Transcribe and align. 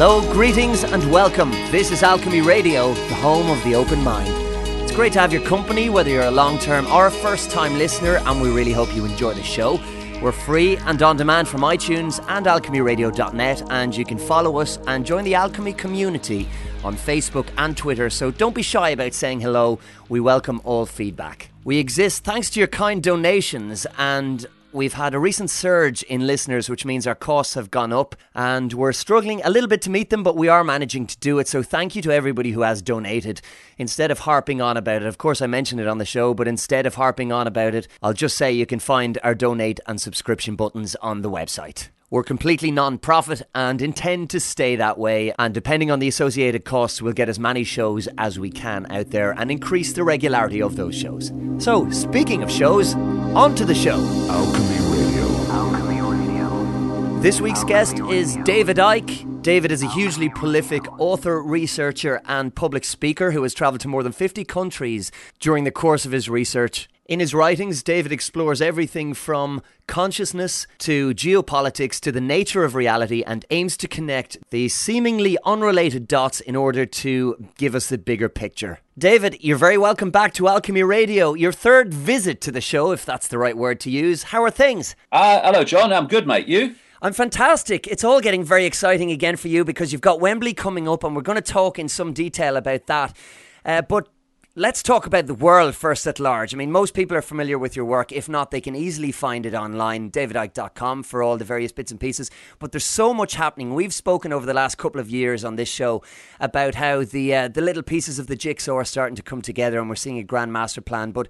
Hello, 0.00 0.20
greetings, 0.32 0.84
and 0.84 1.10
welcome. 1.10 1.50
This 1.72 1.90
is 1.90 2.04
Alchemy 2.04 2.40
Radio, 2.40 2.94
the 2.94 3.14
home 3.16 3.50
of 3.50 3.60
the 3.64 3.74
open 3.74 4.00
mind. 4.04 4.32
It's 4.80 4.92
great 4.92 5.12
to 5.14 5.18
have 5.18 5.32
your 5.32 5.42
company, 5.42 5.90
whether 5.90 6.08
you're 6.08 6.22
a 6.22 6.30
long 6.30 6.60
term 6.60 6.86
or 6.86 7.08
a 7.08 7.10
first 7.10 7.50
time 7.50 7.76
listener, 7.76 8.18
and 8.18 8.40
we 8.40 8.48
really 8.48 8.70
hope 8.70 8.94
you 8.94 9.04
enjoy 9.04 9.34
the 9.34 9.42
show. 9.42 9.80
We're 10.22 10.30
free 10.30 10.76
and 10.76 11.02
on 11.02 11.16
demand 11.16 11.48
from 11.48 11.62
iTunes 11.62 12.24
and 12.28 12.46
alchemyradio.net, 12.46 13.72
and 13.72 13.96
you 13.96 14.04
can 14.04 14.18
follow 14.18 14.58
us 14.58 14.78
and 14.86 15.04
join 15.04 15.24
the 15.24 15.34
Alchemy 15.34 15.72
community 15.72 16.46
on 16.84 16.94
Facebook 16.94 17.48
and 17.58 17.76
Twitter. 17.76 18.08
So 18.08 18.30
don't 18.30 18.54
be 18.54 18.62
shy 18.62 18.90
about 18.90 19.14
saying 19.14 19.40
hello. 19.40 19.80
We 20.08 20.20
welcome 20.20 20.60
all 20.62 20.86
feedback. 20.86 21.50
We 21.64 21.78
exist 21.78 22.22
thanks 22.22 22.50
to 22.50 22.60
your 22.60 22.68
kind 22.68 23.02
donations, 23.02 23.84
and 23.98 24.46
We've 24.70 24.92
had 24.92 25.14
a 25.14 25.18
recent 25.18 25.48
surge 25.48 26.02
in 26.02 26.26
listeners, 26.26 26.68
which 26.68 26.84
means 26.84 27.06
our 27.06 27.14
costs 27.14 27.54
have 27.54 27.70
gone 27.70 27.90
up, 27.90 28.14
and 28.34 28.70
we're 28.74 28.92
struggling 28.92 29.40
a 29.42 29.48
little 29.48 29.68
bit 29.68 29.80
to 29.82 29.90
meet 29.90 30.10
them, 30.10 30.22
but 30.22 30.36
we 30.36 30.48
are 30.48 30.62
managing 30.62 31.06
to 31.06 31.16
do 31.20 31.38
it. 31.38 31.48
So, 31.48 31.62
thank 31.62 31.96
you 31.96 32.02
to 32.02 32.12
everybody 32.12 32.50
who 32.50 32.60
has 32.60 32.82
donated. 32.82 33.40
Instead 33.78 34.10
of 34.10 34.20
harping 34.20 34.60
on 34.60 34.76
about 34.76 35.00
it, 35.00 35.08
of 35.08 35.16
course, 35.16 35.40
I 35.40 35.46
mentioned 35.46 35.80
it 35.80 35.88
on 35.88 35.96
the 35.96 36.04
show, 36.04 36.34
but 36.34 36.46
instead 36.46 36.84
of 36.84 36.96
harping 36.96 37.32
on 37.32 37.46
about 37.46 37.74
it, 37.74 37.88
I'll 38.02 38.12
just 38.12 38.36
say 38.36 38.52
you 38.52 38.66
can 38.66 38.78
find 38.78 39.18
our 39.24 39.34
donate 39.34 39.80
and 39.86 39.98
subscription 39.98 40.54
buttons 40.54 40.94
on 40.96 41.22
the 41.22 41.30
website. 41.30 41.88
We're 42.10 42.22
completely 42.22 42.70
non 42.70 42.96
profit 42.96 43.42
and 43.54 43.82
intend 43.82 44.30
to 44.30 44.40
stay 44.40 44.76
that 44.76 44.96
way. 44.96 45.34
And 45.38 45.52
depending 45.52 45.90
on 45.90 45.98
the 45.98 46.08
associated 46.08 46.64
costs, 46.64 47.02
we'll 47.02 47.12
get 47.12 47.28
as 47.28 47.38
many 47.38 47.64
shows 47.64 48.08
as 48.16 48.38
we 48.38 48.50
can 48.50 48.90
out 48.90 49.10
there 49.10 49.32
and 49.32 49.50
increase 49.50 49.92
the 49.92 50.04
regularity 50.04 50.62
of 50.62 50.76
those 50.76 50.94
shows. 50.94 51.32
So, 51.58 51.90
speaking 51.90 52.42
of 52.42 52.50
shows, 52.50 52.94
on 52.94 53.54
to 53.56 53.66
the 53.66 53.74
show. 53.74 53.98
Alchemy 54.30 54.78
Radio. 54.96 55.26
Alchemy 55.52 56.00
Radio. 56.00 57.20
This 57.20 57.42
week's 57.42 57.64
guest 57.64 57.98
is 57.98 58.36
David 58.36 58.78
Icke. 58.78 59.42
David 59.42 59.70
is 59.70 59.82
a 59.82 59.88
hugely 59.88 60.30
prolific 60.30 60.90
author, 60.98 61.42
researcher, 61.42 62.22
and 62.24 62.54
public 62.54 62.84
speaker 62.84 63.32
who 63.32 63.42
has 63.42 63.52
travelled 63.52 63.82
to 63.82 63.88
more 63.88 64.02
than 64.02 64.12
50 64.12 64.44
countries 64.44 65.12
during 65.40 65.64
the 65.64 65.70
course 65.70 66.06
of 66.06 66.12
his 66.12 66.30
research. 66.30 66.88
In 67.08 67.20
his 67.20 67.32
writings, 67.32 67.82
David 67.82 68.12
explores 68.12 68.60
everything 68.60 69.14
from 69.14 69.62
consciousness 69.86 70.66
to 70.80 71.14
geopolitics 71.14 71.98
to 72.00 72.12
the 72.12 72.20
nature 72.20 72.64
of 72.64 72.74
reality 72.74 73.22
and 73.26 73.46
aims 73.48 73.78
to 73.78 73.88
connect 73.88 74.36
the 74.50 74.68
seemingly 74.68 75.38
unrelated 75.42 76.06
dots 76.06 76.40
in 76.40 76.54
order 76.54 76.84
to 76.84 77.48
give 77.56 77.74
us 77.74 77.88
the 77.88 77.96
bigger 77.96 78.28
picture. 78.28 78.80
David, 78.98 79.38
you're 79.40 79.56
very 79.56 79.78
welcome 79.78 80.10
back 80.10 80.34
to 80.34 80.48
Alchemy 80.48 80.82
Radio. 80.82 81.32
Your 81.32 81.50
third 81.50 81.94
visit 81.94 82.42
to 82.42 82.52
the 82.52 82.60
show, 82.60 82.92
if 82.92 83.06
that's 83.06 83.28
the 83.28 83.38
right 83.38 83.56
word 83.56 83.80
to 83.80 83.90
use. 83.90 84.24
How 84.24 84.44
are 84.44 84.50
things? 84.50 84.94
Uh, 85.10 85.40
hello, 85.42 85.64
John. 85.64 85.94
I'm 85.94 86.08
good, 86.08 86.26
mate. 86.26 86.46
You? 86.46 86.74
I'm 87.00 87.14
fantastic. 87.14 87.86
It's 87.86 88.04
all 88.04 88.20
getting 88.20 88.44
very 88.44 88.66
exciting 88.66 89.10
again 89.10 89.36
for 89.36 89.48
you 89.48 89.64
because 89.64 89.92
you've 89.92 90.02
got 90.02 90.20
Wembley 90.20 90.52
coming 90.52 90.86
up, 90.86 91.04
and 91.04 91.16
we're 91.16 91.22
going 91.22 91.36
to 91.36 91.52
talk 91.52 91.78
in 91.78 91.88
some 91.88 92.12
detail 92.12 92.58
about 92.58 92.86
that. 92.86 93.16
Uh, 93.64 93.80
but 93.80 94.08
Let's 94.58 94.82
talk 94.82 95.06
about 95.06 95.28
the 95.28 95.34
world 95.34 95.76
first 95.76 96.04
at 96.08 96.18
large. 96.18 96.52
I 96.52 96.56
mean, 96.56 96.72
most 96.72 96.92
people 96.92 97.16
are 97.16 97.22
familiar 97.22 97.56
with 97.56 97.76
your 97.76 97.84
work. 97.84 98.10
If 98.10 98.28
not, 98.28 98.50
they 98.50 98.60
can 98.60 98.74
easily 98.74 99.12
find 99.12 99.46
it 99.46 99.54
online, 99.54 100.10
davidicke.com, 100.10 101.04
for 101.04 101.22
all 101.22 101.36
the 101.36 101.44
various 101.44 101.70
bits 101.70 101.92
and 101.92 102.00
pieces. 102.00 102.28
But 102.58 102.72
there's 102.72 102.82
so 102.82 103.14
much 103.14 103.36
happening. 103.36 103.72
We've 103.72 103.94
spoken 103.94 104.32
over 104.32 104.44
the 104.44 104.54
last 104.54 104.76
couple 104.76 105.00
of 105.00 105.10
years 105.10 105.44
on 105.44 105.54
this 105.54 105.68
show 105.68 106.02
about 106.40 106.74
how 106.74 107.04
the 107.04 107.32
uh, 107.32 107.46
the 107.46 107.60
little 107.60 107.84
pieces 107.84 108.18
of 108.18 108.26
the 108.26 108.34
jigsaw 108.34 108.74
are 108.74 108.84
starting 108.84 109.14
to 109.14 109.22
come 109.22 109.42
together, 109.42 109.78
and 109.78 109.88
we're 109.88 109.94
seeing 109.94 110.18
a 110.18 110.24
grand 110.24 110.52
master 110.52 110.80
plan. 110.80 111.12
But 111.12 111.28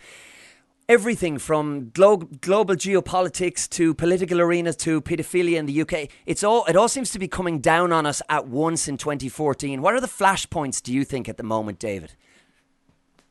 everything 0.88 1.36
from 1.36 1.90
glo- 1.90 2.30
global 2.40 2.76
geopolitics 2.76 3.68
to 3.68 3.92
political 3.92 4.40
arenas 4.40 4.76
to 4.76 5.02
paedophilia 5.02 5.58
in 5.58 5.66
the 5.66 5.82
UK. 5.82 6.08
It's 6.24 6.42
all 6.42 6.64
it 6.64 6.76
all 6.76 6.88
seems 6.88 7.10
to 7.10 7.18
be 7.18 7.28
coming 7.28 7.58
down 7.58 7.92
on 7.92 8.06
us 8.06 8.22
at 8.30 8.48
once 8.48 8.88
in 8.88 8.96
2014. 8.96 9.82
What 9.82 9.92
are 9.92 10.00
the 10.00 10.06
flashpoints 10.06 10.82
do 10.82 10.94
you 10.94 11.04
think 11.04 11.28
at 11.28 11.36
the 11.36 11.42
moment, 11.42 11.78
David? 11.78 12.14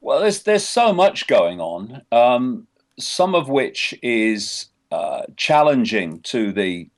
Well, 0.01 0.21
there's 0.21 0.43
there's 0.43 0.67
so 0.67 0.93
much 0.93 1.27
going 1.27 1.59
on, 1.59 2.01
um, 2.11 2.67
some 2.99 3.35
of 3.35 3.49
which 3.49 3.93
is 4.01 4.67
uh, 4.91 5.23
challenging 5.35 6.21
to 6.21 6.51
the 6.51 6.89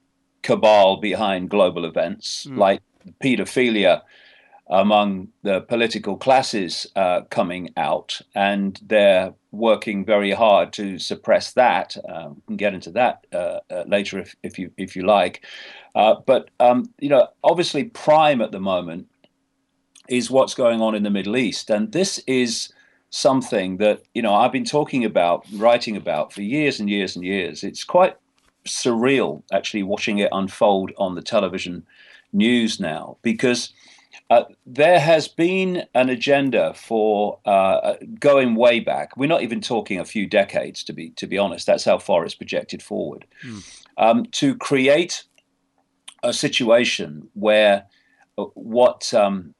cabal 0.41 0.97
behind 0.97 1.49
global 1.49 1.85
events, 1.85 2.45
mm. 2.45 2.57
like 2.57 2.81
paedophilia 3.23 4.01
among 4.69 5.29
the 5.41 5.61
political 5.61 6.15
classes 6.15 6.85
uh, 6.95 7.21
coming 7.31 7.69
out, 7.75 8.21
and 8.35 8.79
they're 8.85 9.33
working 9.51 10.05
very 10.05 10.31
hard 10.31 10.71
to 10.73 10.99
suppress 10.99 11.53
that. 11.53 11.97
Uh, 12.07 12.29
we 12.29 12.41
can 12.45 12.57
get 12.57 12.75
into 12.75 12.91
that 12.91 13.25
uh, 13.33 13.59
uh 13.71 13.83
later 13.87 14.19
if, 14.19 14.35
if 14.43 14.59
you 14.59 14.71
if 14.77 14.95
you 14.95 15.03
like. 15.03 15.43
Uh, 15.95 16.15
but 16.25 16.49
um, 16.59 16.85
you 16.99 17.09
know, 17.09 17.27
obviously, 17.43 17.85
prime 17.85 18.41
at 18.41 18.51
the 18.51 18.59
moment 18.59 19.07
is 20.07 20.29
what's 20.29 20.53
going 20.53 20.81
on 20.81 20.95
in 20.95 21.03
the 21.03 21.09
Middle 21.09 21.37
East, 21.37 21.69
and 21.69 21.91
this 21.91 22.19
is 22.27 22.71
something 23.09 23.77
that 23.77 24.03
you 24.13 24.21
know 24.21 24.33
I've 24.33 24.51
been 24.51 24.65
talking 24.65 25.05
about, 25.05 25.45
writing 25.53 25.95
about 25.95 26.33
for 26.33 26.41
years 26.41 26.79
and 26.79 26.89
years 26.89 27.15
and 27.15 27.25
years. 27.25 27.63
It's 27.63 27.83
quite 27.83 28.15
surreal 28.67 29.43
actually 29.51 29.83
watching 29.83 30.19
it 30.19 30.29
unfold 30.31 30.91
on 30.97 31.15
the 31.15 31.21
television 31.21 31.85
news 32.33 32.79
now 32.79 33.17
because 33.21 33.73
uh, 34.29 34.43
there 34.65 34.99
has 34.99 35.27
been 35.27 35.83
an 35.95 36.09
agenda 36.09 36.73
for 36.75 37.39
uh, 37.45 37.95
going 38.19 38.55
way 38.55 38.79
back. 38.79 39.17
We're 39.17 39.27
not 39.27 39.41
even 39.41 39.59
talking 39.59 39.99
a 39.99 40.05
few 40.05 40.27
decades, 40.27 40.83
to 40.83 40.93
be 40.93 41.09
to 41.11 41.25
be 41.25 41.37
honest. 41.37 41.65
That's 41.65 41.85
how 41.85 41.97
far 41.97 42.25
it's 42.25 42.35
projected 42.35 42.83
forward. 42.83 43.25
Mm. 43.43 43.81
Um, 43.97 44.25
to 44.33 44.55
create 44.55 45.23
a 46.21 46.31
situation 46.31 47.29
where 47.33 47.85
uh, 48.37 48.45
what 48.53 49.13
um, 49.13 49.55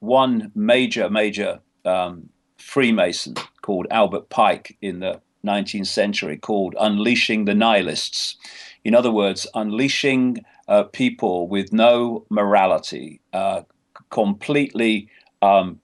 one 0.00 0.52
major 0.54 1.10
major 1.10 1.60
um, 1.84 2.30
Freemason 2.64 3.34
called 3.60 3.86
Albert 3.90 4.30
Pike 4.30 4.76
in 4.80 5.00
the 5.00 5.20
19th 5.44 5.86
century 5.86 6.36
called 6.38 6.74
Unleashing 6.80 7.44
the 7.44 7.54
Nihilists. 7.54 8.36
In 8.84 8.94
other 8.94 9.12
words, 9.12 9.46
unleashing 9.54 10.44
uh, 10.66 10.84
people 10.84 11.46
with 11.46 11.72
no 11.72 12.24
morality, 12.30 13.20
uh, 13.32 13.62
completely 14.10 15.08
um, 15.42 15.78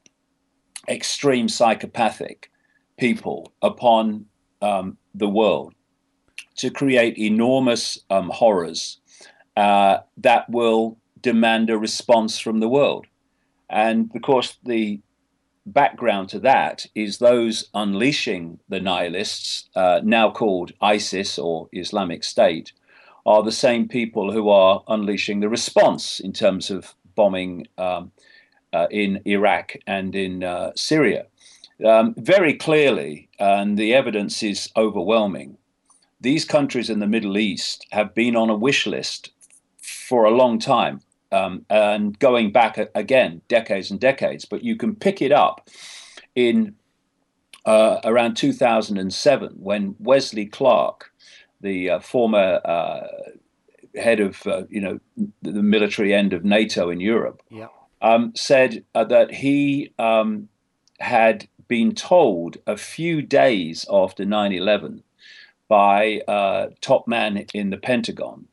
extreme 0.89 1.49
psychopathic 1.49 2.51
people 2.97 3.53
upon 3.63 4.25
um, 4.63 4.97
the 5.15 5.29
world 5.29 5.75
to 6.57 6.71
create 6.71 7.19
enormous 7.19 7.99
um, 8.09 8.31
horrors 8.31 8.99
uh, 9.57 9.99
that 10.17 10.49
will 10.49 10.99
demand 11.21 11.69
a 11.69 11.79
response 11.79 12.39
from 12.39 12.61
the 12.61 12.69
world. 12.69 13.07
And 13.69 14.11
of 14.15 14.23
course, 14.23 14.57
the 14.65 15.01
background 15.73 16.29
to 16.31 16.39
that 16.41 16.87
is 16.95 17.19
those 17.19 17.69
unleashing 17.75 18.61
the 18.69 18.81
nihilists, 18.81 19.69
uh, 19.75 20.01
now 20.03 20.31
called 20.31 20.73
ISIS 20.81 21.39
or 21.39 21.69
Islamic 21.73 22.25
State, 22.25 22.73
are 23.27 23.43
the 23.43 23.53
same 23.53 23.89
people 23.89 24.33
who 24.33 24.49
are 24.49 24.83
unleashing 24.89 25.41
the 25.41 25.49
response 25.49 26.21
in 26.21 26.33
terms 26.33 26.71
of 26.71 26.95
bombing 27.15 27.67
um, 27.79 28.13
uh, 28.73 28.87
in 28.91 29.21
Iraq 29.25 29.77
and 29.87 30.15
in 30.15 30.43
uh, 30.43 30.73
Syria. 30.75 31.27
Um, 31.85 32.15
very 32.17 32.55
clearly, 32.55 33.29
and 33.39 33.79
the 33.79 33.95
evidence 33.95 34.43
is 34.43 34.71
overwhelming, 34.77 35.57
these 36.21 36.45
countries 36.45 36.91
in 36.91 37.01
the 37.01 37.07
Middle 37.07 37.39
East 37.39 37.87
have 37.93 38.15
been 38.15 38.37
on 38.37 38.51
a 38.51 38.55
wish 38.55 38.87
list 38.87 39.31
for 39.79 40.25
a 40.25 40.31
long 40.31 40.59
time 40.59 41.01
um, 41.33 41.65
and 41.71 42.19
going 42.19 42.53
back 42.53 42.79
again 42.95 43.43
decades 43.49 43.91
and 43.91 44.01
decades. 44.01 44.45
But 44.45 44.65
you 44.65 44.77
can 44.77 44.97
pick 44.97 45.23
it 45.23 45.33
up 45.33 45.69
in 46.35 46.75
uh, 47.65 48.01
around 48.05 48.37
2007 48.37 49.55
when 49.59 49.95
Wesley 49.99 50.47
Clark, 50.47 51.13
the 51.61 51.91
uh, 51.91 52.01
former 52.01 52.61
uh, 52.65 53.07
head 53.95 54.21
of 54.21 54.47
uh, 54.47 54.63
you 54.69 54.81
know 54.81 55.01
the 55.43 55.63
military 55.63 56.15
end 56.15 56.33
of 56.33 56.45
NATO 56.45 56.91
in 56.91 57.01
Europe, 57.01 57.43
yeah. 57.51 57.69
um, 58.01 58.33
said 58.35 58.85
uh, 58.95 59.05
that 59.05 59.35
he 59.35 59.93
um, 59.99 60.49
had 61.01 61.49
been 61.69 61.95
told 61.95 62.57
a 62.67 62.77
few 62.77 63.23
days 63.23 63.87
after 63.91 64.25
9/11 64.25 65.03
by 65.69 66.21
a 66.27 66.31
uh, 66.31 66.71
top 66.81 67.07
man 67.07 67.47
in 67.55 67.71
the 67.71 67.77
Pentagon 67.77 68.47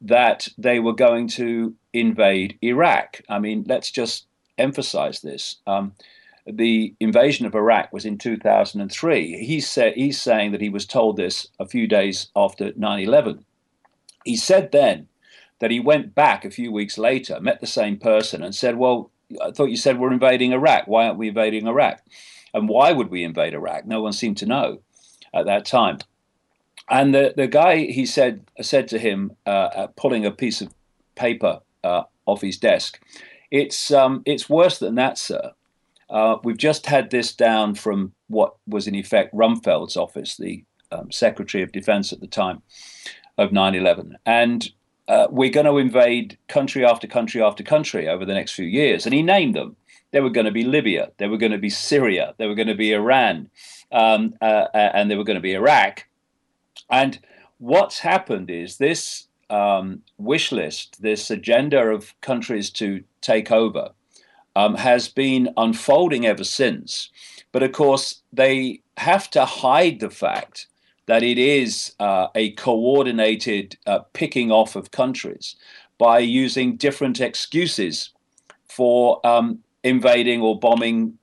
that 0.00 0.48
they 0.56 0.78
were 0.78 0.94
going 0.94 1.28
to 1.28 1.74
invade 1.94 2.58
Iraq. 2.62 3.20
I 3.28 3.38
mean, 3.38 3.64
let's 3.66 3.90
just 3.90 4.26
emphasize 4.58 5.20
this. 5.20 5.56
Um, 5.66 5.92
the 6.46 6.94
invasion 7.00 7.46
of 7.46 7.54
Iraq 7.54 7.92
was 7.92 8.04
in 8.04 8.18
2003. 8.18 9.44
He 9.44 9.60
said, 9.60 9.94
he's 9.94 10.20
saying 10.20 10.52
that 10.52 10.60
he 10.60 10.68
was 10.68 10.84
told 10.84 11.16
this 11.16 11.48
a 11.58 11.66
few 11.66 11.86
days 11.86 12.28
after 12.36 12.72
9 12.76 13.00
11. 13.00 13.44
He 14.24 14.36
said 14.36 14.72
then 14.72 15.08
that 15.60 15.70
he 15.70 15.80
went 15.80 16.14
back 16.14 16.44
a 16.44 16.50
few 16.50 16.70
weeks 16.70 16.98
later, 16.98 17.40
met 17.40 17.60
the 17.60 17.66
same 17.66 17.96
person, 17.96 18.42
and 18.42 18.54
said, 18.54 18.76
Well, 18.76 19.10
I 19.42 19.50
thought 19.50 19.70
you 19.70 19.76
said 19.76 19.98
we're 19.98 20.12
invading 20.12 20.52
Iraq. 20.52 20.86
Why 20.86 21.06
aren't 21.06 21.18
we 21.18 21.28
invading 21.28 21.66
Iraq? 21.66 22.02
And 22.52 22.68
why 22.68 22.92
would 22.92 23.10
we 23.10 23.24
invade 23.24 23.54
Iraq? 23.54 23.86
No 23.86 24.02
one 24.02 24.12
seemed 24.12 24.36
to 24.38 24.46
know 24.46 24.80
at 25.32 25.46
that 25.46 25.64
time. 25.64 25.98
And 26.88 27.14
the, 27.14 27.32
the 27.34 27.46
guy, 27.46 27.86
he 27.86 28.04
said, 28.04 28.50
said 28.60 28.88
to 28.88 28.98
him, 28.98 29.32
uh, 29.46 29.50
uh, 29.74 29.86
pulling 29.96 30.26
a 30.26 30.30
piece 30.30 30.60
of 30.60 30.74
paper 31.14 31.60
uh, 31.84 32.04
off 32.26 32.40
his 32.40 32.58
desk. 32.58 33.00
It's 33.50 33.92
um, 33.92 34.22
it's 34.26 34.48
worse 34.48 34.78
than 34.78 34.96
that, 34.96 35.18
sir. 35.18 35.52
Uh, 36.10 36.36
we've 36.42 36.58
just 36.58 36.86
had 36.86 37.10
this 37.10 37.34
down 37.34 37.74
from 37.74 38.12
what 38.28 38.56
was 38.66 38.86
in 38.86 38.94
effect 38.94 39.34
Rumsfeld's 39.34 39.96
office, 39.96 40.36
the 40.36 40.64
um, 40.90 41.10
Secretary 41.10 41.62
of 41.62 41.72
Defense 41.72 42.12
at 42.12 42.20
the 42.20 42.26
time 42.26 42.62
of 43.38 43.52
9 43.52 43.74
11. 43.74 44.16
And 44.26 44.70
uh, 45.08 45.26
we're 45.30 45.50
going 45.50 45.66
to 45.66 45.78
invade 45.78 46.38
country 46.48 46.84
after 46.84 47.06
country 47.06 47.42
after 47.42 47.62
country 47.62 48.08
over 48.08 48.24
the 48.24 48.34
next 48.34 48.52
few 48.52 48.66
years. 48.66 49.06
And 49.06 49.14
he 49.14 49.22
named 49.22 49.54
them. 49.54 49.76
They 50.12 50.20
were 50.20 50.30
going 50.30 50.46
to 50.46 50.52
be 50.52 50.62
Libya, 50.62 51.10
they 51.16 51.26
were 51.26 51.38
going 51.38 51.50
to 51.50 51.58
be 51.58 51.70
Syria, 51.70 52.34
they 52.38 52.46
were 52.46 52.54
going 52.54 52.68
to 52.68 52.76
be 52.76 52.92
Iran, 52.92 53.50
um, 53.90 54.34
uh, 54.40 54.66
uh, 54.72 54.90
and 54.94 55.10
they 55.10 55.16
were 55.16 55.24
going 55.24 55.34
to 55.34 55.40
be 55.40 55.54
Iraq. 55.54 56.06
And 56.88 57.18
what's 57.58 57.98
happened 57.98 58.48
is 58.48 58.76
this 58.76 59.26
um, 59.54 60.02
wish 60.18 60.50
list, 60.50 61.00
this 61.00 61.30
agenda 61.30 61.78
of 61.78 62.12
countries 62.20 62.70
to 62.70 63.04
take 63.20 63.52
over, 63.52 63.90
um, 64.56 64.74
has 64.74 65.08
been 65.08 65.48
unfolding 65.56 66.26
ever 66.26 66.44
since. 66.44 67.08
But 67.52 67.62
of 67.62 67.70
course, 67.70 68.22
they 68.32 68.80
have 68.96 69.30
to 69.30 69.44
hide 69.44 70.00
the 70.00 70.10
fact 70.10 70.66
that 71.06 71.22
it 71.22 71.38
is 71.38 71.94
uh, 72.00 72.28
a 72.34 72.50
coordinated 72.52 73.76
uh, 73.86 74.00
picking 74.12 74.50
off 74.50 74.74
of 74.74 74.90
countries 74.90 75.54
by 75.98 76.18
using 76.18 76.76
different 76.76 77.20
excuses 77.20 78.10
for 78.68 79.24
um, 79.24 79.60
invading 79.84 80.40
or 80.40 80.58
bombing 80.58 81.16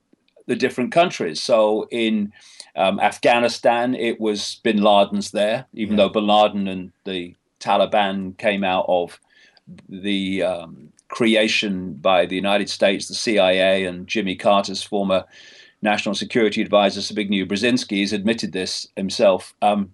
the 0.46 0.56
different 0.56 0.94
countries. 0.94 1.42
So 1.42 1.88
in 1.92 2.32
um, 2.76 3.00
Afghanistan, 3.00 3.94
it 3.94 4.22
was 4.22 4.60
bin 4.64 4.82
Laden's 4.82 5.32
there, 5.32 5.66
even 5.74 5.98
yeah. 5.98 6.06
though 6.06 6.14
bin 6.14 6.28
Laden 6.28 6.68
and 6.68 6.92
the 7.04 7.36
Taliban 7.62 8.38
came 8.38 8.64
out 8.64 8.86
of 8.88 9.20
the 9.88 10.44
um, 10.44 10.92
creation 11.08 11.94
by 11.94 12.26
the 12.26 12.36
United 12.36 12.70
States, 12.70 13.08
the 13.08 13.14
CIA, 13.14 13.86
and 13.86 14.08
Jimmy 14.08 14.36
Carter's 14.36 14.84
former 14.84 15.26
national 15.82 16.16
security 16.16 16.62
advisor, 16.62 17.02
Zbigniew 17.02 17.48
Brzezinski, 17.48 18.02
has 18.02 18.14
admitted 18.14 18.52
this 18.52 18.88
himself. 18.96 19.54
Um, 19.62 19.94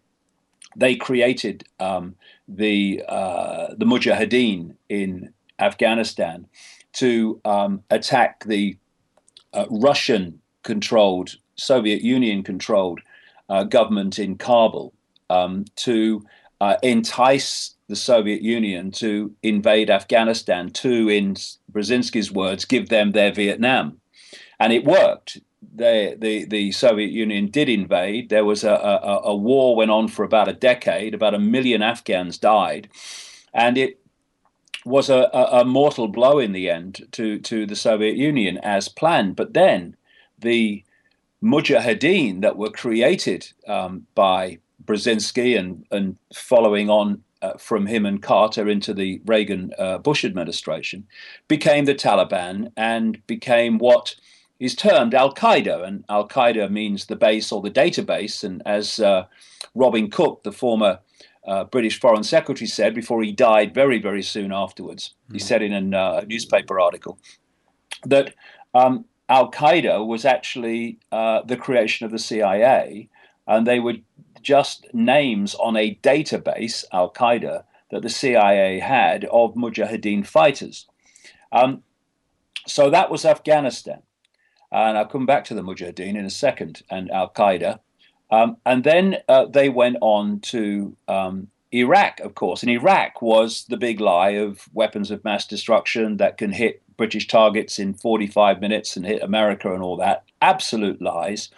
they 0.75 0.96
created 0.96 1.64
um, 1.80 2.16
the 2.48 3.04
uh, 3.08 3.74
the 3.78 3.86
Mujahideen 3.86 4.75
in 4.90 5.34
Afghanistan 5.60 6.48
to 6.94 7.42
um, 7.46 7.84
attack 7.90 8.44
the 8.46 8.78
uh, 9.54 9.66
Russian 9.69 10.40
controlled, 10.64 11.36
Soviet 11.56 12.02
Union 12.02 12.44
controlled 12.44 13.00
uh, 13.50 13.64
government 13.64 14.19
in 14.19 14.38
Kabul 14.38 14.94
um, 15.30 15.66
to 15.78 16.24
uh, 16.59 16.75
entice 16.81 17.75
the 17.88 17.95
Soviet 17.95 18.42
Union 18.42 18.92
to 18.92 19.33
invade 19.44 19.89
Afghanistan, 19.89 20.69
to, 20.71 21.09
in 21.09 21.36
Brzezinski's 21.71 22.31
words, 22.31 22.65
give 22.65 22.89
them 22.89 23.12
their 23.12 23.31
Vietnam. 23.31 24.00
And 24.59 24.74
it 24.74 24.83
worked. 24.83 25.39
They, 25.75 26.15
the, 26.18 26.45
the 26.45 26.71
Soviet 26.71 27.12
Union 27.12 27.50
did 27.50 27.69
invade. 27.69 28.30
There 28.30 28.45
was 28.45 28.63
a, 28.63 28.74
a, 28.74 29.21
a 29.25 29.36
war 29.36 29.75
went 29.75 29.92
on 29.92 30.07
for 30.07 30.25
about 30.25 30.48
a 30.48 30.54
decade. 30.54 31.13
About 31.13 31.33
a 31.33 31.39
million 31.39 31.81
Afghans 31.81 32.38
died. 32.38 32.89
And 33.54 33.77
it 33.77 34.00
was 34.86 35.09
a, 35.09 35.30
a, 35.33 35.62
a, 35.62 35.65
mortal 35.65 36.07
blow 36.07 36.39
in 36.39 36.54
the 36.54 36.69
end 36.69 37.07
to, 37.12 37.39
to 37.39 37.65
the 37.65 37.75
Soviet 37.75 38.15
Union 38.15 38.57
as 38.59 38.89
planned. 38.89 39.36
But 39.36 39.54
then 39.54 39.95
the 40.39 40.83
mujahideen 41.44 42.42
that 42.42 42.57
were 42.57 42.69
created 42.69 43.51
um, 43.68 44.07
by 44.15 44.59
Brzezinski 44.88 45.57
and, 45.57 45.86
and 45.92 46.18
following 46.34 46.89
on 46.89 47.24
uh, 47.42 47.54
from 47.57 47.86
him 47.86 48.06
and 48.06 48.22
Carter 48.22 48.68
into 48.68 48.94
the 48.94 49.22
Reagan 49.25 49.72
uh, 49.78 50.00
Bush 50.00 50.25
administration 50.25 51.06
became 51.48 51.86
the 51.86 51.94
Taliban 51.94 52.72
and 52.75 53.25
became 53.28 53.78
what 53.78 54.16
is 54.60 54.75
termed 54.75 55.13
Al 55.13 55.34
Qaeda. 55.34 55.86
And 55.86 56.04
Al 56.10 56.28
Qaeda 56.28 56.72
means 56.72 57.06
the 57.06 57.16
base 57.16 57.51
or 57.51 57.62
the 57.62 57.69
database. 57.69 58.44
And 58.44 58.63
as 58.66 59.00
uh, 59.00 59.25
Robin 59.75 60.10
Cook, 60.10 60.44
the 60.44 60.51
former 60.51 61.00
uh, 61.48 61.63
British 61.66 62.00
Foreign 62.00 62.24
Secretary 62.24 62.68
said 62.68 62.95
before 62.95 63.22
he 63.22 63.31
died 63.31 63.74
very, 63.74 64.00
very 64.00 64.24
soon 64.24 64.51
afterwards. 64.51 65.13
Mm. 65.30 65.33
He 65.33 65.40
hmm. 65.40 65.45
said 65.45 65.62
in 65.62 65.94
uh, 65.94 66.22
a 66.22 66.25
newspaper 66.25 66.80
article 66.80 67.19
that 68.06 68.33
um, 68.74 69.06
Al 69.30 69.51
Qaeda 69.51 70.06
was 70.06 70.25
actually 70.25 71.00
uh, 71.12 71.42
the 71.44 71.57
creation 71.57 72.06
of 72.06 72.12
the 72.12 72.19
CIA, 72.19 73.10
and 73.48 73.66
they 73.66 73.80
were 73.80 73.95
just 74.48 74.88
names 74.94 75.56
on 75.56 75.76
a 75.76 75.96
database, 75.96 76.86
Al 76.94 77.12
Qaeda, 77.12 77.66
that 77.92 78.02
the 78.02 78.10
CIA 78.10 78.80
had 78.80 79.26
of 79.26 79.56
Mujahideen 79.56 80.26
fighters. 80.26 80.88
Um, 81.52 81.84
so 82.66 82.90
that 82.90 83.12
was 83.12 83.26
Afghanistan. 83.26 84.04
And 84.72 84.98
I'll 84.98 85.06
come 85.06 85.26
back 85.26 85.44
to 85.46 85.54
the 85.54 85.62
Mujahideen 85.62 86.16
in 86.16 86.24
a 86.24 86.30
second 86.30 86.82
and 86.90 87.12
Al 87.12 87.30
Qaeda. 87.30 87.80
Um, 88.32 88.56
and 88.66 88.86
then 88.86 89.18
uh, 89.28 89.48
they 89.48 89.68
went 89.68 89.98
on 90.00 90.40
to 90.52 90.96
um, 91.10 91.50
Iraq, 91.74 92.22
of 92.22 92.36
course. 92.36 92.64
And 92.64 92.70
Iraq 92.70 93.22
was 93.22 93.66
the 93.66 93.76
big 93.76 94.00
lie 94.00 94.30
of 94.30 94.70
weapons 94.72 95.12
of 95.12 95.26
mass 95.26 95.46
destruction 95.46 96.18
that 96.18 96.38
can 96.38 96.54
hit 96.54 96.82
British 96.96 97.28
targets 97.28 97.80
in 97.80 97.96
45 97.96 98.62
minutes 98.62 98.96
and 98.96 99.06
hit 99.06 99.22
America 99.22 99.74
and 99.74 99.84
all 99.84 99.98
that. 99.98 100.24
Absolute 100.42 101.02
lies. 101.02 101.50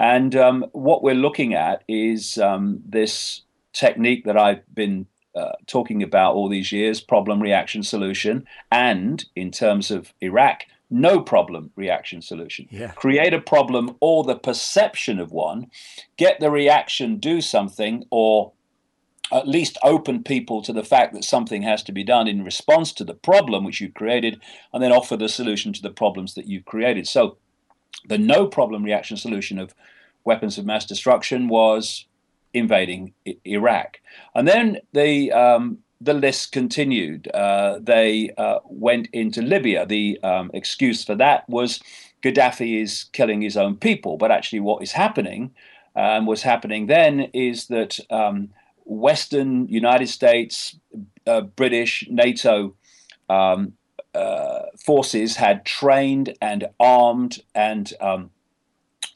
And 0.00 0.34
um, 0.34 0.64
what 0.72 1.02
we're 1.02 1.14
looking 1.14 1.52
at 1.52 1.84
is 1.86 2.38
um, 2.38 2.80
this 2.86 3.42
technique 3.74 4.24
that 4.24 4.36
I've 4.36 4.62
been 4.74 5.06
uh, 5.36 5.52
talking 5.66 6.02
about 6.02 6.34
all 6.34 6.48
these 6.48 6.72
years 6.72 7.02
problem, 7.02 7.40
reaction, 7.40 7.82
solution. 7.82 8.46
And 8.72 9.22
in 9.36 9.50
terms 9.50 9.90
of 9.90 10.14
Iraq, 10.22 10.62
no 10.88 11.20
problem 11.20 11.70
reaction 11.76 12.22
solution. 12.22 12.66
Yeah. 12.70 12.92
Create 12.92 13.34
a 13.34 13.40
problem 13.40 13.96
or 14.00 14.24
the 14.24 14.36
perception 14.36 15.20
of 15.20 15.32
one, 15.32 15.70
get 16.16 16.40
the 16.40 16.50
reaction, 16.50 17.18
do 17.18 17.42
something, 17.42 18.06
or 18.10 18.52
at 19.30 19.46
least 19.46 19.78
open 19.84 20.24
people 20.24 20.62
to 20.62 20.72
the 20.72 20.82
fact 20.82 21.12
that 21.12 21.24
something 21.24 21.62
has 21.62 21.82
to 21.84 21.92
be 21.92 22.02
done 22.02 22.26
in 22.26 22.42
response 22.42 22.92
to 22.94 23.04
the 23.04 23.14
problem 23.14 23.64
which 23.64 23.82
you've 23.82 23.94
created, 23.94 24.40
and 24.72 24.82
then 24.82 24.92
offer 24.92 25.16
the 25.16 25.28
solution 25.28 25.74
to 25.74 25.82
the 25.82 25.90
problems 25.90 26.34
that 26.34 26.46
you've 26.46 26.64
created. 26.64 27.06
So, 27.06 27.36
the 28.06 28.18
no 28.18 28.46
problem 28.46 28.82
reaction 28.84 29.16
solution 29.16 29.58
of 29.58 29.74
weapons 30.24 30.58
of 30.58 30.66
mass 30.66 30.84
destruction 30.84 31.48
was 31.48 32.06
invading 32.52 33.12
I- 33.26 33.36
Iraq. 33.44 34.00
And 34.34 34.46
then 34.46 34.78
the 34.92 35.32
um, 35.32 35.78
the 36.00 36.14
list 36.14 36.52
continued. 36.52 37.28
Uh, 37.28 37.78
they 37.80 38.30
uh, 38.38 38.60
went 38.64 39.08
into 39.12 39.42
Libya. 39.42 39.86
The 39.86 40.18
um, 40.22 40.50
excuse 40.54 41.04
for 41.04 41.14
that 41.16 41.48
was 41.48 41.80
Gaddafi 42.22 42.80
is 42.82 43.04
killing 43.12 43.42
his 43.42 43.56
own 43.56 43.76
people. 43.76 44.16
But 44.16 44.30
actually, 44.30 44.60
what 44.60 44.82
is 44.82 44.92
happening 44.92 45.52
and 45.94 46.22
um, 46.22 46.26
was 46.26 46.42
happening 46.42 46.86
then 46.86 47.20
is 47.32 47.66
that 47.66 47.98
um, 48.10 48.50
Western 48.84 49.66
United 49.68 50.08
States, 50.08 50.76
uh, 51.26 51.42
British, 51.42 52.06
NATO 52.08 52.74
um, 53.28 53.74
uh, 54.14 54.62
forces 54.78 55.36
had 55.36 55.64
trained 55.64 56.36
and 56.40 56.68
armed 56.78 57.40
and 57.54 57.92
um, 58.00 58.30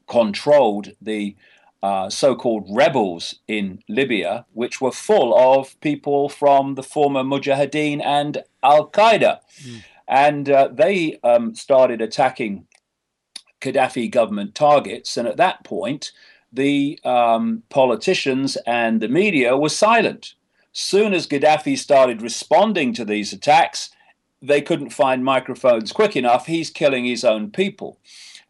controlled 0.07 0.93
the 1.01 1.37
uh, 1.83 2.09
so 2.09 2.35
called 2.35 2.67
rebels 2.71 3.35
in 3.47 3.83
Libya, 3.89 4.47
which 4.53 4.81
were 4.81 4.91
full 4.91 5.37
of 5.37 5.79
people 5.81 6.31
from 6.31 6.77
the 6.77 6.83
former 6.83 7.23
Mujahideen 7.23 8.03
and 8.03 8.43
Al 8.63 8.89
Qaeda. 8.89 9.41
Mm. 9.63 9.83
And 10.09 10.51
uh, 10.51 10.69
they 10.73 11.19
um, 11.23 11.55
started 11.55 12.01
attacking 12.01 12.67
Gaddafi 13.61 14.11
government 14.11 14.55
targets. 14.55 15.17
And 15.17 15.29
at 15.29 15.37
that 15.37 15.63
point, 15.65 16.13
the 16.53 16.99
um, 17.05 17.65
politicians 17.69 18.57
and 18.67 19.01
the 19.01 19.09
media 19.09 19.57
were 19.57 19.69
silent. 19.69 20.35
Soon 20.73 21.13
as 21.13 21.27
Gaddafi 21.27 21.77
started 21.77 22.23
responding 22.23 22.95
to 22.95 23.05
these 23.05 23.33
attacks, 23.33 23.91
they 24.47 24.61
couldn't 24.61 24.91
find 24.91 25.25
microphones 25.25 25.93
quick 25.93 26.17
enough. 26.17 26.47
He's 26.47 26.71
killing 26.71 27.05
his 27.05 27.25
own 27.25 27.51
people. 27.51 27.99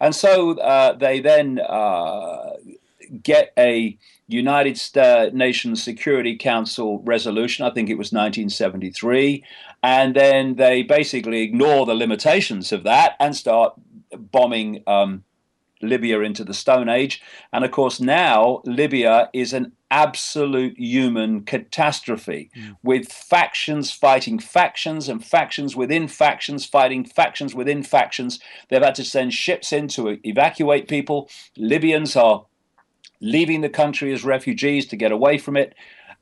And 0.00 0.14
so 0.14 0.58
uh, 0.58 0.92
they 0.94 1.20
then 1.20 1.60
uh, 1.60 2.54
get 3.22 3.52
a 3.56 3.96
United 4.26 4.80
Nations 5.34 5.82
Security 5.82 6.36
Council 6.36 7.00
resolution. 7.00 7.64
I 7.64 7.70
think 7.70 7.88
it 7.88 7.98
was 7.98 8.12
1973. 8.12 9.44
And 9.82 10.16
then 10.16 10.56
they 10.56 10.82
basically 10.82 11.42
ignore 11.42 11.86
the 11.86 11.94
limitations 11.94 12.72
of 12.72 12.84
that 12.84 13.16
and 13.20 13.36
start 13.36 13.74
bombing 14.16 14.82
um, 14.86 15.24
Libya 15.84 16.20
into 16.20 16.44
the 16.44 16.54
Stone 16.54 16.88
Age. 16.88 17.22
And 17.52 17.64
of 17.64 17.70
course, 17.70 18.00
now 18.00 18.62
Libya 18.64 19.30
is 19.32 19.52
an 19.52 19.72
absolute 19.90 20.76
human 20.76 21.44
catastrophe 21.44 22.50
mm. 22.56 22.76
with 22.82 23.12
factions 23.12 23.92
fighting 23.92 24.40
factions 24.40 25.08
and 25.08 25.24
factions 25.24 25.76
within 25.76 26.08
factions 26.08 26.66
fighting 26.66 27.04
factions 27.04 27.54
within 27.54 27.82
factions. 27.82 28.40
They've 28.68 28.82
had 28.82 28.96
to 28.96 29.04
send 29.04 29.34
ships 29.34 29.72
in 29.72 29.88
to 29.88 30.18
evacuate 30.24 30.88
people. 30.88 31.30
Libyans 31.56 32.16
are 32.16 32.46
leaving 33.20 33.60
the 33.60 33.68
country 33.68 34.12
as 34.12 34.24
refugees 34.24 34.86
to 34.86 34.96
get 34.96 35.12
away 35.12 35.38
from 35.38 35.56
it. 35.56 35.74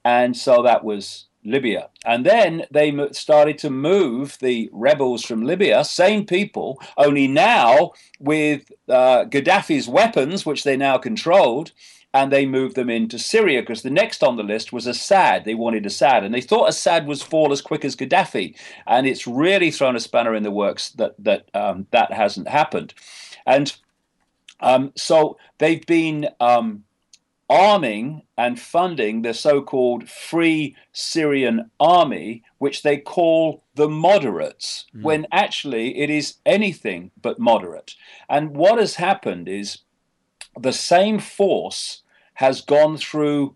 And 0.04 0.36
so 0.36 0.62
that 0.62 0.84
was 0.84 1.26
Libya. 1.44 1.88
And 2.04 2.24
then 2.24 2.64
they 2.70 2.96
started 3.12 3.58
to 3.58 3.70
move 3.70 4.38
the 4.40 4.68
rebels 4.72 5.24
from 5.24 5.42
Libya, 5.42 5.84
same 5.84 6.24
people, 6.24 6.80
only 6.96 7.26
now 7.26 7.92
with 8.20 8.70
uh, 8.88 9.24
Gaddafi's 9.24 9.88
weapons, 9.88 10.46
which 10.46 10.64
they 10.64 10.76
now 10.76 10.98
controlled, 10.98 11.72
and 12.14 12.30
they 12.30 12.46
moved 12.46 12.76
them 12.76 12.90
into 12.90 13.18
Syria 13.18 13.62
because 13.62 13.82
the 13.82 13.90
next 13.90 14.22
on 14.22 14.36
the 14.36 14.42
list 14.42 14.72
was 14.72 14.86
Assad. 14.86 15.44
They 15.44 15.54
wanted 15.54 15.86
Assad, 15.86 16.24
and 16.24 16.34
they 16.34 16.40
thought 16.40 16.68
Assad 16.68 17.06
was 17.06 17.22
fall 17.22 17.52
as 17.52 17.62
quick 17.62 17.84
as 17.84 17.96
Gaddafi, 17.96 18.56
and 18.86 19.06
it's 19.06 19.26
really 19.26 19.70
thrown 19.70 19.96
a 19.96 20.00
spanner 20.00 20.34
in 20.34 20.42
the 20.42 20.50
works 20.50 20.90
that 20.90 21.14
that 21.18 21.48
um, 21.54 21.86
that 21.90 22.12
hasn't 22.12 22.48
happened, 22.48 22.94
and 23.46 23.74
um, 24.60 24.92
so 24.94 25.38
they've 25.58 25.84
been 25.86 26.28
um, 26.38 26.84
arming 27.52 28.22
and 28.38 28.58
funding 28.58 29.20
the 29.20 29.34
so-called 29.34 30.08
Free 30.08 30.74
Syrian 30.92 31.70
Army, 31.78 32.42
which 32.56 32.82
they 32.82 32.96
call 32.96 33.62
the 33.74 33.90
moderates, 33.90 34.86
mm. 34.96 35.02
when 35.02 35.26
actually 35.30 35.98
it 35.98 36.08
is 36.08 36.36
anything 36.46 37.10
but 37.20 37.38
moderate. 37.38 37.94
And 38.26 38.56
what 38.56 38.78
has 38.78 38.94
happened 38.94 39.50
is 39.50 39.80
the 40.58 40.72
same 40.72 41.18
force 41.18 42.02
has 42.34 42.62
gone 42.62 42.96
through 42.96 43.54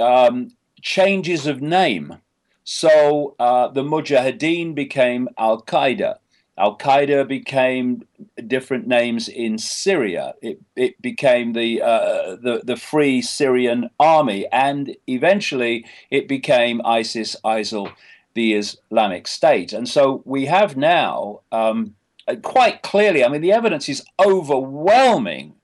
um, 0.00 0.48
changes 0.82 1.46
of 1.46 1.62
name. 1.62 2.18
So 2.64 3.36
uh, 3.38 3.68
the 3.68 3.84
Mujahideen 3.84 4.74
became 4.74 5.28
Al 5.38 5.62
Qaeda. 5.62 6.18
Al 6.58 6.76
Qaeda 6.76 7.26
became 7.26 8.02
different 8.46 8.86
names 8.86 9.28
in 9.28 9.58
Syria. 9.58 10.34
It, 10.42 10.60
it 10.76 11.00
became 11.00 11.52
the, 11.52 11.80
uh, 11.82 12.36
the, 12.36 12.62
the 12.64 12.76
Free 12.76 13.22
Syrian 13.22 13.90
Army, 13.98 14.46
and 14.52 14.96
eventually 15.06 15.86
it 16.10 16.28
became 16.28 16.82
ISIS, 16.84 17.36
ISIL, 17.44 17.92
the 18.34 18.54
Islamic 18.54 19.26
State. 19.26 19.72
And 19.72 19.88
so 19.88 20.22
we 20.24 20.46
have 20.46 20.76
now 20.76 21.40
um, 21.52 21.94
quite 22.42 22.82
clearly. 22.82 23.24
I 23.24 23.28
mean, 23.28 23.40
the 23.40 23.52
evidence 23.52 23.88
is 23.88 24.04
overwhelming 24.24 25.54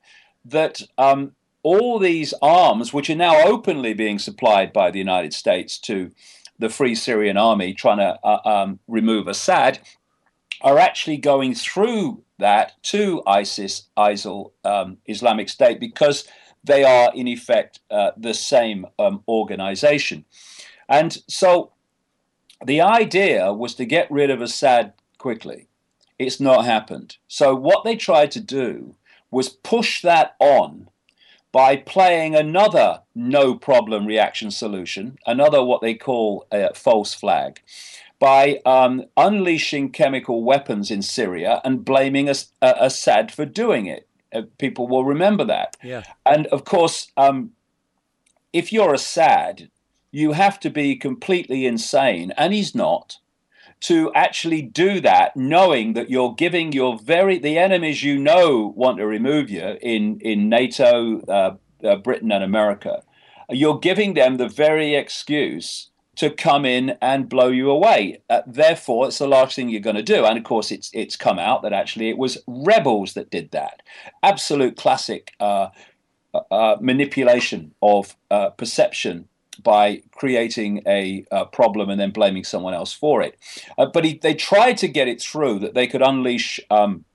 that 0.45 0.81
um, 0.97 1.33
all 1.63 1.99
these 1.99 2.33
arms, 2.41 2.93
which 2.93 3.09
are 3.09 3.15
now 3.15 3.43
openly 3.45 3.93
being 3.93 4.19
supplied 4.19 4.71
by 4.71 4.91
the 4.91 4.99
United 4.99 5.33
States 5.33 5.77
to 5.79 6.11
the 6.59 6.69
Free 6.69 6.95
Syrian 6.95 7.37
Army 7.37 7.73
trying 7.73 7.97
to 7.97 8.17
uh, 8.23 8.39
um, 8.45 8.79
remove 8.87 9.27
Assad, 9.27 9.79
are 10.65 10.79
actually 10.79 11.17
going 11.17 11.53
through 11.53 12.23
that 12.39 12.73
to 12.81 13.21
ISIS, 13.27 13.83
ISIL, 13.95 14.51
um, 14.65 14.97
Islamic 15.05 15.47
State, 15.47 15.79
because 15.79 16.27
they 16.63 16.83
are 16.83 17.11
in 17.13 17.27
effect 17.27 17.79
uh, 17.91 18.11
the 18.17 18.33
same 18.33 18.87
um, 18.97 19.23
organization. 19.27 20.25
And 20.89 21.17
so 21.27 21.71
the 22.65 22.81
idea 22.81 23.53
was 23.53 23.75
to 23.75 23.85
get 23.85 24.09
rid 24.09 24.31
of 24.31 24.41
Assad 24.41 24.93
quickly. 25.19 25.67
It's 26.17 26.39
not 26.39 26.65
happened. 26.65 27.17
So 27.27 27.53
what 27.53 27.83
they 27.83 27.95
tried 27.95 28.31
to 28.31 28.41
do 28.41 28.95
was 29.29 29.49
push 29.49 30.01
that 30.01 30.35
on 30.39 30.89
by 31.51 31.77
playing 31.77 32.35
another 32.35 33.01
no 33.13 33.55
problem 33.55 34.05
reaction 34.05 34.49
solution, 34.49 35.17
another 35.27 35.63
what 35.63 35.81
they 35.81 35.93
call 35.93 36.47
a 36.51 36.73
false 36.73 37.13
flag, 37.13 37.61
by 38.19 38.59
um, 38.65 39.03
unleashing 39.17 39.91
chemical 39.91 40.43
weapons 40.43 40.89
in 40.89 41.01
Syria 41.01 41.61
and 41.63 41.83
blaming 41.83 42.29
As- 42.29 42.51
uh, 42.61 42.73
Assad 42.79 43.31
for 43.31 43.45
doing 43.45 43.85
it. 43.85 44.07
Uh, 44.33 44.43
people 44.57 44.87
will 44.87 45.05
remember 45.05 45.45
that. 45.45 45.77
Yeah. 45.83 46.03
And 46.25 46.47
of 46.47 46.65
course, 46.65 47.11
um, 47.17 47.51
if 48.53 48.71
you're 48.71 48.93
Assad, 48.93 49.69
you 50.11 50.31
have 50.31 50.59
to 50.61 50.69
be 50.69 50.95
completely 50.95 51.65
insane, 51.65 52.31
and 52.37 52.53
he's 52.53 52.73
not 52.73 53.17
to 53.81 54.11
actually 54.13 54.61
do 54.61 55.01
that, 55.01 55.35
knowing 55.35 55.93
that 55.93 56.09
you're 56.09 56.33
giving 56.33 56.71
your 56.71 56.97
very 56.97 57.37
the 57.37 57.57
enemies 57.57 58.01
you 58.01 58.17
know 58.17 58.73
want 58.75 58.97
to 58.97 59.05
remove 59.05 59.49
you 59.49 59.77
in 59.81 60.19
in 60.21 60.49
NATO, 60.49 61.19
uh, 61.27 61.55
uh, 61.83 61.95
Britain, 61.97 62.31
and 62.31 62.43
America. 62.43 63.03
You're 63.49 63.79
giving 63.79 64.13
them 64.15 64.37
the 64.37 64.47
very 64.47 64.95
excuse 64.95 65.89
to 66.15 66.29
come 66.29 66.65
in 66.65 66.97
and 67.01 67.29
blow 67.29 67.47
you 67.47 67.69
away. 67.69 68.21
Uh, 68.29 68.41
therefore, 68.47 69.07
it's 69.07 69.17
the 69.17 69.27
last 69.27 69.55
thing 69.55 69.69
you're 69.69 69.81
going 69.81 69.95
to 69.95 70.03
do. 70.03 70.25
And 70.25 70.37
of 70.37 70.43
course, 70.43 70.71
it's 70.71 70.89
it's 70.93 71.15
come 71.15 71.39
out 71.39 71.61
that 71.63 71.73
actually 71.73 72.09
it 72.09 72.17
was 72.17 72.37
rebels 72.47 73.13
that 73.13 73.29
did 73.29 73.51
that. 73.51 73.81
Absolute 74.23 74.77
classic 74.77 75.33
uh, 75.39 75.69
uh, 76.33 76.41
uh 76.51 76.77
manipulation 76.79 77.73
of 77.81 78.15
uh, 78.31 78.49
perception 78.51 79.27
by 79.63 80.01
creating 80.11 80.81
a, 80.85 81.25
a, 81.31 81.45
problem 81.45 81.89
and 81.89 81.99
then 81.99 82.11
blaming 82.11 82.43
someone 82.43 82.73
else 82.73 82.91
for 82.91 83.21
it. 83.21 83.37
Uh, 83.77 83.85
but 83.85 84.03
he, 84.03 84.19
they 84.21 84.33
tried 84.33 84.77
to 84.77 84.87
get 84.87 85.07
it 85.07 85.21
through 85.21 85.59
that 85.59 85.73
they 85.73 85.87
could 85.87 86.01
unleash 86.01 86.59
um, 86.69 87.05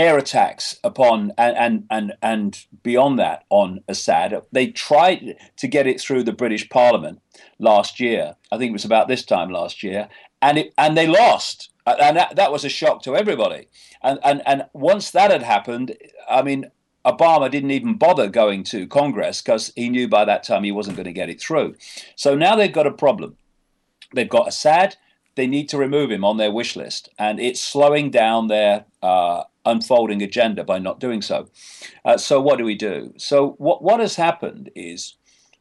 air 0.00 0.16
attacks 0.16 0.80
upon 0.82 1.32
and, 1.36 1.56
and 1.56 1.84
and 1.90 2.12
and 2.22 2.64
beyond 2.82 3.18
that 3.18 3.44
on 3.50 3.80
Assad. 3.86 4.42
They 4.50 4.68
tried 4.68 5.36
to 5.58 5.68
get 5.68 5.86
it 5.86 6.00
through 6.00 6.22
the 6.22 6.32
British 6.32 6.70
Parliament 6.70 7.20
last 7.58 8.00
year. 8.00 8.36
I 8.50 8.56
think 8.56 8.70
it 8.70 8.72
was 8.80 8.86
about 8.86 9.08
this 9.08 9.24
time 9.24 9.50
last 9.50 9.82
year, 9.82 10.08
and 10.40 10.56
it 10.58 10.72
and 10.78 10.96
they 10.96 11.06
lost. 11.06 11.68
And 11.86 12.16
that, 12.16 12.36
that 12.36 12.52
was 12.52 12.64
a 12.64 12.68
shock 12.68 13.02
to 13.02 13.16
everybody. 13.16 13.68
And, 14.02 14.18
and 14.22 14.42
and 14.46 14.66
once 14.72 15.10
that 15.10 15.30
had 15.30 15.42
happened, 15.42 15.96
I 16.28 16.42
mean, 16.42 16.70
Obama 17.04 17.50
didn't 17.50 17.72
even 17.72 17.94
bother 17.94 18.28
going 18.28 18.64
to 18.64 18.86
Congress 18.86 19.42
because 19.42 19.72
he 19.74 19.88
knew 19.88 20.06
by 20.08 20.24
that 20.24 20.44
time 20.44 20.62
he 20.62 20.72
wasn't 20.72 20.96
going 20.96 21.06
to 21.06 21.12
get 21.12 21.30
it 21.30 21.40
through. 21.40 21.74
So 22.16 22.34
now 22.34 22.54
they've 22.54 22.72
got 22.72 22.86
a 22.86 22.92
problem. 22.92 23.36
They've 24.14 24.28
got 24.28 24.48
Assad. 24.48 24.96
They 25.34 25.46
need 25.46 25.68
to 25.70 25.78
remove 25.78 26.10
him 26.10 26.24
on 26.24 26.36
their 26.36 26.52
wish 26.52 26.76
list, 26.76 27.08
and 27.18 27.40
it's 27.40 27.60
slowing 27.60 28.10
down 28.10 28.48
their 28.48 28.84
uh, 29.02 29.44
unfolding 29.64 30.22
agenda 30.22 30.64
by 30.64 30.78
not 30.78 31.00
doing 31.00 31.22
so. 31.22 31.48
Uh, 32.04 32.16
so 32.16 32.40
what 32.40 32.58
do 32.58 32.64
we 32.64 32.74
do? 32.74 33.12
So 33.16 33.54
what 33.58 33.82
what 33.82 34.00
has 34.00 34.16
happened 34.16 34.70
is 34.74 35.16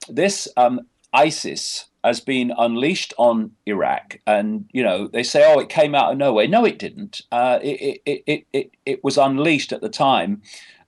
this 0.08 0.48
um, 0.58 0.82
ISIS 1.14 1.86
has 2.04 2.22
been 2.22 2.54
unleashed 2.58 3.14
on 3.18 3.52
Iraq, 3.66 4.20
and 4.26 4.66
you 4.72 4.84
know 4.84 5.08
they 5.08 5.24
say, 5.24 5.44
oh, 5.46 5.60
it 5.60 5.70
came 5.70 5.96
out 5.96 6.12
of 6.12 6.18
nowhere. 6.18 6.48
No, 6.48 6.66
it 6.66 6.80
didn't. 6.80 7.22
Uh, 7.32 7.60
it, 7.62 8.02
it, 8.06 8.24
it, 8.26 8.46
it, 8.54 8.72
it 8.86 9.04
was 9.04 9.18
unleashed 9.18 9.74
at 9.74 9.82
the 9.82 9.90
time 9.90 10.42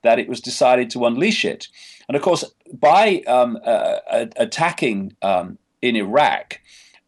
that 0.04 0.20
it 0.20 0.28
was 0.28 0.42
decided 0.42 0.90
to 0.90 1.06
unleash 1.06 1.46
it. 1.46 1.68
And 2.08 2.16
of 2.16 2.22
course, 2.22 2.44
by 2.74 3.22
um, 3.28 3.60
uh, 3.64 3.98
attacking 4.36 5.16
um, 5.22 5.58
in 5.82 5.96
Iraq 5.96 6.60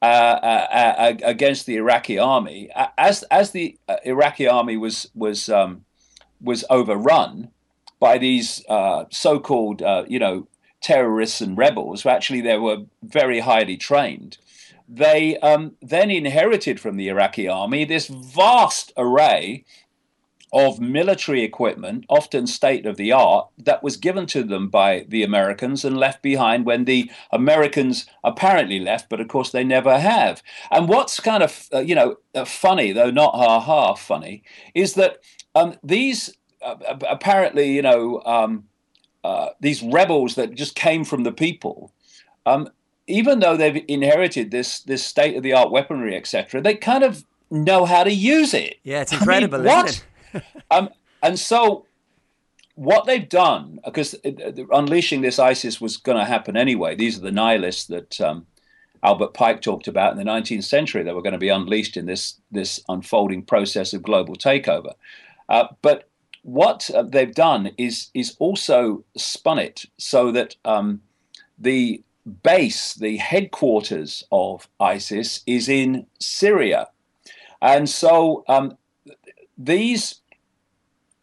uh, 0.01 0.05
uh, 0.05 0.95
uh 0.97 1.13
against 1.23 1.65
the 1.65 1.77
Iraqi 1.77 2.19
army, 2.19 2.69
as 2.97 3.23
as 3.23 3.51
the 3.51 3.77
uh, 3.87 3.97
Iraqi 4.03 4.47
army 4.47 4.77
was 4.77 5.09
was 5.15 5.49
um, 5.49 5.85
was 6.43 6.65
overrun 6.69 7.49
by 7.99 8.17
these 8.17 8.63
uh, 8.67 9.05
so-called, 9.09 9.81
you 10.07 10.19
know, 10.19 10.47
terrorists 10.81 11.41
and 11.41 11.57
rebels, 11.57 12.01
who 12.01 12.09
actually 12.09 12.41
they 12.41 12.57
were 12.57 12.79
very 13.01 13.39
highly 13.39 13.77
trained. 13.77 14.37
They 14.89 15.37
um, 15.37 15.77
then 15.81 16.11
inherited 16.11 16.79
from 16.79 16.97
the 16.97 17.07
Iraqi 17.07 17.47
army 17.47 17.85
this 17.85 18.07
vast 18.07 18.91
array 18.97 19.63
of 20.51 20.79
military 20.79 21.41
equipment, 21.41 22.05
often 22.09 22.45
state 22.45 22.85
of 22.85 22.95
the 22.95 23.11
art, 23.11 23.47
that 23.57 23.81
was 23.81 23.97
given 23.97 24.27
to 24.27 24.43
them 24.43 24.69
by 24.69 25.03
the 25.07 25.23
Americans 25.23 25.83
and 25.83 25.97
left 25.97 26.21
behind 26.21 26.65
when 26.65 26.85
the 26.85 27.09
Americans 27.31 28.05
apparently 28.23 28.79
left, 28.79 29.09
but 29.09 29.19
of 29.19 29.27
course 29.27 29.49
they 29.49 29.63
never 29.63 29.97
have. 29.97 30.43
And 30.69 30.87
what's 30.87 31.19
kind 31.19 31.41
of, 31.41 31.67
uh, 31.73 31.79
you 31.79 31.95
know, 31.95 32.17
uh, 32.35 32.45
funny, 32.45 32.91
though 32.91 33.09
not 33.09 33.33
ha 33.33 33.59
ha 33.61 33.95
funny, 33.95 34.43
is 34.75 34.93
that 34.93 35.17
um, 35.55 35.75
these 35.83 36.33
uh, 36.61 36.75
apparently, 37.09 37.73
you 37.73 37.81
know, 37.81 38.21
um, 38.25 38.65
uh, 39.23 39.49
these 39.59 39.83
rebels 39.83 40.35
that 40.35 40.53
just 40.55 40.75
came 40.75 41.03
from 41.03 41.23
the 41.23 41.31
people, 41.31 41.91
um, 42.45 42.69
even 43.07 43.39
though 43.39 43.57
they've 43.57 43.83
inherited 43.87 44.51
this 44.51 44.79
this 44.81 45.05
state 45.05 45.35
of 45.35 45.43
the 45.43 45.53
art 45.53 45.71
weaponry, 45.71 46.15
etc., 46.15 46.61
they 46.61 46.75
kind 46.75 47.03
of 47.03 47.25
know 47.51 47.85
how 47.85 48.03
to 48.03 48.13
use 48.13 48.53
it. 48.53 48.77
Yeah, 48.83 49.01
it's 49.01 49.13
incredible. 49.13 49.57
I 49.59 49.61
mean, 49.61 49.67
what? 49.67 50.05
um, 50.71 50.89
and 51.21 51.37
so 51.37 51.85
what 52.75 53.05
they've 53.05 53.27
done, 53.27 53.79
because 53.85 54.15
unleashing 54.23 55.21
this 55.21 55.37
ISIS 55.37 55.79
was 55.79 55.97
going 55.97 56.17
to 56.17 56.25
happen 56.25 56.57
anyway. 56.57 56.95
These 56.95 57.17
are 57.17 57.21
the 57.21 57.31
nihilists 57.31 57.85
that 57.85 58.19
um, 58.19 58.47
Albert 59.03 59.33
Pike 59.33 59.61
talked 59.61 59.87
about 59.87 60.11
in 60.11 60.17
the 60.17 60.29
19th 60.29 60.63
century. 60.63 61.03
They 61.03 61.13
were 61.13 61.21
going 61.21 61.33
to 61.33 61.39
be 61.39 61.49
unleashed 61.49 61.97
in 61.97 62.05
this 62.05 62.39
this 62.51 62.79
unfolding 62.89 63.43
process 63.43 63.93
of 63.93 64.01
global 64.01 64.35
takeover. 64.35 64.93
Uh, 65.53 65.67
but 65.83 66.09
what 66.41 66.89
uh, 66.95 67.03
they've 67.03 67.35
done 67.35 67.69
is 67.77 68.09
is 68.15 68.35
also 68.39 69.03
spun 69.15 69.59
it 69.59 69.85
so 69.99 70.31
that 70.31 70.55
um, 70.65 70.99
the 71.59 72.03
base, 72.41 72.95
the 72.95 73.17
headquarters 73.17 74.23
of 74.31 74.67
ISIS, 74.79 75.41
is 75.45 75.69
in 75.69 76.07
Syria, 76.19 76.87
and 77.61 77.87
so 77.87 78.43
um, 78.47 78.75
these 79.55 80.21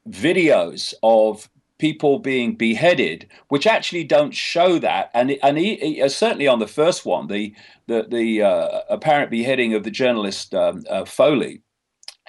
videos 0.08 0.94
of 1.02 1.50
people 1.78 2.20
being 2.20 2.54
beheaded, 2.54 3.28
which 3.48 3.66
actually 3.66 4.04
don't 4.04 4.32
show 4.32 4.78
that. 4.78 5.10
And 5.12 5.36
and 5.42 5.58
he, 5.58 5.74
he, 5.74 6.02
uh, 6.02 6.08
certainly 6.08 6.46
on 6.46 6.60
the 6.60 6.68
first 6.68 7.04
one, 7.04 7.26
the 7.26 7.52
the 7.88 8.06
the 8.08 8.42
uh, 8.42 8.82
apparent 8.88 9.32
beheading 9.32 9.74
of 9.74 9.82
the 9.82 9.90
journalist 9.90 10.54
um, 10.54 10.84
uh, 10.88 11.04
Foley, 11.04 11.62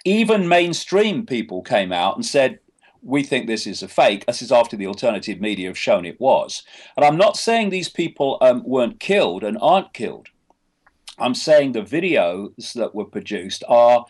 even 0.06 0.48
mainstream 0.48 1.26
people 1.26 1.62
came 1.62 1.92
out 1.92 2.16
and 2.16 2.26
said. 2.26 2.60
We 3.04 3.24
think 3.24 3.48
this 3.48 3.66
is 3.66 3.82
a 3.82 3.88
fake. 3.88 4.28
This 4.28 4.44
is 4.44 4.52
after 4.52 4.78
the 4.78 4.86
alternative 4.86 5.42
media 5.42 5.70
have 5.70 5.78
shown 5.78 6.06
it 6.06 6.22
was. 6.22 6.62
And 6.96 7.04
I'm 7.04 7.18
not 7.18 7.36
saying 7.36 7.72
these 7.72 7.90
people 7.90 8.38
um, 8.42 8.62
weren't 8.64 9.00
killed 9.00 9.44
and 9.44 9.58
aren't 9.60 9.92
killed. 9.92 10.28
I'm 11.18 11.34
saying 11.34 11.72
the 11.72 11.82
videos 11.82 12.74
that 12.74 12.94
were 12.94 13.06
produced 13.06 13.64
are 13.68 14.06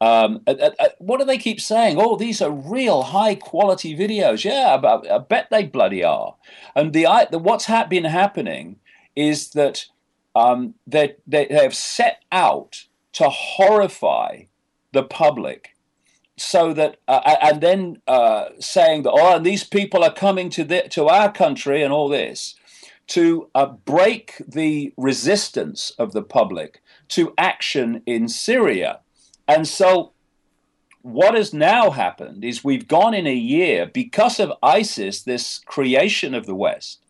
um, 0.00 0.42
uh, 0.46 0.70
uh, 0.78 0.88
what 0.98 1.18
do 1.18 1.24
they 1.24 1.38
keep 1.38 1.60
saying? 1.60 1.96
Oh, 1.98 2.16
these 2.16 2.42
are 2.42 2.50
real 2.50 3.02
high 3.02 3.34
quality 3.34 3.96
videos. 3.96 4.44
Yeah, 4.44 4.78
I, 4.82 5.16
I 5.16 5.18
bet 5.18 5.48
they 5.50 5.64
bloody 5.64 6.04
are. 6.04 6.34
And 6.74 6.92
the, 6.92 7.06
the 7.30 7.38
what's 7.38 7.64
ha- 7.64 7.86
been 7.86 8.04
happening 8.04 8.76
is 9.14 9.50
that 9.50 9.86
um, 10.34 10.74
they, 10.86 11.16
they 11.26 11.46
have 11.50 11.74
set 11.74 12.22
out 12.30 12.84
to 13.14 13.30
horrify 13.30 14.42
the 14.96 15.02
public 15.02 15.76
so 16.36 16.72
that 16.72 16.98
uh, 17.08 17.36
and 17.40 17.60
then 17.60 18.02
uh, 18.06 18.46
saying 18.58 19.02
that 19.04 19.12
oh 19.12 19.36
and 19.36 19.46
these 19.46 19.64
people 19.64 20.02
are 20.04 20.12
coming 20.12 20.50
to 20.50 20.64
the, 20.64 20.82
to 20.90 21.06
our 21.06 21.30
country 21.32 21.82
and 21.82 21.92
all 21.92 22.08
this 22.08 22.56
to 23.06 23.48
uh, 23.54 23.66
break 23.66 24.42
the 24.46 24.92
resistance 24.96 25.92
of 25.98 26.12
the 26.12 26.22
public 26.22 26.82
to 27.08 27.32
action 27.38 28.02
in 28.04 28.28
Syria 28.28 29.00
and 29.48 29.66
so, 29.66 30.12
what 31.02 31.34
has 31.34 31.54
now 31.54 31.90
happened 31.90 32.44
is 32.44 32.64
we've 32.64 32.88
gone 32.88 33.14
in 33.14 33.26
a 33.26 33.34
year 33.34 33.86
because 33.86 34.40
of 34.40 34.52
ISIS, 34.62 35.22
this 35.22 35.60
creation 35.60 36.34
of 36.34 36.46
the 36.46 36.54
West. 36.54 37.00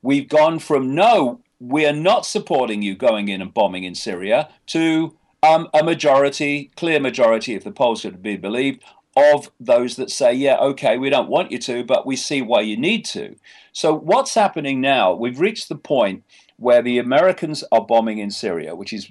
We've 0.00 0.28
gone 0.28 0.60
from 0.60 0.94
no, 0.94 1.40
we're 1.58 1.92
not 1.92 2.24
supporting 2.24 2.82
you 2.82 2.94
going 2.94 3.28
in 3.28 3.42
and 3.42 3.52
bombing 3.52 3.84
in 3.84 3.94
Syria 3.94 4.48
to 4.66 5.16
um, 5.42 5.68
a 5.74 5.82
majority, 5.82 6.70
clear 6.76 7.00
majority, 7.00 7.54
if 7.54 7.64
the 7.64 7.72
polls 7.72 8.04
are 8.04 8.10
to 8.10 8.18
be 8.18 8.36
believed, 8.36 8.82
of 9.16 9.50
those 9.60 9.96
that 9.96 10.10
say, 10.10 10.32
yeah, 10.32 10.56
okay, 10.58 10.96
we 10.96 11.10
don't 11.10 11.28
want 11.28 11.52
you 11.52 11.58
to, 11.58 11.84
but 11.84 12.06
we 12.06 12.16
see 12.16 12.40
why 12.40 12.60
you 12.60 12.76
need 12.76 13.04
to. 13.04 13.36
So, 13.72 13.94
what's 13.94 14.34
happening 14.34 14.80
now? 14.80 15.12
We've 15.12 15.40
reached 15.40 15.68
the 15.68 15.76
point 15.76 16.24
where 16.56 16.80
the 16.80 16.98
Americans 16.98 17.62
are 17.72 17.84
bombing 17.84 18.18
in 18.18 18.30
Syria, 18.30 18.74
which 18.74 18.92
is 18.92 19.10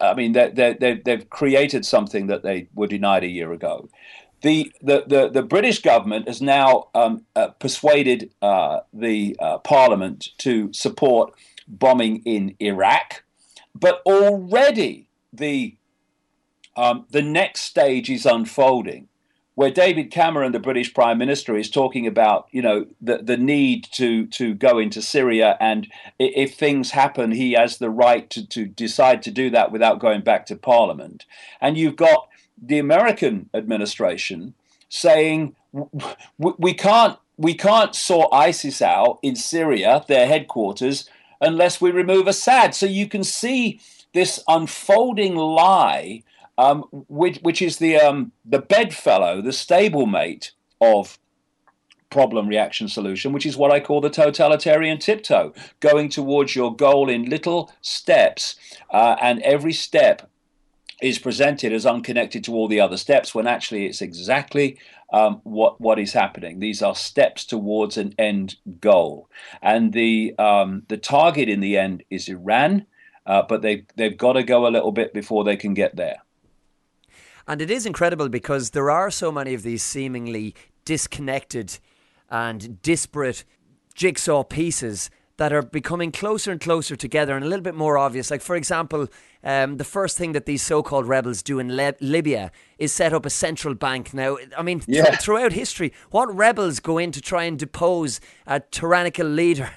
I 0.00 0.14
mean, 0.14 0.32
they, 0.32 1.00
they've 1.04 1.30
created 1.30 1.86
something 1.86 2.26
that 2.26 2.42
they 2.42 2.68
were 2.74 2.86
denied 2.86 3.24
a 3.24 3.28
year 3.28 3.52
ago. 3.52 3.88
The, 4.42 4.72
the, 4.80 5.04
the, 5.06 5.28
the 5.28 5.42
British 5.42 5.82
government 5.82 6.26
has 6.26 6.40
now 6.40 6.88
um, 6.94 7.26
uh, 7.36 7.48
persuaded 7.48 8.32
uh, 8.40 8.80
the 8.92 9.36
uh, 9.38 9.58
parliament 9.58 10.28
to 10.38 10.72
support 10.72 11.34
bombing 11.68 12.22
in 12.24 12.56
Iraq, 12.58 13.22
but 13.74 14.02
already 14.06 15.08
the, 15.32 15.76
um, 16.76 17.06
the 17.10 17.22
next 17.22 17.62
stage 17.62 18.10
is 18.10 18.26
unfolding 18.26 19.08
where 19.60 19.70
David 19.70 20.10
Cameron, 20.10 20.52
the 20.52 20.58
British 20.58 20.94
Prime 20.94 21.18
Minister, 21.18 21.54
is 21.54 21.68
talking 21.68 22.06
about, 22.06 22.46
you 22.50 22.62
know, 22.62 22.86
the, 22.98 23.18
the 23.18 23.36
need 23.36 23.86
to 23.92 24.26
to 24.28 24.54
go 24.54 24.78
into 24.78 25.02
Syria, 25.02 25.58
and 25.60 25.86
if 26.18 26.54
things 26.54 26.92
happen, 26.92 27.32
he 27.32 27.52
has 27.52 27.76
the 27.76 27.90
right 27.90 28.30
to, 28.30 28.46
to 28.48 28.64
decide 28.64 29.22
to 29.24 29.30
do 29.30 29.50
that 29.50 29.70
without 29.70 30.00
going 30.00 30.22
back 30.22 30.46
to 30.46 30.56
Parliament. 30.56 31.26
And 31.60 31.76
you've 31.76 31.96
got 31.96 32.28
the 32.56 32.78
American 32.78 33.50
administration 33.52 34.54
saying 34.88 35.54
we 36.38 36.72
can't 36.72 37.18
we 37.36 37.52
can't 37.52 37.94
sort 37.94 38.32
ISIS 38.32 38.80
out 38.80 39.18
in 39.22 39.36
Syria, 39.36 40.06
their 40.08 40.26
headquarters, 40.26 41.06
unless 41.38 41.82
we 41.82 41.90
remove 41.90 42.28
Assad. 42.28 42.74
So 42.74 42.86
you 42.86 43.08
can 43.08 43.24
see 43.24 43.78
this 44.12 44.42
unfolding 44.48 45.36
lie 45.36 46.22
um, 46.60 46.82
which, 47.08 47.38
which 47.38 47.62
is 47.62 47.78
the 47.78 47.96
um, 47.96 48.32
the 48.44 48.58
bedfellow, 48.58 49.40
the 49.40 49.50
stablemate 49.50 50.50
of 50.80 51.18
problem 52.10 52.48
reaction 52.48 52.88
solution, 52.88 53.32
which 53.32 53.46
is 53.46 53.56
what 53.56 53.70
I 53.70 53.80
call 53.80 54.00
the 54.00 54.10
totalitarian 54.10 54.98
tiptoe, 54.98 55.54
going 55.78 56.10
towards 56.10 56.54
your 56.54 56.74
goal 56.74 57.08
in 57.08 57.30
little 57.30 57.72
steps, 57.80 58.56
uh, 58.90 59.16
and 59.22 59.40
every 59.42 59.72
step 59.72 60.28
is 61.00 61.18
presented 61.18 61.72
as 61.72 61.86
unconnected 61.86 62.44
to 62.44 62.52
all 62.52 62.68
the 62.68 62.80
other 62.80 62.98
steps 62.98 63.34
when 63.34 63.46
actually 63.46 63.86
it's 63.86 64.02
exactly 64.02 64.78
um, 65.14 65.40
what 65.44 65.80
what 65.80 65.98
is 65.98 66.12
happening. 66.12 66.58
These 66.60 66.82
are 66.82 66.94
steps 66.94 67.46
towards 67.46 67.96
an 67.96 68.14
end 68.18 68.56
goal, 68.80 69.30
and 69.62 69.94
the 69.94 70.34
um, 70.38 70.82
the 70.88 70.98
target 70.98 71.48
in 71.48 71.60
the 71.60 71.78
end 71.78 72.02
is 72.10 72.28
Iran, 72.28 72.84
uh, 73.26 73.42
but 73.48 73.62
they 73.62 73.86
they've 73.96 74.16
got 74.16 74.34
to 74.34 74.42
go 74.42 74.66
a 74.66 74.70
little 74.70 74.92
bit 74.92 75.12
before 75.12 75.44
they 75.44 75.56
can 75.56 75.74
get 75.74 75.96
there. 75.96 76.22
And 77.46 77.60
it 77.60 77.70
is 77.70 77.86
incredible 77.86 78.28
because 78.28 78.70
there 78.70 78.90
are 78.90 79.10
so 79.10 79.32
many 79.32 79.54
of 79.54 79.62
these 79.62 79.82
seemingly 79.82 80.54
disconnected 80.84 81.78
and 82.28 82.80
disparate 82.82 83.44
jigsaw 83.94 84.44
pieces 84.44 85.10
that 85.40 85.54
are 85.54 85.62
becoming 85.62 86.12
closer 86.12 86.52
and 86.52 86.60
closer 86.60 86.94
together 86.94 87.34
and 87.34 87.42
a 87.42 87.48
little 87.48 87.62
bit 87.62 87.74
more 87.74 87.96
obvious. 87.96 88.30
Like, 88.30 88.42
for 88.42 88.56
example, 88.56 89.08
um, 89.42 89.78
the 89.78 89.84
first 89.84 90.18
thing 90.18 90.32
that 90.32 90.44
these 90.44 90.60
so 90.60 90.82
called 90.82 91.08
rebels 91.08 91.42
do 91.42 91.58
in 91.58 91.74
Le- 91.74 91.94
Libya 92.02 92.52
is 92.76 92.92
set 92.92 93.14
up 93.14 93.24
a 93.24 93.30
central 93.30 93.74
bank. 93.74 94.12
Now, 94.12 94.36
I 94.54 94.62
mean, 94.62 94.82
yeah. 94.86 95.06
th- 95.06 95.20
throughout 95.20 95.52
history, 95.52 95.94
what 96.10 96.26
rebels 96.36 96.78
go 96.78 96.98
in 96.98 97.10
to 97.12 97.22
try 97.22 97.44
and 97.44 97.58
depose 97.58 98.20
a 98.46 98.60
tyrannical 98.60 99.26
leader 99.26 99.70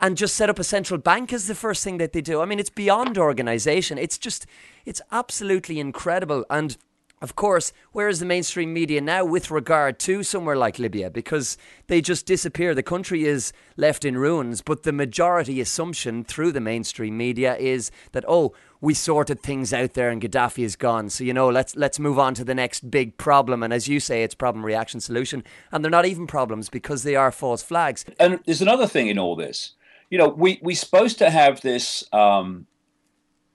and 0.00 0.16
just 0.16 0.36
set 0.36 0.48
up 0.48 0.58
a 0.58 0.64
central 0.64 0.98
bank 0.98 1.34
is 1.34 1.48
the 1.48 1.54
first 1.54 1.84
thing 1.84 1.98
that 1.98 2.14
they 2.14 2.22
do? 2.22 2.40
I 2.40 2.46
mean, 2.46 2.58
it's 2.58 2.70
beyond 2.70 3.18
organization. 3.18 3.98
It's 3.98 4.16
just, 4.16 4.46
it's 4.86 5.02
absolutely 5.12 5.80
incredible. 5.80 6.46
And 6.48 6.78
of 7.22 7.36
course, 7.36 7.72
where 7.92 8.08
is 8.08 8.20
the 8.20 8.26
mainstream 8.26 8.72
media 8.72 9.00
now 9.00 9.24
with 9.24 9.50
regard 9.50 9.98
to 10.00 10.22
somewhere 10.22 10.56
like 10.56 10.78
Libya? 10.78 11.10
Because 11.10 11.56
they 11.86 12.00
just 12.00 12.26
disappear. 12.26 12.74
The 12.74 12.82
country 12.82 13.24
is 13.24 13.52
left 13.76 14.04
in 14.04 14.18
ruins, 14.18 14.60
but 14.60 14.82
the 14.82 14.92
majority 14.92 15.60
assumption 15.60 16.24
through 16.24 16.52
the 16.52 16.60
mainstream 16.60 17.16
media 17.16 17.56
is 17.56 17.90
that, 18.12 18.24
oh, 18.28 18.52
we 18.80 18.92
sorted 18.92 19.40
things 19.40 19.72
out 19.72 19.94
there 19.94 20.10
and 20.10 20.20
Gaddafi 20.20 20.64
is 20.64 20.76
gone. 20.76 21.08
So, 21.08 21.24
you 21.24 21.32
know, 21.32 21.48
let's 21.48 21.74
let's 21.76 21.98
move 21.98 22.18
on 22.18 22.34
to 22.34 22.44
the 22.44 22.54
next 22.54 22.90
big 22.90 23.16
problem. 23.16 23.62
And 23.62 23.72
as 23.72 23.88
you 23.88 24.00
say, 24.00 24.22
it's 24.22 24.34
problem 24.34 24.66
reaction 24.66 25.00
solution. 25.00 25.42
And 25.72 25.82
they're 25.82 25.90
not 25.90 26.04
even 26.04 26.26
problems 26.26 26.68
because 26.68 27.04
they 27.04 27.16
are 27.16 27.32
false 27.32 27.62
flags. 27.62 28.04
And 28.20 28.40
there's 28.44 28.60
another 28.60 28.86
thing 28.86 29.08
in 29.08 29.18
all 29.18 29.36
this. 29.36 29.72
You 30.10 30.18
know, 30.18 30.28
we, 30.28 30.58
we're 30.62 30.76
supposed 30.76 31.18
to 31.18 31.30
have 31.30 31.62
this 31.62 32.04
um, 32.12 32.66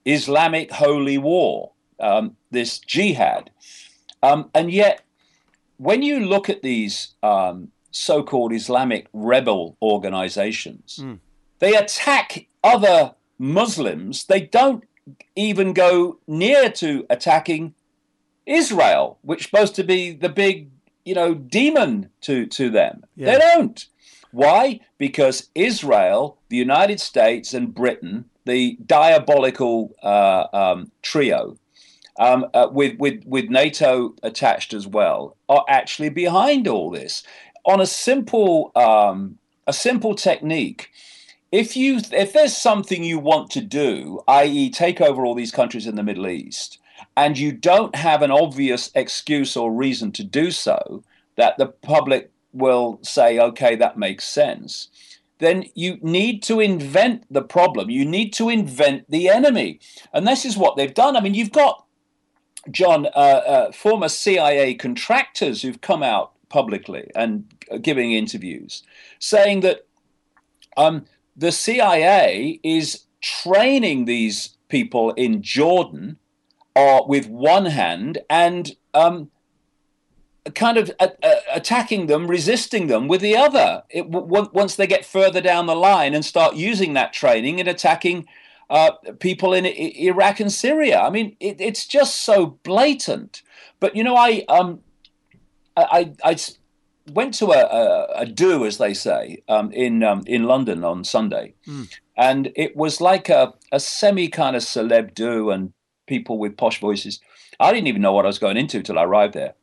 Islamic 0.06 0.72
holy 0.72 1.20
war 1.20 1.74
um, 2.00 2.36
this 2.52 2.80
jihad. 2.80 3.52
Um, 4.22 4.50
and 4.54 4.72
yet, 4.72 5.02
when 5.78 6.02
you 6.02 6.20
look 6.20 6.50
at 6.50 6.62
these 6.62 7.16
um, 7.24 7.70
so 7.92 8.24
called 8.24 8.54
Islamic 8.54 9.08
rebel 9.14 9.78
organizations, 9.82 11.00
mm. 11.02 11.20
they 11.60 11.76
attack 11.76 12.48
other 12.64 13.16
Muslims. 13.38 14.26
They 14.26 14.42
don't 14.42 14.84
even 15.36 15.74
go 15.74 16.20
near 16.28 16.70
to 16.72 17.06
attacking 17.10 17.74
Israel, 18.46 19.18
which 19.22 19.42
is 19.42 19.46
supposed 19.46 19.76
to 19.76 19.84
be 19.84 20.12
the 20.12 20.30
big, 20.30 20.70
you 21.06 21.16
know, 21.16 21.34
demon 21.34 22.10
to, 22.22 22.46
to 22.48 22.70
them. 22.70 23.04
Yeah. 23.16 23.32
They 23.32 23.40
don't. 23.40 23.86
Why? 24.32 24.82
Because 24.98 25.50
Israel, 25.56 26.38
the 26.50 26.58
United 26.58 27.00
States, 27.00 27.54
and 27.54 27.74
Britain, 27.74 28.26
the 28.46 28.78
diabolical 28.86 29.96
uh, 30.04 30.46
um, 30.54 30.92
trio, 31.02 31.58
um, 32.20 32.46
uh, 32.54 32.68
with, 32.72 33.00
with, 33.00 33.24
with 33.26 33.50
NATO 33.50 34.14
attached 34.22 34.74
as 34.74 34.86
well, 34.86 35.38
are 35.48 35.66
actually 35.68 36.10
behind 36.10 36.68
all 36.68 36.92
this 36.92 37.24
on 37.66 37.82
a 37.82 37.86
simple, 37.86 38.72
um, 38.76 39.38
a 39.66 39.74
simple 39.74 40.14
technique. 40.14 40.90
If 41.52 41.76
you 41.76 42.00
if 42.12 42.34
there's 42.34 42.56
something 42.56 43.04
you 43.04 43.18
want 43.18 43.50
to 43.52 43.62
do, 43.62 44.22
i.e., 44.28 44.70
take 44.70 45.02
over 45.02 45.26
all 45.26 45.34
these 45.34 45.52
countries 45.52 45.88
in 45.88 45.96
the 45.96 46.04
Middle 46.04 46.28
East, 46.28 46.78
and 47.18 47.40
you 47.40 47.52
don't 47.52 47.96
have 47.96 48.22
an 48.22 48.30
obvious 48.30 48.92
excuse 48.94 49.58
or 49.58 49.72
reason 49.72 50.12
to 50.12 50.24
do 50.24 50.52
so, 50.52 51.04
that 51.38 51.58
the 51.58 51.66
public 51.68 52.30
will 52.54 53.00
say, 53.02 53.40
okay, 53.40 53.76
that 53.76 53.98
makes 53.98 54.26
sense 54.26 54.90
then 55.40 55.64
you 55.74 55.98
need 56.02 56.44
to 56.44 56.60
invent 56.60 57.24
the 57.32 57.42
problem. 57.42 57.90
You 57.90 58.06
need 58.06 58.34
to 58.34 58.50
invent 58.50 59.10
the 59.10 59.30
enemy. 59.30 59.80
And 60.14 60.28
this 60.28 60.46
is 60.46 60.58
what 60.58 60.76
they've 60.76 60.94
done. 60.94 61.16
I 61.16 61.22
mean, 61.22 61.34
you've 61.34 61.54
got 61.54 61.86
John, 62.72 63.06
uh, 63.08 63.10
uh, 63.10 63.72
former 63.72 64.10
CIA 64.10 64.74
contractors 64.74 65.62
who've 65.62 65.82
come 65.82 66.04
out 66.04 66.34
publicly 66.50 67.10
and 67.16 67.46
giving 67.82 68.12
interviews 68.12 68.84
saying 69.20 69.62
that 69.62 69.86
um, 70.78 71.06
the 71.36 71.52
CIA 71.52 72.60
is 72.64 73.06
training 73.22 74.06
these 74.06 74.58
people 74.68 75.12
in 75.12 75.42
Jordan 75.42 76.18
uh, 76.76 77.02
with 77.06 77.28
one 77.28 77.66
hand 77.66 78.20
and 78.30 78.76
um, 78.94 79.30
kind 80.56 80.78
of 80.78 80.92
uh, 81.00 81.10
uh, 81.22 81.36
attacking 81.54 82.08
them, 82.08 82.28
resisting 82.28 82.88
them 82.88 83.08
with 83.08 83.22
the 83.22 83.36
other. 83.36 83.84
It, 83.90 84.10
w- 84.10 84.50
once 84.54 84.76
they 84.76 84.88
get 84.88 85.06
further 85.06 85.42
down 85.42 85.66
the 85.66 85.76
line 85.76 86.14
and 86.14 86.24
start 86.24 86.56
using 86.56 86.94
that 86.94 87.14
training 87.14 87.60
and 87.60 87.68
attacking 87.68 88.28
uh, 88.70 88.92
people 89.20 89.54
in 89.54 89.66
I- 89.66 89.94
Iraq 89.98 90.40
and 90.40 90.52
Syria. 90.52 91.00
I 91.00 91.10
mean, 91.10 91.36
it, 91.40 91.60
it's 91.60 91.86
just 91.86 92.24
so 92.24 92.58
blatant. 92.64 93.42
But 93.80 93.96
you 93.96 94.04
know, 94.04 94.16
I 94.16 94.46
um, 94.50 94.82
I, 95.76 96.14
I, 96.24 96.32
I 96.32 96.38
went 97.12 97.34
to 97.36 97.48
a, 97.52 97.66
a, 97.66 98.08
a, 98.22 98.26
do, 98.26 98.66
as 98.66 98.78
they 98.78 98.94
say, 98.94 99.42
um, 99.48 99.72
in 99.72 100.04
um, 100.04 100.24
in 100.28 100.44
London 100.44 100.84
on 100.84 101.04
Sunday, 101.04 101.54
mm. 101.68 101.90
and 102.18 102.52
it 102.56 102.76
was 102.76 103.02
like 103.02 103.30
a, 103.30 103.54
a 103.72 103.80
semi 103.80 104.28
kind 104.28 104.56
of 104.56 104.64
celeb 104.64 105.14
do, 105.14 105.50
and 105.50 105.74
people 106.06 106.38
with 106.38 106.58
posh 106.58 106.80
voices. 106.80 107.20
I 107.60 107.72
didn't 107.72 107.88
even 107.88 108.02
know 108.02 108.14
what 108.14 108.26
I 108.26 108.30
was 108.30 108.40
going 108.40 108.58
into 108.58 108.82
till 108.82 109.00
I 109.00 109.04
arrived 109.04 109.34
there. 109.34 109.54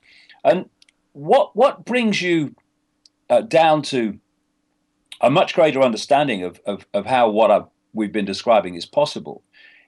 And 0.45 0.69
what 1.12 1.55
what 1.57 1.85
brings 1.85 2.21
you 2.21 2.55
uh, 3.31 3.40
down 3.40 3.83
to 3.83 4.19
a 5.21 5.31
much 5.31 5.55
greater 5.55 5.81
understanding 5.81 6.42
of, 6.42 6.61
of, 6.66 6.87
of 6.92 7.07
how 7.07 7.29
what 7.31 7.51
I've, 7.51 7.66
we've 7.96 8.12
been 8.12 8.24
describing 8.24 8.74
is 8.74 8.87
possible 8.87 9.42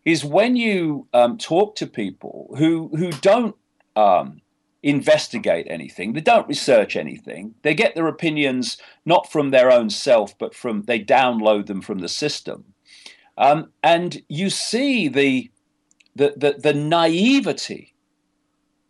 is 0.05 0.25
when 0.25 0.57
you 0.57 1.07
um, 1.13 1.39
talk 1.39 1.77
to 1.77 1.87
people 1.87 2.55
who 2.59 2.89
who 2.97 3.11
don't 3.11 3.55
um, 3.97 4.41
investigate 4.83 5.67
anything. 5.69 6.13
They 6.13 6.21
don't 6.21 6.49
research 6.49 6.97
anything. 6.97 7.55
They 7.63 7.75
get 7.75 7.95
their 7.95 8.07
opinions 8.07 8.79
not 9.05 9.31
from 9.31 9.51
their 9.51 9.71
own 9.71 9.91
self, 9.91 10.37
but 10.39 10.55
from 10.55 10.83
they 10.83 11.01
download 11.01 11.67
them 11.67 11.81
from 11.81 11.99
the 11.99 12.09
system. 12.09 12.75
Um, 13.37 13.73
and 13.83 14.23
you 14.29 14.51
see 14.51 15.09
the, 15.09 15.51
the 16.15 16.35
the 16.37 16.57
the 16.59 16.75
naivety 16.75 17.95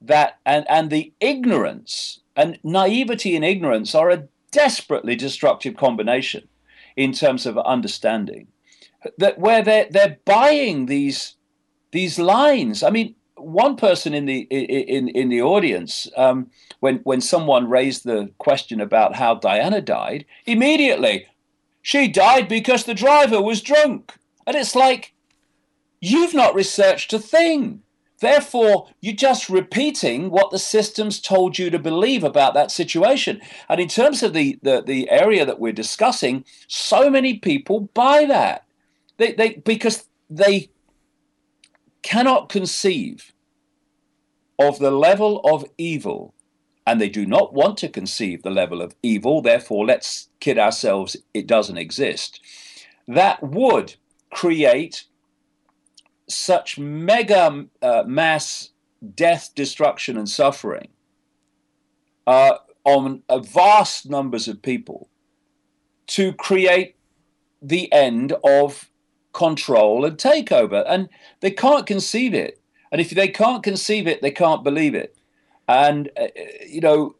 that 0.01 0.39
and 0.47 0.65
and 0.71 0.91
the 0.91 1.13
ignorance 1.21 2.21
and 2.37 2.59
naivety 2.63 3.35
and 3.35 3.45
ignorance 3.45 3.95
are 3.95 4.11
a 4.11 4.29
desperately 4.51 5.17
destructive 5.17 5.77
combination 5.77 6.49
in 6.97 7.13
terms 7.13 7.45
of 7.47 7.59
understanding 7.59 8.49
that 9.19 9.39
where 9.39 9.63
they're 9.63 9.89
they're 9.91 10.19
buying 10.25 10.87
these 10.87 11.37
these 11.93 12.19
lines. 12.19 12.83
I 12.83 12.91
mean, 12.91 13.15
one 13.37 13.77
person 13.77 14.15
in 14.15 14.27
the 14.27 14.41
in 14.51 15.09
in 15.09 15.29
the 15.29 15.43
audience 15.43 16.09
um, 16.17 16.51
when 16.81 16.97
when 16.99 17.21
someone 17.21 17.71
raised 17.71 18.05
the 18.05 18.31
question 18.39 18.81
about 18.81 19.17
how 19.17 19.35
Diana 19.35 19.81
died, 19.81 20.25
immediately 20.47 21.27
she 21.83 22.09
died 22.09 22.49
because 22.49 22.85
the 22.85 22.95
driver 22.95 23.41
was 23.41 23.63
drunk, 23.63 24.15
and 24.47 24.57
it's 24.57 24.75
like 24.75 25.13
you've 26.01 26.35
not 26.35 26.55
researched 26.55 27.13
a 27.13 27.19
thing. 27.19 27.83
Therefore, 28.21 28.89
you're 29.01 29.15
just 29.15 29.49
repeating 29.49 30.31
what 30.31 30.51
the 30.51 30.59
systems 30.59 31.21
told 31.21 31.57
you 31.57 31.71
to 31.71 31.79
believe 31.79 32.25
about 32.25 32.53
that 32.55 32.73
situation. 32.73 33.41
And 33.69 33.81
in 33.81 33.87
terms 33.87 34.25
of 34.25 34.33
the, 34.33 34.59
the, 34.61 34.83
the 34.83 35.09
area 35.09 35.47
that 35.47 35.61
we're 35.61 35.73
discussing, 35.73 36.45
so 36.67 37.09
many 37.11 37.39
people 37.39 37.89
buy 37.95 38.25
that. 38.25 38.65
They, 39.19 39.33
they, 39.33 39.55
because 39.65 40.07
they 40.31 40.71
cannot 42.03 42.49
conceive 42.49 43.33
of 44.59 44.79
the 44.79 44.91
level 44.91 45.41
of 45.45 45.65
evil, 45.77 46.35
and 46.87 47.01
they 47.01 47.09
do 47.09 47.27
not 47.27 47.53
want 47.53 47.77
to 47.79 47.89
conceive 47.89 48.43
the 48.43 48.51
level 48.51 48.81
of 48.81 48.95
evil, 49.03 49.43
therefore, 49.43 49.85
let's 49.85 50.29
kid 50.41 50.59
ourselves, 50.59 51.17
it 51.35 51.47
doesn't 51.47 51.77
exist, 51.77 52.41
that 53.07 53.43
would 53.43 53.97
create 54.31 55.05
such 56.29 56.79
mega 56.79 57.67
uh, 57.83 58.05
mass 58.07 58.71
death, 59.15 59.51
destruction, 59.55 60.17
and 60.17 60.29
suffering 60.29 60.89
uh, 62.27 62.59
on 62.85 63.23
vast 63.43 64.09
numbers 64.09 64.49
of 64.49 64.63
people 64.63 65.09
to 66.07 66.33
create 66.33 66.97
the 67.61 67.93
end 67.93 68.33
of 68.45 68.88
control 69.47 70.05
and 70.05 70.19
takeover. 70.19 70.85
And 70.87 71.09
they 71.41 71.51
can't 71.51 71.87
conceive 71.87 72.35
it. 72.35 72.61
And 72.91 73.01
if 73.01 73.11
they 73.11 73.29
can't 73.29 73.63
conceive 73.63 74.07
it, 74.13 74.21
they 74.21 74.31
can't 74.31 74.65
believe 74.65 74.95
it. 74.95 75.17
And, 75.67 76.11
uh, 76.17 76.29
you 76.67 76.81
know, 76.81 77.17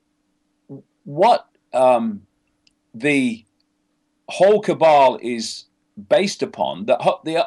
what 1.05 1.49
um, 1.73 2.23
the 2.95 3.45
whole 4.29 4.61
cabal 4.61 5.19
is 5.23 5.65
based 6.09 6.43
upon, 6.43 6.87
the, 6.87 6.97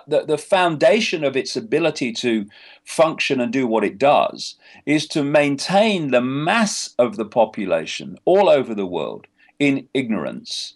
the, 0.07 0.25
the 0.25 0.37
foundation 0.37 1.23
of 1.23 1.35
its 1.35 1.55
ability 1.55 2.11
to 2.11 2.45
function 2.83 3.39
and 3.41 3.51
do 3.53 3.65
what 3.65 3.83
it 3.83 3.97
does, 3.97 4.55
is 4.85 5.07
to 5.07 5.23
maintain 5.23 6.11
the 6.11 6.21
mass 6.21 6.93
of 6.97 7.15
the 7.15 7.25
population 7.25 8.17
all 8.25 8.49
over 8.49 8.75
the 8.75 8.91
world 8.97 9.27
in 9.57 9.87
ignorance. 9.93 10.75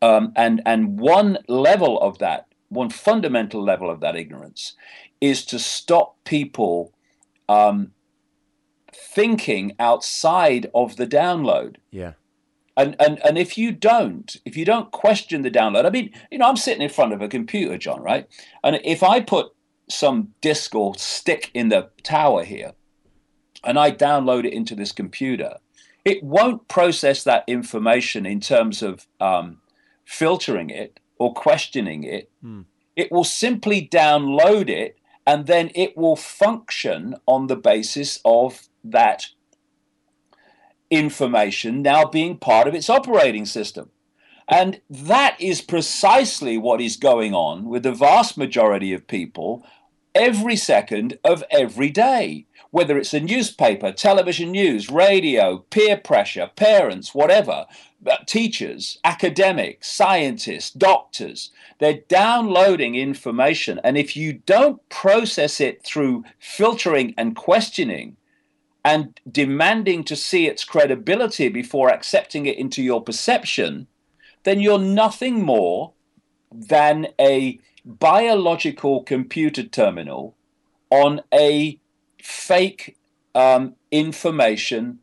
Um, 0.00 0.32
and, 0.34 0.60
and 0.66 0.98
one 0.98 1.38
level 1.48 2.00
of 2.00 2.18
that 2.18 2.46
one 2.72 2.90
fundamental 2.90 3.62
level 3.62 3.90
of 3.90 4.00
that 4.00 4.16
ignorance 4.16 4.74
is 5.20 5.44
to 5.46 5.58
stop 5.58 6.16
people 6.24 6.92
um, 7.48 7.92
thinking 8.92 9.72
outside 9.78 10.70
of 10.74 10.96
the 10.96 11.06
download. 11.06 11.76
Yeah. 11.90 12.12
And, 12.76 12.96
and 12.98 13.20
and 13.24 13.36
if 13.36 13.58
you 13.58 13.70
don't, 13.70 14.34
if 14.46 14.56
you 14.56 14.64
don't 14.64 14.90
question 14.90 15.42
the 15.42 15.50
download, 15.50 15.84
I 15.84 15.90
mean, 15.90 16.10
you 16.30 16.38
know, 16.38 16.48
I'm 16.48 16.56
sitting 16.56 16.82
in 16.82 16.88
front 16.88 17.12
of 17.12 17.20
a 17.20 17.28
computer, 17.28 17.76
John, 17.76 18.00
right? 18.00 18.26
And 18.64 18.80
if 18.82 19.02
I 19.02 19.20
put 19.20 19.52
some 19.90 20.32
disk 20.40 20.74
or 20.74 20.94
stick 20.96 21.50
in 21.52 21.68
the 21.68 21.90
tower 22.02 22.44
here, 22.44 22.72
and 23.62 23.78
I 23.78 23.90
download 23.90 24.46
it 24.46 24.54
into 24.54 24.74
this 24.74 24.90
computer, 24.90 25.58
it 26.04 26.22
won't 26.22 26.66
process 26.68 27.24
that 27.24 27.44
information 27.46 28.24
in 28.24 28.40
terms 28.40 28.82
of 28.82 29.06
um, 29.20 29.60
filtering 30.04 30.70
it 30.70 30.98
or 31.22 31.32
questioning 31.32 32.04
it. 32.04 32.30
Mm. 32.44 32.64
It 32.96 33.10
will 33.10 33.24
simply 33.24 33.88
download 33.88 34.68
it 34.68 34.98
and 35.26 35.46
then 35.46 35.70
it 35.74 35.96
will 35.96 36.16
function 36.16 37.14
on 37.26 37.46
the 37.46 37.56
basis 37.56 38.20
of 38.24 38.68
that 38.84 39.26
information 40.90 41.80
now 41.80 42.04
being 42.04 42.36
part 42.36 42.68
of 42.68 42.74
its 42.74 42.90
operating 42.90 43.46
system. 43.46 43.90
And 44.48 44.80
that 44.90 45.40
is 45.40 45.62
precisely 45.62 46.58
what 46.58 46.80
is 46.80 46.96
going 46.96 47.32
on 47.32 47.68
with 47.68 47.84
the 47.84 47.92
vast 47.92 48.36
majority 48.36 48.92
of 48.92 49.06
people 49.06 49.64
every 50.14 50.56
second 50.56 51.18
of 51.24 51.42
every 51.50 51.88
day, 51.88 52.46
whether 52.72 52.98
it's 52.98 53.14
a 53.14 53.20
newspaper, 53.20 53.92
television 53.92 54.50
news, 54.50 54.90
radio, 54.90 55.58
peer 55.70 55.96
pressure, 55.96 56.50
parents, 56.56 57.14
whatever, 57.14 57.66
uh, 58.06 58.16
teachers, 58.26 58.98
academics, 59.04 59.92
scientists, 59.92 60.70
doctors. 60.70 61.50
They're 61.78 62.00
downloading 62.08 62.94
information. 62.94 63.78
And 63.84 63.96
if 63.96 64.16
you 64.16 64.32
don't 64.32 64.86
process 64.88 65.60
it 65.60 65.84
through 65.84 66.24
filtering 66.40 67.14
and 67.16 67.36
questioning, 67.36 68.16
and 68.84 69.20
demanding 69.30 70.02
to 70.04 70.16
see 70.16 70.46
its 70.46 70.64
credibility 70.64 71.48
before 71.48 71.88
accepting 71.88 72.46
it 72.46 72.58
into 72.58 72.82
your 72.82 73.02
perception, 73.02 73.86
then 74.42 74.60
you're 74.60 74.78
nothing 74.78 75.44
more 75.44 75.92
than 76.50 77.06
a 77.20 77.60
biological 77.84 79.02
computer 79.04 79.62
terminal 79.62 80.36
on 80.90 81.20
a 81.32 81.78
fake 82.22 82.96
um, 83.34 83.74
information 83.90 84.98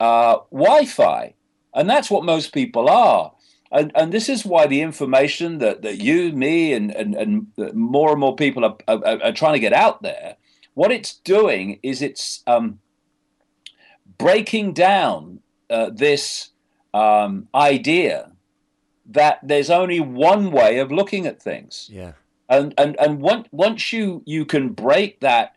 uh, 0.00 0.38
Wi 0.50 0.86
Fi. 0.86 1.34
And 1.74 1.88
that's 1.90 2.10
what 2.10 2.24
most 2.24 2.52
people 2.52 2.88
are. 2.88 3.32
And, 3.72 3.90
and 3.96 4.12
this 4.12 4.28
is 4.28 4.46
why 4.46 4.66
the 4.66 4.80
information 4.80 5.58
that, 5.58 5.82
that 5.82 5.98
you, 5.98 6.32
me, 6.32 6.72
and, 6.72 6.92
and, 6.92 7.14
and 7.16 7.46
more 7.74 8.12
and 8.12 8.20
more 8.20 8.36
people 8.36 8.64
are, 8.64 8.76
are, 8.86 9.22
are 9.22 9.32
trying 9.32 9.54
to 9.54 9.58
get 9.58 9.72
out 9.72 10.02
there, 10.02 10.36
what 10.74 10.92
it's 10.92 11.14
doing 11.16 11.80
is 11.82 12.00
it's 12.00 12.42
um, 12.46 12.78
breaking 14.16 14.72
down 14.74 15.40
uh, 15.70 15.90
this 15.92 16.50
um, 16.92 17.48
idea 17.54 18.30
that 19.06 19.40
there's 19.42 19.70
only 19.70 20.00
one 20.00 20.52
way 20.52 20.78
of 20.78 20.92
looking 20.92 21.26
at 21.26 21.42
things. 21.42 21.88
Yeah. 21.92 22.12
And 22.48 22.74
and 22.76 22.94
and 23.00 23.20
once 23.20 23.48
once 23.52 23.92
you 23.92 24.22
you 24.26 24.44
can 24.44 24.68
break 24.68 25.20
that 25.20 25.54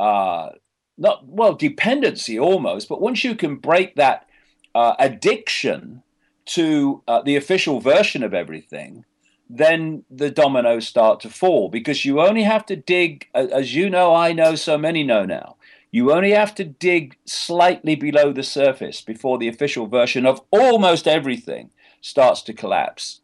uh, 0.00 0.48
not 0.96 1.26
well 1.26 1.54
dependency 1.54 2.38
almost, 2.38 2.88
but 2.88 3.02
once 3.02 3.22
you 3.22 3.34
can 3.34 3.56
break 3.56 3.96
that 3.96 4.26
uh, 4.74 4.94
addiction 4.98 6.02
to 6.46 7.02
uh, 7.06 7.20
the 7.20 7.36
official 7.36 7.80
version 7.80 8.22
of 8.22 8.32
everything, 8.32 9.04
then 9.48 10.04
the 10.10 10.30
dominoes 10.30 10.88
start 10.88 11.20
to 11.20 11.28
fall 11.28 11.68
because 11.68 12.04
you 12.06 12.20
only 12.20 12.44
have 12.44 12.64
to 12.64 12.76
dig, 12.76 13.28
as 13.34 13.74
you 13.74 13.90
know, 13.90 14.14
I 14.14 14.32
know, 14.32 14.54
so 14.54 14.78
many 14.78 15.02
know 15.04 15.26
now. 15.26 15.56
You 15.92 16.12
only 16.12 16.30
have 16.30 16.54
to 16.54 16.64
dig 16.64 17.16
slightly 17.26 17.94
below 17.94 18.32
the 18.32 18.42
surface 18.42 19.02
before 19.02 19.36
the 19.36 19.48
official 19.48 19.86
version 19.86 20.24
of 20.24 20.40
almost 20.50 21.06
everything 21.06 21.70
starts 22.00 22.40
to 22.42 22.54
collapse. 22.54 23.20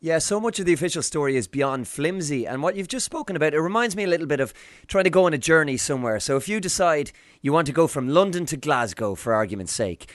Yeah, 0.00 0.18
so 0.18 0.38
much 0.38 0.60
of 0.60 0.66
the 0.66 0.72
official 0.72 1.02
story 1.02 1.36
is 1.36 1.48
beyond 1.48 1.88
flimsy. 1.88 2.46
And 2.46 2.62
what 2.62 2.76
you've 2.76 2.86
just 2.86 3.04
spoken 3.04 3.34
about, 3.34 3.52
it 3.52 3.60
reminds 3.60 3.96
me 3.96 4.04
a 4.04 4.06
little 4.06 4.28
bit 4.28 4.38
of 4.38 4.54
trying 4.86 5.02
to 5.02 5.10
go 5.10 5.24
on 5.24 5.34
a 5.34 5.38
journey 5.38 5.76
somewhere. 5.76 6.20
So 6.20 6.36
if 6.36 6.48
you 6.48 6.60
decide 6.60 7.10
you 7.42 7.52
want 7.52 7.66
to 7.66 7.72
go 7.72 7.88
from 7.88 8.08
London 8.08 8.46
to 8.46 8.56
Glasgow, 8.56 9.16
for 9.16 9.34
argument's 9.34 9.72
sake, 9.72 10.08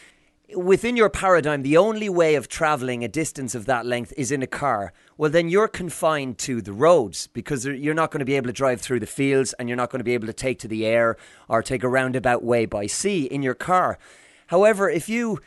within 0.55 0.95
your 0.95 1.09
paradigm, 1.09 1.63
the 1.63 1.75
only 1.75 2.07
way 2.07 2.35
of 2.35 2.47
travelling 2.47 3.03
a 3.03 3.09
distance 3.09 3.55
of 3.55 3.65
that 3.65 3.85
length 3.85 4.13
is 4.15 4.31
in 4.31 4.41
a 4.41 4.47
car. 4.47 4.93
Well, 5.17 5.29
then 5.29 5.49
you're 5.49 5.67
confined 5.67 6.37
to 6.39 6.61
the 6.61 6.71
roads 6.71 7.27
because 7.27 7.65
you're 7.65 7.93
not 7.93 8.09
going 8.09 8.19
to 8.19 8.25
be 8.25 8.37
able 8.37 8.47
to 8.47 8.53
drive 8.53 8.79
through 8.79 9.01
the 9.01 9.05
fields 9.05 9.51
and 9.59 9.67
you're 9.67 9.75
not 9.75 9.89
going 9.89 9.99
to 9.99 10.05
be 10.05 10.13
able 10.13 10.27
to 10.27 10.33
take 10.33 10.59
to 10.59 10.69
the 10.69 10.85
air 10.85 11.17
or 11.49 11.61
take 11.61 11.83
a 11.83 11.89
roundabout 11.89 12.41
way 12.41 12.65
by 12.65 12.87
sea 12.87 13.25
in 13.25 13.43
your 13.43 13.53
car. 13.53 13.99
However, 14.47 14.89
if 14.89 15.09
you 15.09 15.39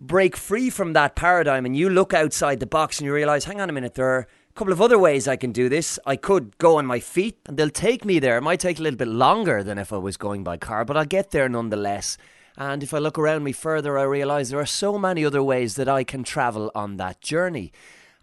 break 0.00 0.36
free 0.36 0.70
from 0.70 0.92
that 0.92 1.16
paradigm 1.16 1.66
and 1.66 1.76
you 1.76 1.88
look 1.88 2.14
outside 2.14 2.60
the 2.60 2.66
box 2.66 2.98
and 2.98 3.06
you 3.06 3.12
realize, 3.12 3.44
hang 3.44 3.60
on 3.60 3.70
a 3.70 3.72
minute, 3.72 3.94
there 3.94 4.08
are 4.08 4.20
a 4.20 4.52
couple 4.54 4.72
of 4.72 4.80
other 4.80 4.98
ways 4.98 5.26
I 5.26 5.36
can 5.36 5.52
do 5.52 5.68
this. 5.68 5.98
I 6.06 6.16
could 6.16 6.56
go 6.58 6.78
on 6.78 6.86
my 6.86 7.00
feet 7.00 7.38
and 7.46 7.56
they'll 7.56 7.70
take 7.70 8.04
me 8.04 8.18
there. 8.18 8.38
It 8.38 8.42
might 8.42 8.60
take 8.60 8.78
a 8.78 8.82
little 8.82 8.96
bit 8.96 9.08
longer 9.08 9.62
than 9.62 9.78
if 9.78 9.92
I 9.92 9.96
was 9.96 10.16
going 10.16 10.44
by 10.44 10.56
car, 10.56 10.84
but 10.84 10.96
I'll 10.96 11.04
get 11.04 11.30
there 11.30 11.48
nonetheless. 11.48 12.16
And 12.56 12.82
if 12.82 12.92
I 12.92 12.98
look 12.98 13.18
around 13.18 13.44
me 13.44 13.52
further, 13.52 13.98
I 13.98 14.02
realize 14.02 14.50
there 14.50 14.60
are 14.60 14.66
so 14.66 14.98
many 14.98 15.24
other 15.24 15.42
ways 15.42 15.76
that 15.76 15.88
I 15.88 16.04
can 16.04 16.24
travel 16.24 16.72
on 16.74 16.96
that 16.96 17.20
journey. 17.20 17.72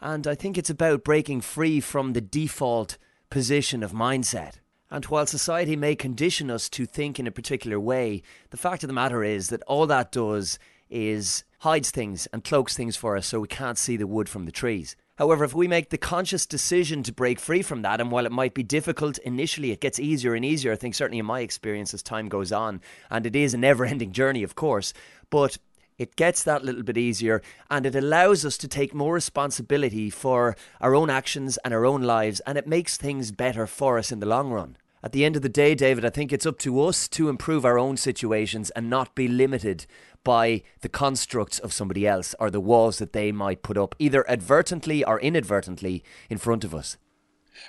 And 0.01 0.27
I 0.27 0.35
think 0.35 0.57
it's 0.57 0.69
about 0.69 1.05
breaking 1.05 1.41
free 1.41 1.79
from 1.79 2.13
the 2.13 2.21
default 2.21 2.97
position 3.29 3.81
of 3.81 3.91
mindset. 3.91 4.55
And 4.91 5.05
while 5.05 5.25
society 5.25 5.75
may 5.75 5.95
condition 5.95 6.51
us 6.51 6.69
to 6.69 6.85
think 6.85 7.19
in 7.19 7.27
a 7.27 7.31
particular 7.31 7.79
way, 7.79 8.21
the 8.51 8.57
fact 8.57 8.83
of 8.83 8.87
the 8.87 8.93
matter 8.93 9.23
is 9.23 9.49
that 9.49 9.63
all 9.63 9.87
that 9.87 10.11
does 10.11 10.59
is 10.89 11.43
hides 11.65 11.89
things 11.89 12.27
and 12.31 12.43
cloaks 12.43 12.77
things 12.77 12.95
for 12.95 13.17
us 13.17 13.25
so 13.25 13.39
we 13.39 13.47
can't 13.47 13.79
see 13.79 13.97
the 13.97 14.05
wood 14.05 14.29
from 14.29 14.45
the 14.45 14.51
trees. 14.51 14.95
However, 15.15 15.43
if 15.43 15.55
we 15.55 15.67
make 15.67 15.89
the 15.89 15.97
conscious 15.97 16.45
decision 16.45 17.01
to 17.01 17.11
break 17.11 17.39
free 17.39 17.63
from 17.63 17.81
that, 17.81 17.99
and 17.99 18.11
while 18.11 18.27
it 18.27 18.31
might 18.31 18.53
be 18.53 18.61
difficult 18.61 19.17
initially, 19.19 19.71
it 19.71 19.81
gets 19.81 19.99
easier 19.99 20.35
and 20.35 20.45
easier. 20.45 20.73
I 20.73 20.75
think, 20.75 20.93
certainly 20.93 21.17
in 21.17 21.25
my 21.25 21.39
experience, 21.39 21.91
as 21.91 22.03
time 22.03 22.29
goes 22.29 22.51
on, 22.51 22.81
and 23.09 23.25
it 23.25 23.35
is 23.35 23.55
a 23.55 23.57
never 23.57 23.83
ending 23.83 24.11
journey, 24.11 24.43
of 24.43 24.53
course, 24.53 24.93
but 25.31 25.57
it 25.97 26.15
gets 26.15 26.43
that 26.43 26.63
little 26.63 26.83
bit 26.83 26.97
easier 26.99 27.41
and 27.71 27.85
it 27.85 27.95
allows 27.95 28.45
us 28.45 28.57
to 28.57 28.67
take 28.67 28.93
more 28.93 29.13
responsibility 29.13 30.09
for 30.11 30.55
our 30.81 30.93
own 30.93 31.09
actions 31.09 31.57
and 31.65 31.73
our 31.73 31.85
own 31.85 32.03
lives, 32.03 32.41
and 32.41 32.59
it 32.59 32.67
makes 32.67 32.95
things 32.95 33.31
better 33.31 33.65
for 33.65 33.97
us 33.97 34.11
in 34.11 34.19
the 34.19 34.27
long 34.27 34.51
run 34.51 34.77
at 35.05 35.11
the 35.11 35.23
end 35.23 35.35
of 35.35 35.43
the 35.43 35.49
day, 35.49 35.75
David, 35.75 36.03
I 36.03 36.09
think 36.09 36.33
it's 36.33 36.47
up 36.47 36.57
to 36.59 36.81
us 36.81 37.07
to 37.09 37.29
improve 37.29 37.63
our 37.63 37.77
own 37.77 37.95
situations 37.95 38.71
and 38.71 38.89
not 38.89 39.13
be 39.13 39.27
limited 39.27 39.85
by 40.23 40.63
the 40.81 40.89
constructs 40.89 41.59
of 41.59 41.71
somebody 41.71 42.07
else 42.07 42.33
or 42.39 42.49
the 42.49 42.59
walls 42.59 42.97
that 42.97 43.13
they 43.13 43.31
might 43.31 43.61
put 43.61 43.77
up, 43.77 43.93
either 43.99 44.27
advertently 44.27 45.03
or 45.03 45.19
inadvertently, 45.19 46.03
in 46.27 46.39
front 46.39 46.63
of 46.63 46.73
us. 46.73 46.97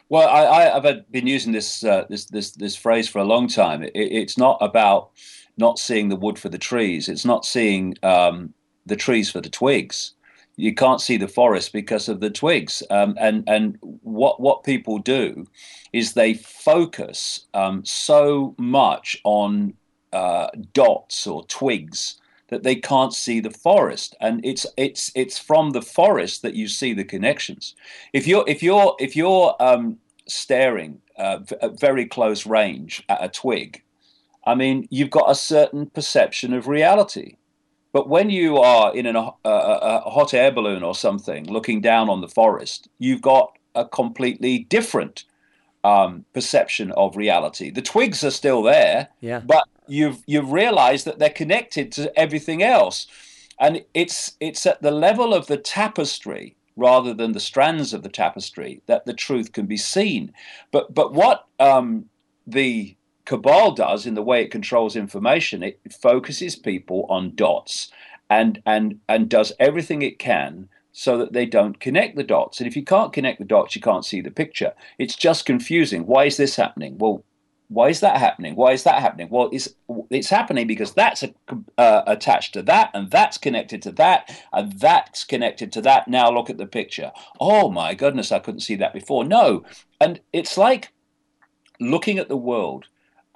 Well, 0.09 0.27
I, 0.27 0.81
have 0.81 1.13
been 1.13 1.27
using 1.27 1.53
this, 1.53 1.85
uh, 1.85 2.07
this 2.09 2.25
this 2.25 2.53
this 2.53 2.75
phrase 2.75 3.07
for 3.07 3.19
a 3.19 3.25
long 3.25 3.49
time. 3.49 3.83
It, 3.83 3.93
it's 3.95 4.39
not 4.39 4.57
about 4.63 5.11
not 5.59 5.79
seeing 5.79 6.09
the 6.09 6.17
wood 6.17 6.39
for 6.39 6.49
the 6.49 6.59
trees. 6.59 7.07
It's 7.07 7.27
not 7.27 7.45
seeing 7.45 7.97
um, 8.03 8.55
the 8.87 8.97
trees 8.97 9.31
for 9.31 9.43
the 9.43 9.51
twigs 9.51 10.16
you 10.57 10.75
can't 10.75 11.01
see 11.01 11.17
the 11.17 11.29
forest 11.29 11.73
because 11.73 12.09
of 12.09 12.21
the 12.21 12.31
twigs. 12.31 12.83
Um, 12.91 13.17
and 13.21 13.45
and 13.47 13.79
what 13.81 14.41
what 14.41 14.65
people 14.65 14.99
do 14.99 15.47
is 15.93 16.13
they 16.13 16.35
focus 16.35 17.47
um, 17.55 17.85
so 17.85 18.55
much 18.59 19.21
on 19.25 19.75
uh, 20.13 20.49
dots 20.73 21.27
or 21.27 21.45
twigs 21.47 22.21
that 22.49 22.63
they 22.63 22.77
can't 22.77 23.13
see 23.13 23.41
the 23.41 23.51
forest. 23.51 24.17
And 24.21 24.45
it's 24.45 24.67
it's 24.77 25.13
it's 25.15 25.39
from 25.39 25.71
the 25.71 25.83
forest 25.83 26.43
that 26.43 26.55
you 26.55 26.69
see 26.69 26.95
the 26.95 27.05
connections. 27.05 27.75
If 28.13 28.27
you're 28.27 28.45
if 28.47 28.63
you're 28.63 28.97
if 28.99 29.15
you're 29.15 29.55
um, 29.61 29.99
staring 30.27 31.01
uh, 31.19 31.41
at 31.61 31.79
very 31.79 32.07
close 32.07 32.47
range 32.47 33.05
at 33.09 33.23
a 33.23 33.29
twig, 33.29 33.83
I 34.47 34.55
mean, 34.55 34.87
you've 34.91 35.11
got 35.11 35.31
a 35.31 35.35
certain 35.35 35.87
perception 35.87 36.55
of 36.55 36.67
reality 36.69 37.37
but 37.97 38.11
when 38.11 38.29
you 38.29 38.59
are 38.59 38.95
in 38.95 39.07
an, 39.07 39.17
a, 39.17 39.33
a 39.47 40.11
hot 40.11 40.35
air 40.35 40.53
balloon 40.53 40.83
or 40.83 40.95
something 40.95 41.47
looking 41.47 41.81
down 41.81 42.11
on 42.11 42.21
the 42.21 42.29
forest, 42.29 42.89
you've 42.99 43.23
got 43.23 43.57
a 43.75 43.87
completely 43.87 44.59
different 44.59 45.25
um, 45.83 46.27
perception 46.35 46.93
of 46.93 47.17
reality. 47.17 47.71
The 47.71 47.81
twigs 47.81 48.23
are 48.23 48.31
still 48.31 48.63
there, 48.63 49.09
yeah. 49.23 49.41
but 49.41 49.65
you've 49.87 50.23
you've 50.27 50.53
realized 50.53 51.07
that 51.07 51.19
they're 51.19 51.31
connected 51.31 51.91
to 51.93 52.13
everything 52.19 52.63
else, 52.63 53.07
and 53.59 53.83
it's 53.95 54.37
it's 54.41 54.67
at 54.67 54.83
the 54.83 54.91
level 54.91 55.33
of 55.33 55.47
the 55.47 55.57
tapestry 55.57 56.55
rather 56.77 57.15
than 57.15 57.33
the 57.33 57.41
strands 57.41 57.95
of 57.95 58.03
the 58.03 58.11
tapestry 58.11 58.83
that 58.85 59.07
the 59.07 59.15
truth 59.15 59.53
can 59.53 59.65
be 59.65 59.79
seen. 59.79 60.35
But 60.71 60.95
but 60.95 61.15
what 61.15 61.47
um, 61.59 62.11
the 62.47 62.95
Cabal 63.27 63.73
does 63.73 64.07
in 64.07 64.15
the 64.15 64.23
way 64.23 64.43
it 64.43 64.51
controls 64.51 64.97
information, 64.97 65.63
it 65.63 65.81
focuses 65.93 66.57
people 66.57 67.07
on 67.11 67.35
dots 67.35 67.91
and 68.31 68.63
and 68.65 69.01
and 69.09 69.29
does 69.29 69.53
everything 69.59 70.03
it 70.03 70.19
can 70.19 70.69
so 70.93 71.19
that 71.19 71.35
they 71.35 71.45
don't 71.45 71.79
connect 71.79 72.17
the 72.17 72.25
dots. 72.25 72.59
And 72.59 72.67
if 72.67 72.75
you 72.75 72.83
can't 72.83 73.13
connect 73.13 73.39
the 73.39 73.45
dots, 73.45 73.77
you 73.77 73.83
can't 73.83 74.05
see 74.05 74.23
the 74.23 74.31
picture. 74.31 74.73
It's 74.99 75.15
just 75.15 75.45
confusing. 75.45 76.07
Why 76.07 76.25
is 76.25 76.39
this 76.39 76.57
happening? 76.57 76.97
Well, 76.97 77.23
why 77.69 77.89
is 77.89 78.01
that 78.01 78.17
happening? 78.17 78.55
Why 78.55 78.73
is 78.73 78.85
that 78.85 79.03
happening? 79.03 79.29
Well, 79.29 79.51
it's 79.53 79.69
it's 80.09 80.31
happening 80.31 80.67
because 80.67 80.95
that's 80.95 81.23
a, 81.25 81.35
uh, 81.77 82.03
attached 82.07 82.55
to 82.55 82.63
that, 82.63 82.91
and 82.95 83.11
that's 83.11 83.39
connected 83.39 83.83
to 83.83 83.93
that, 83.93 84.41
and 84.53 84.73
that's 84.73 85.25
connected 85.25 85.73
to 85.73 85.81
that. 85.83 86.09
Now 86.09 86.31
look 86.31 86.49
at 86.49 86.59
the 86.59 86.67
picture. 86.67 87.13
Oh 87.41 87.71
my 87.71 87.95
goodness, 87.95 88.31
I 88.31 88.39
couldn't 88.39 88.61
see 88.61 88.77
that 88.77 88.95
before. 88.95 89.25
No, 89.25 89.65
and 90.01 90.21
it's 90.33 90.57
like 90.57 90.93
looking 91.81 92.19
at 92.19 92.29
the 92.29 92.37
world 92.37 92.87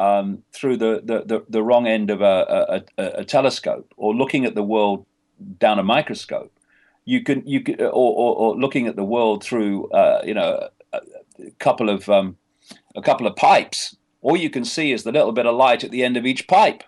um, 0.01 0.43
through 0.55 0.79
the, 0.79 1.03
the, 1.05 1.25
the, 1.27 1.45
the, 1.47 1.63
wrong 1.63 1.87
end 1.87 2.11
of 2.11 2.23
a, 2.23 2.83
a, 2.97 3.05
a, 3.19 3.25
telescope 3.25 3.93
or 3.99 4.15
looking 4.15 4.47
at 4.47 4.55
the 4.55 4.63
world 4.63 5.05
down 5.59 5.79
a 5.79 5.83
microscope. 5.83 6.51
You 7.05 7.23
can 7.23 7.47
you 7.47 7.61
can 7.61 7.79
or, 7.83 7.87
or, 7.91 8.37
or 8.37 8.57
looking 8.57 8.87
at 8.87 8.97
the 8.97 9.05
world 9.05 9.45
through 9.45 9.91
uh, 9.91 10.23
you 10.25 10.33
know 10.33 10.71
a, 10.95 11.01
a 11.39 11.51
couple 11.59 11.91
of 11.91 12.09
um, 12.09 12.39
a 12.97 13.03
couple 13.03 13.27
of 13.27 13.37
pipes. 13.37 13.95
All 14.23 14.39
you 14.39 14.49
can 14.49 14.65
see 14.65 14.91
is 14.93 15.03
the 15.03 15.13
little 15.13 15.33
bit 15.33 15.45
of 15.45 15.55
light 15.55 15.85
at 15.85 15.91
the 15.91 16.03
end 16.03 16.17
of 16.17 16.25
each 16.25 16.49
pipe. 16.49 16.83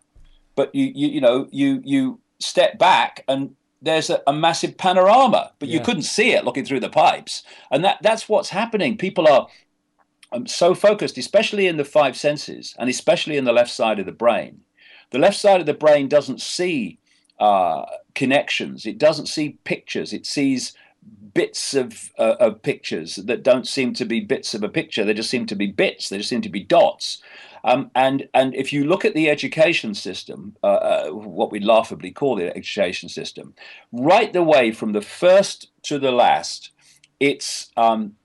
But 0.54 0.74
you 0.74 0.90
you, 0.94 1.08
you 1.08 1.20
know 1.20 1.48
you 1.50 1.82
you 1.84 2.20
step 2.38 2.78
back 2.78 3.24
and 3.28 3.54
there's 3.82 4.08
a, 4.08 4.22
a 4.26 4.32
massive 4.32 4.78
panorama, 4.78 5.52
but 5.58 5.68
yeah. 5.68 5.74
you 5.74 5.84
couldn't 5.84 6.04
see 6.04 6.32
it 6.32 6.44
looking 6.44 6.64
through 6.64 6.80
the 6.80 6.88
pipes. 6.88 7.42
And 7.70 7.84
that 7.84 7.98
that's 8.00 8.28
what's 8.28 8.50
happening. 8.50 8.96
People 8.96 9.28
are 9.28 9.48
I'm 10.32 10.46
so 10.46 10.74
focused, 10.74 11.18
especially 11.18 11.66
in 11.66 11.76
the 11.76 11.84
five 11.84 12.16
senses 12.16 12.74
and 12.78 12.88
especially 12.88 13.36
in 13.36 13.44
the 13.44 13.52
left 13.52 13.70
side 13.70 13.98
of 13.98 14.06
the 14.06 14.12
brain. 14.12 14.62
The 15.10 15.18
left 15.18 15.38
side 15.38 15.60
of 15.60 15.66
the 15.66 15.74
brain 15.74 16.08
doesn't 16.08 16.40
see 16.40 16.98
uh, 17.38 17.84
connections, 18.14 18.86
it 18.86 18.98
doesn't 18.98 19.26
see 19.26 19.58
pictures, 19.64 20.12
it 20.12 20.26
sees 20.26 20.74
bits 21.34 21.74
of, 21.74 22.10
uh, 22.18 22.36
of 22.38 22.62
pictures 22.62 23.16
that 23.16 23.42
don't 23.42 23.66
seem 23.66 23.92
to 23.94 24.04
be 24.04 24.20
bits 24.20 24.54
of 24.54 24.62
a 24.62 24.68
picture, 24.68 25.04
they 25.04 25.14
just 25.14 25.30
seem 25.30 25.46
to 25.46 25.56
be 25.56 25.66
bits, 25.66 26.08
they 26.08 26.18
just 26.18 26.28
seem 26.28 26.42
to 26.42 26.48
be 26.48 26.62
dots. 26.62 27.22
Um, 27.64 27.90
and 27.94 28.28
and 28.34 28.54
if 28.54 28.72
you 28.72 28.84
look 28.84 29.04
at 29.04 29.14
the 29.14 29.30
education 29.30 29.94
system, 29.94 30.56
uh, 30.64 30.66
uh, 30.66 31.10
what 31.10 31.52
we 31.52 31.60
laughably 31.60 32.10
call 32.10 32.34
the 32.36 32.56
education 32.56 33.08
system, 33.08 33.54
right 33.92 34.32
the 34.32 34.42
way 34.42 34.72
from 34.72 34.92
the 34.92 35.00
first 35.00 35.70
to 35.84 35.98
the 35.98 36.10
last, 36.10 36.70
it's 37.20 37.70
um, 37.76 38.16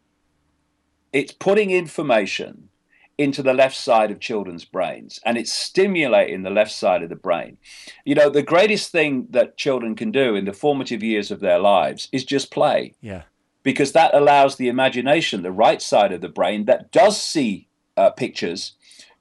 it's 1.14 1.32
putting 1.32 1.72
information 1.72 2.70
into 3.18 3.42
the 3.42 3.54
left 3.54 3.76
side 3.76 4.12
of 4.12 4.20
children's 4.20 4.66
brains 4.66 5.20
and 5.26 5.38
it's 5.38 5.52
stimulating 5.52 6.44
the 6.44 6.52
left 6.52 6.72
side 6.72 7.02
of 7.02 7.10
the 7.10 7.16
brain. 7.16 7.58
You 8.06 8.16
know, 8.16 8.30
the 8.30 8.44
greatest 8.44 8.92
thing 8.92 9.28
that 9.32 9.58
children 9.58 9.96
can 9.96 10.12
do 10.12 10.36
in 10.36 10.46
the 10.46 10.54
formative 10.54 11.02
years 11.02 11.32
of 11.32 11.40
their 11.40 11.58
lives 11.58 12.10
is 12.12 12.24
just 12.24 12.52
play. 12.52 12.94
Yeah. 13.02 13.24
Because 13.64 13.92
that 13.94 14.14
allows 14.14 14.56
the 14.56 14.68
imagination, 14.70 15.42
the 15.42 15.52
right 15.52 15.82
side 15.82 16.14
of 16.14 16.22
the 16.22 16.30
brain 16.30 16.66
that 16.66 16.92
does 16.92 17.22
see 17.22 17.68
uh, 17.98 18.12
pictures, 18.12 18.74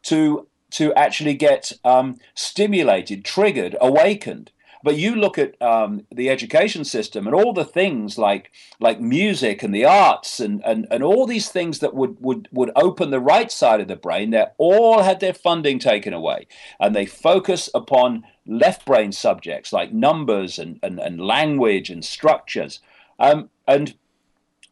to 0.02 0.46
to 0.72 0.92
actually 0.94 1.34
get 1.34 1.72
um, 1.84 2.18
stimulated, 2.34 3.24
triggered, 3.24 3.76
awakened. 3.80 4.50
But 4.86 4.98
you 4.98 5.16
look 5.16 5.36
at 5.36 5.60
um, 5.60 6.06
the 6.14 6.30
education 6.30 6.84
system 6.84 7.26
and 7.26 7.34
all 7.34 7.52
the 7.52 7.64
things 7.64 8.18
like 8.18 8.52
like 8.78 9.00
music 9.00 9.64
and 9.64 9.74
the 9.74 9.84
arts 9.84 10.38
and, 10.38 10.62
and, 10.64 10.86
and 10.92 11.02
all 11.02 11.26
these 11.26 11.48
things 11.48 11.80
that 11.80 11.92
would, 11.92 12.16
would, 12.20 12.48
would 12.52 12.70
open 12.76 13.10
the 13.10 13.18
right 13.18 13.50
side 13.50 13.80
of 13.80 13.88
the 13.88 13.96
brain, 13.96 14.30
they 14.30 14.44
all 14.58 15.02
had 15.02 15.18
their 15.18 15.34
funding 15.34 15.80
taken 15.80 16.12
away. 16.12 16.46
And 16.78 16.94
they 16.94 17.04
focus 17.04 17.68
upon 17.74 18.26
left 18.46 18.86
brain 18.86 19.10
subjects 19.10 19.72
like 19.72 19.92
numbers 19.92 20.56
and, 20.56 20.78
and, 20.84 21.00
and 21.00 21.20
language 21.20 21.90
and 21.90 22.04
structures. 22.04 22.78
Um, 23.18 23.50
and 23.66 23.96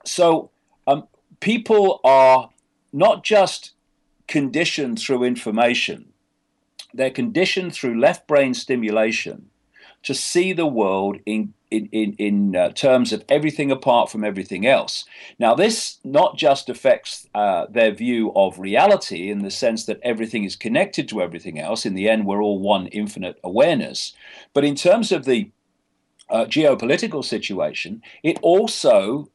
so 0.05 0.53
um, 0.87 1.09
people 1.41 2.01
are 2.05 2.51
not 2.93 3.25
just 3.25 3.73
conditioned 4.29 5.01
through 5.01 5.25
information, 5.25 6.13
they're 6.93 7.11
conditioned 7.11 7.75
through 7.75 7.99
left 7.99 8.29
brain 8.29 8.55
stimulation 8.55 9.51
to 10.05 10.15
see 10.15 10.53
the 10.53 10.67
world 10.67 11.19
in 11.27 11.55
in 11.71 11.89
in, 11.93 12.15
in 12.19 12.57
uh, 12.57 12.71
terms 12.71 13.13
of 13.13 13.25
everything 13.29 13.71
apart 13.71 14.11
from 14.11 14.25
everything 14.25 14.67
else. 14.67 15.05
Now, 15.39 15.55
this 15.55 15.99
not 16.05 16.37
just 16.37 16.69
affects 16.69 17.29
uh, 17.35 17.67
their 17.69 17.93
view 17.93 18.33
of 18.35 18.59
reality 18.59 19.31
in 19.31 19.41
the 19.43 19.51
sense 19.51 19.87
that 19.87 20.01
everything 20.03 20.45
is 20.45 20.57
connected 20.57 21.09
to 21.09 21.21
everything 21.21 21.59
else. 21.59 21.85
In 21.85 21.95
the 21.95 22.09
end, 22.09 22.27
we're 22.27 22.43
all 22.43 22.59
one 22.59 22.87
infinite 22.89 23.39
awareness, 23.43 24.13
but 24.53 24.65
in 24.65 24.75
terms 24.75 25.11
of 25.13 25.25
the 25.25 25.51
uh, 26.31 26.47
geopolitical 26.47 27.25
situation, 27.25 28.03
it 28.23 28.39
also 28.41 29.29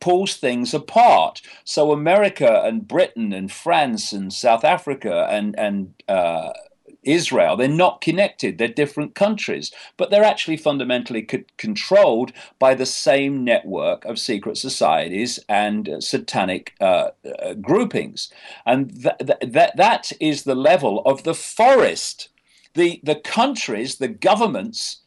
pulls 0.00 0.36
things 0.36 0.72
apart. 0.72 1.42
So 1.64 1.92
America 1.92 2.62
and 2.64 2.86
Britain 2.86 3.32
and 3.32 3.50
France 3.50 4.12
and 4.12 4.32
South 4.32 4.64
Africa 4.64 5.26
and 5.30 5.58
and 5.58 5.94
uh, 6.08 6.52
Israel. 7.06 7.56
They're 7.56 7.68
not 7.68 8.00
connected. 8.00 8.58
They're 8.58 8.68
different 8.68 9.14
countries, 9.14 9.70
but 9.96 10.10
they're 10.10 10.24
actually 10.24 10.56
fundamentally 10.56 11.22
co- 11.22 11.44
controlled 11.56 12.32
by 12.58 12.74
the 12.74 12.86
same 12.86 13.44
network 13.44 14.04
of 14.04 14.18
secret 14.18 14.58
societies 14.58 15.38
and 15.48 15.88
uh, 15.88 16.00
satanic 16.00 16.74
uh, 16.80 17.10
uh, 17.42 17.54
groupings. 17.54 18.32
And 18.66 19.02
th- 19.02 19.18
th- 19.18 19.52
that, 19.52 19.76
that 19.76 20.12
is 20.20 20.42
the 20.42 20.54
level 20.54 21.02
of 21.06 21.22
the 21.22 21.34
forest. 21.34 22.28
The, 22.74 23.00
the 23.02 23.14
countries, 23.16 23.96
the 23.96 24.08
governments, 24.08 25.02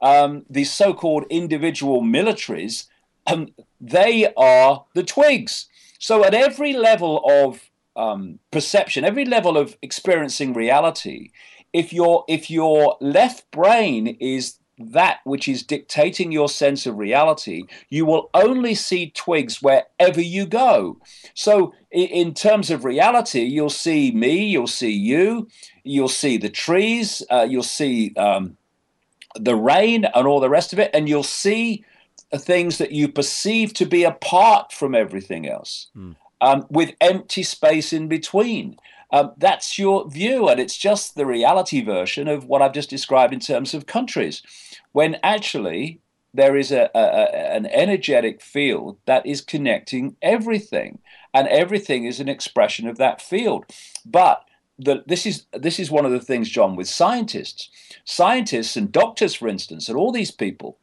um, 0.00 0.46
the 0.48 0.64
so 0.64 0.94
called 0.94 1.24
individual 1.28 2.02
militaries, 2.02 2.86
um, 3.26 3.48
they 3.80 4.32
are 4.36 4.86
the 4.94 5.02
twigs. 5.02 5.68
So 5.98 6.24
at 6.24 6.32
every 6.34 6.72
level 6.72 7.22
of 7.28 7.69
um, 7.96 8.38
perception, 8.50 9.04
every 9.04 9.24
level 9.24 9.56
of 9.56 9.76
experiencing 9.82 10.52
reality, 10.52 11.30
if 11.72 11.92
your 11.92 12.24
if 12.28 12.50
your 12.50 12.96
left 13.00 13.50
brain 13.50 14.16
is 14.20 14.58
that 14.78 15.18
which 15.24 15.46
is 15.46 15.62
dictating 15.62 16.32
your 16.32 16.48
sense 16.48 16.86
of 16.86 16.96
reality, 16.96 17.64
you 17.90 18.06
will 18.06 18.30
only 18.32 18.74
see 18.74 19.10
twigs 19.10 19.60
wherever 19.60 20.20
you 20.20 20.46
go. 20.46 20.98
So, 21.34 21.74
in 21.90 22.32
terms 22.34 22.70
of 22.70 22.84
reality, 22.84 23.42
you'll 23.42 23.70
see 23.70 24.10
me, 24.10 24.46
you'll 24.46 24.66
see 24.66 24.92
you, 24.92 25.48
you'll 25.84 26.08
see 26.08 26.38
the 26.38 26.48
trees, 26.48 27.22
uh, 27.30 27.46
you'll 27.48 27.62
see 27.62 28.14
um, 28.16 28.56
the 29.34 29.54
rain, 29.54 30.06
and 30.06 30.26
all 30.26 30.40
the 30.40 30.48
rest 30.48 30.72
of 30.72 30.78
it, 30.78 30.90
and 30.94 31.08
you'll 31.08 31.22
see 31.22 31.84
things 32.34 32.78
that 32.78 32.92
you 32.92 33.08
perceive 33.08 33.74
to 33.74 33.84
be 33.84 34.04
apart 34.04 34.72
from 34.72 34.94
everything 34.94 35.48
else. 35.48 35.88
Mm 35.96 36.16
um, 36.40 36.66
with 36.70 36.94
empty 37.00 37.42
space 37.42 37.92
in 37.92 38.08
between. 38.08 38.76
Um, 39.12 39.32
that's 39.36 39.78
your 39.78 40.08
view, 40.08 40.48
and 40.48 40.60
it's 40.60 40.76
just 40.76 41.14
the 41.14 41.26
reality 41.26 41.82
version 41.82 42.28
of 42.28 42.44
what 42.44 42.62
I've 42.62 42.72
just 42.72 42.90
described 42.90 43.32
in 43.32 43.40
terms 43.40 43.74
of 43.74 43.86
countries, 43.86 44.42
when 44.92 45.18
actually 45.22 46.00
there 46.32 46.56
is 46.56 46.70
a, 46.70 46.90
a, 46.94 47.54
an 47.56 47.66
energetic 47.66 48.40
field 48.40 48.98
that 49.06 49.26
is 49.26 49.40
connecting 49.40 50.16
everything, 50.22 51.00
and 51.34 51.48
everything 51.48 52.04
is 52.04 52.20
an 52.20 52.28
expression 52.28 52.86
of 52.86 52.98
that 52.98 53.20
field. 53.20 53.64
But 54.06 54.44
the, 54.78 55.02
this 55.06 55.26
is 55.26 55.46
this 55.52 55.78
is 55.80 55.90
one 55.90 56.06
of 56.06 56.12
the 56.12 56.20
things, 56.20 56.48
John, 56.48 56.76
with 56.76 56.88
scientists, 56.88 57.68
scientists 58.04 58.76
and 58.76 58.92
doctors, 58.92 59.34
for 59.34 59.48
instance, 59.48 59.88
and 59.88 59.98
all 59.98 60.12
these 60.12 60.30
people, 60.30 60.78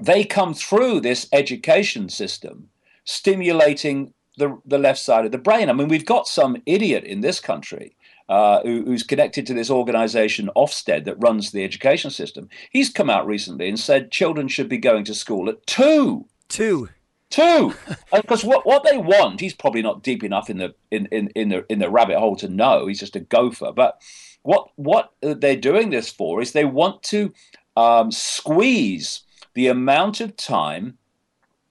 they 0.00 0.24
come 0.24 0.54
through 0.54 1.00
this 1.00 1.28
education 1.32 2.08
system 2.08 2.70
stimulating 3.04 4.14
the, 4.36 4.58
the 4.64 4.78
left 4.78 4.98
side 4.98 5.24
of 5.24 5.32
the 5.32 5.38
brain. 5.38 5.68
I 5.68 5.72
mean, 5.72 5.88
we've 5.88 6.04
got 6.04 6.26
some 6.26 6.56
idiot 6.66 7.04
in 7.04 7.20
this 7.20 7.40
country 7.40 7.96
uh, 8.28 8.60
who, 8.62 8.84
who's 8.84 9.02
connected 9.02 9.46
to 9.46 9.54
this 9.54 9.70
organization, 9.70 10.50
Ofsted, 10.56 11.04
that 11.04 11.22
runs 11.22 11.50
the 11.50 11.64
education 11.64 12.10
system. 12.10 12.48
He's 12.70 12.90
come 12.90 13.10
out 13.10 13.26
recently 13.26 13.68
and 13.68 13.78
said 13.78 14.10
children 14.10 14.48
should 14.48 14.68
be 14.68 14.78
going 14.78 15.04
to 15.04 15.14
school 15.14 15.48
at 15.48 15.66
two. 15.66 16.26
Two. 16.48 16.88
Two, 17.30 17.74
because 18.12 18.44
what, 18.44 18.64
what 18.64 18.84
they 18.84 18.96
want, 18.96 19.40
he's 19.40 19.54
probably 19.54 19.82
not 19.82 20.04
deep 20.04 20.22
enough 20.22 20.48
in 20.48 20.58
the 20.58 20.72
in, 20.92 21.06
in, 21.06 21.30
in 21.34 21.48
the 21.48 21.64
in 21.68 21.80
the 21.80 21.90
rabbit 21.90 22.18
hole 22.18 22.36
to 22.36 22.48
know. 22.48 22.86
He's 22.86 23.00
just 23.00 23.16
a 23.16 23.20
gopher. 23.20 23.72
But 23.72 24.00
what 24.42 24.68
what 24.76 25.12
they're 25.20 25.56
doing 25.56 25.90
this 25.90 26.10
for 26.10 26.40
is 26.40 26.52
they 26.52 26.64
want 26.64 27.02
to 27.04 27.32
um, 27.76 28.12
squeeze 28.12 29.22
the 29.54 29.66
amount 29.66 30.20
of 30.20 30.36
time 30.36 30.98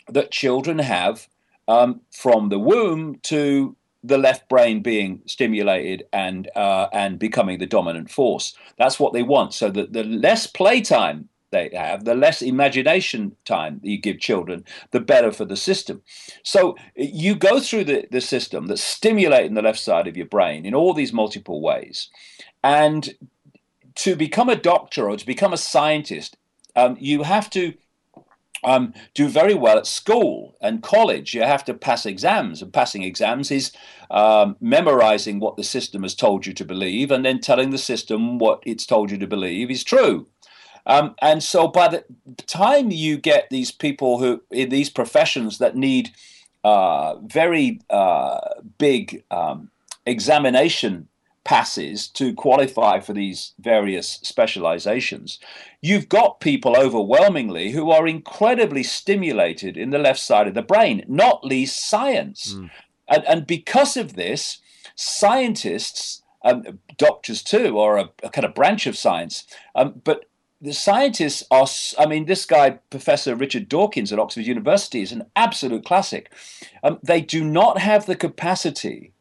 that 0.10 0.32
children 0.32 0.80
have 0.80 1.30
um, 1.68 2.02
from 2.12 2.50
the 2.50 2.60
womb 2.60 3.20
to 3.24 3.76
the 4.04 4.18
left 4.18 4.50
brain 4.50 4.82
being 4.82 5.22
stimulated 5.26 6.06
and 6.12 6.50
uh, 6.56 6.88
and 6.92 7.18
becoming 7.18 7.60
the 7.60 7.66
dominant 7.66 8.12
force. 8.12 8.54
That's 8.78 9.00
what 9.00 9.14
they 9.14 9.24
want. 9.24 9.54
So 9.54 9.70
that 9.72 9.94
the 9.94 10.04
less 10.04 10.46
playtime 10.46 11.30
they 11.52 11.70
have, 11.74 12.04
the 12.04 12.16
less 12.16 12.42
imagination 12.42 13.38
time 13.46 13.80
you 13.84 13.98
give 13.98 14.20
children, 14.20 14.66
the 14.92 15.00
better 15.00 15.32
for 15.32 15.46
the 15.46 15.56
system. 15.56 16.02
So 16.44 16.76
you 16.96 17.36
go 17.36 17.60
through 17.60 17.86
the, 17.86 18.08
the 18.12 18.22
system 18.22 18.68
that's 18.68 18.84
stimulating 18.84 19.54
the 19.54 19.62
left 19.62 19.80
side 19.80 20.08
of 20.08 20.18
your 20.18 20.26
brain 20.26 20.66
in 20.66 20.74
all 20.74 20.94
these 20.94 21.14
multiple 21.14 21.62
ways. 21.62 22.10
And 22.64 23.16
to 23.96 24.16
become 24.16 24.50
a 24.50 24.56
doctor 24.56 25.10
or 25.10 25.16
to 25.16 25.26
become 25.26 25.54
a 25.54 25.58
scientist, 25.58 26.36
um, 26.76 26.98
you 27.00 27.24
have 27.24 27.50
to 27.52 27.74
um, 28.64 28.94
do 29.14 29.28
very 29.28 29.54
well 29.54 29.78
at 29.78 29.88
school 29.88 30.56
and 30.62 30.84
college. 30.84 31.34
You 31.34 31.44
have 31.44 31.66
to 31.66 31.74
pass 31.74 32.06
exams, 32.06 32.62
and 32.62 32.74
passing 32.74 33.04
exams 33.04 33.52
is 33.52 33.72
um, 34.12 34.56
memorizing 34.60 35.40
what 35.40 35.58
the 35.58 35.64
system 35.64 36.04
has 36.04 36.16
told 36.16 36.46
you 36.46 36.54
to 36.54 36.66
believe 36.66 37.12
and 37.12 37.26
then 37.26 37.40
telling 37.40 37.72
the 37.72 37.78
system 37.78 38.38
what 38.38 38.62
it's 38.66 38.86
told 38.86 39.12
you 39.12 39.18
to 39.18 39.28
believe 39.28 39.72
is 39.72 39.84
true. 39.84 40.28
Um, 40.86 41.16
and 41.22 41.42
so, 41.42 41.68
by 41.68 41.88
the 41.88 42.04
time 42.46 42.92
you 42.92 43.18
get 43.18 43.50
these 43.50 43.72
people 43.72 44.20
who 44.20 44.44
in 44.52 44.70
these 44.70 44.90
professions 44.90 45.58
that 45.60 45.76
need 45.76 46.12
uh, 46.64 47.16
very 47.20 47.80
uh, 47.90 48.40
big 48.78 49.24
um, 49.32 49.70
examination 50.06 51.08
passes 51.44 52.08
to 52.08 52.34
qualify 52.34 53.00
for 53.00 53.14
these 53.14 53.54
various 53.60 54.20
specializations, 54.24 55.40
you've 55.82 56.10
got 56.10 56.40
people 56.40 56.78
overwhelmingly 56.78 57.72
who 57.72 57.92
are 57.92 58.08
incredibly 58.08 58.84
stimulated 58.84 59.76
in 59.78 59.90
the 59.90 59.98
left 59.98 60.20
side 60.20 60.48
of 60.48 60.54
the 60.54 60.62
brain, 60.62 61.04
not 61.08 61.44
least 61.44 61.90
science. 61.90 62.54
Mm. 62.54 62.70
And, 63.08 63.26
and 63.26 63.48
because 63.48 63.98
of 63.98 64.14
this, 64.14 64.60
scientists, 64.96 66.22
um, 66.44 66.80
doctors 66.98 67.44
too, 67.44 67.78
are 67.80 67.98
a, 67.98 68.10
a, 68.24 68.30
kind 68.30 68.46
of 68.46 68.56
branch 68.56 68.88
of 68.88 68.98
science, 68.98 69.46
um, 69.76 70.02
but 70.04 70.26
the 70.62 70.74
scientists 70.74 71.44
are, 71.52 71.68
I 72.00 72.06
mean, 72.06 72.26
this 72.26 72.46
guy, 72.46 72.80
Professor 72.90 73.36
Richard 73.36 73.68
Dawkins 73.68 74.14
at 74.14 74.20
Oxford 74.20 74.46
University, 74.46 75.02
is 75.02 75.12
an 75.12 75.26
absolute 75.36 75.84
classic. 75.84 76.32
Um, 76.82 77.00
they 77.04 77.20
do 77.20 77.44
not 77.44 77.80
have 77.80 78.06
the 78.06 78.16
capacity 78.16 79.12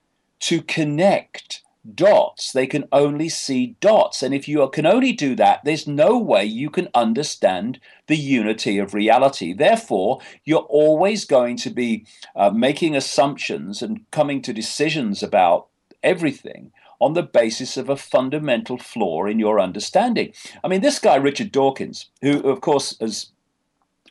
to 0.40 0.62
connect 0.62 1.62
dots. 1.94 2.52
They 2.52 2.66
can 2.66 2.86
only 2.92 3.28
see 3.28 3.76
dots. 3.80 4.22
And 4.22 4.34
if 4.34 4.48
you 4.48 4.68
can 4.70 4.86
only 4.86 5.12
do 5.12 5.34
that, 5.36 5.64
there's 5.64 5.86
no 5.86 6.16
way 6.18 6.44
you 6.44 6.70
can 6.70 6.88
understand 6.94 7.80
the 8.06 8.16
unity 8.16 8.78
of 8.78 8.94
reality. 8.94 9.52
Therefore, 9.52 10.20
you're 10.44 10.60
always 10.68 11.24
going 11.24 11.56
to 11.58 11.70
be 11.70 12.06
uh, 12.36 12.50
making 12.50 12.96
assumptions 12.96 13.82
and 13.82 14.08
coming 14.10 14.42
to 14.42 14.52
decisions 14.52 15.22
about 15.22 15.68
everything 16.02 16.72
on 17.00 17.14
the 17.14 17.22
basis 17.22 17.76
of 17.76 17.88
a 17.88 17.96
fundamental 17.96 18.78
flaw 18.78 19.26
in 19.26 19.40
your 19.40 19.58
understanding. 19.58 20.32
I 20.62 20.68
mean, 20.68 20.82
this 20.82 21.00
guy, 21.00 21.16
Richard 21.16 21.50
Dawkins, 21.50 22.10
who, 22.20 22.40
of 22.48 22.60
course, 22.60 22.96
has 23.00 23.30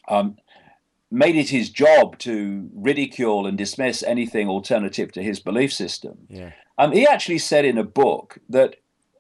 um, 0.10 0.38
made 1.10 1.38
it 1.38 1.50
his 1.50 1.70
job 1.70 2.18
to 2.20 2.70
ridicule 2.74 3.48
and 3.48 3.58
dismiss 3.58 4.04
anything 4.04 4.50
alternative 4.50 5.12
to 5.14 5.24
his 5.24 5.40
belief 5.40 5.72
system. 5.72 6.18
Yeah. 6.30 6.52
Um, 6.78 6.92
he 6.92 7.06
actually 7.06 7.40
said 7.40 7.66
in 7.66 7.78
a 7.78 7.84
book 7.84 8.40
that 8.50 8.76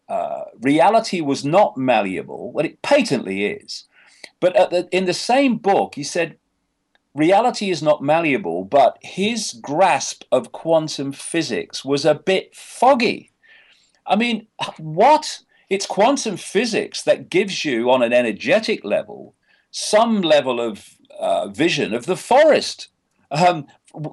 uh, 0.09 0.43
reality 0.61 1.21
was 1.21 1.45
not 1.45 1.77
malleable. 1.77 2.51
Well, 2.51 2.65
it 2.65 2.81
patently 2.81 3.45
is. 3.45 3.85
But 4.39 4.53
the, 4.71 4.89
in 4.91 5.05
the 5.05 5.13
same 5.13 5.57
book, 5.57 5.95
he 5.95 6.03
said 6.03 6.37
reality 7.13 7.69
is 7.69 7.81
not 7.81 8.03
malleable, 8.03 8.65
but 8.65 8.97
his 9.01 9.53
grasp 9.53 10.23
of 10.31 10.51
quantum 10.51 11.11
physics 11.11 11.85
was 11.85 12.05
a 12.05 12.15
bit 12.15 12.55
foggy. 12.55 13.31
I 14.05 14.15
mean, 14.15 14.47
what? 14.77 15.39
It's 15.69 15.85
quantum 15.85 16.35
physics 16.35 17.03
that 17.03 17.29
gives 17.29 17.63
you, 17.63 17.89
on 17.89 18.03
an 18.03 18.11
energetic 18.11 18.83
level, 18.83 19.35
some 19.71 20.21
level 20.21 20.59
of 20.59 20.97
uh, 21.17 21.47
vision 21.47 21.93
of 21.93 22.05
the 22.05 22.17
forest 22.17 22.89
um, 23.29 23.67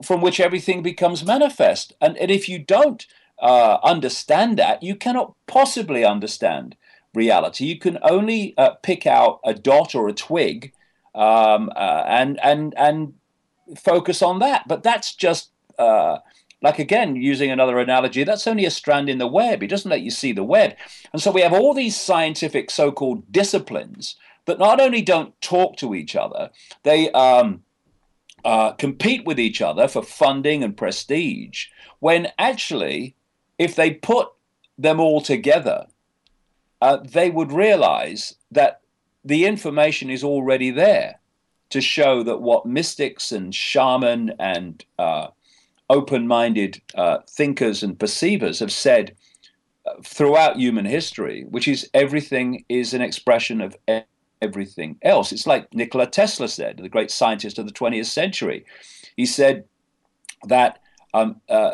from 0.04 0.20
which 0.20 0.38
everything 0.38 0.82
becomes 0.82 1.24
manifest. 1.24 1.92
And, 2.00 2.16
and 2.18 2.30
if 2.30 2.48
you 2.48 2.60
don't 2.60 3.06
uh, 3.40 3.78
understand 3.82 4.58
that, 4.58 4.82
you 4.82 4.96
cannot 4.96 5.34
possibly 5.46 6.04
understand 6.04 6.76
reality. 7.14 7.64
You 7.64 7.78
can 7.78 7.98
only 8.02 8.54
uh, 8.56 8.70
pick 8.82 9.06
out 9.06 9.40
a 9.44 9.54
dot 9.54 9.94
or 9.94 10.08
a 10.08 10.12
twig 10.12 10.72
um, 11.14 11.70
uh, 11.74 12.04
and 12.06 12.38
and 12.42 12.74
and 12.76 13.14
focus 13.76 14.22
on 14.22 14.38
that. 14.40 14.66
But 14.68 14.82
that's 14.82 15.14
just 15.14 15.50
uh, 15.78 16.18
like 16.60 16.78
again, 16.78 17.16
using 17.16 17.50
another 17.50 17.78
analogy, 17.78 18.24
that's 18.24 18.46
only 18.46 18.64
a 18.64 18.70
strand 18.70 19.08
in 19.08 19.18
the 19.18 19.26
web. 19.26 19.62
It 19.62 19.68
doesn't 19.68 19.90
let 19.90 20.00
you 20.00 20.10
see 20.10 20.32
the 20.32 20.44
web. 20.44 20.74
And 21.12 21.22
so 21.22 21.30
we 21.30 21.42
have 21.42 21.52
all 21.52 21.74
these 21.74 21.96
scientific 21.96 22.70
so 22.70 22.90
called 22.90 23.30
disciplines 23.30 24.16
that 24.46 24.58
not 24.58 24.80
only 24.80 25.02
don't 25.02 25.38
talk 25.40 25.76
to 25.76 25.94
each 25.94 26.16
other, 26.16 26.50
they 26.82 27.10
um, 27.12 27.62
uh, 28.44 28.72
compete 28.72 29.24
with 29.24 29.38
each 29.38 29.62
other 29.62 29.86
for 29.86 30.02
funding 30.02 30.64
and 30.64 30.76
prestige, 30.76 31.66
when 32.00 32.28
actually, 32.38 33.14
if 33.58 33.74
they 33.74 33.92
put 33.92 34.28
them 34.76 35.00
all 35.00 35.20
together, 35.20 35.86
uh, 36.80 36.98
they 36.98 37.30
would 37.30 37.52
realize 37.52 38.36
that 38.50 38.80
the 39.24 39.44
information 39.44 40.10
is 40.10 40.22
already 40.22 40.70
there 40.70 41.18
to 41.70 41.80
show 41.80 42.22
that 42.22 42.40
what 42.40 42.64
mystics 42.64 43.32
and 43.32 43.54
shaman 43.54 44.32
and 44.38 44.84
uh, 44.98 45.28
open 45.90 46.26
minded 46.26 46.80
uh, 46.94 47.18
thinkers 47.28 47.82
and 47.82 47.98
perceivers 47.98 48.60
have 48.60 48.72
said 48.72 49.14
uh, 49.86 49.94
throughout 50.02 50.56
human 50.56 50.86
history, 50.86 51.44
which 51.50 51.68
is 51.68 51.90
everything 51.92 52.64
is 52.68 52.94
an 52.94 53.02
expression 53.02 53.60
of 53.60 53.76
everything 54.40 54.96
else. 55.02 55.32
It's 55.32 55.46
like 55.46 55.72
Nikola 55.74 56.06
Tesla 56.06 56.48
said, 56.48 56.78
the 56.78 56.88
great 56.88 57.10
scientist 57.10 57.58
of 57.58 57.66
the 57.66 57.72
20th 57.72 58.06
century. 58.06 58.64
He 59.16 59.26
said 59.26 59.64
that 60.44 60.78
um, 61.12 61.40
uh, 61.48 61.72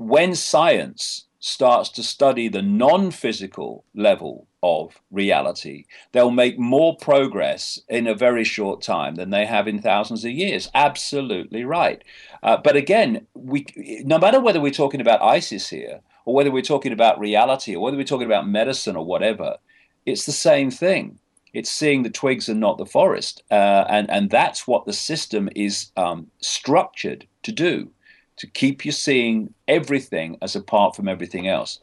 when 0.00 0.34
science 0.34 1.26
starts 1.40 1.90
to 1.90 2.02
study 2.02 2.48
the 2.48 2.62
non 2.62 3.10
physical 3.10 3.84
level 3.94 4.46
of 4.62 4.98
reality, 5.10 5.84
they'll 6.12 6.30
make 6.30 6.58
more 6.58 6.96
progress 6.96 7.78
in 7.86 8.06
a 8.06 8.14
very 8.14 8.42
short 8.42 8.80
time 8.80 9.16
than 9.16 9.28
they 9.28 9.44
have 9.44 9.68
in 9.68 9.78
thousands 9.78 10.24
of 10.24 10.30
years. 10.30 10.70
Absolutely 10.74 11.64
right. 11.64 12.02
Uh, 12.42 12.56
but 12.56 12.76
again, 12.76 13.26
we, 13.34 13.66
no 14.04 14.18
matter 14.18 14.40
whether 14.40 14.60
we're 14.60 14.70
talking 14.70 15.02
about 15.02 15.22
ISIS 15.22 15.68
here, 15.68 16.00
or 16.24 16.34
whether 16.34 16.50
we're 16.50 16.62
talking 16.62 16.92
about 16.92 17.20
reality, 17.20 17.76
or 17.76 17.82
whether 17.82 17.98
we're 17.98 18.04
talking 18.04 18.26
about 18.26 18.48
medicine 18.48 18.96
or 18.96 19.04
whatever, 19.04 19.58
it's 20.06 20.24
the 20.24 20.32
same 20.32 20.70
thing. 20.70 21.18
It's 21.52 21.70
seeing 21.70 22.04
the 22.04 22.10
twigs 22.10 22.48
and 22.48 22.58
not 22.58 22.78
the 22.78 22.86
forest, 22.86 23.42
uh, 23.50 23.84
and 23.88 24.08
and 24.10 24.30
that's 24.30 24.66
what 24.66 24.86
the 24.86 24.94
system 24.94 25.50
is 25.54 25.90
um, 25.96 26.30
structured 26.40 27.26
to 27.42 27.52
do, 27.52 27.90
to 28.40 28.46
keep 28.46 28.86
you 28.86 28.90
seeing 28.90 29.52
everything 29.68 30.38
as 30.40 30.56
apart 30.56 30.96
from 30.96 31.08
everything 31.08 31.46
else. 31.46 31.80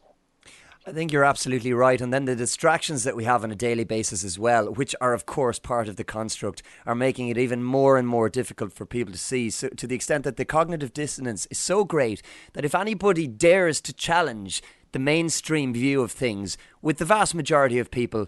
I 0.87 0.91
think 0.91 1.11
you're 1.11 1.23
absolutely 1.23 1.71
right. 1.71 2.01
And 2.01 2.11
then 2.11 2.25
the 2.25 2.35
distractions 2.35 3.03
that 3.03 3.15
we 3.15 3.25
have 3.25 3.43
on 3.43 3.51
a 3.51 3.55
daily 3.55 3.83
basis 3.83 4.23
as 4.23 4.39
well, 4.39 4.73
which 4.73 4.95
are, 4.99 5.13
of 5.13 5.27
course, 5.27 5.59
part 5.59 5.87
of 5.87 5.97
the 5.97 6.03
construct, 6.03 6.63
are 6.87 6.95
making 6.95 7.27
it 7.27 7.37
even 7.37 7.61
more 7.61 7.97
and 7.97 8.07
more 8.07 8.27
difficult 8.27 8.73
for 8.73 8.87
people 8.87 9.11
to 9.11 9.19
see. 9.19 9.51
So, 9.51 9.69
to 9.69 9.85
the 9.85 9.93
extent 9.93 10.23
that 10.23 10.37
the 10.37 10.45
cognitive 10.45 10.93
dissonance 10.93 11.45
is 11.51 11.59
so 11.59 11.83
great 11.83 12.23
that 12.53 12.65
if 12.65 12.73
anybody 12.73 13.27
dares 13.27 13.81
to 13.81 13.93
challenge 13.93 14.63
the 14.93 14.99
mainstream 14.99 15.73
view 15.73 16.01
of 16.01 16.11
things, 16.11 16.57
with 16.81 16.97
the 16.97 17.05
vast 17.05 17.35
majority 17.35 17.77
of 17.77 17.91
people, 17.91 18.27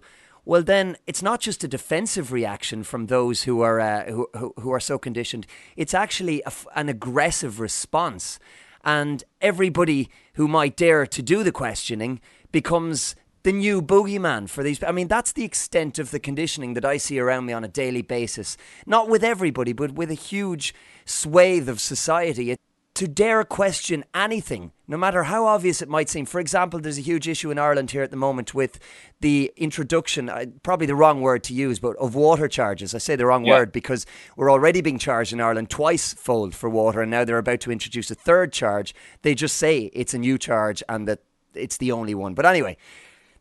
well, 0.50 0.64
then 0.64 0.98
it's 1.06 1.22
not 1.22 1.42
just 1.42 1.64
a 1.64 1.68
defensive 1.68 2.32
reaction 2.32 2.84
from 2.84 3.06
those 3.06 3.44
who 3.44 3.62
are 3.62 3.80
uh, 3.80 4.06
who, 4.06 4.28
who, 4.36 4.52
who 4.60 4.72
are 4.72 4.80
so 4.80 4.98
conditioned. 4.98 5.46
It's 5.78 5.94
actually 5.94 6.42
an 6.76 6.90
aggressive 6.90 7.60
response, 7.60 8.40
and 8.84 9.24
everybody 9.42 10.10
who 10.34 10.48
might 10.48 10.76
dare 10.76 11.06
to 11.06 11.22
do 11.22 11.44
the 11.44 11.52
questioning 11.52 12.20
becomes 12.52 13.16
the 13.44 13.52
new 13.52 13.80
boogeyman 13.80 14.50
for 14.50 14.64
these. 14.64 14.84
I 14.84 14.92
mean, 14.92 15.08
that's 15.08 15.34
the 15.34 15.46
extent 15.46 16.00
of 16.00 16.10
the 16.10 16.20
conditioning 16.20 16.74
that 16.74 16.84
I 16.84 16.98
see 16.98 17.20
around 17.20 17.46
me 17.46 17.54
on 17.54 17.64
a 17.64 17.68
daily 17.68 18.02
basis. 18.02 18.58
Not 18.88 19.08
with 19.08 19.24
everybody, 19.24 19.72
but 19.72 19.92
with 19.92 20.10
a 20.10 20.16
huge 20.16 20.74
swathe 21.06 21.70
of 21.70 21.80
society 21.80 22.56
to 23.00 23.08
dare 23.08 23.46
question 23.46 24.04
anything, 24.14 24.74
no 24.86 24.98
matter 24.98 25.24
how 25.24 25.46
obvious 25.46 25.82
it 25.82 25.88
might 25.88 26.10
seem. 26.10 26.26
For 26.26 26.42
example, 26.42 26.82
there's 26.82 26.98
a 26.98 27.02
huge 27.02 27.30
issue 27.30 27.50
in 27.50 27.58
Ireland 27.58 27.92
here 27.92 28.04
at 28.04 28.12
the 28.12 28.18
moment 28.18 28.54
with 28.54 28.78
the 29.22 29.54
introduction, 29.56 30.28
uh, 30.28 30.48
probably 30.64 30.86
the 30.86 30.98
wrong 30.98 31.22
word 31.22 31.42
to 31.44 31.54
use, 31.54 31.80
but 31.80 31.96
of 31.96 32.14
water 32.14 32.50
charges. 32.50 32.94
I 32.94 32.98
say 32.98 33.16
the 33.16 33.26
wrong 33.26 33.46
yeah. 33.46 33.54
word 33.54 33.72
because 33.72 34.06
we're 34.36 34.52
already 34.52 34.82
being 34.82 35.00
charged 35.00 35.32
in 35.32 35.40
Ireland 35.40 35.70
twice 35.70 36.14
fold 36.14 36.54
for 36.54 36.70
water, 36.70 37.02
and 37.02 37.10
now 37.10 37.24
they're 37.24 37.38
about 37.38 37.62
to 37.62 37.72
introduce 37.72 38.12
a 38.12 38.16
third 38.16 38.52
charge. 38.52 38.94
They 39.22 39.34
just 39.34 39.56
say 39.56 39.90
it's 39.94 40.14
a 40.14 40.20
new 40.20 40.38
charge 40.38 40.84
and 40.90 41.08
that 41.08 41.20
it's 41.54 41.78
the 41.78 41.94
only 41.94 42.14
one. 42.14 42.34
But 42.34 42.46
anyway, 42.46 42.76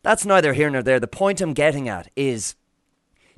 that's 0.03 0.25
neither 0.25 0.53
here 0.53 0.69
nor 0.69 0.83
there. 0.83 1.01
The 1.01 1.07
point 1.07 1.41
I'm 1.41 1.53
getting 1.53 1.89
at 1.89 2.09
is 2.15 2.55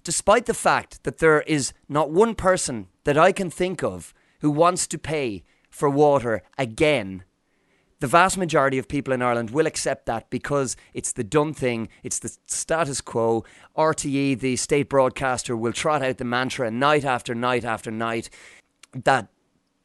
despite 0.03 0.45
the 0.45 0.53
fact 0.53 1.03
that 1.03 1.17
there 1.17 1.41
is 1.41 1.73
not 1.89 2.11
one 2.11 2.35
person 2.35 2.89
that 3.05 3.17
I 3.17 3.31
can 3.31 3.49
think 3.49 3.81
of 3.81 4.13
who 4.41 4.51
wants 4.51 4.85
to 4.85 4.99
pay 4.99 5.43
for 5.71 5.89
water 5.89 6.43
again, 6.57 7.23
the 8.01 8.07
vast 8.07 8.37
majority 8.37 8.77
of 8.77 8.87
people 8.87 9.13
in 9.13 9.21
Ireland 9.21 9.51
will 9.51 9.67
accept 9.67 10.07
that 10.07 10.29
because 10.29 10.75
it's 10.93 11.13
the 11.13 11.23
done 11.23 11.53
thing, 11.53 11.87
it's 12.03 12.19
the 12.19 12.35
status 12.47 12.99
quo. 12.99 13.45
RTE, 13.77 14.39
the 14.39 14.55
state 14.55 14.89
broadcaster, 14.89 15.55
will 15.55 15.71
trot 15.71 16.01
out 16.01 16.17
the 16.17 16.25
mantra 16.25 16.71
night 16.71 17.05
after 17.05 17.35
night 17.35 17.63
after 17.63 17.91
night 17.91 18.29
that 18.93 19.29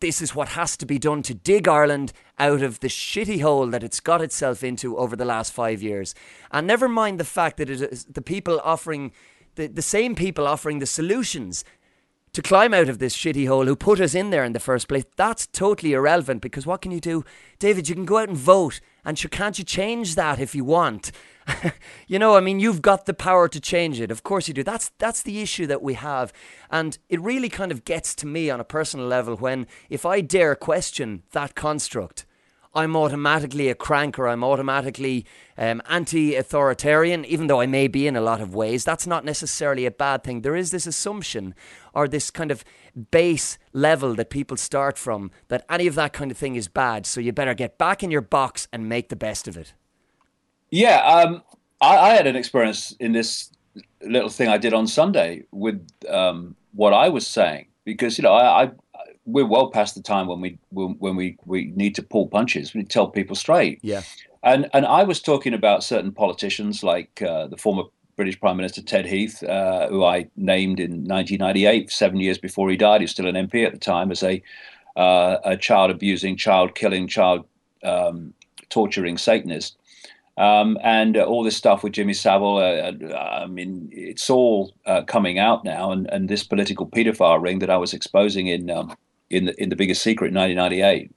this 0.00 0.20
is 0.20 0.34
what 0.34 0.48
has 0.48 0.76
to 0.78 0.86
be 0.86 0.98
done 0.98 1.22
to 1.22 1.34
dig 1.34 1.68
Ireland 1.68 2.12
out 2.38 2.62
of 2.62 2.80
the 2.80 2.88
shitty 2.88 3.42
hole 3.42 3.66
that 3.68 3.84
it's 3.84 4.00
got 4.00 4.22
itself 4.22 4.64
into 4.64 4.96
over 4.96 5.14
the 5.14 5.24
last 5.24 5.52
five 5.52 5.82
years. 5.82 6.14
And 6.50 6.66
never 6.66 6.88
mind 6.88 7.20
the 7.20 7.24
fact 7.24 7.58
that 7.58 7.70
it 7.70 7.80
is 7.80 8.04
the 8.04 8.22
people 8.22 8.60
offering, 8.64 9.12
the, 9.56 9.66
the 9.66 9.82
same 9.82 10.14
people 10.14 10.46
offering 10.46 10.78
the 10.78 10.86
solutions 10.86 11.64
to 12.36 12.42
climb 12.42 12.74
out 12.74 12.90
of 12.90 12.98
this 12.98 13.16
shitty 13.16 13.48
hole 13.48 13.64
who 13.64 13.74
put 13.74 13.98
us 13.98 14.14
in 14.14 14.28
there 14.28 14.44
in 14.44 14.52
the 14.52 14.60
first 14.60 14.88
place, 14.88 15.04
that's 15.16 15.46
totally 15.46 15.94
irrelevant 15.94 16.42
because 16.42 16.66
what 16.66 16.82
can 16.82 16.92
you 16.92 17.00
do? 17.00 17.24
David, 17.58 17.88
you 17.88 17.94
can 17.94 18.04
go 18.04 18.18
out 18.18 18.28
and 18.28 18.36
vote, 18.36 18.78
and 19.06 19.18
sure, 19.18 19.30
can't 19.30 19.58
you 19.58 19.64
change 19.64 20.16
that 20.16 20.38
if 20.38 20.54
you 20.54 20.62
want? 20.62 21.12
you 22.06 22.18
know, 22.18 22.36
I 22.36 22.40
mean, 22.40 22.60
you've 22.60 22.82
got 22.82 23.06
the 23.06 23.14
power 23.14 23.48
to 23.48 23.58
change 23.58 24.02
it. 24.02 24.10
Of 24.10 24.22
course 24.22 24.48
you 24.48 24.52
do. 24.52 24.62
That's 24.62 24.90
that's 24.98 25.22
the 25.22 25.40
issue 25.40 25.66
that 25.68 25.80
we 25.80 25.94
have, 25.94 26.30
and 26.70 26.98
it 27.08 27.22
really 27.22 27.48
kind 27.48 27.72
of 27.72 27.86
gets 27.86 28.14
to 28.16 28.26
me 28.26 28.50
on 28.50 28.60
a 28.60 28.64
personal 28.64 29.06
level 29.06 29.36
when 29.36 29.66
if 29.88 30.04
I 30.04 30.20
dare 30.20 30.54
question 30.54 31.22
that 31.32 31.54
construct, 31.54 32.26
I'm 32.76 32.94
automatically 32.94 33.70
a 33.70 33.74
crank 33.74 34.18
or 34.18 34.28
I'm 34.28 34.44
automatically 34.44 35.24
um, 35.56 35.80
anti 35.88 36.34
authoritarian, 36.36 37.24
even 37.24 37.46
though 37.46 37.62
I 37.62 37.66
may 37.66 37.88
be 37.88 38.06
in 38.06 38.16
a 38.16 38.20
lot 38.20 38.42
of 38.42 38.54
ways. 38.54 38.84
That's 38.84 39.06
not 39.06 39.24
necessarily 39.24 39.86
a 39.86 39.90
bad 39.90 40.22
thing. 40.22 40.42
There 40.42 40.54
is 40.54 40.72
this 40.72 40.86
assumption 40.86 41.54
or 41.94 42.06
this 42.06 42.30
kind 42.30 42.50
of 42.50 42.64
base 43.10 43.56
level 43.72 44.14
that 44.16 44.28
people 44.28 44.58
start 44.58 44.98
from 44.98 45.30
that 45.48 45.64
any 45.70 45.86
of 45.86 45.94
that 45.94 46.12
kind 46.12 46.30
of 46.30 46.36
thing 46.36 46.54
is 46.54 46.68
bad. 46.68 47.06
So 47.06 47.18
you 47.18 47.32
better 47.32 47.54
get 47.54 47.78
back 47.78 48.02
in 48.02 48.10
your 48.10 48.20
box 48.20 48.68
and 48.70 48.90
make 48.90 49.08
the 49.08 49.16
best 49.16 49.48
of 49.48 49.56
it. 49.56 49.72
Yeah. 50.70 51.00
Um, 51.00 51.42
I, 51.80 51.96
I, 51.96 52.10
had 52.10 52.26
an 52.26 52.36
experience 52.36 52.92
in 53.00 53.12
this 53.12 53.50
little 54.02 54.28
thing 54.28 54.48
I 54.48 54.58
did 54.58 54.74
on 54.74 54.86
Sunday 54.86 55.44
with 55.50 55.86
um, 56.10 56.56
what 56.74 56.92
I 56.92 57.08
was 57.08 57.26
saying 57.26 57.68
because, 57.84 58.18
you 58.18 58.22
know, 58.22 58.34
I, 58.34 58.64
I 58.64 58.70
we're 59.26 59.46
well 59.46 59.70
past 59.70 59.94
the 59.94 60.02
time 60.02 60.28
when 60.28 60.40
we 60.40 60.58
when 60.70 61.16
we 61.16 61.36
we 61.44 61.72
need 61.74 61.94
to 61.96 62.02
pull 62.02 62.28
punches. 62.28 62.72
We 62.72 62.84
tell 62.84 63.08
people 63.08 63.36
straight. 63.36 63.80
Yeah. 63.82 64.02
And 64.42 64.70
and 64.72 64.86
I 64.86 65.02
was 65.02 65.20
talking 65.20 65.52
about 65.52 65.84
certain 65.84 66.12
politicians 66.12 66.82
like 66.82 67.20
uh, 67.20 67.48
the 67.48 67.56
former 67.56 67.84
British 68.14 68.40
Prime 68.40 68.56
Minister 68.56 68.82
Ted 68.82 69.06
Heath, 69.06 69.42
uh, 69.42 69.88
who 69.88 70.04
I 70.04 70.28
named 70.36 70.80
in 70.80 71.04
1998, 71.04 71.90
seven 71.90 72.18
years 72.18 72.38
before 72.38 72.70
he 72.70 72.76
died. 72.76 73.00
He 73.00 73.04
was 73.04 73.10
still 73.10 73.26
an 73.26 73.34
MP 73.34 73.66
at 73.66 73.72
the 73.72 73.78
time 73.78 74.10
as 74.10 74.22
a 74.22 74.42
uh, 74.96 75.38
a 75.44 75.56
child 75.56 75.90
abusing, 75.90 76.36
child 76.36 76.74
killing, 76.74 77.08
child 77.08 77.44
um, 77.82 78.32
torturing 78.70 79.18
Satanist. 79.18 79.76
Um, 80.38 80.76
and 80.82 81.16
uh, 81.16 81.24
all 81.24 81.42
this 81.42 81.56
stuff 81.56 81.82
with 81.82 81.94
Jimmy 81.94 82.12
Savile, 82.12 82.58
uh, 82.58 82.92
uh, 83.14 83.40
I 83.42 83.46
mean, 83.46 83.88
it's 83.90 84.28
all 84.28 84.74
uh, 84.84 85.02
coming 85.02 85.38
out 85.38 85.64
now. 85.64 85.90
And, 85.92 86.06
and 86.10 86.28
this 86.28 86.44
political 86.44 86.86
paedophile 86.86 87.40
ring 87.40 87.58
that 87.60 87.70
I 87.70 87.78
was 87.78 87.94
exposing 87.94 88.46
in 88.46 88.70
um, 88.70 88.94
in 89.30 89.46
the 89.46 89.62
in 89.62 89.68
the 89.68 89.76
biggest 89.76 90.02
secret 90.02 90.28
in 90.28 90.34
1998. 90.34 91.14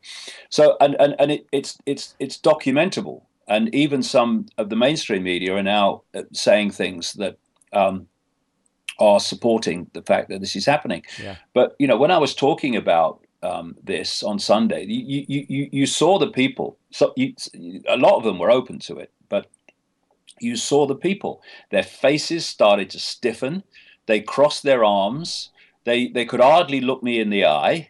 So 0.50 0.78
and 0.82 0.96
and, 1.00 1.16
and 1.20 1.32
it, 1.32 1.48
it's 1.52 1.78
it's 1.86 2.16
it's 2.20 2.38
documentable, 2.38 3.24
and 3.48 3.74
even 3.74 4.04
some 4.04 4.48
of 4.58 4.70
the 4.70 4.76
mainstream 4.76 5.24
media 5.24 5.56
are 5.56 5.64
now 5.64 6.04
uh, 6.14 6.24
saying 6.34 6.72
things 6.72 7.14
that. 7.14 7.38
Um, 7.72 8.08
are 9.02 9.22
supporting 9.22 9.90
the 9.94 10.02
fact 10.02 10.28
that 10.28 10.42
this 10.42 10.58
is 10.58 10.66
happening, 10.66 11.02
yeah. 11.24 11.38
but 11.54 11.74
you 11.80 11.88
know 11.88 11.96
when 11.96 12.12
I 12.12 12.18
was 12.18 12.36
talking 12.36 12.76
about 12.76 13.22
um, 13.42 13.76
this 13.84 14.24
on 14.24 14.40
Sunday, 14.40 14.86
you, 14.86 15.24
you, 15.28 15.46
you, 15.48 15.70
you 15.72 15.86
saw 15.86 16.20
the 16.20 16.32
people. 16.32 16.78
So 16.92 17.14
you, 17.16 17.34
a 17.88 17.96
lot 17.96 18.18
of 18.18 18.24
them 18.24 18.40
were 18.40 18.52
open 18.52 18.80
to 18.80 18.98
it, 18.98 19.12
but 19.30 19.48
you 20.40 20.56
saw 20.56 20.86
the 20.86 20.96
people. 20.96 21.42
Their 21.72 21.84
faces 21.84 22.46
started 22.46 22.90
to 22.92 23.00
stiffen. 23.00 23.64
They 24.06 24.22
crossed 24.22 24.64
their 24.64 24.84
arms. 24.84 25.52
They 25.86 26.08
they 26.08 26.26
could 26.26 26.42
hardly 26.42 26.82
look 26.82 27.04
me 27.04 27.20
in 27.20 27.30
the 27.30 27.46
eye. 27.46 27.90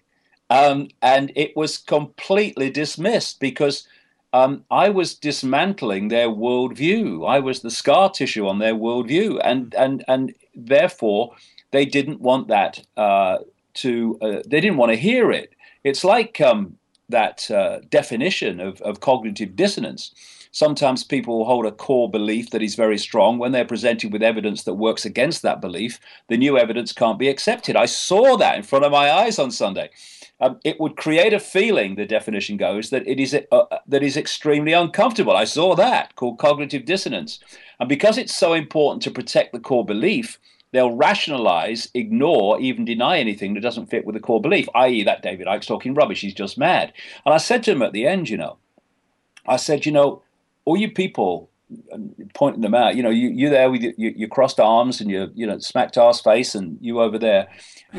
Um, 0.49 0.89
and 1.01 1.31
it 1.35 1.55
was 1.55 1.77
completely 1.77 2.69
dismissed 2.69 3.39
because 3.39 3.87
um, 4.33 4.63
I 4.69 4.89
was 4.89 5.15
dismantling 5.15 6.07
their 6.07 6.29
worldview. 6.29 7.27
I 7.27 7.39
was 7.39 7.61
the 7.61 7.71
scar 7.71 8.09
tissue 8.09 8.47
on 8.47 8.59
their 8.59 8.75
worldview, 8.75 9.39
and 9.43 9.73
and 9.75 10.03
and 10.07 10.33
therefore 10.55 11.35
they 11.71 11.85
didn't 11.85 12.21
want 12.21 12.47
that 12.47 12.85
uh, 12.97 13.39
to. 13.75 14.17
Uh, 14.21 14.41
they 14.45 14.61
didn't 14.61 14.77
want 14.77 14.91
to 14.91 14.97
hear 14.97 15.31
it. 15.31 15.53
It's 15.83 16.03
like 16.03 16.41
um, 16.41 16.77
that 17.09 17.49
uh, 17.49 17.79
definition 17.89 18.59
of, 18.59 18.81
of 18.81 18.99
cognitive 18.99 19.55
dissonance. 19.55 20.13
Sometimes 20.51 21.03
people 21.03 21.45
hold 21.45 21.67
a 21.67 21.71
core 21.71 22.09
belief 22.09 22.49
that 22.49 22.63
is 22.63 22.73
very 22.73 22.97
strong. 22.97 23.37
When 23.37 23.51
they're 23.51 23.65
presented 23.65 24.11
with 24.11 24.23
evidence 24.23 24.63
that 24.63 24.73
works 24.73 25.05
against 25.05 25.43
that 25.43 25.61
belief, 25.61 25.99
the 26.27 26.37
new 26.37 26.57
evidence 26.57 26.91
can't 26.91 27.19
be 27.19 27.29
accepted. 27.29 27.75
I 27.75 27.85
saw 27.85 28.35
that 28.37 28.57
in 28.57 28.63
front 28.63 28.83
of 28.83 28.91
my 28.91 29.11
eyes 29.11 29.37
on 29.37 29.51
Sunday. 29.51 29.91
Um, 30.41 30.59
it 30.63 30.79
would 30.79 30.95
create 30.95 31.33
a 31.33 31.39
feeling, 31.39 31.95
the 31.95 32.05
definition 32.05 32.55
goes, 32.55 32.91
that 32.91 33.05
it 33.05 33.19
is 33.19 33.33
uh, 33.33 33.55
uh, 33.55 33.79
that 33.87 34.03
is 34.03 34.15
extremely 34.15 34.71
uncomfortable. 34.71 35.35
I 35.35 35.43
saw 35.43 35.75
that 35.75 36.15
called 36.15 36.39
cognitive 36.39 36.85
dissonance, 36.85 37.39
and 37.79 37.89
because 37.89 38.17
it's 38.17 38.35
so 38.35 38.53
important 38.53 39.03
to 39.03 39.11
protect 39.11 39.51
the 39.51 39.59
core 39.59 39.85
belief, 39.85 40.39
they'll 40.71 40.95
rationalize, 40.95 41.89
ignore, 41.93 42.59
even 42.61 42.85
deny 42.85 43.19
anything 43.19 43.53
that 43.53 43.61
doesn't 43.61 43.89
fit 43.89 44.05
with 44.05 44.15
the 44.15 44.21
core 44.21 44.41
belief. 44.41 44.69
I.e., 44.73 45.03
that 45.03 45.21
David 45.21 45.47
Icke's 45.47 45.65
talking 45.65 45.93
rubbish. 45.93 46.21
He's 46.21 46.33
just 46.33 46.57
mad. 46.57 46.93
And 47.25 47.33
I 47.33 47.37
said 47.37 47.63
to 47.63 47.71
him 47.71 47.81
at 47.81 47.91
the 47.91 48.05
end, 48.05 48.29
you 48.29 48.37
know, 48.37 48.57
I 49.45 49.57
said, 49.57 49.85
you 49.85 49.91
know, 49.91 50.21
all 50.65 50.77
you 50.77 50.91
people 50.91 51.48
pointing 52.33 52.61
them 52.61 52.75
out. 52.75 52.95
You 52.95 53.03
know, 53.03 53.09
you 53.09 53.29
you 53.29 53.49
there 53.49 53.69
with 53.69 53.81
your, 53.97 54.29
crossed 54.29 54.59
arms 54.59 55.01
and 55.01 55.09
your 55.09 55.27
you 55.33 55.45
know 55.45 55.59
smacked 55.59 55.97
ass 55.97 56.21
face, 56.21 56.55
and 56.55 56.77
you 56.81 57.01
over 57.01 57.17
there. 57.17 57.49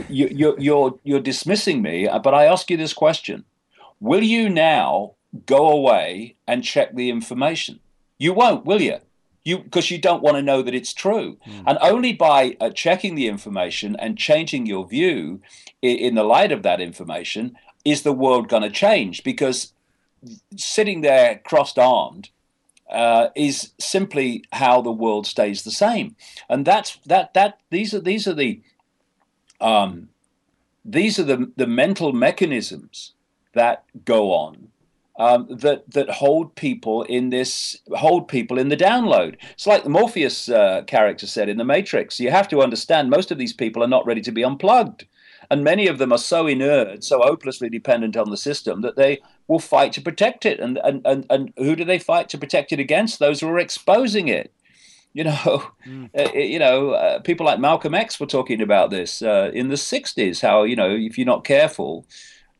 You, 0.08 0.28
you're 0.30 0.58
you're 0.58 0.98
you're 1.04 1.20
dismissing 1.20 1.82
me, 1.82 2.06
uh, 2.06 2.18
but 2.18 2.34
I 2.34 2.46
ask 2.46 2.70
you 2.70 2.76
this 2.76 2.92
question: 2.92 3.44
Will 4.00 4.22
you 4.22 4.48
now 4.48 5.14
go 5.46 5.70
away 5.70 6.36
and 6.46 6.64
check 6.64 6.94
the 6.94 7.10
information? 7.10 7.80
You 8.18 8.32
won't, 8.32 8.64
will 8.64 8.80
you? 8.80 8.98
You 9.44 9.58
because 9.58 9.90
you 9.90 9.98
don't 9.98 10.22
want 10.22 10.36
to 10.36 10.42
know 10.42 10.62
that 10.62 10.74
it's 10.74 10.92
true, 10.92 11.38
mm. 11.46 11.64
and 11.66 11.78
only 11.80 12.12
by 12.12 12.56
uh, 12.60 12.70
checking 12.70 13.14
the 13.14 13.28
information 13.28 13.96
and 13.96 14.18
changing 14.18 14.66
your 14.66 14.86
view 14.86 15.40
in, 15.80 15.96
in 15.96 16.14
the 16.14 16.24
light 16.24 16.52
of 16.52 16.62
that 16.62 16.80
information 16.80 17.56
is 17.84 18.02
the 18.02 18.12
world 18.12 18.48
going 18.48 18.62
to 18.62 18.70
change. 18.70 19.24
Because 19.24 19.72
sitting 20.56 21.00
there 21.00 21.40
crossed 21.44 21.78
armed 21.78 22.30
uh, 22.90 23.28
is 23.36 23.72
simply 23.78 24.44
how 24.52 24.80
the 24.80 24.92
world 24.92 25.26
stays 25.26 25.62
the 25.62 25.70
same, 25.70 26.16
and 26.48 26.66
that's 26.66 26.98
that 27.06 27.34
that 27.34 27.60
these 27.70 27.94
are 27.94 28.00
these 28.00 28.26
are 28.26 28.34
the 28.34 28.60
um, 29.60 30.08
these 30.84 31.18
are 31.18 31.24
the 31.24 31.52
the 31.56 31.66
mental 31.66 32.12
mechanisms 32.12 33.12
that 33.54 33.84
go 34.04 34.32
on 34.32 34.68
um, 35.20 35.46
that 35.50 35.90
that 35.90 36.08
hold 36.08 36.54
people 36.54 37.02
in 37.02 37.28
this 37.28 37.76
hold 37.94 38.26
people 38.26 38.58
in 38.58 38.70
the 38.70 38.76
download. 38.76 39.36
It's 39.52 39.66
like 39.66 39.84
the 39.84 39.90
Morpheus 39.90 40.48
uh, 40.48 40.82
character 40.86 41.26
said 41.26 41.50
in 41.50 41.58
the 41.58 41.64
Matrix. 41.64 42.18
You 42.18 42.30
have 42.30 42.48
to 42.48 42.62
understand 42.62 43.10
most 43.10 43.30
of 43.30 43.36
these 43.36 43.52
people 43.52 43.84
are 43.84 43.88
not 43.88 44.06
ready 44.06 44.22
to 44.22 44.32
be 44.32 44.42
unplugged. 44.42 45.04
And 45.50 45.64
many 45.64 45.88
of 45.88 45.98
them 45.98 46.12
are 46.12 46.18
so 46.18 46.46
inert, 46.46 47.02
so 47.02 47.20
hopelessly 47.20 47.68
dependent 47.68 48.16
on 48.16 48.30
the 48.30 48.36
system 48.36 48.82
that 48.82 48.96
they 48.96 49.20
will 49.48 49.58
fight 49.58 49.92
to 49.94 50.00
protect 50.00 50.46
it. 50.46 50.60
And, 50.60 50.78
and, 50.84 51.02
and, 51.04 51.26
and 51.28 51.52
who 51.56 51.74
do 51.74 51.84
they 51.84 51.98
fight 51.98 52.28
to 52.28 52.38
protect 52.38 52.72
it 52.72 52.78
against? 52.78 53.18
Those 53.18 53.40
who 53.40 53.48
are 53.48 53.58
exposing 53.58 54.28
it. 54.28 54.52
You 55.12 55.24
know, 55.24 55.64
mm. 55.84 56.08
uh, 56.16 56.30
you 56.38 56.60
know, 56.60 56.90
uh, 56.90 57.18
people 57.18 57.44
like 57.44 57.58
Malcolm 57.58 57.96
X 57.96 58.20
were 58.20 58.26
talking 58.26 58.62
about 58.62 58.90
this 58.90 59.22
uh, 59.22 59.50
in 59.52 59.66
the 59.66 59.74
'60s. 59.74 60.40
How 60.40 60.62
you 60.62 60.76
know, 60.76 60.88
if 60.88 61.18
you're 61.18 61.26
not 61.26 61.42
careful, 61.42 62.06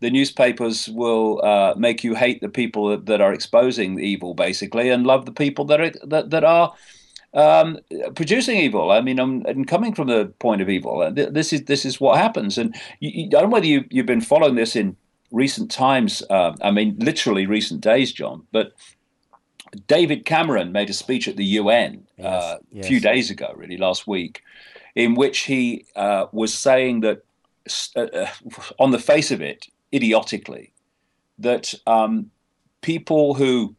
the 0.01 0.11
newspapers 0.11 0.88
will 0.88 1.41
uh, 1.45 1.74
make 1.76 2.03
you 2.03 2.16
hate 2.16 2.41
the 2.41 2.49
people 2.49 2.88
that, 2.88 3.07
that, 3.07 3.20
are 3.20 3.32
exposing 3.32 3.95
the 3.95 4.03
evil, 4.03 4.34
basically, 4.34 4.88
and 4.88 5.07
love 5.07 5.26
the 5.26 5.32
people 5.32 5.64
that 5.66 5.80
are 5.80 5.93
that, 6.03 6.30
that 6.30 6.43
are 6.43 6.74
um, 7.35 7.78
producing 8.14 8.59
evil. 8.59 8.91
I 8.91 9.01
mean, 9.01 9.18
I'm, 9.18 9.45
I'm, 9.47 9.64
coming 9.64 9.95
from 9.95 10.09
the 10.09 10.26
point 10.39 10.62
of 10.62 10.68
evil. 10.68 11.11
This 11.12 11.53
is 11.53 11.64
this 11.64 11.85
is 11.85 12.01
what 12.01 12.18
happens. 12.18 12.59
And 12.59 12.74
you, 12.99 13.11
you, 13.11 13.26
I 13.26 13.28
don't 13.28 13.45
know 13.45 13.49
whether 13.51 13.66
you, 13.66 13.85
you've 13.91 14.07
been 14.07 14.20
following 14.20 14.57
this 14.57 14.74
in 14.74 14.97
recent 15.31 15.70
times. 15.70 16.22
Uh, 16.28 16.55
I 16.61 16.70
mean, 16.70 16.97
literally 16.99 17.47
recent 17.47 17.81
days, 17.81 18.12
John. 18.12 18.47
But 18.51 18.72
David 19.87 20.24
Cameron 20.24 20.72
made 20.72 20.91
a 20.91 20.95
speech 20.95 21.28
at 21.28 21.37
the 21.37 21.45
UN 21.45 22.07
yes, 22.16 22.26
uh, 22.26 22.59
yes. 22.72 22.85
a 22.85 22.89
few 22.89 23.01
days 23.01 23.31
ago, 23.31 23.53
really 23.57 23.76
last 23.76 24.07
week, 24.07 24.43
in 24.95 25.14
which 25.14 25.41
he 25.41 25.87
uh, 25.95 26.26
was 26.33 26.53
saying 26.53 27.01
that, 27.01 27.22
uh, 27.95 28.01
uh, 28.01 28.26
on 28.78 28.91
the 28.91 28.99
face 28.99 29.31
of 29.31 29.41
it, 29.41 29.68
idiotically, 29.95 30.72
that 31.39 31.74
um, 31.87 32.31
people 32.81 33.35
who 33.35 33.74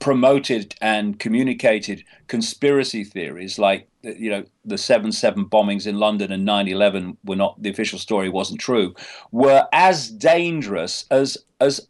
promoted 0.00 0.74
and 0.80 1.18
communicated 1.18 2.02
conspiracy 2.26 3.04
theories 3.04 3.58
like 3.58 3.86
you 4.02 4.30
know 4.30 4.44
the 4.64 4.76
7-7 4.76 5.48
bombings 5.50 5.86
in 5.86 5.98
london 5.98 6.32
and 6.32 6.48
9-11 6.48 7.16
were 7.24 7.36
not 7.36 7.62
the 7.62 7.68
official 7.68 7.98
story 7.98 8.28
wasn't 8.28 8.58
true 8.58 8.94
were 9.30 9.66
as 9.72 10.08
dangerous 10.08 11.04
as 11.10 11.36
as 11.60 11.86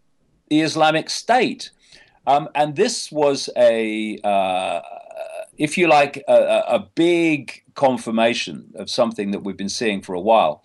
the 0.50 0.60
islamic 0.60 1.08
state. 1.08 1.70
Um, 2.26 2.48
and 2.54 2.76
this 2.76 3.10
was 3.10 3.48
a 3.56 4.18
uh, 4.22 4.80
if 5.56 5.78
you 5.78 5.88
like 5.88 6.22
a, 6.28 6.62
a 6.68 6.88
big 6.94 7.62
confirmation 7.74 8.72
of 8.74 8.90
something 8.90 9.30
that 9.30 9.40
we've 9.40 9.56
been 9.56 9.70
seeing 9.70 10.02
for 10.02 10.14
a 10.14 10.20
while 10.20 10.62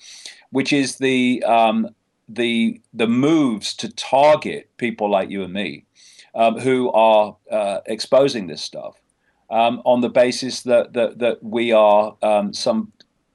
which 0.50 0.74
is 0.74 0.98
the 0.98 1.44
um, 1.44 1.90
the 2.28 2.82
the 2.94 3.08
moves 3.08 3.74
to 3.76 3.90
target 3.90 4.70
people 4.78 5.10
like 5.10 5.30
you 5.30 5.44
and 5.44 5.54
me 5.54 5.85
um, 6.36 6.60
who 6.60 6.92
are 6.92 7.38
uh, 7.50 7.80
exposing 7.86 8.48
this 8.48 8.62
stuff 8.62 9.02
um, 9.50 9.82
on 9.86 10.02
the 10.02 10.10
basis 10.10 10.62
that 10.64 10.94
that, 10.94 11.20
that 11.20 11.44
we 11.44 11.72
are 11.72 12.16
um, 12.22 12.54
some 12.54 12.92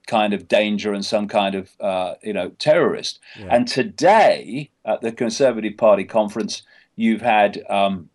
kind 0.06 0.34
of 0.34 0.48
danger 0.48 0.92
and 0.92 1.04
some 1.04 1.28
kind 1.28 1.54
of 1.54 1.70
uh, 1.80 2.14
you 2.22 2.32
know 2.32 2.50
terrorist. 2.58 3.20
Yeah. 3.38 3.48
And 3.50 3.66
today 3.66 4.70
at 4.84 5.00
the 5.00 5.12
Conservative 5.12 5.76
Party 5.76 6.04
conference, 6.04 6.62
you've 6.96 7.22
had. 7.22 7.62
Um, 7.68 8.10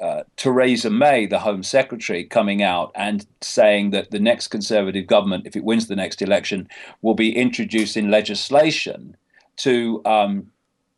uh, 0.00 0.24
Theresa 0.36 0.90
May, 0.90 1.24
the 1.24 1.38
Home 1.38 1.62
Secretary, 1.62 2.24
coming 2.24 2.62
out 2.62 2.90
and 2.96 3.24
saying 3.40 3.90
that 3.90 4.10
the 4.10 4.18
next 4.18 4.48
Conservative 4.48 5.06
government, 5.06 5.46
if 5.46 5.54
it 5.54 5.64
wins 5.64 5.86
the 5.86 5.96
next 5.96 6.20
election, 6.20 6.68
will 7.00 7.14
be 7.14 7.34
introducing 7.34 8.10
legislation 8.10 9.16
to 9.58 10.02
um, 10.04 10.50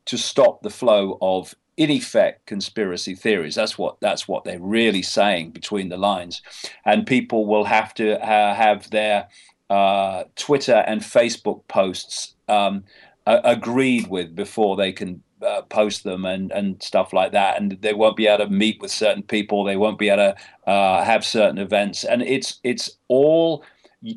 to 0.06 0.16
stop 0.16 0.62
the 0.62 0.70
flow 0.70 1.18
of 1.20 1.54
in 1.76 1.90
effect 1.90 2.46
conspiracy 2.46 3.14
theories. 3.14 3.54
That's 3.54 3.76
what 3.78 4.00
that's 4.00 4.26
what 4.26 4.44
they're 4.44 4.60
really 4.60 5.02
saying 5.02 5.50
between 5.50 5.88
the 5.88 5.96
lines, 5.96 6.42
and 6.84 7.06
people 7.06 7.46
will 7.46 7.64
have 7.64 7.94
to 7.94 8.20
uh, 8.22 8.54
have 8.54 8.90
their 8.90 9.28
uh, 9.68 10.24
Twitter 10.36 10.84
and 10.86 11.00
Facebook 11.00 11.66
posts 11.68 12.34
um, 12.48 12.84
agreed 13.26 14.08
with 14.08 14.34
before 14.34 14.76
they 14.76 14.92
can 14.92 15.22
uh, 15.42 15.62
post 15.62 16.04
them 16.04 16.24
and, 16.24 16.50
and 16.52 16.82
stuff 16.82 17.12
like 17.12 17.32
that. 17.32 17.60
And 17.60 17.72
they 17.82 17.92
won't 17.92 18.16
be 18.16 18.26
able 18.26 18.44
to 18.44 18.50
meet 18.50 18.80
with 18.80 18.90
certain 18.90 19.22
people. 19.22 19.64
They 19.64 19.76
won't 19.76 19.98
be 19.98 20.08
able 20.08 20.34
to 20.34 20.70
uh, 20.70 21.04
have 21.04 21.24
certain 21.24 21.58
events. 21.58 22.04
And 22.04 22.22
it's 22.22 22.60
it's 22.62 22.90
all 23.08 23.64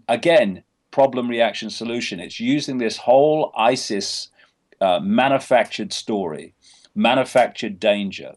again 0.08 0.64
problem 0.92 1.28
reaction 1.28 1.70
solution. 1.70 2.20
It's 2.20 2.40
using 2.40 2.78
this 2.78 2.98
whole 2.98 3.52
ISIS 3.58 4.30
uh, 4.82 5.00
manufactured 5.02 5.92
story 5.92 6.54
manufactured 7.00 7.80
danger 7.80 8.36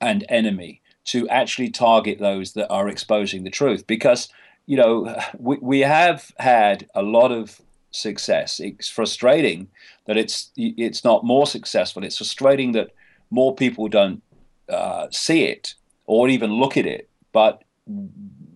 and 0.00 0.24
enemy 0.28 0.80
to 1.04 1.28
actually 1.28 1.70
target 1.70 2.18
those 2.18 2.52
that 2.52 2.68
are 2.68 2.88
exposing 2.88 3.44
the 3.44 3.50
truth. 3.50 3.86
Because 3.86 4.28
you 4.66 4.76
know 4.76 5.16
we, 5.38 5.58
we 5.60 5.80
have 5.80 6.32
had 6.38 6.88
a 6.94 7.02
lot 7.02 7.30
of 7.30 7.60
success. 7.90 8.60
It's 8.60 8.88
frustrating 8.88 9.68
that 10.06 10.16
it's 10.16 10.50
it's 10.56 11.04
not 11.04 11.24
more 11.24 11.46
successful. 11.46 12.04
It's 12.04 12.18
frustrating 12.18 12.72
that 12.72 12.90
more 13.30 13.54
people 13.54 13.88
don't 13.88 14.22
uh, 14.68 15.08
see 15.10 15.44
it 15.44 15.74
or 16.06 16.28
even 16.28 16.52
look 16.52 16.76
at 16.76 16.86
it. 16.86 17.08
But 17.32 17.62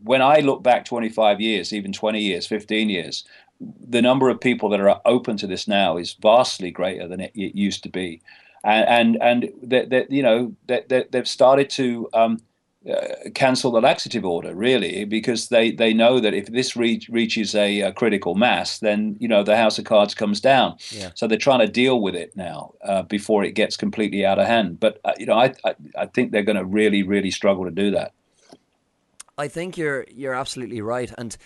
when 0.05 0.21
i 0.21 0.41
look 0.41 0.63
back 0.63 0.85
25 0.85 1.41
years 1.41 1.73
even 1.73 1.93
20 1.93 2.21
years 2.21 2.47
15 2.47 2.91
years 2.91 3.25
the 3.61 4.03
number 4.03 4.29
of 4.29 4.41
people 4.41 4.69
that 4.69 4.81
are 4.81 5.01
open 5.05 5.37
to 5.37 5.47
this 5.47 5.69
now 5.69 5.97
is 5.97 6.17
vastly 6.21 6.71
greater 6.71 7.07
than 7.07 7.21
it, 7.21 7.33
it 7.35 7.55
used 7.55 7.83
to 7.83 7.89
be 7.89 8.21
and 8.65 9.19
and 9.21 9.45
and 9.45 10.07
you 10.11 10.23
know 10.23 10.55
they, 10.67 11.05
they've 11.11 11.29
started 11.29 11.69
to 11.71 12.09
um, 12.15 12.39
uh, 12.89 13.31
cancel 13.35 13.71
the 13.71 13.81
laxative 13.81 14.25
order 14.25 14.55
really 14.55 15.05
because 15.05 15.49
they, 15.51 15.71
they 15.71 15.95
know 15.95 16.19
that 16.19 16.35
if 16.35 16.47
this 16.47 16.75
reach, 16.77 17.09
reaches 17.09 17.55
a, 17.55 17.81
a, 17.81 17.93
critical 17.93 18.35
mass 18.35 18.81
then 18.81 19.17
you 19.21 19.29
know 19.29 19.45
the 19.45 19.57
house 19.57 19.79
of 19.79 19.85
cards 19.85 20.15
comes 20.15 20.41
down. 20.41 20.77
Yeah. 20.91 21.11
so 21.15 21.29
they're 21.29 21.39
trying 21.39 21.61
to 21.61 21.69
deal 21.69 22.01
with 22.01 22.17
it 22.17 22.37
now 22.37 22.75
uh, 22.85 23.03
before 23.03 23.45
it 23.45 23.53
gets 23.53 23.77
completely 23.77 24.27
out 24.27 24.41
of 24.41 24.49
hand. 24.49 24.81
But 24.81 25.01
uh, 25.05 25.13
you 25.17 25.27
know 25.27 25.35
I, 25.39 25.55
I, 25.65 25.75
I 25.97 26.07
think 26.07 26.33
they're 26.33 26.43
going 26.43 26.57
to 26.57 26.65
really 26.65 27.05
really 27.05 27.31
struggle 27.31 27.65
to 27.65 27.71
do 27.71 27.93
that. 27.93 28.15
I 29.39 29.49
think 29.49 29.77
you're 29.77 30.05
you're 30.11 30.35
absolutely 30.35 30.81
right. 30.81 31.13
And 31.17 31.37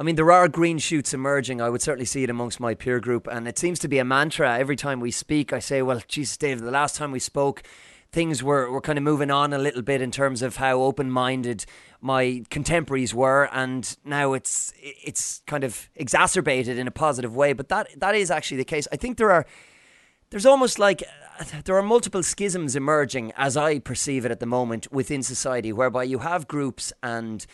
I 0.00 0.02
mean, 0.02 0.16
there 0.16 0.32
are 0.32 0.48
green 0.48 0.78
shoots 0.78 1.12
emerging. 1.12 1.60
I 1.60 1.68
would 1.68 1.82
certainly 1.82 2.06
see 2.06 2.22
it 2.22 2.30
amongst 2.30 2.58
my 2.58 2.72
peer 2.72 3.00
group, 3.00 3.28
and 3.30 3.46
it 3.46 3.58
seems 3.58 3.78
to 3.80 3.88
be 3.88 3.98
a 3.98 4.04
mantra 4.04 4.58
every 4.58 4.74
time 4.74 4.98
we 4.98 5.10
speak. 5.10 5.52
I 5.52 5.58
say, 5.58 5.82
"Well, 5.82 6.00
Jesus, 6.08 6.38
Dave, 6.38 6.62
the 6.62 6.70
last 6.70 6.96
time 6.96 7.12
we 7.12 7.18
spoke, 7.18 7.62
things 8.10 8.42
were 8.42 8.70
were 8.70 8.80
kind 8.80 8.96
of 8.96 9.04
moving 9.04 9.30
on 9.30 9.52
a 9.52 9.58
little 9.58 9.82
bit 9.82 10.00
in 10.00 10.10
terms 10.10 10.40
of 10.40 10.56
how 10.56 10.80
open 10.80 11.10
minded 11.10 11.66
my 12.00 12.42
contemporaries 12.48 13.12
were, 13.14 13.50
and 13.52 13.94
now 14.02 14.32
it's 14.32 14.72
it's 14.80 15.42
kind 15.46 15.64
of 15.64 15.90
exacerbated 15.94 16.78
in 16.78 16.88
a 16.88 16.90
positive 16.90 17.36
way. 17.36 17.52
But 17.52 17.68
that 17.68 17.88
that 18.00 18.14
is 18.14 18.30
actually 18.30 18.56
the 18.56 18.64
case. 18.64 18.88
I 18.90 18.96
think 18.96 19.18
there 19.18 19.30
are 19.30 19.44
there's 20.30 20.46
almost 20.46 20.78
like 20.78 21.02
there 21.64 21.76
are 21.76 21.82
multiple 21.82 22.22
schisms 22.22 22.74
emerging, 22.74 23.32
as 23.36 23.54
I 23.54 23.80
perceive 23.80 24.24
it 24.24 24.30
at 24.30 24.40
the 24.40 24.46
moment, 24.46 24.90
within 24.90 25.22
society, 25.22 25.74
whereby 25.74 26.04
you 26.04 26.20
have 26.20 26.48
groups 26.48 26.90
and. 27.02 27.44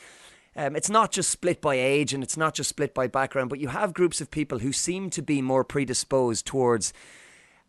Um, 0.57 0.75
it's 0.75 0.89
not 0.89 1.13
just 1.13 1.29
split 1.29 1.61
by 1.61 1.75
age 1.75 2.15
and 2.15 2.23
it's 2.23 2.37
not 2.37 2.55
just 2.55 2.71
split 2.71 2.95
by 2.95 3.07
background, 3.07 3.51
but 3.51 3.61
you 3.61 3.69
have 3.69 3.93
groups 3.93 4.23
of 4.23 4.31
people 4.31 4.61
who 4.61 4.73
seem 4.73 5.11
to 5.11 5.23
be 5.23 5.43
more 5.43 5.65
predisposed 5.65 6.47
towards 6.47 6.95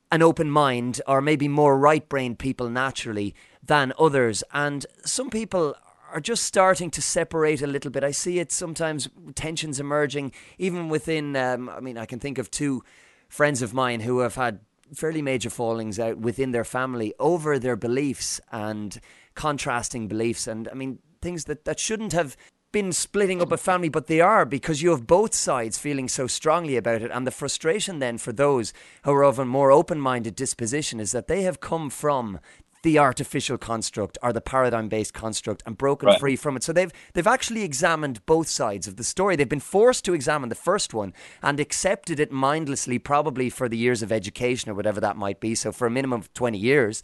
an 0.10 0.22
open 0.22 0.50
mind 0.50 1.02
or 1.06 1.22
maybe 1.22 1.50
more 1.50 1.78
right 1.78 2.08
brained 2.08 2.40
people 2.40 2.70
naturally 2.70 3.36
than 3.62 3.92
others. 4.00 4.42
And 4.54 4.86
some 5.04 5.30
people 5.30 5.76
are 6.14 6.22
just 6.22 6.46
starting 6.46 6.90
to 6.92 7.02
separate 7.02 7.62
a 7.62 7.68
little 7.68 7.92
bit. 7.92 8.06
I 8.06 8.12
see 8.12 8.40
it 8.40 8.54
sometimes 8.54 9.10
tensions 9.36 9.82
emerging, 9.82 10.32
even 10.58 10.88
within. 10.88 11.36
Um, 11.36 11.70
I 11.70 11.82
mean, 11.82 11.98
I 11.98 12.06
can 12.06 12.20
think 12.20 12.38
of 12.38 12.50
two 12.50 12.84
friends 13.28 13.62
of 13.62 13.74
mine 13.74 14.00
who 14.00 14.20
have 14.20 14.36
had 14.36 14.62
fairly 14.94 15.22
major 15.22 15.50
fallings 15.50 16.00
out 16.00 16.18
within 16.18 16.52
their 16.52 16.64
family 16.64 17.14
over 17.20 17.60
their 17.60 17.76
beliefs 17.76 18.40
and 18.54 19.02
contrasting 19.36 20.08
beliefs. 20.08 20.48
And 20.48 20.70
I 20.70 20.76
mean, 20.76 21.00
things 21.22 21.44
that, 21.46 21.66
that 21.66 21.80
shouldn't 21.80 22.14
have 22.14 22.38
been 22.72 22.92
splitting 22.92 23.42
up 23.42 23.52
a 23.52 23.58
family, 23.58 23.90
but 23.90 24.08
they 24.08 24.22
are 24.22 24.46
because 24.46 24.82
you 24.82 24.92
have 24.92 25.08
both 25.08 25.34
sides 25.34 25.78
feeling 25.78 26.08
so 26.08 26.28
strongly 26.28 26.76
about 26.76 27.02
it. 27.02 27.12
And 27.12 27.26
the 27.26 27.32
frustration 27.32 28.00
then 28.00 28.18
for 28.18 28.34
those 28.34 28.74
who 29.04 29.12
are 29.14 29.24
of 29.24 29.40
a 29.40 29.46
more 29.46 29.72
open 29.72 30.00
minded 30.00 30.36
disposition 30.36 31.00
is 31.00 31.12
that 31.12 31.28
they 31.28 31.44
have 31.44 31.60
come 31.60 31.90
from 31.90 32.40
the 32.84 33.00
artificial 33.00 33.58
construct 33.58 34.18
or 34.22 34.32
the 34.32 34.42
paradigm 34.42 34.88
based 34.88 35.14
construct 35.14 35.64
and 35.66 35.78
broken 35.78 36.08
right. 36.08 36.20
free 36.20 36.36
from 36.36 36.56
it. 36.56 36.64
So 36.64 36.72
they've 36.72 36.92
they've 37.14 37.26
actually 37.26 37.64
examined 37.64 38.26
both 38.26 38.48
sides 38.48 38.88
of 38.88 38.98
the 38.98 39.04
story. 39.04 39.36
They've 39.36 39.50
been 39.50 39.60
forced 39.60 40.06
to 40.06 40.14
examine 40.14 40.50
the 40.50 40.56
first 40.56 40.94
one 40.94 41.14
and 41.42 41.60
accepted 41.60 42.20
it 42.20 42.32
mindlessly, 42.32 43.00
probably 43.00 43.50
for 43.50 43.68
the 43.68 43.78
years 43.78 44.04
of 44.04 44.12
education 44.12 44.70
or 44.70 44.76
whatever 44.76 45.02
that 45.02 45.18
might 45.18 45.40
be. 45.40 45.56
So 45.56 45.72
for 45.72 45.88
a 45.88 45.92
minimum 45.92 46.22
of 46.22 46.34
twenty 46.34 46.60
years. 46.60 47.02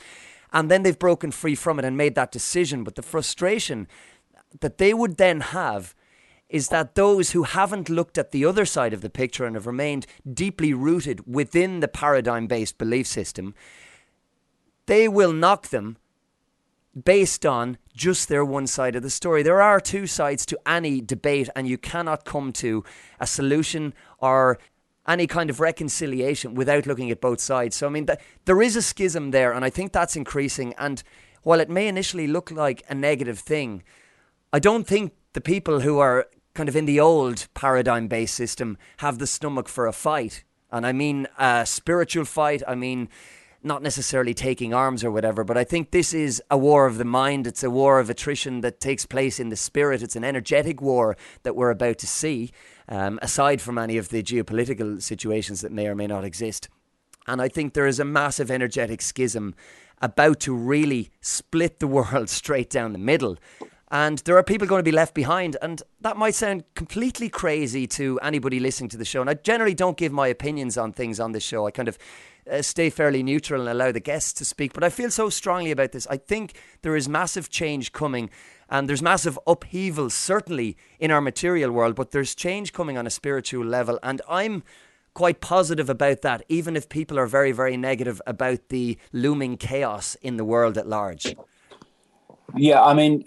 And 0.55 0.70
then 0.70 0.84
they've 0.84 0.99
broken 0.99 1.32
free 1.32 1.55
from 1.55 1.80
it 1.80 1.86
and 1.86 1.97
made 1.97 2.14
that 2.14 2.32
decision. 2.32 2.84
But 2.84 2.93
the 2.93 3.01
frustration 3.01 3.88
that 4.62 4.78
they 4.78 4.93
would 4.93 5.18
then 5.18 5.41
have 5.41 5.95
is 6.49 6.70
that 6.70 6.93
those 6.93 7.32
who 7.32 7.43
haven't 7.43 7.89
looked 7.89 8.18
at 8.18 8.32
the 8.32 8.45
other 8.45 8.66
side 8.66 8.93
of 8.93 9.01
the 9.01 9.10
picture 9.10 9.45
and 9.45 9.56
have 9.56 9.66
remained 9.66 10.06
deeply 10.32 10.74
rooted 10.74 11.26
within 11.26 11.80
the 11.80 11.88
paradigm 11.88 12.45
based 12.45 12.78
belief 12.78 13.08
system, 13.08 13.56
they 14.86 15.08
will 15.08 15.34
knock 15.34 15.70
them 15.70 15.97
based 17.04 17.43
on 17.45 17.78
just 17.95 18.30
their 18.30 18.45
one 18.45 18.68
side 18.68 18.95
of 18.95 19.01
the 19.01 19.10
story. 19.10 19.41
There 19.41 19.62
are 19.62 19.80
two 19.80 20.06
sides 20.06 20.45
to 20.47 20.60
any 20.66 21.01
debate, 21.01 21.49
and 21.56 21.68
you 21.68 21.78
cannot 21.78 22.24
come 22.26 22.54
to 22.54 22.84
a 23.20 23.26
solution 23.26 23.93
or 24.20 24.60
any 25.08 25.28
kind 25.28 25.49
of 25.49 25.60
reconciliation 25.60 26.54
without 26.54 26.86
looking 26.86 27.10
at 27.12 27.20
both 27.20 27.41
sides. 27.41 27.76
So, 27.76 27.88
I 27.88 27.89
mean, 27.89 28.06
th- 28.06 28.20
there 28.45 28.62
is 28.62 28.76
a 28.76 28.82
schism 28.82 29.32
there, 29.32 29.51
and 29.51 29.66
I 29.66 29.70
think 29.70 29.91
that's 29.91 30.16
increasing. 30.16 30.74
And 30.78 31.01
while 31.41 31.60
it 31.60 31.70
may 31.70 31.88
initially 31.88 32.28
look 32.28 32.51
like 32.51 32.84
a 32.88 32.95
negative 32.95 33.39
thing, 33.39 33.84
I 34.56 34.60
don't 34.60 34.86
think 34.86 35.14
the 35.34 35.41
people 35.41 35.80
who 35.80 35.97
are 35.97 36.28
kind 36.54 36.70
of 36.70 36.76
in 36.76 36.86
the 36.86 36.99
old 36.99 37.47
paradigm 37.56 38.08
based 38.08 38.36
system 38.36 38.78
have 38.97 39.18
the 39.18 39.26
stomach 39.26 39.68
for 39.68 39.88
a 39.88 39.91
fight. 39.91 40.43
And 40.72 40.86
I 40.86 40.91
mean 40.91 41.28
a 41.39 41.66
spiritual 41.66 42.26
fight. 42.26 42.62
I 42.68 42.76
mean, 42.76 43.10
not 43.64 43.82
necessarily 43.82 44.36
taking 44.36 44.72
arms 44.72 45.04
or 45.04 45.10
whatever, 45.10 45.43
but 45.43 45.58
I 45.58 45.64
think 45.64 45.89
this 45.89 46.14
is 46.14 46.39
a 46.51 46.58
war 46.58 46.86
of 46.86 46.99
the 46.99 47.06
mind. 47.06 47.47
It's 47.47 47.64
a 47.64 47.72
war 47.72 47.99
of 47.99 48.12
attrition 48.12 48.62
that 48.62 48.80
takes 48.80 49.08
place 49.08 49.39
in 49.39 49.49
the 49.49 49.56
spirit. 49.56 50.04
It's 50.04 50.16
an 50.16 50.24
energetic 50.24 50.84
war 50.84 51.18
that 51.41 51.56
we're 51.56 51.72
about 51.72 51.97
to 51.99 52.08
see, 52.08 52.51
um, 52.88 53.18
aside 53.24 53.60
from 53.60 53.80
any 53.80 53.97
of 53.97 54.10
the 54.10 54.22
geopolitical 54.22 55.01
situations 55.01 55.62
that 55.62 55.72
may 55.72 55.88
or 55.88 55.95
may 55.95 56.06
not 56.06 56.26
exist. 56.26 56.70
And 57.26 57.41
I 57.41 57.47
think 57.47 57.74
there 57.74 57.88
is 57.88 57.99
a 57.99 58.06
massive 58.06 58.51
energetic 58.51 59.01
schism 59.01 59.56
about 59.99 60.41
to 60.41 60.54
really 60.54 61.10
split 61.22 61.80
the 61.80 61.88
world 61.97 62.30
straight 62.30 62.70
down 62.70 62.93
the 62.93 62.99
middle 62.99 63.39
and 63.93 64.17
there 64.25 64.35
are 64.39 64.43
people 64.43 64.67
going 64.67 64.79
to 64.79 64.83
be 64.83 64.91
left 64.91 65.13
behind. 65.13 65.55
And 65.61 65.83
that 66.01 66.17
might 66.17 66.33
sound 66.33 66.63
completely 66.73 67.29
crazy 67.29 67.85
to 67.89 68.19
anybody 68.23 68.59
listening 68.59 68.89
to 68.89 68.97
the 68.97 69.05
show. 69.05 69.21
And 69.21 69.29
I 69.29 69.35
generally 69.35 69.75
don't 69.75 69.97
give 69.97 70.11
my 70.11 70.27
opinions 70.27 70.79
on 70.79 70.93
things 70.93 71.19
on 71.19 71.31
the 71.31 71.39
show. 71.39 71.67
I 71.67 71.71
kind 71.71 71.87
of 71.87 71.99
uh, 72.51 72.63
stay 72.63 72.89
fairly 72.89 73.21
neutral 73.21 73.61
and 73.61 73.69
allow 73.69 73.91
the 73.91 73.99
guests 73.99 74.33
to 74.33 74.45
speak. 74.45 74.73
But 74.73 74.83
I 74.83 74.89
feel 74.89 75.11
so 75.11 75.29
strongly 75.29 75.69
about 75.69 75.91
this. 75.91 76.07
I 76.07 76.17
think 76.17 76.59
there 76.81 76.95
is 76.95 77.07
massive 77.07 77.51
change 77.51 77.91
coming. 77.91 78.31
And 78.67 78.89
there's 78.89 79.03
massive 79.03 79.37
upheaval, 79.45 80.09
certainly 80.09 80.75
in 80.99 81.11
our 81.11 81.21
material 81.21 81.71
world, 81.71 81.93
but 81.93 82.09
there's 82.09 82.33
change 82.33 82.73
coming 82.73 82.97
on 82.97 83.05
a 83.05 83.11
spiritual 83.11 83.63
level. 83.63 83.99
And 84.01 84.23
I'm 84.27 84.63
quite 85.13 85.39
positive 85.39 85.87
about 85.87 86.23
that, 86.23 86.43
even 86.49 86.75
if 86.75 86.89
people 86.89 87.19
are 87.19 87.27
very, 87.27 87.51
very 87.51 87.77
negative 87.77 88.19
about 88.25 88.69
the 88.69 88.97
looming 89.11 89.55
chaos 89.55 90.15
in 90.23 90.37
the 90.37 90.45
world 90.45 90.79
at 90.79 90.87
large. 90.87 91.35
Yeah, 92.55 92.81
I 92.83 92.93
mean, 92.93 93.23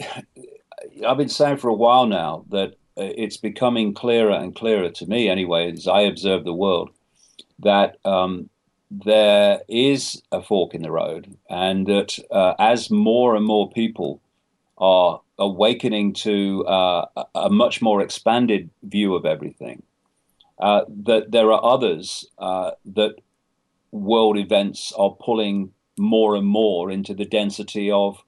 I've 1.07 1.17
been 1.17 1.29
saying 1.29 1.59
for 1.59 1.69
a 1.69 1.75
while 1.75 2.07
now 2.07 2.45
that 2.51 2.71
uh, 2.99 3.13
it's 3.17 3.37
becoming 3.37 3.95
clearer 3.95 4.33
and 4.33 4.55
clearer 4.55 4.91
to 4.91 5.07
me, 5.07 5.29
anyway, 5.29 5.73
as 5.73 5.87
I 5.87 6.03
observe 6.03 6.45
the 6.45 6.55
world, 6.55 6.91
that 7.59 7.99
um, 8.05 8.49
there 8.91 9.61
is 9.69 10.23
a 10.33 10.43
fork 10.43 10.75
in 10.75 10.83
the 10.83 10.91
road, 10.91 11.37
and 11.51 11.87
that 11.87 12.19
uh, 12.31 12.55
as 12.59 12.91
more 12.91 13.35
and 13.37 13.45
more 13.45 13.71
people 13.71 14.21
are 14.79 15.21
awakening 15.39 16.13
to 16.13 16.65
uh, 16.67 17.07
a 17.35 17.51
much 17.51 17.83
more 17.83 18.01
expanded 18.01 18.71
view 18.83 19.15
of 19.15 19.27
everything, 19.27 19.83
uh, 20.59 20.83
that 20.89 21.33
there 21.33 21.53
are 21.53 21.65
others 21.65 22.27
uh, 22.39 22.71
that 22.85 23.17
world 23.91 24.39
events 24.39 24.93
are 24.99 25.17
pulling 25.21 25.73
more 25.99 26.37
and 26.37 26.47
more 26.47 26.91
into 26.91 27.15
the 27.15 27.25
density 27.25 27.91
of 27.91 28.23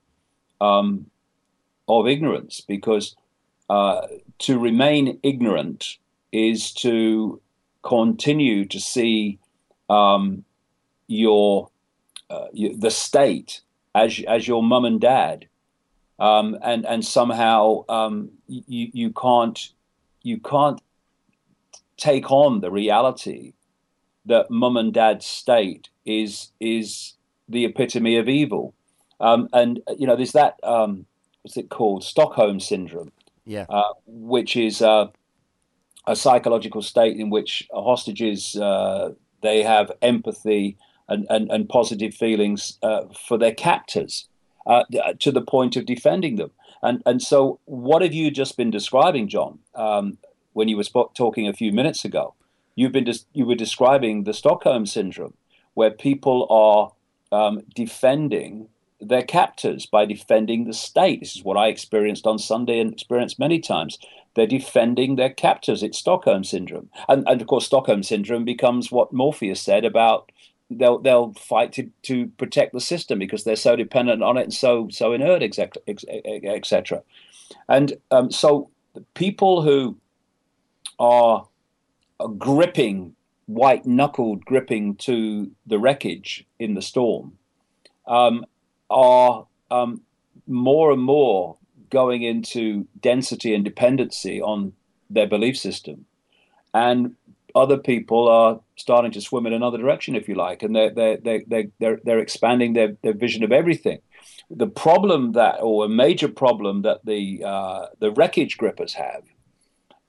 um, 0.60 1.06
of 1.88 2.06
ignorance 2.06 2.60
because 2.60 3.16
uh, 3.70 4.06
to 4.38 4.58
remain 4.58 5.18
ignorant 5.22 5.98
is 6.32 6.72
to 6.72 7.40
continue 7.82 8.64
to 8.66 8.80
see 8.80 9.38
um, 9.88 10.44
your, 11.06 11.70
uh, 12.30 12.46
the 12.52 12.90
state 12.90 13.62
as 13.94 14.22
as 14.28 14.46
your 14.46 14.62
mum 14.62 14.84
and 14.84 15.00
dad, 15.00 15.46
um, 16.18 16.56
and 16.62 16.86
and 16.86 17.04
somehow 17.04 17.84
um, 17.88 18.30
you 18.46 18.90
you 18.92 19.10
can't 19.10 19.72
you 20.22 20.38
can't 20.38 20.80
take 21.96 22.30
on 22.30 22.60
the 22.60 22.70
reality 22.70 23.54
that 24.26 24.50
mum 24.50 24.76
and 24.76 24.92
dad's 24.92 25.26
state 25.26 25.88
is 26.04 26.52
is 26.60 27.14
the 27.48 27.64
epitome 27.64 28.16
of 28.16 28.28
evil, 28.28 28.74
um, 29.20 29.48
and 29.52 29.80
you 29.98 30.06
know 30.06 30.16
there's 30.16 30.32
that 30.32 30.60
um, 30.62 31.06
what's 31.48 31.56
it 31.56 31.70
called? 31.70 32.04
Stockholm 32.04 32.60
syndrome. 32.60 33.10
Yeah. 33.46 33.64
Uh, 33.70 33.94
which 34.06 34.54
is 34.54 34.82
uh, 34.82 35.06
a 36.06 36.14
psychological 36.14 36.82
state 36.82 37.16
in 37.16 37.30
which 37.30 37.66
hostages 37.72 38.54
uh, 38.56 39.12
they 39.42 39.62
have 39.62 39.90
empathy 40.02 40.76
and, 41.08 41.26
and, 41.30 41.50
and 41.50 41.66
positive 41.66 42.12
feelings 42.12 42.76
uh, 42.82 43.04
for 43.26 43.38
their 43.38 43.54
captors 43.54 44.28
uh, 44.66 44.84
to 45.20 45.32
the 45.32 45.40
point 45.40 45.74
of 45.76 45.86
defending 45.86 46.36
them. 46.36 46.50
And 46.82 47.02
and 47.06 47.22
so, 47.22 47.58
what 47.64 48.02
have 48.02 48.12
you 48.12 48.30
just 48.30 48.56
been 48.56 48.70
describing, 48.70 49.26
John? 49.26 49.58
Um, 49.74 50.18
when 50.52 50.68
you 50.68 50.76
were 50.76 50.84
sp- 50.86 51.16
talking 51.16 51.48
a 51.48 51.52
few 51.54 51.72
minutes 51.72 52.04
ago, 52.04 52.34
you've 52.76 52.92
been 52.92 53.04
des- 53.04 53.26
you 53.32 53.46
were 53.46 53.56
describing 53.56 54.24
the 54.24 54.34
Stockholm 54.34 54.86
syndrome, 54.86 55.34
where 55.74 55.90
people 55.90 56.46
are 56.50 56.92
um, 57.36 57.62
defending 57.74 58.68
their 59.00 59.22
captors 59.22 59.86
by 59.86 60.04
defending 60.04 60.64
the 60.64 60.72
state. 60.72 61.20
This 61.20 61.36
is 61.36 61.44
what 61.44 61.56
I 61.56 61.68
experienced 61.68 62.26
on 62.26 62.38
Sunday 62.38 62.80
and 62.80 62.92
experienced 62.92 63.38
many 63.38 63.60
times. 63.60 63.98
They're 64.34 64.46
defending 64.46 65.16
their 65.16 65.30
captors. 65.30 65.82
It's 65.82 65.98
Stockholm 65.98 66.44
syndrome, 66.44 66.90
and, 67.08 67.26
and 67.28 67.40
of 67.40 67.46
course, 67.46 67.66
Stockholm 67.66 68.02
syndrome 68.02 68.44
becomes 68.44 68.90
what 68.92 69.12
Morpheus 69.12 69.60
said 69.60 69.84
about 69.84 70.30
they'll 70.70 70.98
they'll 70.98 71.32
fight 71.32 71.72
to, 71.72 71.90
to 72.02 72.28
protect 72.36 72.72
the 72.72 72.80
system 72.80 73.18
because 73.18 73.44
they're 73.44 73.56
so 73.56 73.76
dependent 73.76 74.22
on 74.22 74.36
it 74.36 74.44
and 74.44 74.54
so 74.54 74.88
so 74.90 75.12
inert, 75.12 75.42
etc. 75.42 77.02
And 77.68 77.94
um, 78.10 78.30
so 78.30 78.70
people 79.14 79.62
who 79.62 79.96
are 80.98 81.46
gripping 82.36 83.14
white 83.46 83.86
knuckled 83.86 84.44
gripping 84.44 84.94
to 84.96 85.50
the 85.66 85.78
wreckage 85.78 86.46
in 86.58 86.74
the 86.74 86.82
storm 86.82 87.32
um, 88.06 88.44
are 88.90 89.46
um, 89.70 90.02
more 90.46 90.92
and 90.92 91.02
more 91.02 91.56
going 91.90 92.22
into 92.22 92.86
density 93.00 93.54
and 93.54 93.64
dependency 93.64 94.40
on 94.40 94.72
their 95.10 95.26
belief 95.26 95.56
system. 95.56 96.04
And 96.74 97.14
other 97.54 97.78
people 97.78 98.28
are 98.28 98.60
starting 98.76 99.10
to 99.12 99.20
swim 99.20 99.46
in 99.46 99.52
another 99.52 99.78
direction, 99.78 100.14
if 100.14 100.28
you 100.28 100.34
like, 100.34 100.62
and 100.62 100.76
they're, 100.76 100.90
they're, 100.90 101.16
they're, 101.16 101.64
they're, 101.78 102.00
they're 102.04 102.18
expanding 102.18 102.74
their, 102.74 102.96
their 103.02 103.14
vision 103.14 103.42
of 103.42 103.52
everything. 103.52 104.00
The 104.50 104.66
problem 104.66 105.32
that, 105.32 105.58
or 105.60 105.84
a 105.84 105.88
major 105.88 106.28
problem 106.28 106.82
that 106.82 107.04
the, 107.04 107.42
uh, 107.44 107.86
the 107.98 108.10
wreckage 108.12 108.56
grippers 108.58 108.94
have, 108.94 109.22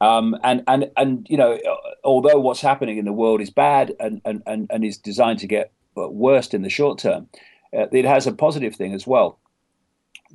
um, 0.02 0.38
and, 0.44 0.64
and, 0.68 0.92
and, 0.96 1.28
you 1.30 1.38
know, 1.38 1.58
although 2.04 2.40
what's 2.40 2.62
happening 2.62 2.98
in 2.98 3.06
the 3.06 3.14
world 3.14 3.42
is 3.42 3.50
bad 3.50 3.94
and, 4.00 4.22
and, 4.24 4.42
and, 4.46 4.68
and 4.70 4.86
is 4.86 4.98
designed 4.98 5.40
to 5.40 5.48
get 5.48 5.72
but 5.96 6.14
worst 6.14 6.54
in 6.54 6.62
the 6.62 6.70
short 6.70 7.00
term, 7.00 7.28
uh, 7.78 7.88
it 7.92 8.06
has 8.06 8.28
a 8.28 8.32
positive 8.32 8.76
thing 8.76 8.94
as 8.94 9.06
well. 9.06 9.40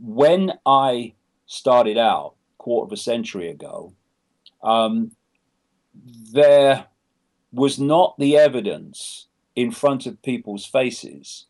When 0.01 0.53
I 0.67 1.15
started 1.47 1.99
out 1.99 2.35
quarter 2.59 2.87
of 2.87 2.93
a 2.93 2.97
century 2.97 3.49
ago, 3.51 3.93
um, 4.63 5.13
there 6.33 6.87
was 7.53 7.79
not 7.79 8.19
the 8.19 8.37
evidence 8.37 9.29
in 9.55 9.71
front 9.71 10.07
of 10.07 10.23
people's 10.23 10.67
faces 10.67 11.47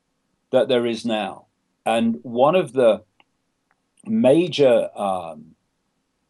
that 0.50 0.68
there 0.68 0.86
is 0.86 1.04
now. 1.04 1.46
And 1.86 2.18
one 2.22 2.54
of 2.54 2.72
the 2.72 3.04
major 4.04 4.90
um, 4.96 5.54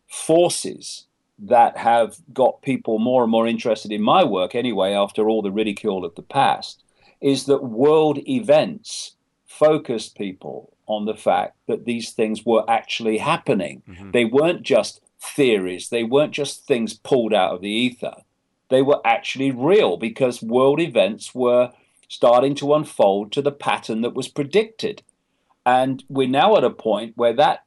forces 0.07 1.07
that 1.39 1.77
have 1.77 2.17
got 2.33 2.63
people 2.63 2.99
more 2.99 3.23
and 3.23 3.31
more 3.31 3.47
interested 3.47 3.91
in 3.91 4.03
my 4.03 4.23
work 4.23 4.55
anyway, 4.55 4.93
after 4.93 5.29
all 5.29 5.43
the 5.43 5.51
ridicule 5.51 6.05
of 6.05 6.15
the 6.15 6.23
past, 6.23 6.85
is 7.21 7.47
that 7.47 7.65
world 7.65 8.19
events 8.29 9.17
focused 9.59 10.17
people 10.17 10.73
on 10.87 11.07
the 11.07 11.15
fact 11.15 11.57
that 11.67 11.85
these 11.85 12.11
things 12.11 12.45
were 12.45 12.69
actually 12.69 13.19
happening. 13.19 13.83
Mm-hmm. 13.89 14.11
They 14.11 14.25
weren't 14.25 14.63
just 14.63 15.01
theories, 15.21 15.89
they 15.89 16.05
weren't 16.05 16.33
just 16.33 16.67
things 16.67 16.95
pulled 16.95 17.33
out 17.33 17.55
of 17.55 17.61
the 17.63 17.71
ether. 17.71 18.17
They 18.69 18.83
were 18.83 19.01
actually 19.05 19.51
real 19.51 19.97
because 19.97 20.43
world 20.43 20.81
events 20.81 21.35
were 21.35 21.73
starting 22.09 22.55
to 22.57 22.75
unfold 22.75 23.33
to 23.33 23.43
the 23.43 23.53
pattern 23.53 24.03
that 24.03 24.15
was 24.15 24.29
predicted. 24.29 25.03
And 25.67 26.05
we're 26.09 26.29
now 26.29 26.57
at 26.57 26.65
a 26.65 26.71
point 26.71 27.17
where 27.17 27.33
that 27.35 27.65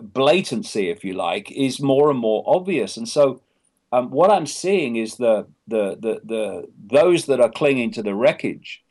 blatancy, 0.00 0.90
if 0.90 1.04
you 1.04 1.12
like, 1.12 1.50
is 1.52 1.80
more 1.80 2.10
and 2.10 2.18
more 2.18 2.42
obvious. 2.46 2.96
And 2.96 3.08
so, 3.08 3.42
um, 3.92 4.10
what 4.10 4.30
I'm 4.30 4.46
seeing 4.46 4.96
is 4.96 5.16
the, 5.16 5.46
the 5.66 5.96
the 5.98 6.20
the 6.24 6.68
those 6.86 7.24
that 7.26 7.40
are 7.40 7.50
clinging 7.50 7.90
to 7.92 8.02
the 8.02 8.14
wreckage 8.14 8.82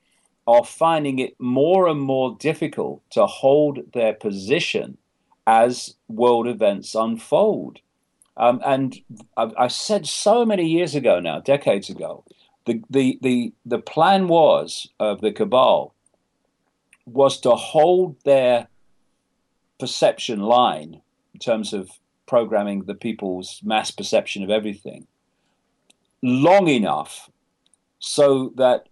are 0.47 0.63
finding 0.63 1.19
it 1.19 1.35
more 1.39 1.87
and 1.87 1.99
more 1.99 2.35
difficult 2.39 3.01
to 3.11 3.25
hold 3.25 3.79
their 3.93 4.13
position 4.13 4.97
as 5.45 5.95
world 6.07 6.47
events 6.47 6.95
unfold. 6.95 7.79
Um, 8.37 8.61
and 8.65 8.95
I, 9.35 9.51
I 9.57 9.67
said 9.67 10.07
so 10.07 10.45
many 10.45 10.67
years 10.67 10.95
ago 10.95 11.19
now, 11.19 11.39
decades 11.39 11.89
ago, 11.89 12.23
the, 12.65 12.81
the, 12.89 13.19
the, 13.21 13.53
the 13.65 13.79
plan 13.79 14.27
was 14.27 14.89
of 14.99 15.21
the 15.21 15.31
cabal 15.31 15.93
was 17.05 17.39
to 17.41 17.51
hold 17.51 18.17
their 18.23 18.67
perception 19.79 20.39
line 20.39 21.01
in 21.33 21.39
terms 21.39 21.73
of 21.73 21.89
programming 22.25 22.83
the 22.83 22.95
people's 22.95 23.61
mass 23.63 23.91
perception 23.91 24.43
of 24.43 24.49
everything 24.49 25.07
long 26.21 26.67
enough 26.67 27.29
so 27.99 28.51
that 28.55 28.87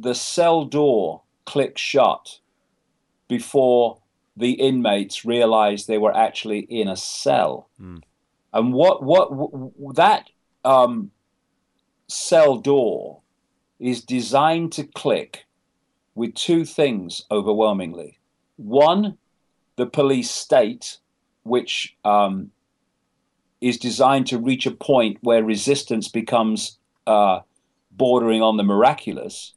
the 0.00 0.14
cell 0.14 0.64
door 0.64 1.22
clicked 1.44 1.78
shut 1.78 2.38
before 3.26 3.98
the 4.36 4.52
inmates 4.52 5.24
realized 5.24 5.88
they 5.88 5.98
were 5.98 6.14
actually 6.14 6.60
in 6.60 6.88
a 6.88 6.96
cell. 6.96 7.68
Mm. 7.80 8.02
And 8.52 8.72
what 8.72 9.02
what 9.02 9.30
w- 9.30 9.72
that 9.94 10.30
um, 10.64 11.10
cell 12.06 12.56
door 12.58 13.22
is 13.78 14.04
designed 14.04 14.72
to 14.72 14.84
click 14.84 15.44
with 16.14 16.34
two 16.34 16.64
things 16.64 17.24
overwhelmingly. 17.30 18.18
One, 18.56 19.18
the 19.76 19.86
police 19.86 20.30
state, 20.30 20.98
which 21.44 21.96
um, 22.04 22.50
is 23.60 23.78
designed 23.78 24.26
to 24.28 24.38
reach 24.38 24.66
a 24.66 24.72
point 24.72 25.18
where 25.20 25.44
resistance 25.44 26.08
becomes 26.08 26.78
uh, 27.06 27.40
bordering 27.90 28.42
on 28.42 28.56
the 28.56 28.64
miraculous 28.64 29.54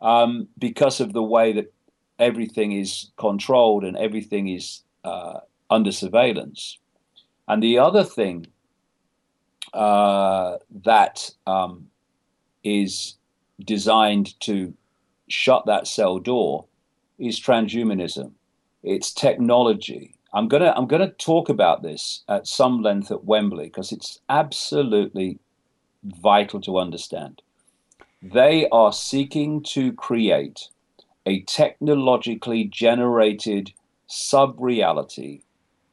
um, 0.00 0.48
because 0.58 1.00
of 1.00 1.12
the 1.12 1.22
way 1.22 1.52
that 1.52 1.72
everything 2.18 2.72
is 2.72 3.10
controlled 3.16 3.84
and 3.84 3.96
everything 3.96 4.48
is 4.48 4.82
uh, 5.04 5.40
under 5.70 5.92
surveillance. 5.92 6.78
And 7.46 7.62
the 7.62 7.78
other 7.78 8.04
thing 8.04 8.46
uh, 9.72 10.58
that 10.84 11.30
um, 11.46 11.88
is 12.64 13.16
designed 13.64 14.38
to 14.40 14.74
shut 15.28 15.66
that 15.66 15.86
cell 15.86 16.18
door 16.18 16.66
is 17.18 17.40
transhumanism. 17.40 18.32
It's 18.82 19.12
technology. 19.12 20.14
I'm 20.32 20.46
gonna 20.48 20.72
I'm 20.76 20.86
gonna 20.86 21.10
talk 21.10 21.48
about 21.48 21.82
this 21.82 22.22
at 22.28 22.46
some 22.46 22.82
length 22.82 23.10
at 23.10 23.24
Wembley 23.24 23.64
because 23.64 23.92
it's 23.92 24.20
absolutely 24.28 25.38
vital 26.04 26.60
to 26.62 26.78
understand. 26.78 27.42
They 28.22 28.68
are 28.70 28.92
seeking 28.92 29.62
to 29.74 29.92
create 29.92 30.68
a 31.24 31.42
technologically 31.42 32.64
generated 32.64 33.72
sub 34.08 34.56
reality 34.58 35.42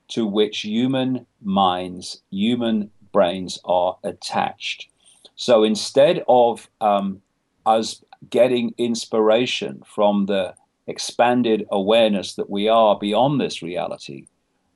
to 0.08 0.26
which 0.26 0.62
human 0.62 1.28
minds, 1.44 2.22
human 2.32 2.90
brains 3.12 3.60
are 3.66 3.98
attached. 4.04 4.88
So 5.36 5.64
instead 5.64 6.24
of 6.28 6.68
um, 6.82 7.22
us 7.66 8.04
getting 8.30 8.74
inspiration 8.78 9.84
from 9.86 10.26
the 10.26 10.56
expanded 10.88 11.68
awareness 11.70 12.34
that 12.36 12.50
we 12.50 12.68
are 12.68 12.98
beyond 12.98 13.40
this 13.40 13.62
reality, 13.62 14.26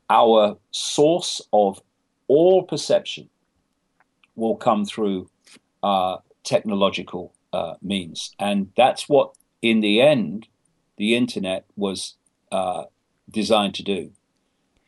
our 0.09 0.57
source 0.71 1.41
of 1.51 1.81
all 2.27 2.63
perception 2.63 3.29
will 4.35 4.55
come 4.55 4.85
through 4.85 5.29
uh, 5.81 6.17
technological 6.43 7.33
uh, 7.53 7.75
means. 7.81 8.35
And 8.39 8.71
that's 8.75 9.07
what, 9.07 9.33
in 9.61 9.81
the 9.81 10.01
end, 10.01 10.47
the 10.97 11.15
internet 11.15 11.65
was 11.75 12.15
uh, 12.51 12.85
designed 13.29 13.75
to 13.75 13.83
do. 13.83 14.11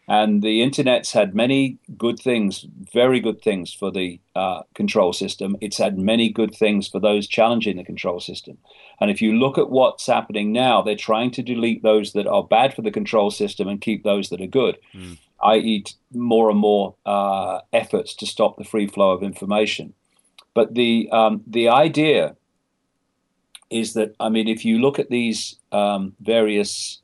And 0.08 0.42
the 0.42 0.62
internet's 0.62 1.14
had 1.14 1.34
many 1.34 1.78
good 1.98 2.20
things, 2.20 2.66
very 2.92 3.22
good 3.22 3.42
things 3.42 3.74
for 3.74 3.92
the 3.92 4.20
uh, 4.36 4.64
control 4.74 5.14
system. 5.14 5.56
It's 5.62 5.78
had 5.78 5.98
many 5.98 6.30
good 6.30 6.54
things 6.54 6.88
for 6.90 7.00
those 7.00 7.28
challenging 7.28 7.78
the 7.78 7.86
control 7.86 8.20
system. 8.20 8.58
And 9.00 9.10
if 9.10 9.22
you 9.22 9.34
look 9.34 9.58
at 9.58 9.70
what's 9.70 10.08
happening 10.08 10.52
now, 10.52 10.82
they're 10.82 10.96
trying 10.96 11.32
to 11.32 11.42
delete 11.44 11.82
those 11.82 12.12
that 12.12 12.28
are 12.28 12.44
bad 12.44 12.74
for 12.74 12.82
the 12.82 12.92
control 12.92 13.32
system 13.32 13.70
and 13.70 13.80
keep 13.80 14.04
those 14.04 14.28
that 14.30 14.42
are 14.42 14.48
good, 14.48 14.78
mm. 14.94 15.18
i.e., 15.44 15.86
more 16.12 16.50
and 16.50 16.60
more 16.60 16.96
uh, 17.06 17.60
efforts 17.72 18.14
to 18.16 18.26
stop 18.26 18.58
the 18.58 18.66
free 18.66 18.88
flow 18.88 19.12
of 19.12 19.24
information. 19.24 19.94
But 20.54 20.76
the 20.76 21.10
um, 21.14 21.42
the 21.48 21.70
idea 21.70 22.36
is 23.72 23.94
that 23.94 24.16
I 24.20 24.30
mean, 24.30 24.48
if 24.48 24.64
you 24.66 24.80
look 24.80 25.00
at 25.00 25.10
these 25.10 25.56
um, 25.72 26.14
various 26.20 27.00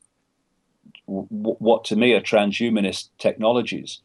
w- 1.08 1.28
what 1.30 1.86
to 1.86 1.96
me 1.96 2.14
are 2.14 2.22
transhumanist 2.22 3.10
technologies, 3.18 4.02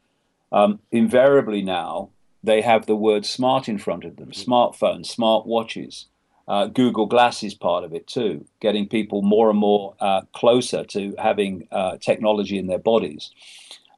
um, 0.53 0.81
invariably 0.91 1.63
now 1.63 2.11
they 2.45 2.61
have 2.61 2.87
the 2.87 2.97
word 2.97 3.25
smart 3.27 3.69
in 3.69 3.79
front 3.79 4.05
of 4.05 4.17
them. 4.17 4.31
Mm-hmm. 4.31 4.51
Smartphones, 4.51 5.07
smart 5.07 5.47
watches. 5.47 6.07
Uh, 6.49 6.67
Google 6.67 7.07
Glass 7.07 7.43
is 7.43 7.55
part 7.55 7.85
of 7.85 7.95
it 7.95 8.07
too, 8.07 8.45
getting 8.61 8.89
people 8.89 9.23
more 9.23 9.49
and 9.49 9.59
more 9.59 9.95
uh, 10.01 10.23
closer 10.33 10.85
to 10.85 11.15
having 11.19 11.69
uh, 11.71 11.99
technology 11.99 12.59
in 12.59 12.67
their 12.67 12.79
bodies. 12.79 13.31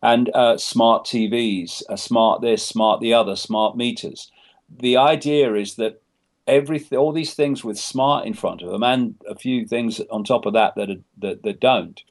And 0.03 0.31
uh, 0.35 0.59
smart 0.59 1.07
TVs, 1.07 1.83
smart 1.99 2.43
this, 2.43 2.65
smart 2.65 3.01
the 3.01 3.15
other, 3.15 3.37
smart 3.37 3.79
meters. 3.79 4.31
The 4.69 4.99
idea 4.99 5.55
is 5.55 5.77
that 5.77 6.03
everything, 6.47 6.99
all 6.99 7.13
these 7.13 7.35
things 7.35 7.65
with 7.65 7.79
smart 7.79 8.27
in 8.27 8.35
front 8.35 8.63
of 8.63 8.71
them, 8.71 8.83
and 8.83 9.15
a 9.29 9.35
few 9.35 9.67
things 9.67 10.01
on 10.11 10.25
top 10.25 10.47
of 10.47 10.53
that 10.53 10.75
that 10.77 10.91
are, 10.91 11.03
that, 11.19 11.43
that 11.43 11.61
don't, 11.61 12.03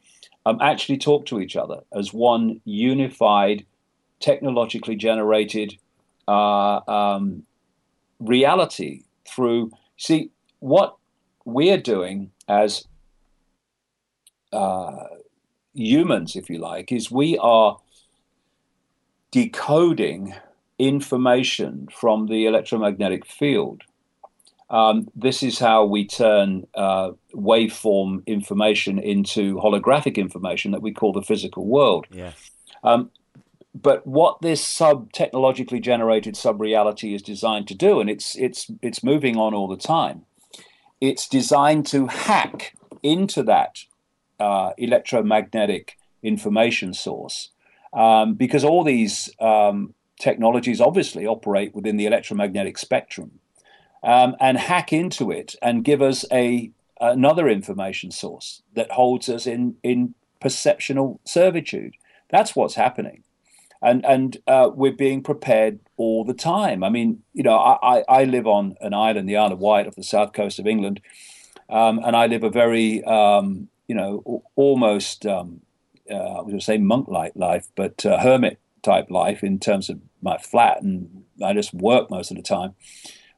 um, 0.46 0.58
actually 0.62 0.98
talk 0.98 1.26
to 1.28 1.40
each 1.40 1.56
other 1.56 1.82
as 1.94 2.14
one 2.14 2.62
unified, 2.66 3.66
technologically 4.20 4.96
generated 4.96 5.78
uh, 6.28 6.80
um, 6.90 7.44
reality. 8.20 9.04
Through 9.26 9.72
see 9.98 10.32
what 10.60 10.98
we're 11.46 11.78
doing 11.78 12.32
as 12.48 12.86
uh, 14.52 15.06
humans, 15.74 16.36
if 16.36 16.50
you 16.50 16.60
like, 16.60 16.92
is 16.92 17.10
we 17.10 17.38
are 17.38 17.78
decoding 19.32 20.36
information 20.78 21.88
from 21.92 22.28
the 22.28 22.46
electromagnetic 22.46 23.26
field 23.26 23.82
um, 24.70 25.08
this 25.16 25.44
is 25.44 25.60
how 25.60 25.86
we 25.86 26.06
turn 26.06 26.66
uh, 26.76 27.12
waveform 27.34 28.26
information 28.26 29.00
into 29.00 29.56
holographic 29.56 30.16
information 30.16 30.72
that 30.72 30.82
we 30.82 30.92
call 30.92 31.14
the 31.14 31.22
physical 31.22 31.66
world. 31.66 32.08
Um, 32.84 33.12
but 33.76 34.06
what 34.06 34.42
this 34.42 34.66
sub 34.66 35.12
technologically 35.14 35.80
generated 35.80 36.38
sub 36.38 36.62
reality 36.62 37.14
is 37.14 37.22
designed 37.22 37.68
to 37.70 37.76
do, 37.76 38.00
and 38.00 38.10
it's 38.10 38.36
it's 38.36 38.70
it's 38.82 39.04
moving 39.04 39.36
on 39.36 39.54
all 39.54 39.68
the 39.68 39.78
time. 39.78 40.26
It's 41.02 41.28
designed 41.28 41.88
to 41.88 42.08
hack 42.08 42.76
into 43.02 43.44
that 43.44 43.80
uh, 44.40 44.72
electromagnetic 44.78 45.98
information 46.22 46.94
source 46.94 47.50
um, 47.94 48.36
because 48.36 48.64
all 48.64 48.84
these 48.84 49.30
um, 49.40 49.94
technologies 50.20 50.80
obviously 50.80 51.28
operate 51.28 51.76
within 51.76 51.98
the 51.98 52.06
electromagnetic 52.06 52.78
spectrum 52.78 53.40
um, 54.04 54.36
and 54.40 54.58
hack 54.58 54.92
into 54.92 55.32
it 55.32 55.56
and 55.62 55.84
give 55.84 56.02
us 56.02 56.26
a 56.32 56.72
another 57.00 57.50
information 57.50 58.12
source 58.12 58.62
that 58.74 58.92
holds 58.92 59.30
us 59.30 59.48
in 59.48 59.76
in 59.84 60.16
perceptional 60.40 61.20
servitude. 61.26 61.96
That's 62.30 62.56
what's 62.56 62.76
happening, 62.76 63.24
and 63.82 64.06
and 64.06 64.38
uh, 64.48 64.70
we're 64.74 64.92
being 64.92 65.24
prepared 65.24 65.80
all 65.98 66.26
the 66.26 66.34
time. 66.34 66.84
I 66.84 66.90
mean, 66.90 67.24
you 67.34 67.44
know, 67.44 67.58
I, 67.58 68.04
I 68.08 68.24
live 68.26 68.48
on 68.48 68.76
an 68.82 68.94
island, 68.94 69.30
the 69.30 69.38
Isle 69.38 69.54
of 69.54 69.60
Wight, 69.60 69.88
off 69.88 69.96
the 69.96 70.04
south 70.04 70.34
coast 70.34 70.60
of 70.60 70.68
England, 70.68 71.00
um, 71.70 72.00
and 72.04 72.16
I 72.16 72.28
live 72.28 72.44
a 72.44 72.50
very 72.50 73.04
um, 73.04 73.70
you 73.88 73.96
know 73.96 74.44
almost 74.56 75.26
um, 75.26 75.62
uh, 76.10 76.16
I 76.16 76.42
was 76.42 76.48
going 76.48 76.60
to 76.60 76.66
say 76.66 76.78
monk-like 76.78 77.34
life, 77.36 77.68
but 77.76 78.06
uh, 78.06 78.20
hermit 78.20 78.60
type 78.82 79.10
life 79.10 79.44
in 79.44 79.60
terms 79.60 79.90
of 79.90 80.02
my 80.22 80.38
flat, 80.38 80.82
and 80.82 81.24
I 81.44 81.54
just 81.54 81.74
work 81.74 82.10
most 82.10 82.32
of 82.32 82.38
the 82.38 82.44
time. 82.44 82.76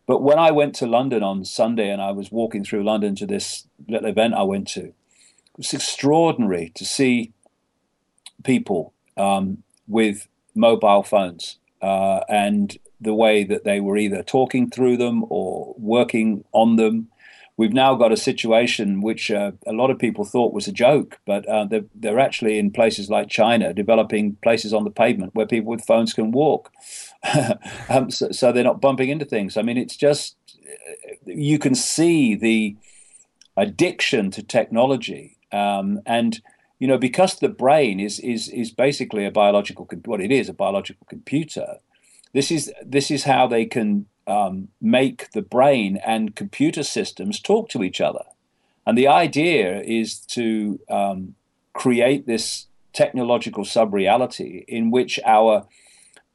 But 0.08 0.22
when 0.22 0.38
I 0.38 0.52
went 0.52 0.76
to 0.76 0.86
London 0.86 1.24
on 1.24 1.46
Sunday 1.46 1.90
and 1.90 2.02
I 2.02 2.12
was 2.12 2.32
walking 2.32 2.64
through 2.64 2.84
London 2.84 3.16
to 3.16 3.26
this 3.26 3.68
little 3.88 4.08
event 4.08 4.36
I 4.36 4.44
went 4.44 4.68
to, 4.70 4.86
it 4.86 4.94
was 5.58 5.74
extraordinary 5.74 6.72
to 6.76 6.86
see 6.86 7.34
people 8.44 8.94
um, 9.18 9.64
with 9.88 10.28
mobile 10.54 11.04
phones 11.04 11.58
uh, 11.82 12.22
and 12.30 12.78
the 13.02 13.14
way 13.14 13.44
that 13.44 13.64
they 13.64 13.80
were 13.80 13.98
either 13.98 14.24
talking 14.24 14.70
through 14.70 14.98
them 14.98 15.26
or 15.30 15.76
working 15.78 16.44
on 16.54 16.76
them 16.76 17.10
we've 17.58 17.74
now 17.74 17.96
got 17.96 18.12
a 18.12 18.18
situation 18.18 19.02
which 19.02 19.32
uh, 19.32 19.52
a 19.66 19.72
lot 19.72 19.90
of 19.90 20.00
people 20.00 20.26
thought 20.26 20.54
was 20.54 20.68
a 20.68 20.72
joke, 20.72 21.20
but 21.26 21.48
uh, 21.48 21.66
they're, 21.66 21.86
they're, 21.94 22.20
actually 22.20 22.60
in 22.60 22.72
places 22.72 23.10
like 23.10 23.30
China 23.30 23.74
developing 23.74 24.36
places 24.42 24.74
on 24.74 24.84
the 24.84 24.90
pavement 24.90 25.34
where 25.36 25.46
people 25.46 25.70
with 25.70 25.86
phones 25.86 26.14
can 26.14 26.32
walk. 26.32 26.72
um, 27.90 28.12
so, 28.12 28.32
so, 28.32 28.52
they're 28.52 28.64
not 28.64 28.82
bumping 28.82 29.10
into 29.10 29.26
things. 29.26 29.58
I 29.58 29.62
mean, 29.62 29.78
it's 29.78 29.96
just, 29.96 30.36
you 31.26 31.58
can 31.60 31.76
see 31.76 32.36
the 32.36 32.76
addiction 33.58 34.32
to 34.32 34.44
technology. 34.44 35.38
Um, 35.52 36.02
and, 36.06 36.42
you 36.80 36.88
know, 36.88 36.98
because 36.98 37.40
the 37.40 37.50
brain 37.50 38.00
is, 38.00 38.20
is, 38.20 38.50
is 38.50 38.72
basically 38.72 39.26
a 39.26 39.32
biological, 39.32 39.88
what 40.06 40.22
it 40.22 40.32
is, 40.32 40.50
a 40.50 40.54
biological 40.54 41.06
computer. 41.10 41.78
This 42.34 42.52
is 42.52 42.72
this 42.86 43.10
is 43.12 43.24
how 43.24 43.48
they 43.48 43.66
can 43.66 44.08
um, 44.28 44.68
make 44.82 45.32
the 45.32 45.42
brain 45.42 45.98
and 46.06 46.36
computer 46.36 46.84
systems 46.84 47.40
talk 47.40 47.70
to 47.70 47.82
each 47.82 48.02
other. 48.02 48.24
And 48.86 48.98
the 48.98 49.08
idea 49.08 49.82
is 49.82 50.20
to 50.20 50.80
um, 50.90 51.36
create 51.74 52.28
this 52.28 52.68
technological 52.94 53.66
sub 53.66 53.94
reality 53.94 54.66
in 54.68 54.92
which 54.92 55.20
our 55.26 55.66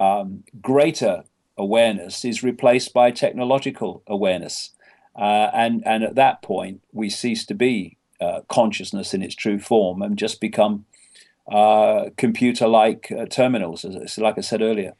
um, 0.01 0.43
greater 0.61 1.25
awareness 1.57 2.25
is 2.25 2.43
replaced 2.43 2.93
by 2.93 3.11
technological 3.11 4.03
awareness. 4.07 4.71
Uh, 5.15 5.51
and, 5.53 5.87
and 5.87 6.03
at 6.03 6.15
that 6.15 6.41
point, 6.43 6.83
we 6.93 7.11
cease 7.11 7.45
to 7.47 7.55
be 7.55 7.99
uh, 8.21 8.41
consciousness 8.49 9.13
in 9.15 9.23
its 9.23 9.35
true 9.35 9.59
form 9.59 10.03
and 10.03 10.17
just 10.17 10.41
become 10.41 10.87
uh, 11.51 12.11
computer 12.17 12.67
like 12.67 13.13
uh, 13.13 13.27
terminals, 13.27 13.85
as, 13.85 14.19
like 14.19 14.39
I 14.39 14.41
said 14.41 14.63
earlier. 14.63 14.95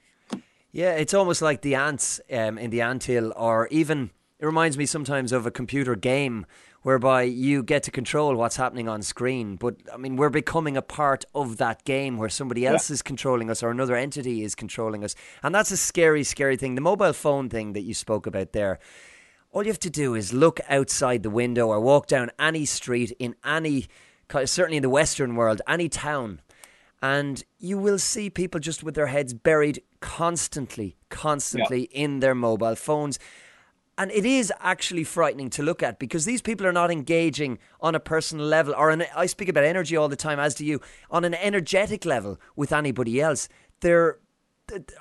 Yeah, 0.73 0.93
it's 0.93 1.15
almost 1.15 1.43
like 1.43 1.63
the 1.63 1.75
ants 1.75 2.21
um, 2.31 2.59
in 2.59 2.71
the 2.71 2.81
anthill, 2.81 3.33
or 3.37 3.67
even 3.69 4.11
it 4.39 4.47
reminds 4.47 4.79
me 4.79 4.87
sometimes 4.87 5.33
of 5.33 5.47
a 5.47 5.51
computer 5.51 5.97
game 5.97 6.47
whereby 6.83 7.23
you 7.23 7.63
get 7.63 7.83
to 7.83 7.91
control 7.91 8.35
what's 8.35 8.57
happening 8.57 8.89
on 8.89 9.03
screen. 9.03 9.57
But 9.57 9.77
I 9.93 9.97
mean, 9.97 10.17
we're 10.17 10.31
becoming 10.31 10.77
a 10.77 10.83
part 10.83 11.25
of 11.35 11.59
that 11.59 11.85
game 11.85 12.17
where 12.17 12.29
somebody 12.29 12.67
else 12.67 12.91
yeah. 12.91 12.95
is 12.95 13.03
controlling 13.03 13.51
us 13.51 13.63
or 13.63 13.71
another 13.71 13.97
entity 13.97 14.43
is 14.43 14.55
controlling 14.55 15.05
us. 15.05 15.15
And 15.43 15.55
that's 15.55 15.71
a 15.71 15.77
scary, 15.77 16.25
scary 16.25 16.57
thing. 16.57 16.75
The 16.75 16.81
mobile 16.81 17.13
phone 17.13 17.49
thing 17.49 17.75
that 17.75 17.83
you 17.83 17.95
spoke 17.95 18.27
about 18.27 18.53
there. 18.53 18.79
All 19.53 19.65
you 19.65 19.71
have 19.71 19.81
to 19.81 19.91
do 19.91 20.15
is 20.15 20.33
look 20.33 20.61
outside 20.69 21.23
the 21.23 21.31
window 21.31 21.69
or 21.69 21.81
walk 21.81 22.07
down 22.07 22.31
any 22.39 22.65
street 22.65 23.13
in 23.19 23.35
any, 23.45 23.87
certainly 24.45 24.77
in 24.77 24.83
the 24.83 24.89
Western 24.89 25.35
world, 25.35 25.61
any 25.67 25.89
town, 25.89 26.41
and 27.03 27.43
you 27.59 27.79
will 27.79 27.99
see 27.99 28.31
people 28.31 28.61
just 28.61 28.85
with 28.85 28.95
their 28.95 29.07
heads 29.07 29.33
buried 29.35 29.83
constantly, 30.01 30.97
constantly 31.09 31.89
yeah. 31.91 32.05
in 32.05 32.21
their 32.21 32.35
mobile 32.35 32.77
phones. 32.77 33.19
And 34.01 34.11
it 34.13 34.25
is 34.25 34.51
actually 34.61 35.05
frightening 35.05 35.51
to 35.51 35.63
look 35.63 35.83
at 35.83 35.99
because 35.99 36.25
these 36.25 36.41
people 36.41 36.67
are 36.67 36.73
not 36.73 36.91
engaging 36.91 37.59
on 37.83 37.95
a 37.95 38.01
personal 38.01 38.47
level, 38.47 38.75
or 38.75 38.89
an, 38.89 39.05
I 39.15 39.27
speak 39.27 39.51
about 39.51 39.65
energy 39.65 39.95
all 39.95 40.09
the 40.09 40.17
time, 40.17 40.41
as 40.41 40.55
do 40.55 40.65
you, 40.65 40.81
on 41.11 41.23
an 41.27 41.35
energetic 41.35 42.07
level 42.07 42.41
with 42.57 42.73
anybody 42.73 43.21
else. 43.21 43.47
They're 43.81 44.17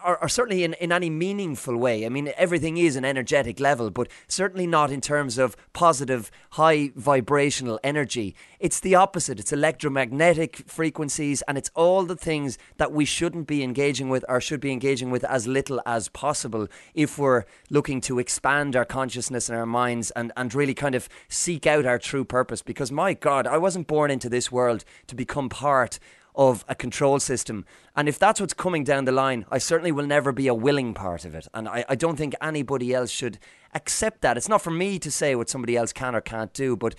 are, 0.03 0.29
certainly 0.29 0.63
in, 0.63 0.73
in 0.73 0.91
any 0.91 1.09
meaningful 1.09 1.77
way. 1.77 2.05
I 2.05 2.09
mean, 2.09 2.31
everything 2.37 2.77
is 2.77 2.95
an 2.95 3.05
energetic 3.05 3.59
level, 3.59 3.89
but 3.89 4.07
certainly 4.27 4.67
not 4.67 4.91
in 4.91 5.01
terms 5.01 5.37
of 5.37 5.55
positive, 5.73 6.31
high 6.51 6.91
vibrational 6.95 7.79
energy. 7.83 8.35
It's 8.59 8.79
the 8.79 8.95
opposite. 8.95 9.39
It's 9.39 9.53
electromagnetic 9.53 10.57
frequencies, 10.67 11.41
and 11.43 11.57
it's 11.57 11.71
all 11.75 12.03
the 12.03 12.15
things 12.15 12.57
that 12.77 12.91
we 12.91 13.05
shouldn't 13.05 13.47
be 13.47 13.63
engaging 13.63 14.09
with 14.09 14.25
or 14.27 14.41
should 14.41 14.59
be 14.59 14.71
engaging 14.71 15.11
with 15.11 15.23
as 15.23 15.47
little 15.47 15.81
as 15.85 16.09
possible 16.09 16.67
if 16.93 17.17
we're 17.17 17.45
looking 17.69 18.01
to 18.01 18.19
expand 18.19 18.75
our 18.75 18.85
consciousness 18.85 19.49
and 19.49 19.57
our 19.57 19.65
minds 19.65 20.11
and, 20.11 20.31
and 20.35 20.53
really 20.53 20.73
kind 20.73 20.95
of 20.95 21.07
seek 21.27 21.65
out 21.65 21.85
our 21.85 21.99
true 21.99 22.25
purpose. 22.25 22.61
Because, 22.61 22.91
my 22.91 23.13
God, 23.13 23.47
I 23.47 23.57
wasn't 23.57 23.87
born 23.87 24.11
into 24.11 24.29
this 24.29 24.51
world 24.51 24.83
to 25.07 25.15
become 25.15 25.49
part 25.49 25.99
of 26.39 26.63
a 26.69 26.73
control 26.73 27.19
system. 27.19 27.65
And 27.97 28.07
if 28.07 28.17
that's 28.17 28.39
what's 28.39 28.53
coming 28.53 28.85
down 28.85 29.03
the 29.03 29.11
line, 29.11 29.45
I 29.51 29.57
certainly 29.57 29.91
will 29.91 30.07
never 30.07 30.31
be 30.31 30.47
a 30.47 30.53
willing 30.53 30.93
part 30.93 31.25
of 31.25 31.35
it. 31.35 31.49
And 31.53 31.67
I, 31.67 31.83
I 31.89 31.95
don't 31.95 32.15
think 32.15 32.33
anybody 32.41 32.93
else 32.93 33.11
should 33.11 33.39
accept 33.73 34.21
that. 34.21 34.37
It's 34.37 34.47
not 34.47 34.61
for 34.61 34.71
me 34.71 34.99
to 34.99 35.11
say 35.11 35.35
what 35.35 35.49
somebody 35.49 35.75
else 35.75 35.91
can 35.91 36.15
or 36.15 36.21
can't 36.21 36.53
do, 36.53 36.77
but 36.77 36.95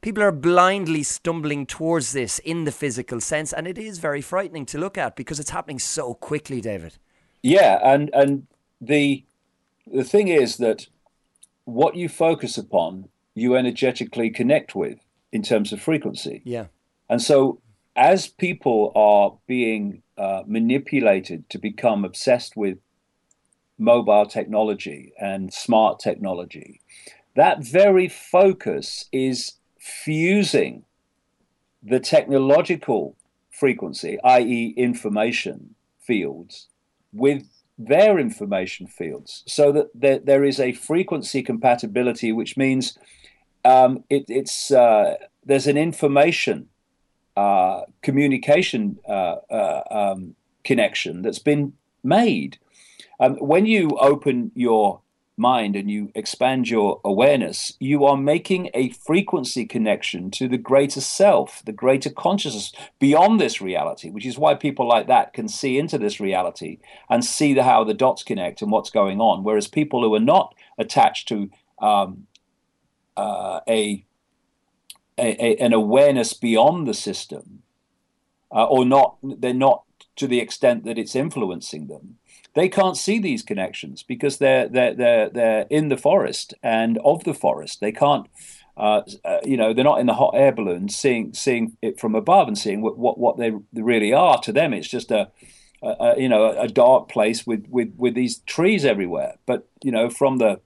people 0.00 0.22
are 0.22 0.32
blindly 0.32 1.02
stumbling 1.02 1.66
towards 1.66 2.12
this 2.12 2.38
in 2.38 2.64
the 2.64 2.72
physical 2.72 3.20
sense. 3.20 3.52
And 3.52 3.68
it 3.68 3.76
is 3.76 3.98
very 3.98 4.22
frightening 4.22 4.64
to 4.66 4.78
look 4.78 4.96
at 4.96 5.16
because 5.16 5.38
it's 5.38 5.50
happening 5.50 5.78
so 5.78 6.14
quickly, 6.14 6.62
David. 6.62 6.96
Yeah. 7.42 7.78
And, 7.84 8.08
and 8.14 8.46
the, 8.80 9.22
the 9.86 10.02
thing 10.02 10.28
is 10.28 10.56
that 10.56 10.86
what 11.66 11.94
you 11.94 12.08
focus 12.08 12.56
upon, 12.56 13.10
you 13.34 13.54
energetically 13.54 14.30
connect 14.30 14.74
with 14.74 14.98
in 15.30 15.42
terms 15.42 15.74
of 15.74 15.82
frequency. 15.82 16.40
Yeah. 16.46 16.68
And 17.10 17.20
so 17.20 17.60
as 17.98 18.28
people 18.28 18.92
are 18.94 19.36
being 19.48 20.02
uh, 20.16 20.44
manipulated 20.46 21.50
to 21.50 21.58
become 21.58 22.04
obsessed 22.04 22.56
with 22.56 22.78
mobile 23.76 24.24
technology 24.24 25.12
and 25.20 25.52
smart 25.52 25.98
technology, 25.98 26.80
that 27.34 27.62
very 27.62 28.08
focus 28.08 29.06
is 29.12 29.54
fusing 29.80 30.84
the 31.82 31.98
technological 31.98 33.16
frequency, 33.50 34.16
i.e., 34.22 34.74
information 34.76 35.74
fields, 35.98 36.68
with 37.12 37.48
their 37.76 38.18
information 38.18 38.86
fields, 38.86 39.42
so 39.48 39.72
that 39.72 39.88
there, 39.92 40.20
there 40.20 40.44
is 40.44 40.60
a 40.60 40.72
frequency 40.72 41.42
compatibility, 41.42 42.30
which 42.30 42.56
means 42.56 42.96
um, 43.64 44.04
it, 44.08 44.24
it's 44.28 44.70
uh, 44.70 45.16
there's 45.44 45.66
an 45.66 45.76
information 45.76 46.68
uh, 47.38 47.84
communication 48.02 48.98
uh, 49.08 49.36
uh, 49.48 49.82
um, 49.92 50.34
connection 50.64 51.22
that's 51.22 51.38
been 51.38 51.72
made. 52.02 52.58
Um, 53.20 53.36
when 53.36 53.64
you 53.64 53.90
open 54.00 54.50
your 54.56 55.02
mind 55.36 55.76
and 55.76 55.88
you 55.88 56.10
expand 56.16 56.68
your 56.68 57.00
awareness, 57.04 57.74
you 57.78 58.04
are 58.04 58.16
making 58.16 58.70
a 58.74 58.88
frequency 58.88 59.64
connection 59.66 60.32
to 60.32 60.48
the 60.48 60.58
greater 60.58 61.00
self, 61.00 61.62
the 61.64 61.70
greater 61.84 62.10
consciousness 62.10 62.72
beyond 62.98 63.40
this 63.40 63.60
reality, 63.60 64.10
which 64.10 64.26
is 64.26 64.36
why 64.36 64.54
people 64.56 64.88
like 64.88 65.06
that 65.06 65.32
can 65.32 65.46
see 65.46 65.78
into 65.78 65.96
this 65.96 66.18
reality 66.18 66.80
and 67.08 67.24
see 67.24 67.54
the, 67.54 67.62
how 67.62 67.84
the 67.84 67.94
dots 67.94 68.24
connect 68.24 68.62
and 68.62 68.72
what's 68.72 68.90
going 68.90 69.20
on. 69.20 69.44
Whereas 69.44 69.68
people 69.68 70.02
who 70.02 70.12
are 70.16 70.30
not 70.34 70.56
attached 70.76 71.28
to 71.28 71.48
um, 71.80 72.26
uh, 73.16 73.60
a 73.68 74.04
a, 75.18 75.36
a, 75.44 75.56
an 75.56 75.72
awareness 75.72 76.32
beyond 76.32 76.86
the 76.86 76.94
system, 76.94 77.62
uh, 78.50 78.64
or 78.64 78.84
not, 78.84 79.16
they're 79.22 79.52
not 79.52 79.84
to 80.16 80.26
the 80.26 80.40
extent 80.40 80.84
that 80.84 80.98
it's 80.98 81.14
influencing 81.14 81.86
them. 81.86 82.16
They 82.54 82.68
can't 82.68 82.96
see 82.96 83.18
these 83.18 83.42
connections 83.42 84.02
because 84.02 84.38
they're 84.38 84.68
they're 84.68 84.94
they're 84.94 85.30
they're 85.30 85.66
in 85.70 85.88
the 85.88 85.96
forest 85.96 86.54
and 86.62 86.98
of 87.04 87.24
the 87.24 87.34
forest. 87.34 87.80
They 87.80 87.92
can't. 87.92 88.26
Uh, 88.76 89.02
uh, 89.24 89.38
you 89.44 89.56
know, 89.56 89.74
they're 89.74 89.84
not 89.84 89.98
in 89.98 90.06
the 90.06 90.14
hot 90.14 90.34
air 90.36 90.52
balloon 90.52 90.88
seeing 90.88 91.34
seeing 91.34 91.76
it 91.82 91.98
from 91.98 92.14
above 92.14 92.46
and 92.46 92.56
seeing 92.56 92.80
what 92.80 92.96
what, 92.96 93.18
what 93.18 93.36
they 93.36 93.52
really 93.74 94.12
are. 94.12 94.40
To 94.40 94.52
them, 94.52 94.72
it's 94.72 94.88
just 94.88 95.10
a, 95.10 95.30
a, 95.82 95.94
a 96.00 96.20
you 96.20 96.28
know 96.28 96.56
a 96.58 96.68
dark 96.68 97.08
place 97.08 97.46
with, 97.46 97.66
with 97.68 97.92
with 97.96 98.14
these 98.14 98.38
trees 98.40 98.84
everywhere. 98.84 99.34
But 99.46 99.68
you 99.82 99.92
know, 99.92 100.10
from 100.10 100.38
the 100.38 100.60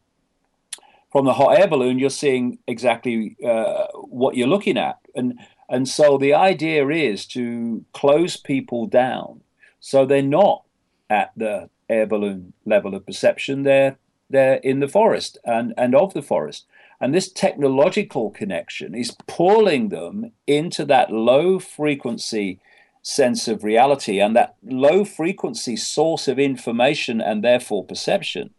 from 1.12 1.26
the 1.26 1.34
hot 1.34 1.60
air 1.60 1.68
balloon, 1.68 1.98
you're 1.98 2.10
seeing 2.10 2.58
exactly 2.66 3.36
uh, 3.46 3.86
what 3.94 4.34
you're 4.34 4.48
looking 4.48 4.78
at. 4.78 4.98
And, 5.14 5.38
and 5.68 5.86
so 5.86 6.16
the 6.16 6.32
idea 6.32 6.88
is 6.88 7.26
to 7.26 7.84
close 7.92 8.38
people 8.38 8.86
down 8.86 9.42
so 9.78 10.06
they're 10.06 10.22
not 10.22 10.62
at 11.10 11.32
the 11.36 11.68
air 11.90 12.06
balloon 12.06 12.54
level 12.64 12.94
of 12.94 13.04
perception. 13.04 13.62
They're, 13.62 13.98
they're 14.30 14.54
in 14.54 14.80
the 14.80 14.88
forest 14.88 15.36
and, 15.44 15.74
and 15.76 15.94
of 15.94 16.14
the 16.14 16.22
forest. 16.22 16.64
And 16.98 17.12
this 17.12 17.30
technological 17.30 18.30
connection 18.30 18.94
is 18.94 19.16
pulling 19.26 19.90
them 19.90 20.32
into 20.46 20.84
that 20.86 21.10
low 21.10 21.58
frequency 21.58 22.60
sense 23.02 23.48
of 23.48 23.64
reality 23.64 24.20
and 24.20 24.36
that 24.36 24.54
low 24.62 25.04
frequency 25.04 25.76
source 25.76 26.28
of 26.28 26.38
information 26.38 27.20
and 27.20 27.42
therefore 27.42 27.84
perception 27.84 28.50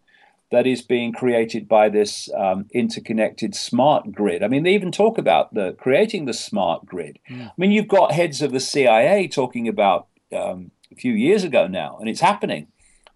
that 0.52 0.68
is 0.68 0.82
being 0.82 1.14
created 1.14 1.68
by 1.68 1.90
this 1.90 2.30
um, 2.38 2.68
interconnected 2.74 3.56
smart 3.56 4.12
grid. 4.12 4.44
I 4.44 4.48
mean, 4.48 4.64
they 4.64 4.74
even 4.74 4.92
talk 4.92 5.18
about 5.18 5.54
the 5.54 5.74
creating 5.74 6.26
the 6.26 6.34
smart 6.34 6.86
grid. 6.86 7.20
Mm. 7.30 7.48
I 7.48 7.52
mean, 7.58 7.72
you've 7.72 7.88
got 7.88 8.12
heads 8.12 8.42
of 8.42 8.52
the 8.52 8.60
CIA 8.60 9.28
talking 9.28 9.68
about 9.68 10.08
um, 10.36 10.72
a 10.92 10.96
few 10.96 11.14
years 11.14 11.44
ago 11.44 11.68
now, 11.68 11.98
and 12.00 12.08
it's 12.08 12.22
happening 12.22 12.68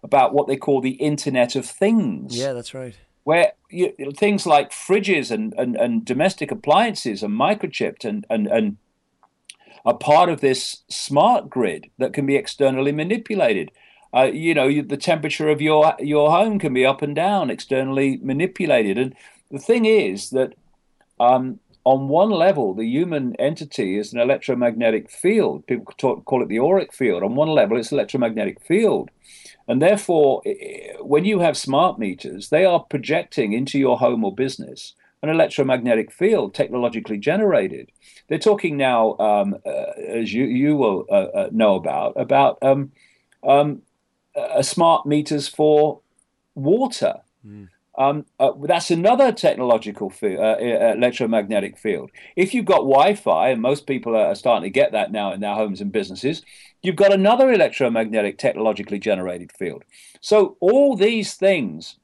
about 0.02 0.32
what 0.32 0.46
they 0.46 0.56
call 0.56 0.80
the 0.80 0.92
Internet 0.92 1.56
of 1.56 1.66
Things. 1.66 2.36
Yeah, 2.36 2.52
that's 2.52 2.74
right. 2.74 2.96
Where 3.24 3.52
you, 3.70 3.92
things 4.16 4.46
like 4.46 4.70
fridges 4.70 5.30
and, 5.30 5.54
and, 5.58 5.76
and 5.76 6.04
domestic 6.04 6.50
appliances 6.50 7.22
are 7.22 7.28
microchipped 7.28 8.04
and, 8.04 8.24
and, 8.30 8.46
and 8.46 8.78
are 9.84 9.96
part 9.96 10.28
of 10.28 10.40
this 10.40 10.82
smart 10.88 11.50
grid 11.50 11.90
that 11.98 12.12
can 12.12 12.26
be 12.26 12.36
externally 12.36 12.92
manipulated. 12.92 13.70
Uh, 14.14 14.30
you 14.32 14.54
know, 14.54 14.82
the 14.82 14.96
temperature 14.96 15.48
of 15.48 15.60
your 15.60 15.94
your 15.98 16.30
home 16.30 16.58
can 16.58 16.72
be 16.72 16.86
up 16.86 17.02
and 17.02 17.14
down, 17.14 17.50
externally 17.50 18.18
manipulated. 18.22 18.98
And 18.98 19.14
the 19.50 19.58
thing 19.58 19.84
is 19.84 20.30
that 20.30 20.54
um, 21.20 21.60
on 21.84 22.08
one 22.08 22.30
level, 22.30 22.74
the 22.74 22.86
human 22.86 23.34
entity 23.36 23.98
is 23.98 24.12
an 24.12 24.20
electromagnetic 24.20 25.10
field. 25.10 25.66
People 25.66 25.92
talk, 25.96 26.24
call 26.24 26.42
it 26.42 26.48
the 26.48 26.58
auric 26.58 26.92
field. 26.92 27.22
On 27.22 27.34
one 27.34 27.48
level, 27.48 27.76
it's 27.76 27.92
electromagnetic 27.92 28.60
field. 28.62 29.10
And 29.66 29.82
therefore, 29.82 30.42
when 31.00 31.26
you 31.26 31.40
have 31.40 31.56
smart 31.56 31.98
meters, 31.98 32.48
they 32.48 32.64
are 32.64 32.80
projecting 32.80 33.52
into 33.52 33.78
your 33.78 33.98
home 33.98 34.24
or 34.24 34.34
business 34.34 34.94
an 35.22 35.28
electromagnetic 35.28 36.12
field 36.12 36.54
technologically 36.54 37.18
generated. 37.18 37.90
They're 38.28 38.38
talking 38.38 38.76
now, 38.76 39.16
um, 39.18 39.56
uh, 39.66 39.92
as 40.06 40.32
you, 40.32 40.44
you 40.44 40.76
will 40.76 41.06
uh, 41.10 41.14
uh, 41.14 41.48
know 41.52 41.74
about, 41.74 42.12
about 42.16 42.58
um, 42.62 42.92
um, 43.42 43.82
smart 44.62 45.06
meters 45.06 45.48
for 45.48 46.00
water. 46.54 47.20
Mm. 47.46 47.68
Um, 47.96 48.26
uh, 48.38 48.52
that's 48.62 48.92
another 48.92 49.32
technological 49.32 50.08
field, 50.08 50.38
uh, 50.38 50.56
electromagnetic 50.60 51.76
field. 51.76 52.12
If 52.36 52.54
you've 52.54 52.64
got 52.64 52.78
Wi-Fi, 52.78 53.48
and 53.48 53.60
most 53.60 53.88
people 53.88 54.14
are 54.14 54.36
starting 54.36 54.62
to 54.62 54.70
get 54.70 54.92
that 54.92 55.10
now 55.10 55.32
in 55.32 55.40
their 55.40 55.54
homes 55.54 55.80
and 55.80 55.90
businesses, 55.90 56.42
you've 56.80 56.94
got 56.94 57.12
another 57.12 57.52
electromagnetic 57.52 58.38
technologically 58.38 59.00
generated 59.00 59.50
field. 59.50 59.84
So 60.20 60.56
all 60.60 60.94
these 60.94 61.34
things 61.34 61.96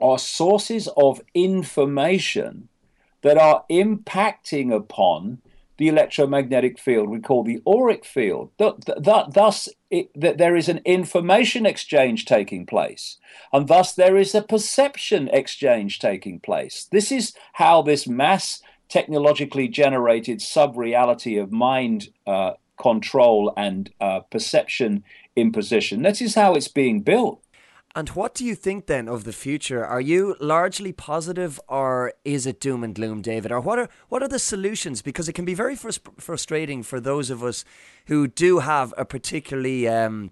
are 0.00 0.18
sources 0.18 0.88
of 0.96 1.20
information 1.34 2.68
that 3.20 3.36
are 3.36 3.64
impacting 3.70 4.74
upon 4.74 5.42
the 5.80 5.88
electromagnetic 5.88 6.78
field 6.78 7.08
we 7.08 7.18
call 7.18 7.42
the 7.42 7.62
auric 7.66 8.04
field. 8.04 8.50
that 8.58 9.30
Thus, 9.32 9.66
it, 9.90 10.10
there 10.14 10.54
is 10.54 10.68
an 10.68 10.82
information 10.84 11.64
exchange 11.64 12.26
taking 12.26 12.66
place, 12.66 13.16
and 13.50 13.66
thus 13.66 13.94
there 13.94 14.18
is 14.18 14.34
a 14.34 14.42
perception 14.42 15.28
exchange 15.32 15.98
taking 15.98 16.38
place. 16.38 16.86
This 16.92 17.10
is 17.10 17.32
how 17.54 17.80
this 17.80 18.06
mass 18.06 18.60
technologically 18.90 19.68
generated 19.68 20.42
sub 20.42 20.76
reality 20.76 21.38
of 21.38 21.50
mind 21.50 22.10
uh, 22.26 22.52
control 22.78 23.50
and 23.56 23.90
uh, 24.02 24.20
perception 24.30 25.02
imposition. 25.34 26.02
This 26.02 26.20
is 26.20 26.34
how 26.34 26.56
it's 26.56 26.68
being 26.68 27.00
built. 27.00 27.42
And 27.94 28.08
what 28.10 28.34
do 28.34 28.44
you 28.44 28.54
think 28.54 28.86
then 28.86 29.08
of 29.08 29.24
the 29.24 29.32
future? 29.32 29.84
Are 29.84 30.00
you 30.00 30.36
largely 30.38 30.92
positive, 30.92 31.58
or 31.66 32.12
is 32.24 32.46
it 32.46 32.60
doom 32.60 32.84
and 32.84 32.94
gloom, 32.94 33.20
David? 33.20 33.50
Or 33.50 33.60
what 33.60 33.80
are 33.80 33.88
what 34.08 34.22
are 34.22 34.28
the 34.28 34.38
solutions? 34.38 35.02
Because 35.02 35.28
it 35.28 35.32
can 35.32 35.44
be 35.44 35.54
very 35.54 35.74
frus- 35.74 35.98
frustrating 36.20 36.84
for 36.84 37.00
those 37.00 37.30
of 37.30 37.42
us 37.42 37.64
who 38.06 38.28
do 38.28 38.60
have 38.60 38.94
a 38.96 39.04
particularly, 39.04 39.88
um, 39.88 40.30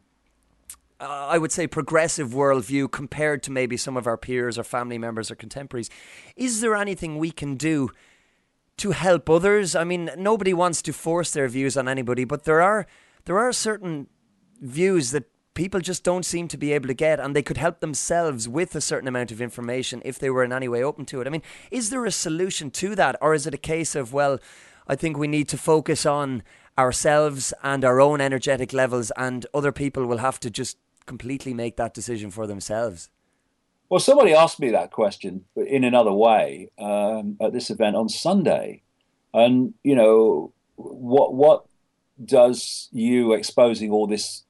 I 1.01 1.37
would 1.37 1.51
say, 1.51 1.67
progressive 1.67 2.29
worldview 2.29 2.93
compared 2.93 3.43
to 3.45 3.51
maybe 3.51 3.77
some 3.77 3.97
of 3.97 4.07
our 4.07 4.17
peers 4.17 4.57
or 4.57 4.63
family 4.63 4.99
members 4.99 5.29
or 5.29 5.35
contemporaries. 5.35 5.91
Is 6.37 6.61
there 6.61 6.77
anything 6.77 7.19
we 7.19 7.33
can 7.33 7.57
do 7.57 7.91
to 8.77 8.93
help 8.93 9.29
others? 9.29 9.75
I 9.75 9.83
mean, 9.83 10.11
nobody 10.17 10.55
wants 10.55 10.81
to 10.83 10.93
force 10.93 11.33
their 11.33 11.49
views 11.49 11.77
on 11.77 11.89
anybody, 11.89 12.23
but 12.23 12.45
there 12.45 12.63
are 12.63 12.87
there 13.25 13.41
are 13.41 13.53
certain 13.53 14.07
views 14.61 15.11
that 15.11 15.25
people 15.59 15.81
just 15.81 16.05
don't 16.05 16.25
seem 16.25 16.47
to 16.47 16.57
be 16.57 16.73
able 16.73 16.87
to 16.87 16.95
get, 16.95 17.19
and 17.19 17.35
they 17.35 17.43
could 17.43 17.57
help 17.57 17.81
themselves 17.81 18.49
with 18.49 18.77
a 18.77 18.81
certain 18.81 19.09
amount 19.09 19.33
of 19.33 19.43
information 19.43 20.01
if 20.05 20.17
they 20.17 20.31
were 20.31 20.45
in 20.45 20.53
any 20.53 20.69
way 20.69 20.85
open 20.85 21.05
to 21.05 21.21
it. 21.21 21.27
I 21.27 21.31
mean, 21.31 21.43
is 21.73 21.91
there 21.91 22.05
a 22.05 22.13
solution 22.13 22.71
to 22.71 22.95
that, 22.95 23.17
or 23.21 23.35
is 23.35 23.45
it 23.45 23.55
a 23.55 23.59
case 23.75 23.97
of, 23.97 24.13
well, 24.13 24.39
I 24.87 24.95
think 24.95 25.19
we 25.19 25.27
need 25.27 25.49
to 25.49 25.59
focus 25.59 26.07
on 26.07 26.45
ourselves 26.79 27.53
and 27.65 27.85
our 27.85 28.01
own 28.01 28.21
energetic 28.21 28.73
levels, 28.73 29.11
and 29.17 29.47
other 29.53 29.73
people 29.73 30.07
will 30.07 30.19
have 30.19 30.39
to 30.41 30.49
just 30.49 30.79
completely 31.07 31.53
make 31.53 31.77
that 31.77 31.93
decision 31.93 32.31
for 32.31 32.47
themselves? 32.47 33.11
Well, 33.89 33.99
somebody 33.99 34.35
asked 34.35 34.61
me 34.61 34.71
that 34.71 34.93
question 34.93 35.45
in 35.57 35.83
another 35.83 36.13
way 36.13 36.71
um, 36.79 37.37
at 37.41 37.53
this 37.53 37.69
event 37.69 37.97
on 37.97 38.09
Sunday, 38.09 38.83
and 39.35 39.75
you 39.83 39.97
know, 39.97 40.53
what 40.77 41.35
what 41.35 41.65
does 42.25 42.89
you 42.93 43.33
exposing 43.33 43.91
all 43.91 44.07
this 44.07 44.45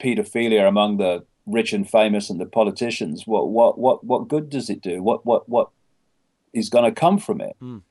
paedophilia 0.00 0.66
among 0.66 0.96
the 0.96 1.24
rich 1.46 1.72
and 1.72 1.88
famous 1.88 2.28
and 2.30 2.40
the 2.40 2.46
politicians, 2.46 3.26
what 3.26 3.48
what 3.48 3.78
what 3.78 4.04
what 4.04 4.28
good 4.28 4.50
does 4.50 4.68
it 4.70 4.80
do? 4.80 5.02
What 5.02 5.24
what 5.24 5.48
what 5.48 5.70
is 6.52 6.68
going 6.68 6.84
to 6.84 7.00
come 7.00 7.18
from 7.18 7.40
it? 7.40 7.56
Mm. 7.62 7.82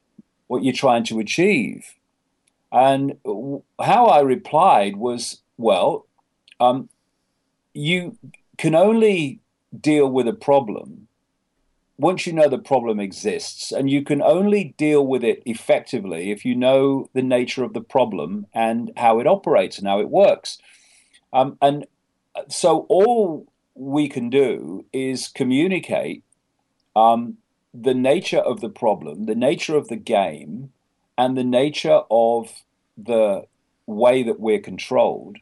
What 0.48 0.64
you're 0.64 0.74
trying 0.74 1.04
to 1.06 1.20
achieve? 1.20 1.96
And 2.72 3.18
how 3.82 4.08
I 4.08 4.20
replied 4.20 4.98
was, 4.98 5.42
well, 5.58 6.08
um, 6.60 6.90
you 7.74 8.18
can 8.58 8.76
only 8.76 9.40
deal 9.80 10.08
with 10.08 10.28
a 10.28 10.34
problem 10.34 11.08
once 11.98 12.28
you 12.28 12.34
know 12.34 12.50
the 12.50 12.58
problem 12.58 13.00
exists, 13.00 13.72
and 13.72 13.90
you 13.90 14.04
can 14.04 14.22
only 14.22 14.76
deal 14.78 15.06
with 15.06 15.24
it 15.24 15.42
effectively 15.46 16.32
if 16.32 16.44
you 16.44 16.54
know 16.54 17.10
the 17.14 17.22
nature 17.22 17.64
of 17.64 17.74
the 17.74 17.82
problem 17.82 18.46
and 18.54 18.92
how 18.98 19.20
it 19.20 19.28
operates 19.28 19.78
and 19.78 19.88
how 19.88 20.00
it 20.00 20.10
works. 20.10 20.58
Um, 21.32 21.58
and 21.62 21.86
so 22.50 22.86
all 22.90 23.52
we 23.76 24.08
can 24.08 24.30
do 24.30 24.86
is 24.94 25.28
communicate 25.28 26.24
um, 26.96 27.38
the 27.74 27.94
nature 27.94 28.40
of 28.40 28.62
the 28.62 28.70
problem, 28.70 29.26
the 29.26 29.36
nature 29.36 29.76
of 29.76 29.90
the 29.90 29.98
game, 29.98 30.72
and 31.18 31.38
the 31.38 31.44
nature 31.44 32.02
of 32.10 32.64
the 32.98 33.46
way 33.86 34.24
that 34.24 34.40
we're 34.40 34.60
controlled. 34.60 35.38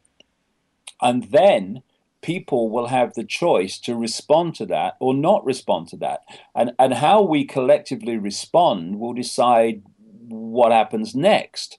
And 1.01 1.25
then 1.25 1.83
people 2.21 2.69
will 2.69 2.87
have 2.87 3.13
the 3.13 3.23
choice 3.23 3.77
to 3.77 3.95
respond 3.95 4.55
to 4.55 4.65
that 4.65 4.95
or 4.99 5.13
not 5.13 5.45
respond 5.45 5.89
to 5.89 5.97
that. 5.97 6.21
And, 6.55 6.73
and 6.79 6.95
how 6.95 7.21
we 7.21 7.45
collectively 7.45 8.17
respond 8.17 8.99
will 8.99 9.13
decide 9.13 9.83
what 10.27 10.71
happens 10.71 11.13
next. 11.13 11.77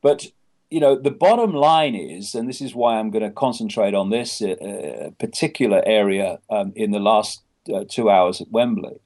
But 0.00 0.26
you 0.72 0.80
know, 0.80 0.96
the 0.96 1.10
bottom 1.10 1.52
line 1.52 1.94
is, 1.94 2.34
and 2.34 2.48
this 2.48 2.62
is 2.62 2.74
why 2.74 2.98
I'm 2.98 3.10
going 3.10 3.22
to 3.22 3.30
concentrate 3.30 3.92
on 3.92 4.08
this 4.08 4.40
uh, 4.40 4.52
uh, 4.52 5.10
particular 5.18 5.82
area 5.84 6.38
um, 6.48 6.72
in 6.74 6.92
the 6.92 6.98
last 6.98 7.42
uh, 7.72 7.84
two 7.86 8.08
hours 8.08 8.40
at 8.40 8.50
Wembley, 8.50 8.98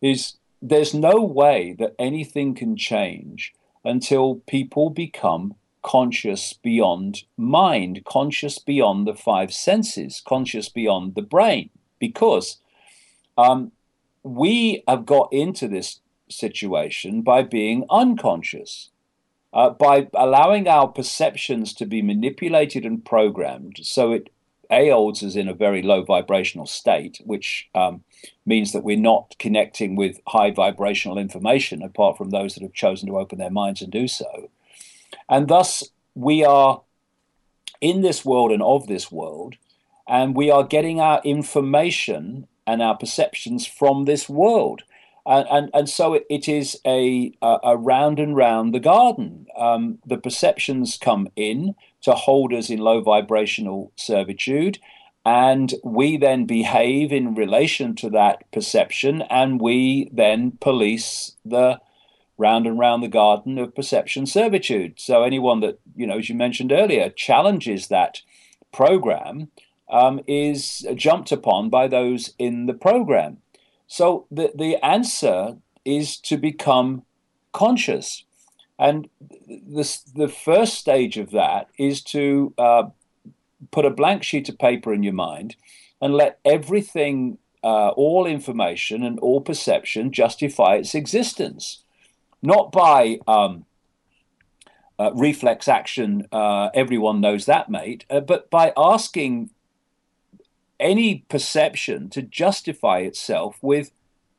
is 0.00 0.34
there's 0.62 0.94
no 0.94 1.20
way 1.20 1.74
that 1.80 1.96
anything 1.98 2.54
can 2.54 2.76
change 2.76 3.52
until 3.84 4.36
people 4.46 4.90
become 4.90 5.56
conscious 5.82 6.52
beyond 6.52 7.24
mind, 7.36 8.04
conscious 8.04 8.60
beyond 8.60 9.04
the 9.04 9.16
five 9.16 9.52
senses, 9.52 10.22
conscious 10.24 10.68
beyond 10.68 11.16
the 11.16 11.22
brain, 11.22 11.68
because 11.98 12.58
um, 13.36 13.72
we 14.22 14.84
have 14.86 15.04
got 15.04 15.28
into 15.32 15.66
this 15.66 15.98
situation 16.28 17.22
by 17.22 17.42
being 17.42 17.84
unconscious 17.90 18.90
uh, 19.52 19.70
by 19.70 20.08
allowing 20.14 20.66
our 20.66 20.88
perceptions 20.88 21.72
to 21.74 21.86
be 21.86 22.02
manipulated 22.02 22.84
and 22.84 23.04
programmed 23.04 23.78
so 23.82 24.12
it 24.12 24.30
a 24.72 24.88
holds 24.88 25.22
us 25.22 25.36
in 25.36 25.48
a 25.48 25.54
very 25.54 25.82
low 25.82 26.02
vibrational 26.02 26.66
state, 26.66 27.20
which 27.24 27.68
um, 27.74 28.02
means 28.46 28.72
that 28.72 28.82
we're 28.82 28.96
not 28.96 29.36
connecting 29.38 29.94
with 29.94 30.20
high 30.28 30.50
vibrational 30.50 31.18
information, 31.18 31.82
apart 31.82 32.16
from 32.16 32.30
those 32.30 32.54
that 32.54 32.62
have 32.62 32.72
chosen 32.72 33.06
to 33.06 33.18
open 33.18 33.38
their 33.38 33.50
minds 33.50 33.82
and 33.82 33.92
do 33.92 34.08
so. 34.08 34.50
And 35.28 35.46
thus, 35.46 35.84
we 36.14 36.42
are 36.42 36.80
in 37.82 38.00
this 38.00 38.24
world 38.24 38.50
and 38.50 38.62
of 38.62 38.86
this 38.86 39.12
world, 39.12 39.56
and 40.08 40.34
we 40.34 40.50
are 40.50 40.64
getting 40.64 41.00
our 41.00 41.20
information 41.22 42.48
and 42.66 42.80
our 42.80 42.96
perceptions 42.96 43.66
from 43.66 44.06
this 44.06 44.28
world 44.28 44.82
and 45.26 45.46
and, 45.50 45.70
and 45.72 45.88
so 45.88 46.14
it, 46.14 46.26
it 46.28 46.48
is 46.48 46.78
a, 46.86 47.32
a, 47.42 47.58
a 47.64 47.76
round 47.76 48.18
and 48.18 48.36
round 48.36 48.74
the 48.74 48.80
garden. 48.80 49.46
Um, 49.56 49.98
the 50.04 50.16
perceptions 50.16 50.98
come 51.00 51.28
in 51.36 51.74
to 52.02 52.12
hold 52.12 52.52
us 52.52 52.70
in 52.70 52.80
low 52.80 53.00
vibrational 53.00 53.92
servitude, 53.96 54.78
and 55.24 55.74
we 55.84 56.16
then 56.16 56.46
behave 56.46 57.12
in 57.12 57.34
relation 57.34 57.94
to 57.96 58.10
that 58.10 58.50
perception, 58.52 59.22
and 59.22 59.60
we 59.60 60.10
then 60.12 60.52
police 60.60 61.36
the 61.44 61.80
round 62.38 62.66
and 62.66 62.78
round 62.78 63.02
the 63.02 63.08
garden 63.08 63.58
of 63.58 63.74
perception 63.74 64.26
servitude. 64.26 64.98
So 64.98 65.22
anyone 65.22 65.60
that 65.60 65.78
you 65.94 66.06
know, 66.06 66.18
as 66.18 66.28
you 66.28 66.34
mentioned 66.34 66.72
earlier, 66.72 67.10
challenges 67.10 67.88
that 67.88 68.22
program 68.72 69.48
um, 69.88 70.20
is 70.26 70.86
jumped 70.94 71.30
upon 71.30 71.68
by 71.70 71.86
those 71.86 72.34
in 72.38 72.66
the 72.66 72.74
program. 72.74 73.41
So 73.92 74.26
the 74.30 74.50
the 74.54 74.82
answer 74.82 75.58
is 75.84 76.16
to 76.20 76.38
become 76.38 77.02
conscious, 77.52 78.24
and 78.78 79.06
the 79.20 79.86
the 80.14 80.28
first 80.28 80.78
stage 80.78 81.18
of 81.18 81.30
that 81.32 81.68
is 81.78 82.02
to 82.04 82.54
uh, 82.56 82.84
put 83.70 83.84
a 83.84 83.90
blank 83.90 84.22
sheet 84.22 84.48
of 84.48 84.56
paper 84.56 84.94
in 84.94 85.02
your 85.02 85.12
mind 85.12 85.56
and 86.00 86.14
let 86.14 86.38
everything, 86.42 87.36
uh, 87.62 87.88
all 87.90 88.24
information 88.24 89.02
and 89.02 89.20
all 89.20 89.42
perception 89.42 90.10
justify 90.10 90.76
its 90.76 90.94
existence, 90.94 91.84
not 92.40 92.72
by 92.72 93.18
um, 93.28 93.66
uh, 94.98 95.10
reflex 95.14 95.68
action. 95.68 96.26
Uh, 96.32 96.70
everyone 96.72 97.20
knows 97.20 97.44
that, 97.44 97.68
mate, 97.68 98.06
uh, 98.08 98.20
but 98.20 98.48
by 98.48 98.72
asking 98.74 99.50
any 100.82 101.24
perception 101.28 102.10
to 102.10 102.20
justify 102.20 102.98
itself 102.98 103.56
with 103.62 103.92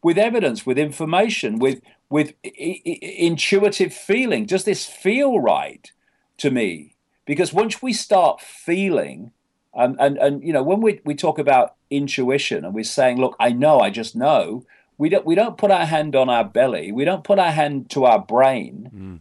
with 0.03 0.17
evidence, 0.17 0.65
with 0.65 0.77
information, 0.77 1.57
with 1.57 1.81
with 2.09 2.33
I- 2.45 2.81
I- 2.85 2.99
intuitive 3.17 3.93
feeling. 3.93 4.45
Does 4.45 4.65
this 4.65 4.85
feel 4.85 5.39
right 5.39 5.89
to 6.37 6.51
me? 6.51 6.95
Because 7.25 7.53
once 7.53 7.81
we 7.81 7.93
start 7.93 8.41
feeling, 8.41 9.31
um, 9.73 9.95
and 9.99 10.17
and 10.17 10.43
you 10.43 10.53
know, 10.53 10.61
when 10.61 10.81
we 10.81 10.99
we 11.05 11.15
talk 11.15 11.39
about 11.39 11.75
intuition 11.89 12.65
and 12.65 12.73
we're 12.75 12.83
saying, 12.83 13.17
look, 13.17 13.35
I 13.39 13.49
know, 13.49 13.79
I 13.79 13.89
just 13.89 14.15
know. 14.15 14.65
We 14.97 15.09
don't 15.09 15.25
we 15.25 15.35
don't 15.35 15.57
put 15.57 15.71
our 15.71 15.85
hand 15.85 16.15
on 16.15 16.29
our 16.29 16.43
belly. 16.43 16.91
We 16.91 17.05
don't 17.05 17.23
put 17.23 17.39
our 17.39 17.51
hand 17.51 17.89
to 17.91 18.03
our 18.05 18.19
brain. 18.19 18.91
Mm. 18.93 19.19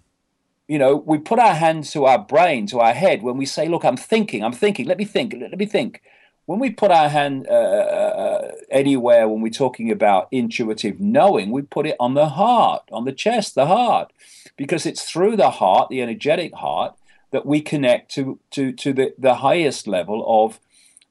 You 0.69 0.79
know, 0.79 0.97
we 0.97 1.19
put 1.19 1.39
our 1.39 1.55
hand 1.55 1.85
to 1.93 2.05
our 2.07 2.19
brain, 2.19 2.67
to 2.69 2.81
our 2.81 2.95
head 2.95 3.23
when 3.23 3.37
we 3.37 3.47
say, 3.47 3.69
look, 3.69 3.85
I'm 3.85 3.97
thinking, 3.97 4.43
I'm 4.45 4.53
thinking. 4.53 4.87
Let 4.87 4.99
me 4.99 5.05
think. 5.05 5.33
Let, 5.33 5.51
let 5.51 5.59
me 5.59 5.67
think 5.67 6.03
when 6.47 6.59
we 6.59 6.71
put 6.71 6.91
our 6.91 7.09
hand 7.09 7.47
uh, 7.49 7.53
uh, 7.53 8.51
anywhere 8.71 9.29
when 9.29 9.41
we're 9.43 9.51
talking 9.51 9.91
about 9.91 10.29
intuitive 10.33 11.01
knowing, 11.01 11.51
we 11.51 11.63
put 11.63 11.87
it 11.87 11.97
on 12.01 12.15
the 12.15 12.31
heart, 12.31 12.83
on 12.91 13.05
the 13.05 13.13
chest, 13.13 13.55
the 13.55 13.67
heart, 13.67 14.13
because 14.57 14.85
it's 14.85 15.03
through 15.03 15.37
the 15.37 15.51
heart, 15.51 15.89
the 15.89 16.03
energetic 16.03 16.55
heart, 16.55 16.95
that 17.31 17.47
we 17.47 17.61
connect 17.61 18.11
to 18.13 18.39
to 18.51 18.73
to 18.73 18.93
the, 18.93 19.15
the 19.19 19.37
highest 19.37 19.87
level 19.87 20.25
of 20.27 20.61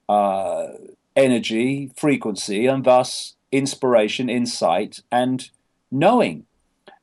uh, 0.08 0.74
energy, 1.16 1.92
frequency, 1.96 2.68
and 2.68 2.84
thus 2.84 3.36
inspiration, 3.52 4.30
insight, 4.30 5.02
and 5.12 5.50
knowing. 5.92 6.46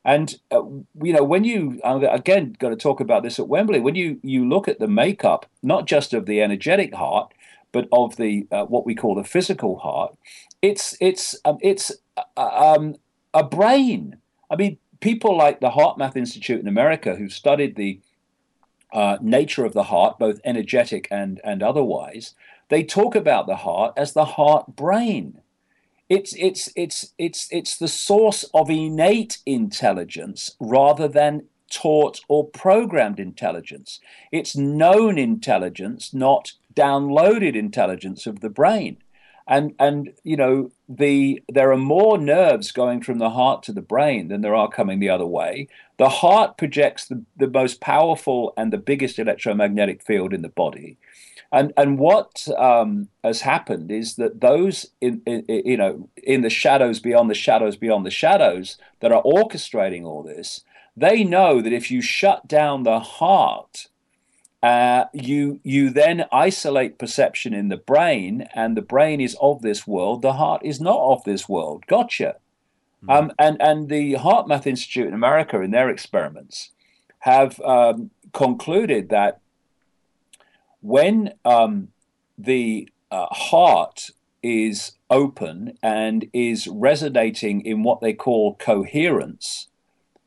And 0.05 0.39
uh, 0.51 0.63
you 1.03 1.13
know, 1.13 1.23
when 1.23 1.43
you 1.43 1.81
again 1.83 2.55
going 2.59 2.75
to 2.75 2.81
talk 2.81 2.99
about 2.99 3.23
this 3.23 3.39
at 3.39 3.49
Wembley, 3.49 3.79
when 3.79 3.95
you 3.95 4.19
you 4.23 4.47
look 4.47 4.67
at 4.67 4.79
the 4.79 4.87
makeup, 4.87 5.47
not 5.61 5.85
just 5.85 6.13
of 6.13 6.25
the 6.25 6.41
energetic 6.41 6.93
heart, 6.93 7.33
but 7.71 7.87
of 7.91 8.15
the 8.15 8.47
uh, 8.51 8.65
what 8.65 8.85
we 8.85 8.95
call 8.95 9.15
the 9.15 9.23
physical 9.23 9.79
heart, 9.79 10.15
it's 10.61 10.95
it's 10.99 11.35
um, 11.45 11.57
it's 11.61 11.91
uh, 12.37 12.75
um, 12.77 12.95
a 13.33 13.43
brain. 13.43 14.17
I 14.49 14.55
mean, 14.55 14.77
people 14.99 15.37
like 15.37 15.59
the 15.59 15.71
HeartMath 15.71 16.15
Institute 16.15 16.59
in 16.59 16.67
America, 16.67 17.15
who 17.15 17.29
studied 17.29 17.75
the 17.75 17.99
uh, 18.91 19.17
nature 19.21 19.65
of 19.65 19.73
the 19.73 19.83
heart, 19.83 20.19
both 20.19 20.39
energetic 20.43 21.07
and 21.11 21.39
and 21.43 21.61
otherwise, 21.61 22.33
they 22.69 22.83
talk 22.83 23.15
about 23.15 23.47
the 23.47 23.57
heart 23.57 23.93
as 23.95 24.13
the 24.13 24.25
heart 24.25 24.75
brain. 24.75 25.41
It's 26.09 26.33
it's 26.33 26.71
it's 26.75 27.13
it's 27.19 27.47
it's 27.51 27.77
the 27.77 27.87
source 27.87 28.43
of 28.53 28.69
innate 28.69 29.37
intelligence 29.45 30.55
rather 30.59 31.07
than 31.07 31.43
taught 31.69 32.21
or 32.27 32.47
programmed 32.47 33.19
intelligence. 33.19 33.99
It's 34.31 34.55
known 34.55 35.19
intelligence, 35.19 36.11
not 36.13 36.53
downloaded 36.79 37.55
intelligence 37.55 38.25
of 38.25 38.39
the 38.39 38.49
brain. 38.49 38.97
And, 39.47 39.73
and 39.79 40.13
you 40.23 40.37
know 40.37 40.71
the 40.87 41.41
there 41.49 41.71
are 41.71 41.77
more 41.95 42.19
nerves 42.19 42.71
going 42.71 43.01
from 43.01 43.17
the 43.17 43.31
heart 43.31 43.63
to 43.63 43.73
the 43.73 43.81
brain 43.81 44.27
than 44.27 44.41
there 44.41 44.53
are 44.53 44.69
coming 44.69 44.99
the 44.99 45.09
other 45.09 45.25
way. 45.25 45.67
The 45.97 46.09
heart 46.09 46.55
projects 46.55 47.07
the, 47.07 47.25
the 47.35 47.47
most 47.47 47.81
powerful 47.81 48.53
and 48.55 48.71
the 48.71 48.77
biggest 48.77 49.17
electromagnetic 49.17 50.03
field 50.03 50.35
in 50.35 50.43
the 50.43 50.49
body, 50.49 50.97
and 51.51 51.73
and 51.75 51.97
what 51.97 52.47
um, 52.59 53.09
has 53.23 53.41
happened 53.41 53.91
is 53.91 54.17
that 54.17 54.39
those 54.39 54.91
in, 55.01 55.23
in, 55.25 55.45
you 55.47 55.77
know 55.77 56.09
in 56.21 56.41
the 56.41 56.49
shadows 56.51 56.99
beyond 56.99 57.27
the 57.29 57.41
shadows 57.45 57.75
beyond 57.75 58.05
the 58.05 58.11
shadows 58.11 58.77
that 58.99 59.11
are 59.11 59.23
orchestrating 59.23 60.05
all 60.05 60.21
this, 60.21 60.61
they 60.95 61.23
know 61.23 61.59
that 61.61 61.73
if 61.73 61.89
you 61.89 62.01
shut 62.01 62.47
down 62.47 62.83
the 62.83 62.99
heart, 62.99 63.87
uh, 64.61 65.05
you 65.13 65.59
you 65.63 65.89
then 65.89 66.25
isolate 66.31 66.97
perception 66.97 67.53
in 67.53 67.69
the 67.69 67.77
brain, 67.77 68.47
and 68.53 68.75
the 68.75 68.81
brain 68.81 69.21
is 69.21 69.37
of 69.41 69.61
this 69.61 69.87
world. 69.87 70.21
The 70.21 70.33
heart 70.33 70.61
is 70.65 70.81
not 70.81 70.99
of 70.99 71.23
this 71.23 71.47
world. 71.47 71.85
Gotcha. 71.87 72.35
Mm. 73.05 73.17
Um, 73.17 73.31
and 73.39 73.61
and 73.61 73.89
the 73.89 74.15
HeartMath 74.15 74.67
Institute 74.67 75.07
in 75.07 75.13
America, 75.13 75.61
in 75.61 75.71
their 75.71 75.89
experiments, 75.89 76.71
have 77.19 77.59
um, 77.61 78.11
concluded 78.33 79.09
that 79.09 79.39
when 80.81 81.33
um, 81.45 81.89
the 82.37 82.89
uh, 83.11 83.27
heart 83.27 84.11
is 84.41 84.93
open 85.09 85.77
and 85.81 86.29
is 86.33 86.67
resonating 86.67 87.61
in 87.61 87.83
what 87.83 88.01
they 88.01 88.13
call 88.13 88.55
coherence, 88.55 89.67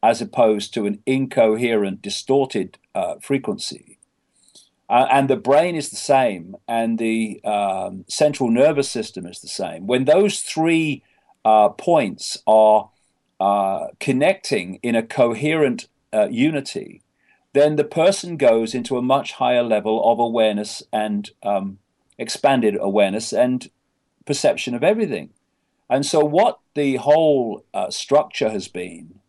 as 0.03 0.21
opposed 0.21 0.75
to 0.75 0.87
an 0.87 1.03
incoherent, 1.07 2.03
distorted 2.03 2.79
uh, 2.95 3.15
frequency, 3.21 3.92
uh, 4.93 5.09
and 5.11 5.31
the 5.31 5.37
brain 5.37 5.75
is 5.75 5.89
the 5.89 5.97
same, 5.97 6.55
and 6.69 6.99
the 6.99 7.43
um, 7.45 8.05
central 8.09 8.51
nervous 8.51 8.91
system 8.91 9.27
is 9.27 9.41
the 9.41 9.49
same. 9.49 9.87
When 9.87 10.05
those 10.05 10.41
three 10.41 11.03
uh, 11.47 11.71
points 11.71 12.37
are 12.47 12.91
uh, 13.41 13.87
connecting 14.01 14.81
in 14.83 14.95
a 14.95 15.03
coherent 15.03 15.89
uh, 16.13 16.29
unity, 16.31 17.01
then 17.55 17.77
the 17.77 17.85
person 17.85 18.37
goes 18.37 18.75
into 18.75 18.99
a 18.99 19.03
much 19.03 19.33
higher 19.33 19.63
level 19.63 20.13
of 20.13 20.19
awareness 20.19 20.83
and 20.93 21.31
um, 21.43 21.79
expanded 22.19 22.77
awareness 22.79 23.33
and 23.33 23.71
perception 24.27 24.75
of 24.75 24.85
everything. 24.85 25.31
And 25.89 26.05
so, 26.05 26.23
what 26.23 26.59
the 26.75 26.97
whole 26.97 27.65
uh, 27.73 27.89
structure 27.89 28.51
has 28.51 28.69
been 28.69 29.21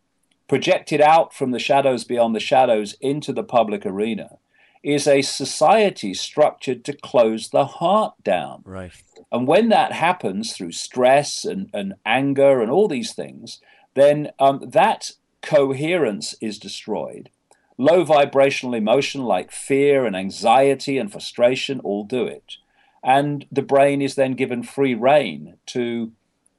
projected 0.46 1.00
out 1.00 1.32
from 1.32 1.52
the 1.52 1.58
shadows 1.58 2.04
beyond 2.04 2.36
the 2.36 2.40
shadows 2.40 2.96
into 3.00 3.32
the 3.32 3.42
public 3.42 3.86
arena 3.86 4.36
is 4.84 5.08
a 5.08 5.22
society 5.22 6.12
structured 6.12 6.84
to 6.84 6.92
close 6.92 7.48
the 7.48 7.64
heart 7.64 8.14
down. 8.22 8.62
Right. 8.66 8.92
And 9.32 9.48
when 9.48 9.70
that 9.70 9.92
happens 9.92 10.52
through 10.52 10.72
stress 10.72 11.44
and, 11.44 11.70
and 11.72 11.94
anger 12.04 12.60
and 12.60 12.70
all 12.70 12.86
these 12.86 13.14
things, 13.14 13.60
then 13.94 14.30
um, 14.38 14.60
that 14.70 15.12
coherence 15.40 16.34
is 16.40 16.58
destroyed. 16.58 17.30
Low 17.78 18.04
vibrational 18.04 18.74
emotion 18.74 19.22
like 19.24 19.50
fear 19.50 20.04
and 20.04 20.14
anxiety 20.14 20.98
and 20.98 21.10
frustration 21.10 21.80
all 21.80 22.04
do 22.04 22.26
it. 22.26 22.56
And 23.02 23.46
the 23.50 23.62
brain 23.62 24.02
is 24.02 24.14
then 24.14 24.34
given 24.34 24.62
free 24.62 24.94
rein 24.94 25.56
to 25.66 26.12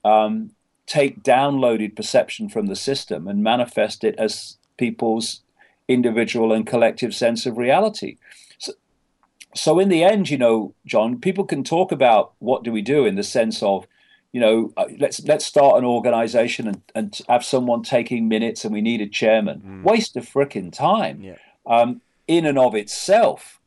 um, 0.04 0.52
take 0.88 1.24
downloaded 1.24 1.96
perception 1.96 2.50
from 2.50 2.66
the 2.66 2.76
system 2.76 3.28
and 3.28 3.44
manifest 3.44 4.04
it 4.04 4.16
as 4.18 4.58
people's 4.78 5.42
individual 5.88 6.52
and 6.52 6.66
collective 6.66 7.14
sense 7.14 7.46
of 7.46 7.58
reality. 7.58 8.18
So, 8.58 8.74
so 9.54 9.80
in 9.80 9.90
the 9.90 10.04
end, 10.04 10.30
you 10.30 10.38
know, 10.38 10.74
John, 10.86 11.20
people 11.20 11.46
can 11.46 11.64
talk 11.64 11.92
about 11.92 12.34
what 12.40 12.64
do 12.64 12.72
we 12.72 12.82
do 12.82 13.06
in 13.06 13.16
the 13.16 13.24
sense 13.24 13.62
of, 13.64 13.88
you 14.32 14.42
know, 14.42 14.74
uh, 14.76 14.86
let's 15.00 15.24
let's 15.24 15.46
start 15.46 15.78
an 15.78 15.86
organization 15.86 16.68
and, 16.68 16.82
and 16.94 17.22
have 17.30 17.46
someone 17.46 17.84
taking 17.84 18.28
minutes 18.28 18.66
and 18.66 18.74
we 18.74 18.82
need 18.82 19.02
a 19.02 19.08
chairman. 19.08 19.62
Mm. 19.62 19.84
Waste 19.84 20.18
of 20.18 20.28
freaking 20.28 20.74
time. 20.74 21.22
Yeah. 21.22 21.38
Um, 21.66 22.02
in 22.28 22.46
and 22.46 22.58
of 22.58 22.76
itself. 22.76 23.60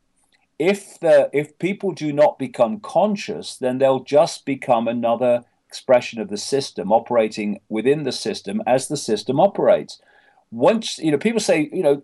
If 0.58 0.98
the 0.98 1.30
if 1.32 1.58
people 1.58 1.92
do 1.92 2.12
not 2.12 2.38
become 2.38 2.80
conscious, 2.80 3.56
then 3.56 3.78
they'll 3.78 4.02
just 4.02 4.44
become 4.44 4.88
another 4.88 5.44
expression 5.68 6.20
of 6.20 6.28
the 6.28 6.36
system 6.36 6.90
operating 6.90 7.60
within 7.68 8.02
the 8.02 8.12
system 8.12 8.62
as 8.66 8.88
the 8.88 8.96
system 8.96 9.38
operates 9.38 10.00
once 10.50 10.98
you 10.98 11.10
know 11.10 11.18
people 11.18 11.40
say 11.40 11.68
you 11.72 11.82
know 11.82 12.02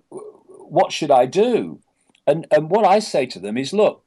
what 0.69 0.93
should 0.93 1.11
i 1.11 1.27
do? 1.27 1.81
And 2.27 2.47
and 2.51 2.71
what 2.71 2.87
i 2.87 2.99
say 2.99 3.27
to 3.27 3.39
them 3.39 3.57
is 3.59 3.73
look 3.73 4.05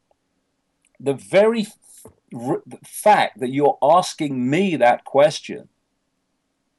the 1.00 1.14
very 1.14 1.62
f- 1.62 2.62
fact 2.84 3.40
that 3.40 3.52
you're 3.52 3.78
asking 3.82 4.50
me 4.50 4.76
that 4.76 5.06
question 5.06 5.70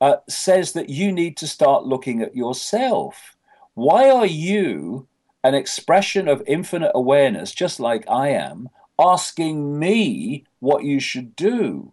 uh, 0.00 0.16
says 0.28 0.72
that 0.72 0.88
you 0.88 1.12
need 1.12 1.36
to 1.36 1.46
start 1.46 1.84
looking 1.84 2.22
at 2.22 2.36
yourself. 2.36 3.36
Why 3.74 4.10
are 4.10 4.26
you 4.26 5.08
an 5.42 5.54
expression 5.54 6.28
of 6.28 6.42
infinite 6.46 6.92
awareness 6.94 7.52
just 7.52 7.78
like 7.78 8.04
i 8.08 8.28
am 8.28 8.68
asking 8.98 9.78
me 9.78 10.44
what 10.58 10.84
you 10.84 11.00
should 11.00 11.36
do? 11.36 11.92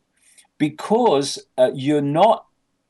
Because 0.57 1.39
uh, 1.57 1.71
you're 1.73 2.01
not 2.01 2.45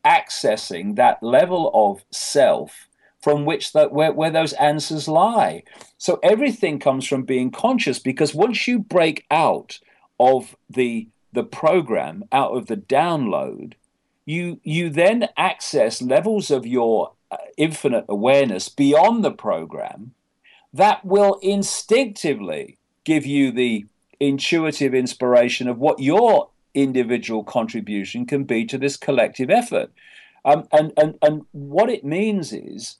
accessing 0.06 0.95
that 0.95 1.22
level 1.22 1.72
of 1.73 2.03
self 2.11 2.88
from 3.22 3.44
which 3.44 3.73
that 3.73 3.91
where, 3.91 4.14
where 4.14 4.30
those 4.30 4.53
answers 4.53 5.07
lie. 5.07 5.64
So 5.98 6.19
everything 6.22 6.80
comes 6.80 7.07
from 7.07 7.23
being 7.23 7.49
conscious 7.49 7.98
because 7.98 8.36
once 8.36 8.68
you 8.68 8.80
break 8.80 9.26
out 9.32 9.80
of 10.19 10.56
the 10.69 11.07
the 11.34 11.44
program 11.44 12.23
out 12.32 12.56
of 12.56 12.68
the 12.68 12.77
download 12.77 13.73
you 14.26 14.60
you 14.64 14.90
then 14.90 15.27
access 15.38 16.02
levels 16.02 16.49
of 16.49 16.65
your 16.65 17.11
uh, 17.30 17.38
infinite 17.57 18.06
awareness 18.07 18.69
beyond 18.69 19.23
the 19.23 19.32
program 19.32 20.14
that 20.73 21.03
will 21.06 21.38
instinctively 21.41 22.77
give 23.03 23.26
you 23.26 23.52
the 23.52 23.86
intuitive 24.19 24.94
inspiration 24.94 25.68
of 25.68 25.77
what 25.77 25.99
your 25.99 26.49
individual 26.76 27.43
contribution 27.43 28.26
can 28.26 28.43
be 28.43 28.65
to 28.65 28.77
this 28.77 28.97
collective 28.97 29.49
effort. 29.49 29.91
Um, 30.43 30.68
and, 30.72 30.93
and, 30.97 31.18
and 31.22 31.45
what 31.52 31.89
it 31.89 32.03
means 32.03 32.53
is 32.53 32.97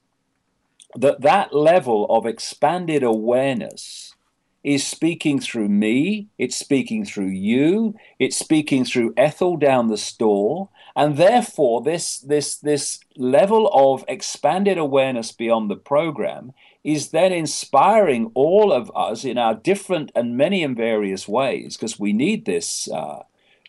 that 0.96 1.20
that 1.20 1.54
level 1.54 2.06
of 2.10 2.26
expanded 2.26 3.02
awareness 3.02 4.14
is 4.64 4.84
speaking 4.84 5.38
through 5.38 5.68
me, 5.68 6.26
it's 6.38 6.56
speaking 6.56 7.04
through 7.04 7.28
you, 7.28 7.94
it's 8.18 8.36
speaking 8.36 8.84
through 8.84 9.14
Ethel 9.16 9.56
down 9.56 9.86
the 9.86 9.96
store, 9.96 10.68
and 10.96 11.16
therefore 11.16 11.82
this 11.82 12.18
this 12.18 12.56
this 12.56 12.98
level 13.16 13.70
of 13.72 14.04
expanded 14.08 14.76
awareness 14.76 15.30
beyond 15.30 15.70
the 15.70 15.76
program 15.76 16.52
is 16.82 17.10
then 17.10 17.32
inspiring 17.32 18.30
all 18.34 18.72
of 18.72 18.90
us 18.96 19.24
in 19.24 19.38
our 19.38 19.54
different 19.54 20.10
and 20.16 20.36
many 20.36 20.64
and 20.64 20.76
various 20.76 21.28
ways 21.28 21.76
because 21.76 22.00
we 22.00 22.12
need 22.12 22.44
this 22.44 22.88
uh, 22.90 23.22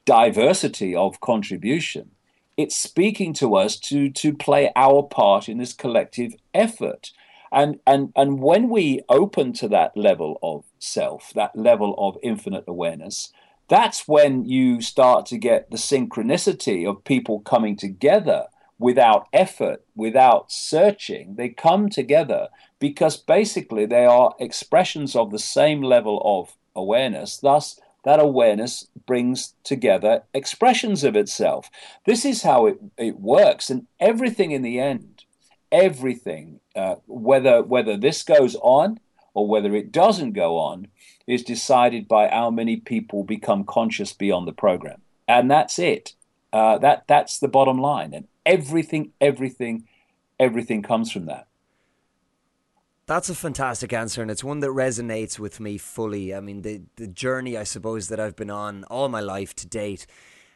diversity 0.08 0.96
of 0.96 1.20
contribution. 1.20 2.12
It's 2.56 2.76
speaking 2.76 3.34
to 3.34 3.56
us 3.56 3.78
to 3.82 4.10
to 4.10 4.34
play 4.34 4.72
our 4.76 5.04
part 5.04 5.48
in 5.48 5.60
this 5.60 5.74
collective 5.74 6.34
effort. 6.56 7.12
And, 7.52 7.80
and, 7.86 8.12
and 8.16 8.40
when 8.42 8.70
we 8.70 9.02
open 9.08 9.54
to 9.54 9.68
that 9.70 9.96
level 9.96 10.38
of 10.42 10.66
self, 10.80 11.32
that 11.36 11.56
level 11.56 11.96
of 11.98 12.18
infinite 12.22 12.66
awareness, 12.68 13.32
that's 13.70 14.08
when 14.08 14.46
you 14.46 14.82
start 14.82 15.26
to 15.28 15.38
get 15.38 15.72
the 15.72 15.78
synchronicity 15.78 16.90
of 16.90 17.04
people 17.04 17.40
coming 17.40 17.78
together 17.78 18.48
without 18.80 19.28
effort, 19.32 19.86
without 19.96 20.52
searching. 20.52 21.36
They 21.36 21.50
come 21.50 21.90
together 21.90 22.50
because 22.80 23.18
basically 23.18 23.86
they 23.86 24.06
are 24.06 24.36
expressions 24.40 25.16
of 25.16 25.32
the 25.32 25.40
same 25.40 25.82
level 25.82 26.22
of 26.26 26.56
awareness. 26.76 27.38
Thus, 27.38 27.80
that 28.08 28.22
awareness 28.22 28.88
brings 29.06 29.54
together 29.66 30.24
expressions 30.34 31.04
of 31.04 31.18
itself. 31.18 31.70
This 32.06 32.24
is 32.24 32.42
how 32.42 32.68
it, 32.68 32.80
it 32.98 33.20
works. 33.20 33.70
And 33.70 33.86
everything 34.00 34.52
in 34.52 34.62
the 34.62 34.80
end, 34.80 35.26
everything, 35.74 36.62
uh, 36.74 36.96
whether, 37.06 37.62
whether 37.62 37.98
this 37.98 38.24
goes 38.24 38.56
on 38.62 39.02
or 39.34 39.46
whether 39.46 39.76
it 39.76 39.92
doesn't 39.92 40.32
go 40.32 40.58
on, 40.58 40.88
is 41.28 41.44
decided 41.44 42.08
by 42.08 42.30
how 42.30 42.50
many 42.50 42.78
people 42.78 43.26
become 43.26 43.66
conscious 43.66 44.14
beyond 44.14 44.48
the 44.48 44.54
program. 44.54 45.02
And 45.28 45.52
that's 45.52 45.78
it. 45.78 46.14
Uh, 46.54 46.78
that, 46.78 47.04
that's 47.08 47.40
the 47.40 47.50
bottom 47.50 47.78
line. 47.78 48.14
And 48.14 48.30
everything, 48.46 49.12
everything, 49.20 49.86
everything 50.40 50.82
comes 50.82 51.12
from 51.12 51.26
that. 51.26 51.47
That's 53.08 53.30
a 53.30 53.36
fantastic 53.36 53.94
answer, 53.94 54.22
and 54.22 54.30
it's 54.30 54.44
one 54.44 54.60
that 54.60 54.68
resonates 54.68 55.40
with 55.40 55.62
me 55.62 55.78
fully. 55.78 56.36
I 56.36 56.42
mean, 56.42 56.62
the, 56.62 56.82
the 56.98 57.08
journey, 57.08 57.56
I 57.56 57.64
suppose, 57.64 58.10
that 58.10 58.20
I've 58.20 58.36
been 58.36 58.50
on 58.50 58.84
all 58.86 59.08
my 59.08 59.22
life 59.22 59.56
to 59.56 59.68
date 59.68 60.06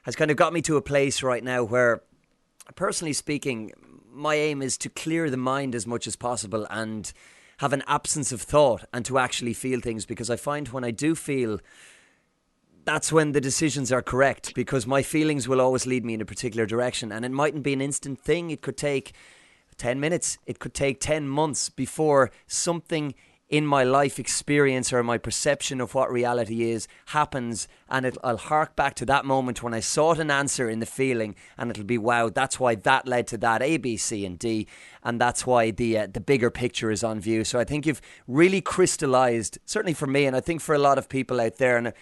has 0.03 0.17
kind 0.17 0.29
of 0.29 0.35
got 0.35 0.51
me 0.51 0.61
to 0.63 0.75
a 0.75 0.81
place 0.81 1.23
right 1.23 1.45
now 1.45 1.63
where, 1.63 2.01
personally 2.75 3.13
speaking, 3.13 3.71
my 4.11 4.35
aim 4.35 4.61
is 4.61 4.77
to 4.79 4.89
clear 4.89 5.29
the 5.29 5.37
mind 5.37 5.73
as 5.75 5.87
much 5.87 6.07
as 6.07 6.17
possible 6.17 6.67
and 6.69 7.13
have 7.59 7.71
an 7.71 7.83
absence 7.87 8.33
of 8.33 8.41
thought 8.41 8.83
and 8.91 9.05
to 9.05 9.17
actually 9.17 9.53
feel 9.53 9.79
things 9.79 10.05
because 10.05 10.29
I 10.29 10.35
find 10.35 10.67
when 10.69 10.83
I 10.83 10.91
do 10.91 11.15
feel 11.15 11.61
that's 12.83 13.13
when 13.13 13.31
the 13.31 13.39
decisions 13.39 13.93
are 13.93 14.01
correct 14.01 14.55
because 14.55 14.85
my 14.85 15.03
feelings 15.03 15.47
will 15.47 15.61
always 15.61 15.85
lead 15.85 16.03
me 16.03 16.15
in 16.15 16.21
a 16.21 16.25
particular 16.25 16.65
direction 16.65 17.11
and 17.11 17.23
it 17.23 17.31
mightn't 17.31 17.63
be 17.63 17.73
an 17.73 17.81
instant 17.81 18.19
thing 18.19 18.49
it 18.49 18.61
could 18.61 18.75
take 18.75 19.13
10 19.81 19.99
minutes, 19.99 20.37
it 20.45 20.59
could 20.59 20.75
take 20.75 20.99
10 20.99 21.27
months 21.27 21.67
before 21.67 22.29
something 22.45 23.15
in 23.51 23.65
my 23.65 23.83
life 23.83 24.17
experience 24.17 24.93
or 24.93 25.03
my 25.03 25.17
perception 25.17 25.81
of 25.81 25.93
what 25.93 26.09
reality 26.09 26.71
is 26.71 26.87
happens 27.07 27.67
and 27.89 28.05
it, 28.05 28.17
I'll 28.23 28.37
hark 28.37 28.77
back 28.77 28.95
to 28.95 29.05
that 29.07 29.25
moment 29.25 29.61
when 29.61 29.73
I 29.73 29.81
sought 29.81 30.19
an 30.19 30.31
answer 30.31 30.69
in 30.69 30.79
the 30.79 30.85
feeling 30.85 31.35
and 31.57 31.69
it'll 31.69 31.83
be 31.83 31.97
wow 31.97 32.29
that's 32.29 32.61
why 32.61 32.75
that 32.75 33.07
led 33.07 33.27
to 33.27 33.37
that 33.39 33.61
A 33.61 33.75
B 33.75 33.97
C 33.97 34.25
and 34.25 34.39
D 34.39 34.67
and 35.03 35.19
that's 35.19 35.45
why 35.45 35.69
the 35.69 35.97
uh, 35.97 36.07
the 36.07 36.21
bigger 36.21 36.49
picture 36.49 36.91
is 36.91 37.03
on 37.03 37.19
view 37.19 37.43
so 37.43 37.59
I 37.59 37.65
think 37.65 37.85
you've 37.85 38.01
really 38.25 38.61
crystallized 38.61 39.59
certainly 39.65 39.93
for 39.93 40.07
me 40.07 40.25
and 40.25 40.35
I 40.35 40.39
think 40.39 40.61
for 40.61 40.73
a 40.73 40.79
lot 40.79 40.97
of 40.97 41.09
people 41.09 41.41
out 41.41 41.57
there 41.57 41.75
and 41.75 41.93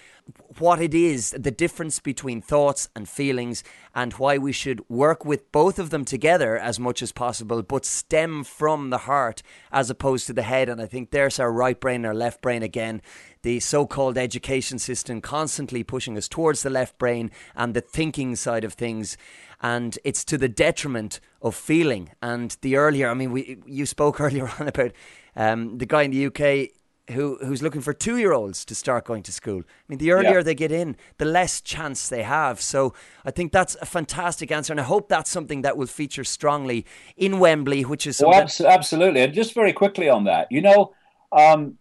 what 0.58 0.82
it 0.82 0.94
is, 0.94 1.32
the 1.32 1.52
difference 1.52 2.00
between 2.00 2.42
thoughts 2.42 2.90
and 2.96 3.08
feelings, 3.08 3.64
and 3.96 4.14
why 4.14 4.38
we 4.38 4.52
should 4.52 4.88
work 4.90 5.26
with 5.26 5.52
both 5.52 5.80
of 5.80 5.90
them 5.90 6.06
together 6.06 6.58
as 6.58 6.80
much 6.80 7.02
as 7.02 7.12
possible, 7.12 7.62
but 7.64 7.86
stem 7.86 8.44
from 8.44 8.90
the 8.90 9.00
heart 9.00 9.42
as 9.72 9.90
opposed 9.90 10.28
to 10.28 10.34
the 10.34 10.44
head. 10.44 10.70
And 10.70 10.82
I 10.82 10.86
think 10.86 11.12
there's 11.12 11.39
our 11.40 11.52
right 11.52 11.80
brain, 11.80 12.06
our 12.06 12.14
left 12.14 12.42
brain 12.42 12.64
again. 12.64 13.02
The 13.42 13.60
so 13.60 13.86
called 13.86 14.18
education 14.18 14.80
system 14.80 15.22
constantly 15.22 15.84
pushing 15.84 16.18
us 16.18 16.28
towards 16.28 16.64
the 16.64 16.70
left 16.70 16.98
brain 16.98 17.32
and 17.56 17.74
the 17.74 17.82
thinking 17.82 18.36
side 18.36 18.64
of 18.64 18.74
things. 18.74 19.18
And 19.62 19.98
it's 20.04 20.24
to 20.26 20.38
the 20.38 20.50
detriment 20.50 21.20
of 21.42 21.56
feeling. 21.56 22.12
And 22.22 22.56
the 22.62 22.76
earlier, 22.76 23.10
I 23.10 23.14
mean, 23.14 23.32
we 23.32 23.62
you 23.66 23.86
spoke 23.86 24.20
earlier 24.22 24.52
on 24.60 24.68
about 24.68 24.92
um, 25.36 25.78
the 25.78 25.86
guy 25.86 26.04
in 26.04 26.12
the 26.12 26.26
UK 26.26 26.72
who 27.12 27.38
who's 27.42 27.62
looking 27.62 27.82
for 27.82 27.94
two 27.94 28.18
year 28.18 28.34
olds 28.34 28.64
to 28.66 28.76
start 28.76 29.06
going 29.06 29.24
to 29.24 29.32
school. 29.32 29.62
I 29.62 29.84
mean, 29.88 30.00
the 30.00 30.12
earlier 30.12 30.38
yeah. 30.38 30.44
they 30.44 30.56
get 30.56 30.72
in, 30.72 30.96
the 31.18 31.26
less 31.26 31.62
chance 31.62 32.10
they 32.10 32.24
have. 32.24 32.62
So 32.62 32.94
I 33.26 33.32
think 33.32 33.52
that's 33.52 33.76
a 33.82 33.86
fantastic 33.86 34.52
answer, 34.52 34.74
and 34.74 34.80
I 34.80 34.84
hope 34.84 35.10
that's 35.10 35.30
something 35.30 35.62
that 35.64 35.78
will 35.78 35.88
feature 35.88 36.24
strongly 36.24 36.86
in 37.18 37.40
Wembley, 37.40 37.84
which 37.84 38.06
is 38.06 38.22
well, 38.26 38.48
absolutely. 38.66 39.22
And 39.22 39.34
just 39.34 39.54
very 39.54 39.74
quickly 39.74 40.10
on 40.10 40.26
that, 40.26 40.52
you 40.52 40.62
know, 40.62 40.94
um, 41.32 41.78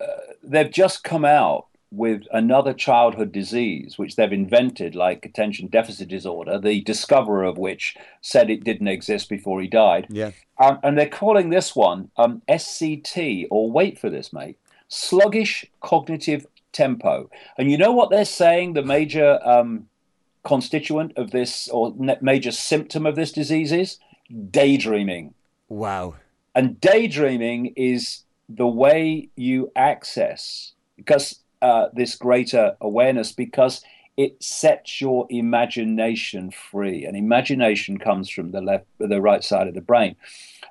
uh, 0.00 0.06
they've 0.42 0.70
just 0.70 1.04
come 1.04 1.24
out 1.24 1.66
with 1.90 2.22
another 2.32 2.72
childhood 2.72 3.30
disease, 3.30 3.96
which 3.98 4.16
they've 4.16 4.32
invented, 4.32 4.94
like 4.94 5.24
attention 5.24 5.68
deficit 5.68 6.08
disorder, 6.08 6.58
the 6.58 6.80
discoverer 6.82 7.44
of 7.44 7.56
which 7.56 7.96
said 8.20 8.50
it 8.50 8.64
didn't 8.64 8.88
exist 8.88 9.28
before 9.28 9.60
he 9.60 9.68
died. 9.68 10.06
Yeah. 10.10 10.32
Um, 10.58 10.78
and 10.82 10.98
they're 10.98 11.08
calling 11.08 11.50
this 11.50 11.76
one 11.76 12.10
um, 12.16 12.42
SCT, 12.48 13.46
or 13.50 13.70
wait 13.70 13.98
for 13.98 14.10
this, 14.10 14.32
mate, 14.32 14.58
sluggish 14.88 15.64
cognitive 15.80 16.46
tempo. 16.72 17.30
And 17.56 17.70
you 17.70 17.78
know 17.78 17.92
what 17.92 18.10
they're 18.10 18.24
saying 18.24 18.72
the 18.72 18.82
major 18.82 19.38
um, 19.46 19.88
constituent 20.42 21.12
of 21.16 21.30
this, 21.30 21.68
or 21.68 21.94
major 22.20 22.50
symptom 22.50 23.06
of 23.06 23.14
this 23.14 23.30
disease 23.32 23.72
is? 23.72 23.98
Daydreaming. 24.50 25.34
Wow. 25.68 26.16
And 26.54 26.80
daydreaming 26.80 27.72
is 27.76 28.24
the 28.48 28.66
way 28.66 29.28
you 29.36 29.70
access, 29.76 30.72
because 30.96 31.40
uh, 31.62 31.86
this 31.94 32.14
greater 32.14 32.76
awareness 32.80 33.32
because 33.32 33.82
it 34.16 34.42
sets 34.42 35.00
your 35.00 35.26
imagination 35.30 36.50
free, 36.50 37.04
and 37.04 37.16
imagination 37.16 37.98
comes 37.98 38.30
from 38.30 38.52
the 38.52 38.60
left, 38.60 38.86
the 38.98 39.20
right 39.20 39.42
side 39.42 39.66
of 39.66 39.74
the 39.74 39.80
brain, 39.80 40.14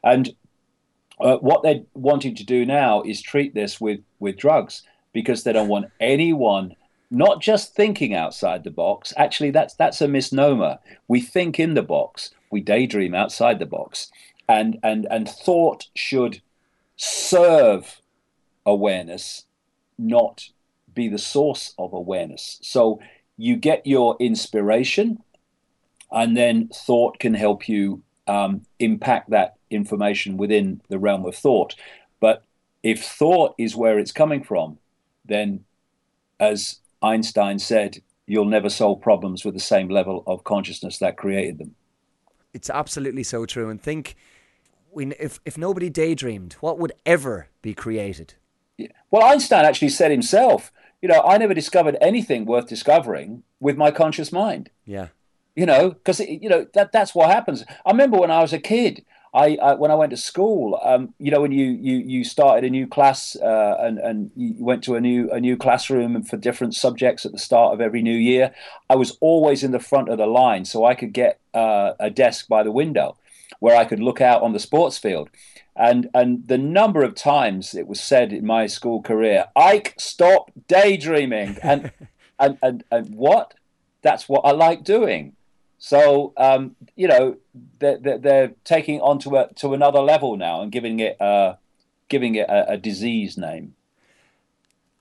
and 0.03 0.33
uh, 1.19 1.37
what 1.37 1.63
they're 1.63 1.83
wanting 1.93 2.35
to 2.35 2.45
do 2.45 2.65
now 2.65 3.01
is 3.03 3.21
treat 3.21 3.53
this 3.53 3.81
with 3.81 3.99
with 4.19 4.37
drugs 4.37 4.83
because 5.13 5.43
they 5.43 5.53
don't 5.53 5.67
want 5.67 5.91
anyone 5.99 6.75
not 7.13 7.41
just 7.41 7.75
thinking 7.75 8.15
outside 8.15 8.63
the 8.63 8.71
box. 8.71 9.13
Actually, 9.17 9.51
that's 9.51 9.75
that's 9.75 10.01
a 10.01 10.07
misnomer. 10.07 10.79
We 11.07 11.21
think 11.21 11.59
in 11.59 11.75
the 11.75 11.83
box, 11.83 12.31
we 12.51 12.59
daydream 12.61 13.13
outside 13.13 13.59
the 13.59 13.67
box, 13.67 14.11
and 14.49 14.79
and 14.83 15.07
and 15.11 15.29
thought 15.29 15.87
should 15.95 16.41
serve 16.95 18.01
awareness, 18.65 19.45
not 19.97 20.49
be 20.93 21.07
the 21.07 21.17
source 21.17 21.73
of 21.77 21.93
awareness. 21.93 22.59
So 22.61 22.99
you 23.37 23.55
get 23.55 23.85
your 23.85 24.15
inspiration, 24.19 25.21
and 26.11 26.37
then 26.37 26.69
thought 26.73 27.19
can 27.19 27.33
help 27.33 27.67
you 27.67 28.03
um, 28.27 28.61
impact 28.79 29.31
that 29.31 29.55
information 29.69 30.37
within 30.37 30.81
the 30.87 30.99
realm 30.99 31.25
of 31.25 31.35
thought. 31.35 31.75
But 32.19 32.43
if 32.83 33.03
thought 33.03 33.55
is 33.57 33.75
where 33.75 33.97
it's 33.97 34.11
coming 34.11 34.43
from, 34.43 34.77
then, 35.25 35.65
as 36.39 36.79
Einstein 37.01 37.57
said, 37.57 38.01
you'll 38.27 38.45
never 38.45 38.69
solve 38.69 39.01
problems 39.01 39.43
with 39.43 39.55
the 39.55 39.59
same 39.59 39.89
level 39.89 40.23
of 40.27 40.43
consciousness 40.43 40.99
that 40.99 41.17
created 41.17 41.57
them. 41.57 41.75
It's 42.53 42.69
absolutely 42.69 43.23
so 43.23 43.45
true. 43.45 43.69
And 43.69 43.81
think, 43.81 44.15
if 44.97 45.39
if 45.45 45.57
nobody 45.57 45.89
daydreamed, 45.89 46.53
what 46.53 46.79
would 46.79 46.93
ever 47.05 47.47
be 47.61 47.73
created? 47.73 48.35
Yeah. 48.77 48.87
Well, 49.11 49.23
Einstein 49.23 49.65
actually 49.65 49.89
said 49.89 50.11
himself 50.11 50.71
you 51.03 51.09
know, 51.09 51.21
I 51.21 51.37
never 51.37 51.53
discovered 51.53 51.97
anything 51.99 52.45
worth 52.45 52.69
discovering 52.69 53.43
with 53.59 53.75
my 53.75 53.91
conscious 53.91 54.31
mind. 54.31 54.69
Yeah. 54.85 55.09
You 55.53 55.65
know, 55.65 55.91
because 55.91 56.21
you 56.21 56.47
know 56.47 56.65
that 56.73 56.93
that's 56.93 57.13
what 57.13 57.29
happens. 57.29 57.65
I 57.85 57.91
remember 57.91 58.17
when 58.17 58.31
I 58.31 58.41
was 58.41 58.53
a 58.53 58.59
kid. 58.59 59.05
I, 59.35 59.57
I, 59.61 59.73
when 59.73 59.89
I 59.89 59.95
went 59.95 60.11
to 60.11 60.17
school, 60.17 60.79
um, 60.83 61.13
you 61.19 61.29
know, 61.29 61.41
when 61.41 61.51
you 61.51 61.65
you 61.65 61.97
you 61.97 62.23
started 62.23 62.63
a 62.63 62.69
new 62.69 62.87
class 62.87 63.35
uh, 63.35 63.75
and 63.79 63.99
and 63.99 64.31
you 64.35 64.63
went 64.63 64.83
to 64.85 64.95
a 64.95 65.01
new 65.01 65.29
a 65.29 65.39
new 65.39 65.57
classroom 65.57 66.23
for 66.23 66.37
different 66.37 66.73
subjects 66.73 67.25
at 67.25 67.33
the 67.33 67.37
start 67.37 67.73
of 67.73 67.81
every 67.81 68.01
new 68.01 68.15
year, 68.15 68.55
I 68.89 68.95
was 68.95 69.17
always 69.19 69.61
in 69.63 69.71
the 69.71 69.79
front 69.79 70.07
of 70.07 70.17
the 70.17 70.25
line, 70.25 70.63
so 70.63 70.85
I 70.85 70.95
could 70.95 71.11
get 71.13 71.39
uh, 71.53 71.93
a 71.99 72.09
desk 72.09 72.47
by 72.47 72.63
the 72.63 72.71
window 72.71 73.17
where 73.63 73.77
I 73.77 73.85
could 73.85 74.01
look 74.01 74.19
out 74.19 74.41
on 74.41 74.51
the 74.51 74.59
sports 74.59 74.97
field. 74.97 75.29
And 75.73 76.09
and 76.13 76.45
the 76.49 76.57
number 76.57 77.01
of 77.01 77.15
times 77.15 77.73
it 77.73 77.87
was 77.87 78.01
said 78.01 78.33
in 78.33 78.45
my 78.45 78.67
school 78.67 79.01
career, 79.01 79.45
Icke, 79.55 79.93
stop 79.97 80.51
daydreaming. 80.67 81.57
And 81.63 81.91
and, 82.37 82.57
and 82.61 82.83
and 82.91 83.15
what? 83.15 83.53
That's 84.01 84.27
what 84.27 84.41
I 84.43 84.51
like 84.51 84.83
doing. 84.83 85.37
So 85.77 86.33
um, 86.35 86.75
you 86.97 87.07
know 87.07 87.37
they're, 87.79 88.17
they're, 88.25 88.51
taking 88.65 88.95
it 88.95 89.01
onto 89.01 89.37
a, 89.37 89.47
to 89.61 89.73
another 89.73 90.01
level 90.01 90.35
now 90.35 90.61
and 90.61 90.69
giving 90.69 90.99
it 90.99 91.21
uh, 91.21 91.55
giving 92.09 92.35
it 92.35 92.49
a, 92.49 92.71
a 92.73 92.77
disease 92.77 93.37
name. 93.37 93.75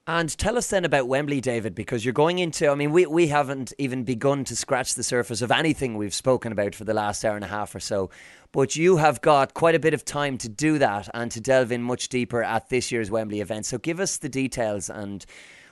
And 0.06 0.36
tell 0.36 0.58
us 0.58 0.68
then 0.68 0.84
about 0.84 1.06
Wembley, 1.06 1.40
David, 1.40 1.76
because 1.76 2.04
you're 2.04 2.12
going 2.12 2.40
into. 2.40 2.68
I 2.68 2.74
mean, 2.74 2.90
we, 2.90 3.06
we 3.06 3.28
haven't 3.28 3.72
even 3.78 4.02
begun 4.02 4.42
to 4.44 4.56
scratch 4.56 4.94
the 4.94 5.04
surface 5.04 5.42
of 5.42 5.52
anything 5.52 5.96
we've 5.96 6.12
spoken 6.12 6.50
about 6.50 6.74
for 6.74 6.82
the 6.82 6.92
last 6.92 7.24
hour 7.24 7.36
and 7.36 7.44
a 7.44 7.48
half 7.48 7.72
or 7.72 7.78
so. 7.78 8.10
But 8.50 8.74
you 8.74 8.96
have 8.96 9.20
got 9.20 9.54
quite 9.54 9.76
a 9.76 9.78
bit 9.78 9.94
of 9.94 10.04
time 10.04 10.38
to 10.38 10.48
do 10.48 10.78
that 10.78 11.08
and 11.14 11.30
to 11.30 11.40
delve 11.40 11.70
in 11.70 11.84
much 11.84 12.08
deeper 12.08 12.42
at 12.42 12.68
this 12.68 12.90
year's 12.90 13.12
Wembley 13.12 13.40
event. 13.40 13.64
So 13.66 13.78
give 13.78 14.00
us 14.00 14.16
the 14.16 14.28
details 14.28 14.90
and 14.90 15.24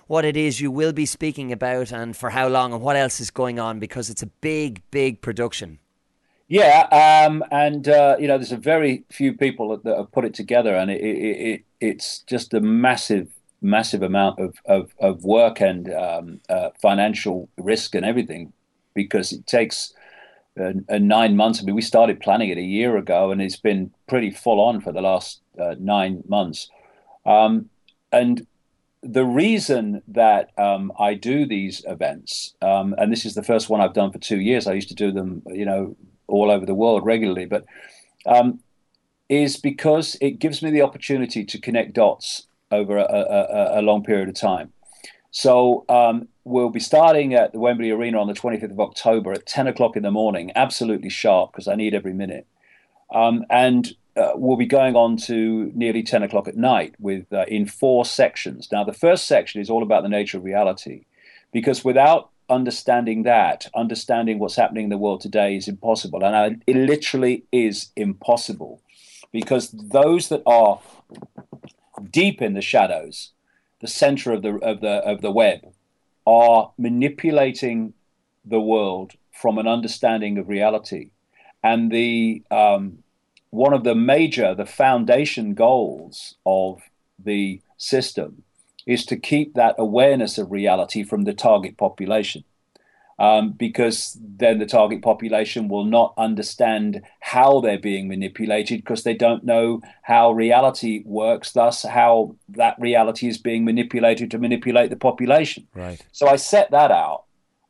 what 0.07 0.25
it 0.25 0.37
is 0.37 0.61
you 0.61 0.71
will 0.71 0.93
be 0.93 1.07
speaking 1.07 1.51
about 1.51 1.93
and 1.93 2.17
for 2.17 2.31
how 2.31 2.49
long 2.49 2.73
and 2.73 2.83
what 2.83 2.97
else 2.97 3.21
is 3.21 3.31
going 3.31 3.59
on 3.59 3.81
because 3.81 4.11
it's 4.11 4.23
a 4.23 4.27
big, 4.27 4.83
big 4.93 5.23
production. 5.23 5.81
Yeah, 6.47 6.89
um, 6.91 7.45
and 7.53 7.89
uh, 7.89 8.17
you 8.19 8.27
know, 8.27 8.37
there's 8.37 8.51
a 8.51 8.57
very 8.57 9.05
few 9.09 9.35
people 9.35 9.77
that, 9.77 9.97
have 9.97 10.11
put 10.11 10.25
it 10.25 10.35
together, 10.35 10.75
and 10.75 10.91
it, 10.91 11.01
it, 11.01 11.15
it, 11.15 11.65
it's 11.81 12.25
just 12.25 12.53
a 12.53 12.61
massive, 12.61 13.29
massive 13.63 14.03
amount 14.03 14.39
of 14.39 14.55
of, 14.65 14.95
of 14.99 15.25
work 15.25 15.61
and 15.61 15.93
um, 15.93 16.41
uh, 16.49 16.71
financial 16.81 17.49
risk 17.57 17.95
and 17.95 18.05
everything, 18.05 18.53
because 18.95 19.33
it 19.33 19.47
takes 19.47 19.93
uh, 20.59 20.73
nine 20.99 21.37
months. 21.37 21.61
I 21.61 21.65
mean, 21.65 21.75
we 21.75 21.83
started 21.83 22.21
planning 22.21 22.51
it 22.51 22.59
a 22.59 22.63
year 22.63 22.97
ago, 22.97 23.31
and 23.31 23.41
it's 23.41 23.57
been 23.57 23.93
pretty 24.07 24.31
full 24.31 24.61
on 24.61 24.81
for 24.81 24.93
the 24.93 25.03
last 25.03 25.41
uh, 25.59 25.75
nine 25.79 26.23
months. 26.29 26.69
Um, 27.25 27.71
and 28.13 28.47
the 29.03 29.25
reason 29.25 30.03
that 30.09 30.51
um, 30.59 30.93
I 30.99 31.15
do 31.15 31.47
these 31.47 31.83
events, 31.87 32.55
um, 32.61 32.95
and 32.99 33.11
this 33.11 33.25
is 33.25 33.35
the 33.35 33.43
first 33.43 33.71
one 33.71 33.81
I've 33.81 33.95
done 33.95 34.13
for 34.13 34.19
two 34.19 34.41
years. 34.41 34.67
I 34.67 34.75
used 34.75 34.89
to 34.89 34.95
do 34.95 35.11
them, 35.13 35.43
you 35.47 35.65
know, 35.65 35.97
all 36.27 36.51
over 36.51 36.67
the 36.67 36.75
world 36.75 37.05
regularly, 37.05 37.47
but 37.47 37.65
um, 38.27 38.61
is 39.29 39.57
because 39.57 40.17
it 40.21 40.39
gives 40.39 40.63
me 40.63 40.71
the 40.71 40.83
opportunity 40.83 41.45
to 41.45 41.59
connect 41.59 41.95
dots 41.95 42.47
over 42.71 42.97
a, 42.99 43.05
a, 43.05 43.81
a 43.81 43.83
long 43.83 44.03
period 44.03 44.29
of 44.29 44.35
time. 44.35 44.73
So 45.31 45.85
um, 45.89 46.29
we'll 46.45 46.71
be 46.71 46.81
starting 46.81 47.35
at 47.35 47.53
the 47.53 47.61
Wembley 47.61 47.91
Arena 47.91 48.21
on 48.21 48.27
the 48.27 48.35
25th 48.35 48.73
of 48.73 48.81
October 48.81 49.33
at 49.33 49.47
10 49.47 49.69
o'clock 49.69 49.97
in 49.97 50.03
the 50.03 50.11
morning, 50.11 50.51
absolutely 50.57 51.11
sharp 51.11 51.53
because 51.53 51.69
I 51.69 51.77
need 51.77 51.95
every 51.95 52.13
minute. 52.13 52.47
Um, 53.13 53.45
and 53.49 53.93
uh, 54.17 54.33
we'll 54.35 54.57
be 54.57 54.67
going 54.67 54.97
on 54.97 55.17
to 55.17 55.71
nearly 55.75 56.03
10 56.03 56.23
o'clock 56.23 56.49
at 56.49 56.57
night 56.57 56.95
with 56.99 57.33
uh, 57.33 57.45
in 57.47 57.67
four 57.67 58.05
sections. 58.05 58.69
Now, 58.73 58.85
the 58.85 58.93
first 58.93 59.27
section 59.27 59.61
is 59.61 59.71
all 59.71 59.83
about 59.83 60.03
the 60.03 60.09
nature 60.09 60.39
of 60.39 60.45
reality, 60.45 61.05
because 61.53 61.85
without 61.85 62.31
understanding 62.49 63.23
that, 63.23 63.69
understanding 63.75 64.39
what's 64.39 64.57
happening 64.57 64.85
in 64.85 64.91
the 64.91 64.99
world 64.99 65.21
today 65.21 65.57
is 65.57 65.69
impossible. 65.69 66.25
And 66.25 66.37
I, 66.37 66.57
it 66.67 66.77
literally 66.77 67.45
is 67.53 67.93
impossible 67.95 68.83
because 69.33 69.71
those 69.71 70.29
that 70.29 70.43
are 70.47 70.81
deep 72.01 72.41
in 72.41 72.55
the 72.55 72.61
shadows, 72.63 73.33
the 73.81 73.89
center 73.89 74.33
of 74.33 74.43
the, 74.43 74.57
of 74.57 74.81
the, 74.81 74.97
of 75.07 75.21
the 75.21 75.31
web, 75.31 75.61
are 76.27 76.73
manipulating 76.79 77.95
the 78.45 78.61
world 78.61 79.13
from 79.33 79.59
an 79.59 79.67
understanding 79.67 80.39
of 80.39 80.49
reality. 80.49 81.11
And 81.63 81.91
the, 81.91 82.43
um, 82.51 83.03
one 83.51 83.73
of 83.73 83.85
the 83.85 83.95
major, 83.95 84.55
the 84.55 84.67
foundation 84.67 85.55
goals 85.55 86.37
of 86.47 86.83
the 87.19 87.61
system 87.77 88.43
is 88.87 89.05
to 89.07 89.17
keep 89.17 89.55
that 89.55 89.75
awareness 89.79 90.39
of 90.39 90.51
reality 90.51 91.03
from 91.03 91.25
the 91.25 91.35
target 91.35 91.77
population. 91.77 92.45
Um, 93.21 93.53
because 93.53 94.19
then 94.19 94.61
the 94.61 94.65
target 94.65 95.03
population 95.03 95.69
will 95.69 95.85
not 95.85 96.15
understand 96.17 97.03
how 97.21 97.61
they're 97.61 97.79
being 97.79 98.09
manipulated 98.09 98.81
because 98.81 99.03
they 99.03 99.13
don't 99.13 99.45
know 99.45 99.83
how 100.01 100.33
reality 100.33 101.03
works, 101.05 101.53
thus, 101.53 101.83
how 101.83 102.35
that 102.49 102.77
reality 102.81 103.29
is 103.29 103.37
being 103.37 103.67
manipulated 103.67 104.31
to 104.31 104.39
manipulate 104.39 104.89
the 104.89 104.97
population. 104.97 105.69
Right. 105.75 106.01
So 106.13 106.29
I 106.29 106.37
set 106.37 106.71
that 106.71 106.91
out. 106.91 107.25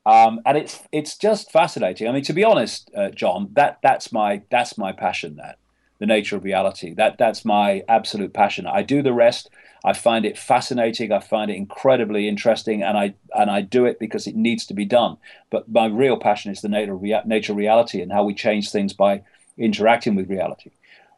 Um, 0.06 0.40
and 0.46 0.56
it's 0.56 0.80
it's 0.92 1.18
just 1.18 1.50
fascinating. 1.50 2.06
I 2.06 2.12
mean, 2.12 2.22
to 2.24 2.32
be 2.32 2.44
honest, 2.44 2.88
uh, 2.96 3.10
John, 3.10 3.48
that 3.54 3.80
that's 3.82 4.12
my 4.12 4.42
that's 4.50 4.78
my 4.78 4.92
passion. 4.92 5.34
That 5.34 5.58
the 5.98 6.06
nature 6.06 6.36
of 6.36 6.44
reality. 6.44 6.94
That 6.94 7.18
that's 7.18 7.44
my 7.44 7.84
absolute 7.88 8.32
passion. 8.32 8.66
I 8.66 8.82
do 8.82 9.02
the 9.02 9.12
rest. 9.12 9.50
I 9.84 9.92
find 9.92 10.24
it 10.24 10.36
fascinating. 10.36 11.10
I 11.10 11.20
find 11.20 11.50
it 11.50 11.56
incredibly 11.56 12.28
interesting, 12.28 12.82
and 12.82 12.98
I 12.98 13.14
and 13.34 13.50
I 13.50 13.62
do 13.62 13.86
it 13.86 13.98
because 13.98 14.26
it 14.26 14.36
needs 14.36 14.66
to 14.66 14.74
be 14.74 14.84
done. 14.84 15.16
But 15.50 15.70
my 15.70 15.86
real 15.86 16.18
passion 16.18 16.52
is 16.52 16.60
the 16.60 16.68
nature 16.68 16.94
of, 16.94 17.02
rea- 17.02 17.22
nature 17.24 17.54
reality 17.54 18.00
and 18.02 18.12
how 18.12 18.24
we 18.24 18.34
change 18.34 18.70
things 18.70 18.92
by 18.92 19.22
interacting 19.56 20.14
with 20.14 20.28
reality. 20.28 20.70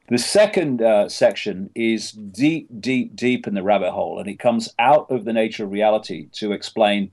The 0.09 0.19
second 0.19 0.83
uh, 0.83 1.09
section 1.09 1.71
is 1.75 2.13
deep, 2.13 2.69
deep, 2.81 3.17
deep 3.17 3.47
in 3.47 3.55
the 3.55 3.63
rabbit 3.63 3.93
hole, 3.93 4.19
and 4.19 4.29
it 4.29 4.39
comes 4.39 4.69
out 4.79 5.11
of 5.11 5.25
the 5.25 5.33
nature 5.33 5.65
of 5.65 5.73
reality 5.73 6.29
to 6.35 6.53
explain 6.53 7.11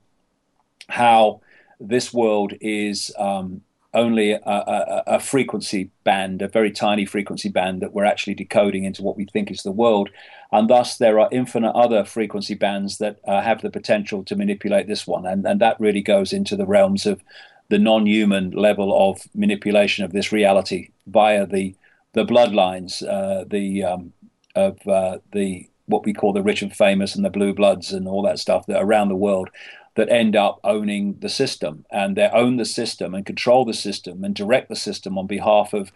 how 0.88 1.40
this 1.80 2.12
world 2.12 2.52
is 2.60 3.12
um, 3.18 3.62
only 3.94 4.32
a, 4.32 4.40
a, 4.44 5.02
a, 5.06 5.20
frequency 5.20 5.90
band, 6.04 6.42
a 6.42 6.48
very 6.48 6.70
tiny 6.70 7.04
frequency 7.04 7.48
band 7.48 7.80
that 7.80 7.92
we're 7.92 8.04
actually 8.04 8.34
decoding 8.34 8.84
into 8.84 9.02
what 9.02 9.16
we 9.16 9.24
think 9.24 9.50
is 9.50 9.62
the 9.62 9.72
world. 9.72 10.10
And 10.52 10.68
thus, 10.68 10.96
there 10.96 11.20
are 11.20 11.28
infinite 11.30 11.72
other 11.72 12.04
frequency 12.04 12.54
bands 12.54 12.98
that 12.98 13.20
uh, 13.26 13.40
have 13.40 13.62
the 13.62 13.70
potential 13.70 14.24
to 14.24 14.36
manipulate 14.36 14.88
this 14.88 15.06
one. 15.06 15.24
And, 15.24 15.46
and 15.46 15.60
that 15.60 15.78
really 15.78 16.02
goes 16.02 16.32
into 16.32 16.56
the 16.56 16.66
realms 16.66 17.06
of 17.06 17.22
the 17.68 17.78
non 17.78 18.06
human 18.06 18.50
level 18.50 19.10
of 19.10 19.22
manipulation 19.34 20.04
of 20.04 20.12
this 20.12 20.32
reality 20.32 20.90
via 21.06 21.46
the, 21.46 21.74
the 22.14 22.24
bloodlines, 22.24 23.06
uh, 23.06 23.44
the, 23.48 23.84
um, 23.84 24.12
of 24.56 24.86
uh, 24.88 25.18
the 25.32 25.68
what 25.86 26.04
we 26.06 26.12
call 26.12 26.32
the 26.32 26.42
rich 26.42 26.62
and 26.62 26.74
famous 26.74 27.14
and 27.14 27.24
the 27.24 27.30
blue 27.30 27.52
bloods 27.52 27.92
and 27.92 28.06
all 28.06 28.22
that 28.22 28.38
stuff 28.38 28.66
that 28.66 28.80
around 28.80 29.08
the 29.08 29.16
world 29.16 29.50
that 29.96 30.08
end 30.08 30.36
up 30.36 30.60
owning 30.62 31.18
the 31.18 31.28
system 31.28 31.84
and 31.90 32.16
they 32.16 32.28
own 32.32 32.56
the 32.56 32.64
system 32.64 33.12
and 33.12 33.26
control 33.26 33.64
the 33.64 33.74
system 33.74 34.22
and 34.24 34.34
direct 34.34 34.68
the 34.68 34.76
system 34.76 35.18
on 35.18 35.26
behalf 35.26 35.74
of 35.74 35.90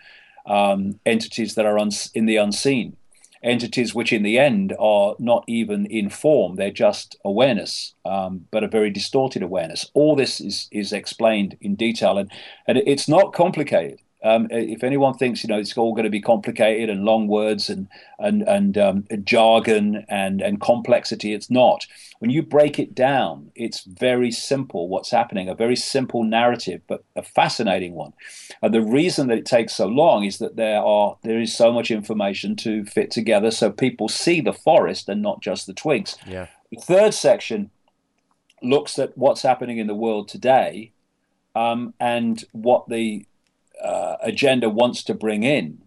um, 0.47 0.99
entities 1.07 1.55
that 1.55 1.65
are 1.65 1.79
in 1.79 2.27
the 2.27 2.37
unseen 2.37 2.97
entities 3.45 3.95
which 3.95 4.13
in 4.13 4.23
the 4.23 4.39
end 4.39 4.75
are 4.79 5.15
not 5.19 5.45
even 5.47 5.87
in 5.87 6.09
form. 6.09 6.57
They're 6.57 6.71
just 6.71 7.17
awareness 7.25 7.95
um, 8.05 8.47
but 8.51 8.65
a 8.65 8.69
very 8.69 8.91
distorted 8.91 9.43
awareness. 9.43 9.91
All 9.95 10.17
this 10.17 10.41
is 10.41 10.69
is 10.73 10.93
explained 10.93 11.57
in 11.61 11.75
detail 11.77 12.19
and, 12.19 12.31
and 12.67 12.79
it's 12.79 13.09
not 13.09 13.33
complicated 13.33 14.01
um, 14.25 14.49
if 14.51 14.83
anyone 14.83 15.15
thinks 15.15 15.45
you 15.45 15.49
know 15.49 15.59
it's 15.59 15.77
all 15.77 15.93
going 15.93 16.05
to 16.05 16.11
be 16.11 16.21
complicated 16.21 16.89
and 16.89 17.05
long 17.05 17.29
words 17.29 17.69
and 17.69 17.89
and 18.19 18.43
and 18.43 18.79
um, 18.79 19.05
jargon 19.23 20.07
and 20.09 20.41
and 20.41 20.61
complexity, 20.61 21.35
it's 21.35 21.51
not. 21.51 21.87
When 22.21 22.31
you 22.31 22.43
break 22.43 22.79
it 22.79 22.95
down, 22.95 23.53
it's 23.55 23.85
very 23.85 24.31
simple. 24.31 24.89
What's 24.89 25.11
happening? 25.11 25.51
A 25.51 25.55
very 25.55 25.77
simple 25.77 26.25
narrative, 26.25 26.81
but 26.87 27.05
a 27.15 27.23
fascinating 27.23 27.93
one. 27.93 28.15
And 28.63 28.73
the 28.73 28.81
reason 28.81 29.29
that 29.29 29.39
it 29.39 29.47
takes 29.47 29.75
so 29.75 29.87
long 29.87 30.25
is 30.25 30.39
that 30.39 30.57
there 30.57 30.81
are 30.81 31.19
there 31.23 31.39
is 31.39 31.55
so 31.55 31.71
much 31.71 31.91
information 31.91 32.57
to 32.57 32.87
fit 32.87 33.11
together, 33.11 33.51
so 33.51 33.71
people 33.71 34.09
see 34.09 34.41
the 34.41 34.55
forest 34.55 35.07
and 35.09 35.21
not 35.21 35.43
just 35.43 35.67
the 35.67 35.75
twigs. 35.75 36.17
Yeah. 36.27 36.47
The 36.71 36.81
third 36.81 37.13
section 37.13 37.71
looks 38.63 38.99
at 38.99 39.17
what's 39.19 39.43
happening 39.43 39.77
in 39.77 39.87
the 39.87 39.95
world 39.95 40.29
today 40.29 40.93
um, 41.55 41.93
and 42.01 42.43
what 42.53 42.89
the 42.89 43.27
uh, 43.85 44.17
agenda 44.23 44.69
wants 44.69 45.03
to 45.05 45.15
bring 45.15 45.43
in 45.43 45.79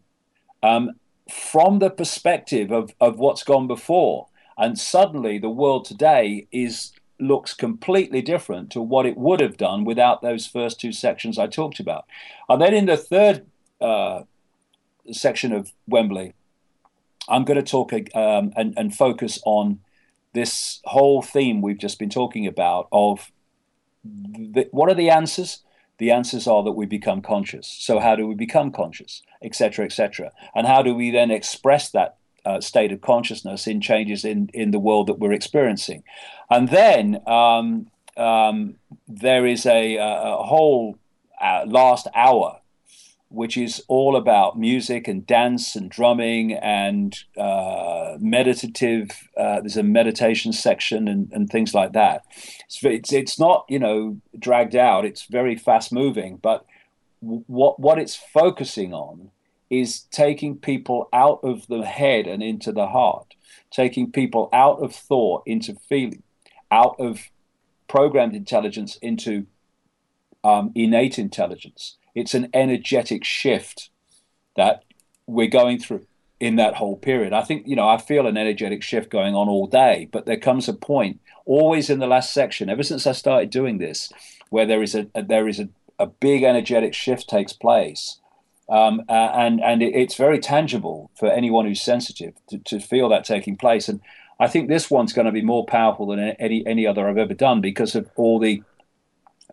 um, 0.63 0.91
from 1.31 1.79
the 1.79 1.89
perspective 1.89 2.71
of, 2.71 2.93
of 3.01 3.17
what's 3.17 3.43
gone 3.43 3.67
before. 3.67 4.27
And 4.57 4.77
suddenly 4.77 5.37
the 5.37 5.49
world 5.49 5.85
today 5.85 6.47
is 6.51 6.91
looks 7.19 7.53
completely 7.53 8.21
different 8.21 8.71
to 8.71 8.81
what 8.81 9.05
it 9.05 9.17
would 9.17 9.39
have 9.39 9.57
done 9.57 9.83
without 9.83 10.21
those 10.21 10.45
first 10.45 10.79
two 10.79 10.91
sections 10.91 11.39
I 11.39 11.47
talked 11.47 11.79
about. 11.79 12.05
And 12.47 12.61
then 12.61 12.73
in 12.73 12.85
the 12.85 12.97
third 12.97 13.45
uh, 13.81 14.21
section 15.11 15.51
of 15.51 15.71
Wembley, 15.87 16.33
I'm 17.27 17.43
going 17.43 17.57
to 17.57 17.63
talk 17.63 17.91
um, 17.93 18.53
and, 18.55 18.73
and, 18.77 18.95
focus 18.95 19.39
on 19.45 19.79
this 20.33 20.79
whole 20.85 21.21
theme 21.21 21.61
we've 21.61 21.77
just 21.77 21.99
been 21.99 22.09
talking 22.09 22.47
about 22.47 22.87
of 22.91 23.31
the, 24.05 24.67
what 24.71 24.89
are 24.89 24.95
the 24.95 25.09
answers? 25.09 25.63
The 25.97 26.11
answers 26.11 26.47
are 26.47 26.63
that 26.63 26.73
we 26.73 26.85
become 26.85 27.21
conscious. 27.21 27.67
So 27.67 27.99
how 27.99 28.15
do 28.15 28.27
we 28.27 28.35
become 28.35 28.71
conscious, 28.71 29.23
etc., 29.41 29.85
etc., 29.85 30.31
and 30.53 30.67
how 30.67 30.81
do 30.81 30.93
we 30.93 31.11
then 31.11 31.31
express 31.31 31.89
that 31.91 32.17
uh, 32.45 32.61
state 32.61 32.91
of 32.91 33.01
consciousness 33.01 33.67
in 33.67 33.81
changes 33.81 34.23
in 34.23 34.49
in 34.53 34.71
the 34.71 34.79
world 34.79 35.07
that 35.07 35.19
we're 35.19 35.33
experiencing, 35.33 36.03
and 36.49 36.69
then 36.69 37.21
um, 37.27 37.87
um, 38.15 38.75
there 39.07 39.45
is 39.45 39.65
a, 39.65 39.97
a 39.97 40.43
whole 40.43 40.97
uh, 41.41 41.63
last 41.67 42.07
hour 42.15 42.61
which 43.29 43.57
is 43.57 43.83
all 43.87 44.15
about 44.15 44.57
music 44.57 45.07
and 45.07 45.27
dance 45.27 45.75
and 45.75 45.89
drumming 45.89 46.53
and 46.53 47.23
uh, 47.37 48.15
meditative. 48.19 49.09
Uh, 49.35 49.59
there's 49.59 49.77
a 49.77 49.83
meditation 49.83 50.53
section 50.53 51.07
and, 51.07 51.29
and 51.33 51.49
things 51.49 51.73
like 51.73 51.93
that. 51.93 52.23
It's, 52.65 52.83
it's, 52.83 53.13
it's 53.13 53.39
not 53.39 53.65
you 53.67 53.79
know 53.79 54.19
dragged 54.37 54.75
out. 54.75 55.05
It's 55.05 55.25
very 55.25 55.55
fast 55.55 55.91
moving, 55.91 56.37
but 56.37 56.65
what 57.19 57.79
what 57.79 57.99
it's 57.99 58.15
focusing 58.15 58.93
on 58.93 59.31
is 59.69 60.01
taking 60.11 60.55
people 60.55 61.09
out 61.11 61.39
of 61.43 61.67
the 61.67 61.83
head 61.85 62.27
and 62.27 62.41
into 62.41 62.71
the 62.71 62.87
heart, 62.87 63.35
taking 63.69 64.09
people 64.09 64.47
out 64.53 64.81
of 64.81 64.95
thought 64.95 65.43
into 65.45 65.75
feeling, 65.89 66.23
out 66.71 66.95
of 66.99 67.29
programmed 67.89 68.35
intelligence 68.35 68.95
into 69.01 69.45
um, 70.45 70.71
innate 70.75 71.19
intelligence 71.19 71.96
it's 72.17 72.33
an 72.33 72.49
energetic 72.53 73.23
shift 73.23 73.89
that 74.55 74.83
we're 75.27 75.47
going 75.47 75.77
through 75.77 76.05
in 76.39 76.55
that 76.55 76.75
whole 76.75 76.97
period. 76.97 77.31
I 77.31 77.43
think, 77.43 77.67
you 77.67 77.75
know, 77.75 77.87
I 77.87 77.97
feel 77.97 78.25
an 78.25 78.37
energetic 78.37 78.81
shift 78.81 79.09
going 79.11 79.35
on 79.35 79.47
all 79.47 79.67
day, 79.67 80.09
but 80.11 80.25
there 80.25 80.37
comes 80.37 80.67
a 80.67 80.73
point, 80.73 81.19
always 81.45 81.89
in 81.89 81.99
the 81.99 82.07
last 82.07 82.33
section, 82.33 82.69
ever 82.69 82.83
since 82.83 83.05
I 83.05 83.11
started 83.11 83.51
doing 83.51 83.77
this, 83.77 84.11
where 84.49 84.65
there 84.65 84.81
is 84.81 84.95
a, 84.95 85.07
a 85.13 85.23
there 85.23 85.47
is 85.47 85.59
a, 85.59 85.69
a 85.99 86.07
big 86.07 86.43
energetic 86.43 86.93
shift 86.93 87.29
takes 87.29 87.53
place. 87.53 88.19
Um, 88.69 89.03
uh, 89.07 89.31
and 89.33 89.61
and 89.61 89.81
it, 89.81 89.95
it's 89.95 90.15
very 90.15 90.39
tangible 90.39 91.09
for 91.15 91.31
anyone 91.31 91.65
who's 91.65 91.81
sensitive 91.81 92.33
to, 92.49 92.57
to 92.57 92.79
feel 92.79 93.09
that 93.09 93.25
taking 93.25 93.55
place. 93.55 93.87
And 93.87 94.01
I 94.39 94.47
think 94.47 94.67
this 94.67 94.89
one's 94.91 95.13
going 95.13 95.25
to 95.25 95.31
be 95.31 95.41
more 95.41 95.65
powerful 95.65 96.07
than 96.07 96.19
any 96.19 96.65
any 96.65 96.85
other 96.85 97.07
I've 97.07 97.17
ever 97.17 97.33
done 97.33 97.61
because 97.61 97.95
of 97.95 98.09
all 98.15 98.39
the 98.39 98.63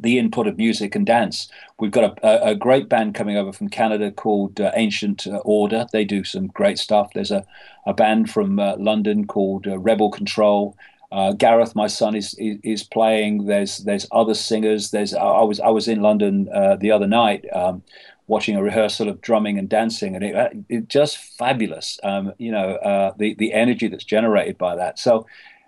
the 0.01 0.19
input 0.19 0.47
of 0.47 0.57
music 0.57 0.95
and 0.95 1.07
dance. 1.07 1.49
We've 1.79 1.91
got 1.91 2.19
a, 2.23 2.49
a 2.49 2.55
great 2.55 2.89
band 2.89 3.15
coming 3.15 3.37
over 3.37 3.53
from 3.53 3.69
Canada 3.69 4.11
called 4.11 4.61
uh, 4.61 4.73
Ancient 4.75 5.27
uh, 5.27 5.37
Order. 5.39 5.87
They 5.93 6.05
do 6.05 6.25
some 6.25 6.49
great 6.49 6.79
stuff. 6.79 7.13
There's 7.15 7.31
a, 7.31 7.45
a 7.87 7.95
band 7.95 8.31
from 8.31 8.59
uh, 8.59 8.77
London 8.77 9.27
called 9.27 9.67
uh, 9.67 9.79
Rebel 9.79 10.11
Control. 10.11 10.77
Uh, 11.13 11.33
Gareth, 11.33 11.77
my 11.77 11.87
son, 11.87 12.17
is, 12.17 12.35
is, 12.39 12.59
is 12.65 12.83
playing. 12.83 13.47
There's 13.47 13.79
there's 13.79 14.07
other 14.11 14.35
singers. 14.35 14.91
There's 14.91 15.15
I 15.15 15.43
was 15.43 15.61
I 15.61 15.69
was 15.69 15.87
in 15.87 16.03
London 16.03 16.49
uh, 16.53 16.75
the 16.75 16.91
other 16.91 17.07
night 17.07 17.45
um, 17.55 17.85
watching 18.27 18.57
a 18.57 18.63
rehearsal 18.63 19.09
of 19.09 19.21
drumming 19.21 19.57
and 19.59 19.69
dancing, 19.69 20.17
and 20.17 20.25
it 20.25 20.65
it 20.69 20.89
just 20.89 21.19
fabulous. 21.19 22.01
Um, 22.03 22.33
you 22.39 22.51
know 22.51 23.13
the 23.17 23.35
the 23.35 23.53
energy 23.53 23.87
that's 23.87 24.03
generated 24.03 24.59
by 24.59 24.75
that. 24.75 24.99
So 24.99 25.27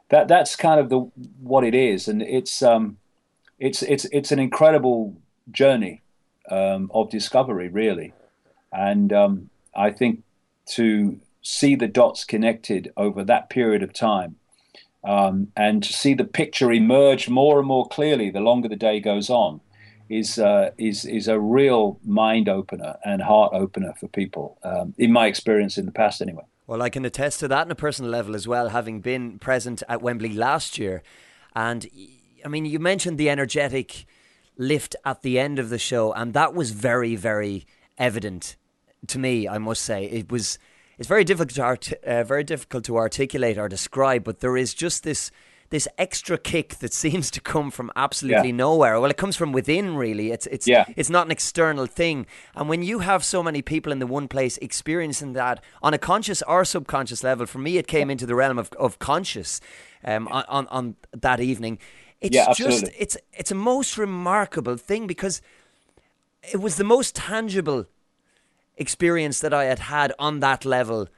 that 0.09 0.27
that's 0.27 0.57
kind 0.57 0.81
of 0.81 0.89
the 0.89 0.99
what 1.39 1.63
it 1.63 1.77
is, 1.77 2.09
and 2.09 2.23
it's. 2.23 2.61
Um, 2.61 2.99
it's 3.59 3.83
it's 3.83 4.05
it's 4.07 4.33
an 4.33 4.39
incredible 4.39 5.17
journey 5.51 6.03
um, 6.51 6.91
of 6.95 7.11
discovery, 7.11 7.69
really, 7.69 8.13
and 8.73 9.13
um, 9.13 9.51
I 9.75 9.91
think 9.91 10.23
to 10.71 11.19
see 11.43 11.77
the 11.77 11.89
dots 11.89 12.25
connected 12.25 12.93
over 12.97 13.23
that 13.25 13.49
period 13.49 13.83
of 13.83 13.93
time, 13.93 14.37
um, 15.05 15.53
and 15.57 15.83
to 15.83 15.93
see 15.93 16.15
the 16.15 16.25
picture 16.25 16.73
emerge 16.73 17.29
more 17.29 17.59
and 17.59 17.69
more 17.69 17.89
clearly 17.89 18.31
the 18.31 18.41
longer 18.41 18.69
the 18.69 18.77
day 18.77 19.01
goes 19.01 19.31
on, 19.31 19.61
is 20.09 20.39
uh, 20.39 20.71
is 20.77 21.05
is 21.05 21.29
a 21.29 21.41
real 21.41 21.99
mind 22.05 22.49
opener 22.49 22.97
and 23.05 23.23
heart 23.23 23.53
opener 23.55 23.95
for 23.99 24.09
people. 24.09 24.59
Um, 24.63 24.95
in 24.99 25.13
my 25.13 25.27
experience 25.27 25.79
in 25.79 25.87
the 25.87 25.93
past, 25.93 26.21
anyway. 26.21 26.45
Well, 26.67 26.83
I 26.83 26.91
can 26.91 27.05
attest 27.05 27.41
to 27.41 27.49
that 27.49 27.67
on 27.67 27.71
a 27.71 27.77
personal 27.77 28.11
level 28.11 28.35
as 28.35 28.49
well, 28.49 28.71
having 28.71 29.01
been 29.01 29.39
present 29.39 29.85
at 29.89 30.03
Wembley 30.03 30.33
last 30.33 30.79
year, 30.79 31.03
and 31.55 31.87
I 32.47 32.49
mean, 32.49 32.65
you 32.65 32.79
mentioned 32.79 33.19
the 33.19 33.29
energetic 33.29 34.07
lift 34.57 34.95
at 35.05 35.23
the 35.23 35.37
end 35.37 35.59
of 35.59 35.69
the 35.69 35.81
show, 35.81 36.13
and 36.13 36.33
that 36.35 36.55
was 36.55 36.71
very, 36.71 37.17
very 37.17 37.67
evident 37.99 38.57
to 39.09 39.19
me. 39.19 39.49
I 39.49 39.59
must 39.59 39.83
say, 39.83 40.05
it 40.05 40.31
was. 40.31 40.61
It's 40.97 41.09
very 41.09 41.25
difficult 41.25 41.57
to 41.57 41.63
art- 41.63 41.93
uh, 42.07 42.23
very 42.23 42.45
difficult 42.45 42.85
to 42.85 42.97
articulate 42.97 43.59
or 43.59 43.69
describe, 43.69 44.23
but 44.23 44.41
there 44.41 44.57
is 44.57 44.75
just 44.75 45.03
this 45.03 45.33
this 45.71 45.89
extra 45.99 46.39
kick 46.39 46.77
that 46.77 46.93
seems 47.05 47.33
to 47.33 47.41
come 47.41 47.73
from 47.73 47.91
absolutely 47.97 48.51
yeah. 48.51 48.55
nowhere. 48.55 49.01
Well, 49.01 49.11
it 49.11 49.17
comes 49.17 49.35
from 49.35 49.51
within, 49.51 49.97
really. 49.97 50.31
It's 50.31 50.47
it's 50.47 50.69
yeah. 50.69 50.85
it's 50.97 51.11
not 51.11 51.27
an 51.27 51.33
external 51.33 51.87
thing. 51.87 52.27
And 52.55 52.69
when 52.69 52.85
you 52.85 53.01
have 53.01 53.25
so 53.25 53.43
many 53.43 53.61
people 53.61 53.91
in 53.91 53.99
the 53.99 54.07
one 54.07 54.29
place 54.29 54.57
experiencing 54.59 55.33
that 55.33 55.63
on 55.83 55.95
a 55.95 55.99
conscious 55.99 56.43
or 56.43 56.65
subconscious 56.65 57.25
level, 57.25 57.47
for 57.47 57.59
me, 57.59 57.77
it 57.77 57.89
came 57.89 58.09
into 58.09 58.25
the 58.25 58.37
realm 58.37 58.57
of 58.57 58.71
of 58.75 59.01
conscious 59.01 59.61
um, 60.05 60.29
on, 60.29 60.45
on 60.49 60.67
on 60.69 60.97
that 61.13 61.41
evening. 61.41 61.79
It's 62.21 62.35
yeah, 62.35 62.53
just 62.55 62.87
it's 62.99 63.17
it's 63.33 63.51
a 63.51 63.55
most 63.55 63.99
remarkable 63.99 64.77
thing 64.77 65.07
because 65.07 65.43
it 66.43 66.61
was 66.61 66.77
the 66.77 66.85
most 66.85 67.15
tangible 67.15 67.87
experience 68.77 69.41
that 69.41 69.53
I 69.53 69.65
had 69.65 69.79
had 69.79 70.13
on 70.19 70.41
that 70.41 70.65
level 70.65 71.09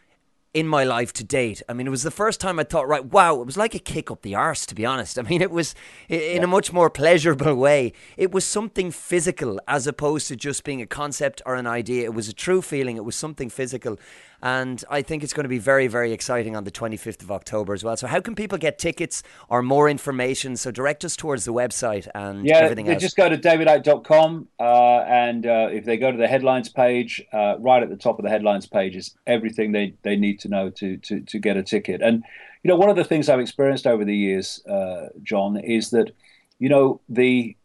in 0.55 0.67
my 0.67 0.83
life 0.83 1.13
to 1.13 1.25
date. 1.25 1.63
I 1.69 1.73
mean, 1.73 1.87
it 1.87 1.91
was 1.91 2.03
the 2.03 2.11
first 2.11 2.41
time 2.41 2.59
I 2.59 2.65
thought, 2.65 2.89
right, 2.89 3.05
wow, 3.05 3.41
it 3.41 3.45
was 3.45 3.57
like 3.57 3.75
a 3.75 3.79
kick 3.79 4.11
up 4.11 4.23
the 4.23 4.35
arse, 4.35 4.65
to 4.67 4.75
be 4.75 4.87
honest. 4.87 5.19
I 5.19 5.23
mean, 5.23 5.43
it 5.43 5.51
was 5.51 5.75
in 6.09 6.43
a 6.43 6.47
much 6.47 6.73
more 6.73 6.91
pleasurable 6.91 7.55
way. 7.55 7.93
It 8.17 8.33
was 8.33 8.45
something 8.45 8.91
physical 8.91 9.61
as 9.69 9.87
opposed 9.87 10.29
to 10.29 10.37
just 10.37 10.65
being 10.65 10.81
a 10.81 10.87
concept 10.87 11.43
or 11.45 11.55
an 11.55 11.67
idea. 11.67 12.05
It 12.05 12.15
was 12.15 12.29
a 12.29 12.33
true 12.33 12.63
feeling, 12.63 12.97
it 12.97 13.05
was 13.05 13.17
something 13.17 13.51
physical. 13.51 13.99
And 14.41 14.85
I 14.89 15.03
think 15.03 15.25
it's 15.25 15.33
going 15.33 15.45
to 15.45 15.49
be 15.49 15.59
very, 15.59 15.89
very 15.89 16.13
exciting 16.13 16.55
on 16.55 16.65
the 16.65 16.71
25th 16.71 17.23
of 17.23 17.33
October 17.33 17.75
as 17.75 17.83
well. 17.83 17.97
So, 17.97 18.07
how 18.07 18.21
can 18.21 18.37
people 18.37 18.57
get 18.57 18.79
tickets 18.79 19.23
or 19.49 19.63
more 19.63 19.89
information? 19.89 20.57
So, 20.57 20.71
direct 20.71 21.05
us 21.05 21.17
towards 21.17 21.45
the 21.45 21.53
website 21.53 22.07
and 22.15 22.47
yeah, 22.47 22.59
everything 22.59 22.87
they 22.87 22.95
else. 22.95 23.03
Just 23.03 23.17
go 23.17 23.29
to 23.29 23.37
davidicke.com. 23.37 24.49
Uh, 24.61 24.99
and 25.01 25.45
uh, 25.45 25.69
if 25.73 25.85
they 25.85 25.97
go 25.97 26.13
to 26.13 26.17
the 26.17 26.29
headlines 26.29 26.69
page, 26.69 27.21
uh, 27.33 27.57
right 27.59 27.83
at 27.83 27.91
the 27.91 27.97
top 27.97 28.19
of 28.19 28.23
the 28.23 28.31
headlines 28.31 28.67
page 28.67 28.95
is 28.95 29.17
everything 29.27 29.73
they, 29.73 29.95
they 30.03 30.15
need 30.15 30.39
to 30.41 30.49
know 30.49 30.71
to, 30.71 30.97
to, 30.99 31.21
to 31.21 31.39
get 31.41 31.57
a 31.57 31.63
ticket. 31.63 32.01
And, 32.01 32.23
you 32.63 32.69
know, 32.69 32.77
one 32.77 32.91
of 32.91 32.97
the 32.97 33.05
things 33.05 33.29
I've 33.29 33.41
experienced 33.41 33.87
over 33.89 34.05
the 34.05 34.17
years, 34.17 34.65
uh, 34.67 35.09
John, 35.23 35.57
is 35.57 35.91
that, 35.91 36.13
you 36.61 36.69
know, 36.69 37.01
the, 37.09 37.57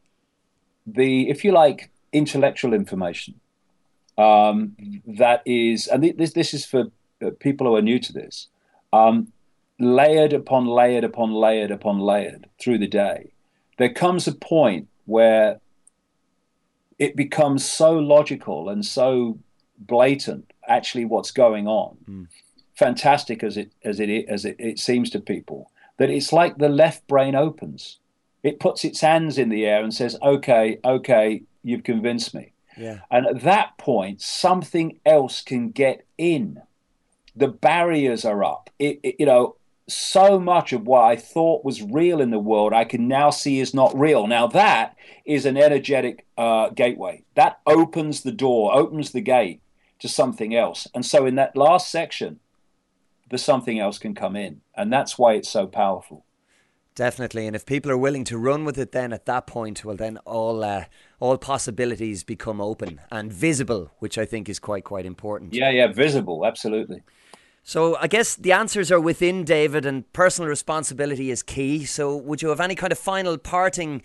the 0.88 1.30
if 1.30 1.46
you 1.46 1.52
like, 1.52 1.92
intellectual 2.14 2.74
information 2.74 3.34
um, 4.18 4.76
that 5.08 5.42
is, 5.46 5.88
and 5.88 6.04
this 6.04 6.34
this 6.34 6.54
is 6.54 6.66
for 6.66 6.86
uh, 7.24 7.32
people 7.40 7.68
who 7.68 7.76
are 7.76 7.82
new 7.82 8.00
to 8.00 8.14
this, 8.14 8.48
um, 8.92 9.32
layered 9.80 10.34
upon 10.34 10.66
layered 10.66 11.04
upon 11.04 11.32
layered 11.32 11.72
upon 11.72 12.00
layered 12.00 12.48
through 12.62 12.78
the 12.78 12.88
day. 12.88 13.32
There 13.78 13.94
comes 13.94 14.28
a 14.28 14.34
point 14.34 14.88
where 15.06 15.60
it 17.00 17.16
becomes 17.16 17.66
so 17.66 17.94
logical 17.94 18.70
and 18.70 18.86
so 18.86 19.40
blatant, 19.78 20.52
actually, 20.68 21.06
what's 21.06 21.32
going 21.32 21.68
on. 21.68 21.98
Mm. 22.08 22.28
Fantastic 22.76 23.44
as 23.44 23.58
it 23.58 23.72
as 23.84 24.00
it 24.00 24.26
as 24.30 24.46
it, 24.46 24.56
it 24.60 24.80
seems 24.80 25.10
to 25.12 25.20
people, 25.20 25.72
that 25.98 26.10
it's 26.10 26.32
like 26.32 26.58
the 26.58 26.70
left 26.70 27.06
brain 27.08 27.36
opens. 27.36 28.00
It 28.44 28.60
puts 28.60 28.84
its 28.84 29.02
hands 29.02 29.38
in 29.38 29.50
the 29.50 29.66
air 29.66 29.84
and 29.84 29.94
says, 29.94 30.18
"Okay, 30.22 30.80
okay, 30.84 31.44
you've 31.64 31.84
convinced 31.84 32.34
me." 32.34 32.53
Yeah. 32.78 33.00
And 33.12 33.26
at 33.26 33.42
that 33.42 33.78
point, 33.78 34.22
something 34.22 35.00
else 35.06 35.42
can 35.42 35.72
get 35.72 36.06
in. 36.18 36.62
The 37.36 37.48
barriers 37.48 38.26
are 38.26 38.44
up. 38.44 38.70
It, 38.80 39.00
it, 39.04 39.16
you 39.20 39.26
know, 39.26 39.56
so 39.88 40.40
much 40.40 40.72
of 40.72 40.88
what 40.88 41.04
I 41.04 41.16
thought 41.16 41.66
was 41.66 41.82
real 41.82 42.22
in 42.22 42.32
the 42.32 42.40
world, 42.40 42.74
I 42.74 42.86
can 42.86 43.08
now 43.08 43.30
see 43.30 43.60
is 43.60 43.74
not 43.74 43.98
real. 43.98 44.28
Now, 44.28 44.48
that 44.48 44.96
is 45.26 45.46
an 45.46 45.58
energetic 45.58 46.26
uh, 46.38 46.70
gateway. 46.70 47.24
That 47.36 47.60
opens 47.66 48.24
the 48.24 48.32
door, 48.32 48.74
opens 48.74 49.12
the 49.12 49.22
gate 49.22 49.62
to 50.00 50.08
something 50.08 50.56
else. 50.56 50.88
And 50.94 51.06
so, 51.06 51.26
in 51.26 51.36
that 51.36 51.56
last 51.56 51.92
section, 51.92 52.40
the 53.30 53.38
something 53.38 53.80
else 53.80 53.98
can 53.98 54.16
come 54.16 54.36
in. 54.36 54.62
And 54.76 54.92
that's 54.92 55.18
why 55.18 55.34
it's 55.34 55.50
so 55.50 55.68
powerful. 55.68 56.26
Definitely, 56.96 57.48
and 57.48 57.56
if 57.56 57.66
people 57.66 57.90
are 57.90 57.98
willing 57.98 58.24
to 58.26 58.38
run 58.38 58.66
with 58.66 58.78
it, 58.78 58.92
then 58.92 59.14
at 59.14 59.26
that 59.26 59.48
point, 59.48 59.84
well, 59.84 59.96
then 59.96 60.18
all 60.26 60.64
uh, 60.64 60.86
all 61.20 61.40
possibilities 61.40 62.24
become 62.24 62.62
open 62.62 63.02
and 63.12 63.34
visible, 63.34 63.92
which 63.98 64.20
I 64.20 64.26
think 64.26 64.48
is 64.48 64.60
quite 64.60 64.84
quite 64.84 65.06
important. 65.06 65.56
Yeah, 65.56 65.72
yeah, 65.72 65.88
visible, 65.88 66.46
absolutely. 66.46 67.02
So 67.64 67.96
I 67.96 68.08
guess 68.08 68.36
the 68.36 68.52
answers 68.52 68.92
are 68.92 69.00
within 69.00 69.44
David, 69.44 69.88
and 69.88 70.12
personal 70.14 70.48
responsibility 70.48 71.32
is 71.32 71.42
key. 71.42 71.86
So 71.86 72.16
would 72.16 72.44
you 72.44 72.50
have 72.50 72.60
any 72.60 72.76
kind 72.76 72.92
of 72.92 73.00
final 73.00 73.40
parting 73.40 74.04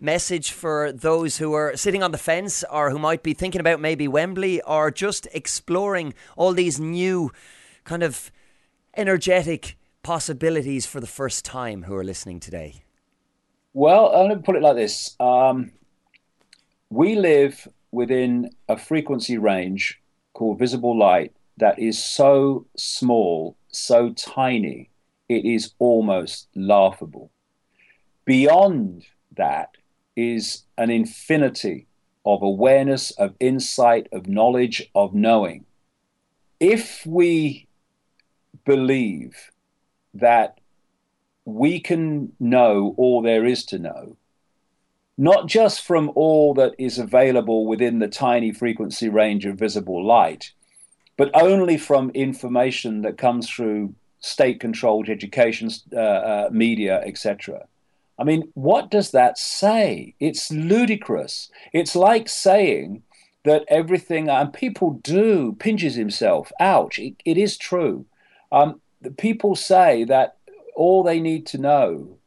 message 0.00 0.50
for 0.50 0.90
those 0.90 1.36
who 1.36 1.52
are 1.52 1.76
sitting 1.76 2.02
on 2.02 2.10
the 2.10 2.18
fence, 2.18 2.64
or 2.68 2.90
who 2.90 2.98
might 2.98 3.22
be 3.22 3.32
thinking 3.32 3.60
about 3.60 3.78
maybe 3.78 4.08
Wembley, 4.08 4.60
or 4.62 4.90
just 4.90 5.28
exploring 5.32 6.14
all 6.36 6.52
these 6.52 6.80
new 6.80 7.30
kind 7.84 8.02
of 8.02 8.32
energetic 8.96 9.76
possibilities 10.04 10.86
for 10.86 11.00
the 11.00 11.06
first 11.06 11.44
time 11.44 11.82
who 11.82 11.96
are 11.96 12.04
listening 12.04 12.38
today? 12.38 12.84
Well, 13.72 14.06
I'm 14.14 14.28
going 14.28 14.36
to 14.36 14.44
put 14.44 14.54
it 14.54 14.62
like 14.62 14.76
this. 14.76 15.16
Um, 15.18 15.72
we 16.90 17.16
live 17.16 17.66
within 17.90 18.50
a 18.68 18.76
frequency 18.76 19.38
range 19.38 20.00
called 20.34 20.60
visible 20.60 20.96
light 20.96 21.32
that 21.56 21.78
is 21.78 22.02
so 22.02 22.66
small, 22.76 23.56
so 23.68 24.12
tiny, 24.12 24.90
it 25.28 25.44
is 25.44 25.72
almost 25.78 26.48
laughable. 26.54 27.30
Beyond 28.24 29.04
that 29.36 29.70
is 30.16 30.64
an 30.78 30.90
infinity 30.90 31.86
of 32.26 32.42
awareness, 32.42 33.10
of 33.12 33.34
insight, 33.40 34.06
of 34.12 34.28
knowledge, 34.28 34.90
of 34.94 35.14
knowing. 35.14 35.64
If 36.60 37.04
we 37.06 37.66
believe 38.64 39.50
that 40.14 40.58
we 41.44 41.80
can 41.80 42.32
know 42.40 42.94
all 42.96 43.20
there 43.22 43.44
is 43.44 43.64
to 43.66 43.78
know, 43.78 44.16
not 45.18 45.46
just 45.46 45.82
from 45.82 46.10
all 46.14 46.54
that 46.54 46.74
is 46.78 46.98
available 46.98 47.66
within 47.66 47.98
the 47.98 48.08
tiny 48.08 48.52
frequency 48.52 49.08
range 49.08 49.44
of 49.44 49.58
visible 49.58 50.04
light, 50.04 50.52
but 51.16 51.30
only 51.34 51.76
from 51.76 52.10
information 52.10 53.02
that 53.02 53.18
comes 53.18 53.48
through 53.48 53.94
state 54.20 54.58
controlled 54.58 55.08
education, 55.08 55.70
uh, 55.92 55.98
uh, 55.98 56.48
media, 56.50 57.02
etc. 57.04 57.66
I 58.18 58.24
mean, 58.24 58.50
what 58.54 58.90
does 58.90 59.10
that 59.10 59.38
say? 59.38 60.14
It's 60.18 60.50
ludicrous. 60.50 61.50
It's 61.72 61.94
like 61.94 62.28
saying 62.28 63.02
that 63.44 63.64
everything, 63.68 64.30
and 64.30 64.52
people 64.52 64.98
do, 65.02 65.54
pinches 65.58 65.94
himself. 65.96 66.50
Ouch. 66.58 66.98
it, 66.98 67.14
it 67.24 67.36
is 67.36 67.58
true. 67.58 68.06
Um, 68.50 68.80
people 69.10 69.54
say 69.54 70.04
that 70.04 70.36
all 70.74 71.02
they 71.02 71.20
need 71.20 71.46
to 71.46 71.58
know 71.58 72.18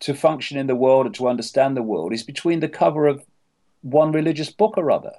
to 0.00 0.14
function 0.14 0.56
in 0.56 0.66
the 0.66 0.76
world 0.76 1.06
and 1.06 1.14
to 1.16 1.28
understand 1.28 1.76
the 1.76 1.82
world 1.82 2.12
is 2.12 2.22
between 2.22 2.60
the 2.60 2.68
cover 2.68 3.06
of 3.06 3.24
one 3.82 4.12
religious 4.12 4.50
book 4.50 4.74
or 4.76 4.90
other. 4.90 5.14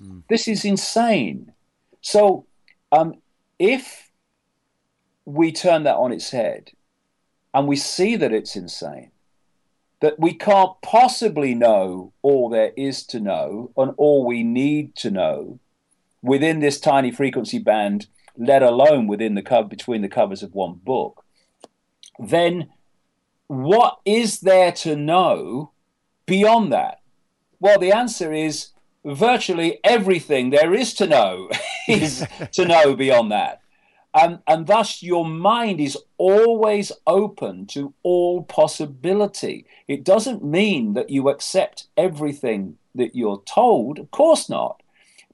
Mm. 0.00 0.22
This 0.28 0.46
is 0.46 0.64
insane. 0.64 1.52
So, 2.00 2.46
um, 2.92 3.14
if 3.58 4.10
we 5.24 5.52
turn 5.52 5.82
that 5.84 5.96
on 5.96 6.12
its 6.12 6.30
head 6.30 6.70
and 7.52 7.68
we 7.68 7.76
see 7.76 8.16
that 8.16 8.32
it's 8.32 8.56
insane, 8.56 9.10
that 10.00 10.18
we 10.18 10.32
can't 10.32 10.80
possibly 10.82 11.54
know 11.54 12.12
all 12.22 12.48
there 12.48 12.72
is 12.76 13.04
to 13.06 13.20
know 13.20 13.70
and 13.76 13.92
all 13.96 14.24
we 14.24 14.42
need 14.42 14.94
to 14.96 15.10
know 15.10 15.58
within 16.22 16.60
this 16.60 16.80
tiny 16.80 17.10
frequency 17.10 17.58
band, 17.58 18.06
let 18.40 18.62
alone 18.62 19.06
within 19.06 19.34
the 19.34 19.42
cover 19.42 19.68
between 19.68 20.00
the 20.00 20.08
covers 20.08 20.42
of 20.42 20.54
one 20.54 20.80
book, 20.82 21.24
then 22.18 22.70
what 23.46 24.00
is 24.04 24.40
there 24.40 24.72
to 24.72 24.96
know 24.96 25.72
beyond 26.24 26.72
that? 26.72 27.00
Well, 27.60 27.78
the 27.78 27.92
answer 27.92 28.32
is 28.32 28.68
virtually 29.04 29.78
everything 29.84 30.50
there 30.50 30.72
is 30.72 30.94
to 30.94 31.06
know 31.06 31.50
is 31.88 32.26
to 32.52 32.64
know 32.64 32.96
beyond 32.96 33.30
that. 33.30 33.60
And, 34.14 34.40
and 34.46 34.66
thus, 34.66 35.02
your 35.02 35.24
mind 35.24 35.78
is 35.78 35.96
always 36.16 36.90
open 37.06 37.66
to 37.66 37.94
all 38.02 38.42
possibility. 38.42 39.66
It 39.86 40.02
doesn't 40.02 40.42
mean 40.42 40.94
that 40.94 41.10
you 41.10 41.28
accept 41.28 41.86
everything 41.96 42.78
that 42.94 43.14
you're 43.14 43.42
told, 43.46 44.00
of 44.00 44.10
course 44.10 44.48
not. 44.48 44.82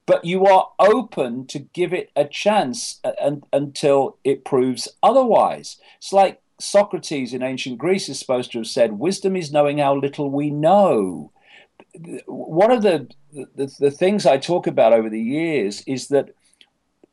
But 0.07 0.25
you 0.25 0.45
are 0.45 0.69
open 0.79 1.45
to 1.47 1.59
give 1.59 1.93
it 1.93 2.09
a 2.15 2.25
chance 2.25 2.99
uh, 3.03 3.11
and, 3.21 3.43
until 3.53 4.17
it 4.23 4.43
proves 4.43 4.87
otherwise. 5.03 5.77
It's 5.97 6.13
like 6.13 6.41
Socrates 6.59 7.33
in 7.33 7.43
ancient 7.43 7.77
Greece 7.77 8.09
is 8.09 8.17
supposed 8.17 8.51
to 8.53 8.59
have 8.59 8.67
said, 8.67 8.93
Wisdom 8.93 9.35
is 9.35 9.51
knowing 9.51 9.77
how 9.77 9.95
little 9.95 10.31
we 10.31 10.49
know. 10.49 11.31
One 12.25 12.71
of 12.71 12.81
the, 12.81 13.09
the, 13.31 13.71
the 13.79 13.91
things 13.91 14.25
I 14.25 14.37
talk 14.37 14.65
about 14.65 14.93
over 14.93 15.09
the 15.09 15.21
years 15.21 15.83
is 15.85 16.07
that 16.07 16.29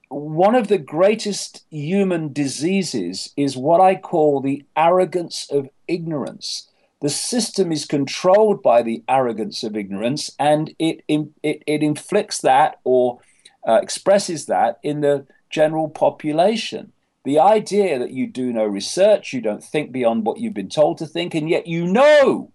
one 0.09 0.55
of 0.55 0.69
the 0.69 0.79
greatest 0.79 1.65
human 1.71 2.33
diseases 2.33 3.33
is 3.37 3.57
what 3.57 3.81
I 3.81 3.97
call 3.97 4.41
the 4.41 4.65
arrogance 4.77 5.49
of 5.51 5.69
ignorance. 5.89 6.71
The 7.05 7.11
system 7.11 7.71
is 7.71 7.85
controlled 7.85 8.63
by 8.63 8.81
the 8.81 9.05
arrogance 9.11 9.63
of 9.63 9.77
ignorance, 9.77 10.31
and 10.39 10.75
it 10.79 11.05
it, 11.07 11.29
it 11.43 11.83
inflicts 11.83 12.41
that 12.41 12.81
or 12.83 13.21
uh, 13.69 13.79
expresses 13.83 14.47
that 14.47 14.79
in 14.83 15.03
the 15.03 15.27
general 15.51 15.91
population. 15.91 16.95
The 17.27 17.39
idea 17.39 17.99
that 17.99 18.13
you 18.13 18.27
do 18.27 18.55
no 18.55 18.65
research, 18.65 19.35
you 19.35 19.43
don't 19.43 19.63
think 19.63 19.93
beyond 19.93 20.25
what 20.25 20.39
you've 20.39 20.55
been 20.55 20.71
told 20.71 20.97
to 20.97 21.07
think, 21.07 21.35
and 21.35 21.47
yet 21.47 21.67
you 21.67 21.87
know. 21.87 22.51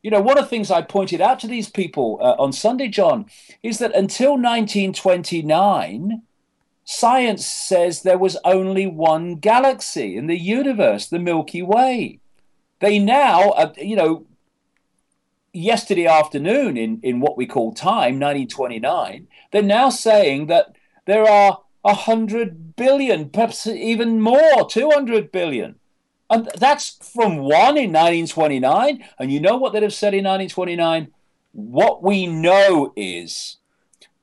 You 0.00 0.12
know, 0.12 0.20
one 0.20 0.38
of 0.38 0.44
the 0.44 0.48
things 0.48 0.70
I 0.70 0.82
pointed 0.82 1.20
out 1.20 1.40
to 1.40 1.48
these 1.48 1.68
people 1.68 2.20
uh, 2.22 2.36
on 2.38 2.52
Sunday, 2.52 2.86
John, 2.86 3.26
is 3.64 3.80
that 3.80 3.96
until 3.96 4.34
1929, 4.34 6.22
Science 6.84 7.46
says 7.46 8.02
there 8.02 8.16
was 8.16 8.36
only 8.44 8.86
one 8.86 9.34
galaxy 9.34 10.16
in 10.16 10.28
the 10.28 10.38
universe, 10.38 11.08
the 11.08 11.18
Milky 11.18 11.62
Way. 11.62 12.20
They 12.80 12.98
now, 12.98 13.50
uh, 13.50 13.72
you 13.76 13.96
know, 13.96 14.26
yesterday 15.52 16.06
afternoon 16.06 16.76
in, 16.76 17.00
in 17.02 17.20
what 17.20 17.36
we 17.36 17.46
call 17.46 17.72
time, 17.72 18.18
1929, 18.18 19.28
they're 19.52 19.62
now 19.62 19.90
saying 19.90 20.46
that 20.46 20.76
there 21.06 21.24
are 21.24 21.60
100 21.82 22.76
billion, 22.76 23.30
perhaps 23.30 23.66
even 23.66 24.20
more, 24.20 24.68
200 24.68 25.32
billion. 25.32 25.76
And 26.28 26.48
that's 26.56 26.96
from 27.12 27.38
one 27.38 27.76
in 27.76 27.92
1929. 27.92 29.04
And 29.18 29.32
you 29.32 29.40
know 29.40 29.56
what 29.56 29.72
they'd 29.72 29.82
have 29.82 29.92
said 29.92 30.14
in 30.14 30.24
1929? 30.24 31.08
What 31.52 32.02
we 32.02 32.26
know 32.26 32.92
is 32.96 33.56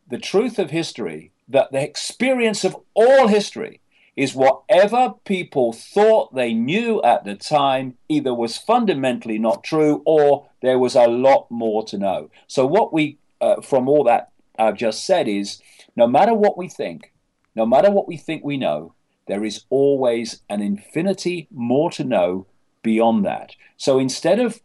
the 0.10 0.18
truth 0.18 0.58
of 0.58 0.72
history 0.72 1.34
that 1.50 1.72
the 1.72 1.82
experience 1.82 2.64
of 2.64 2.78
all 2.94 3.28
history 3.28 3.82
is 4.18 4.34
whatever 4.34 5.14
people 5.26 5.72
thought 5.72 6.34
they 6.34 6.52
knew 6.52 7.00
at 7.04 7.24
the 7.24 7.36
time 7.36 7.96
either 8.10 8.34
was 8.34 8.58
fundamentally 8.58 9.38
not 9.38 9.64
true 9.64 10.02
or 10.06 10.50
there 10.64 10.80
was 10.80 10.96
a 10.96 11.08
lot 11.08 11.46
more 11.52 11.86
to 11.86 12.00
know. 12.00 12.32
So, 12.48 12.66
what 12.66 12.92
we, 12.92 13.20
uh, 13.40 13.62
from 13.62 13.88
all 13.88 14.04
that 14.06 14.32
I've 14.58 14.76
just 14.76 15.06
said, 15.06 15.28
is 15.28 15.62
no 15.96 16.08
matter 16.08 16.34
what 16.34 16.58
we 16.58 16.68
think, 16.68 17.14
no 17.56 17.66
matter 17.68 17.92
what 17.92 18.08
we 18.08 18.18
think 18.18 18.44
we 18.44 18.58
know, 18.58 18.96
there 19.28 19.46
is 19.46 19.66
always 19.70 20.42
an 20.50 20.62
infinity 20.62 21.48
more 21.52 21.92
to 21.92 22.04
know 22.04 22.48
beyond 22.82 23.24
that. 23.26 23.56
So, 23.78 24.00
instead 24.00 24.40
of 24.40 24.62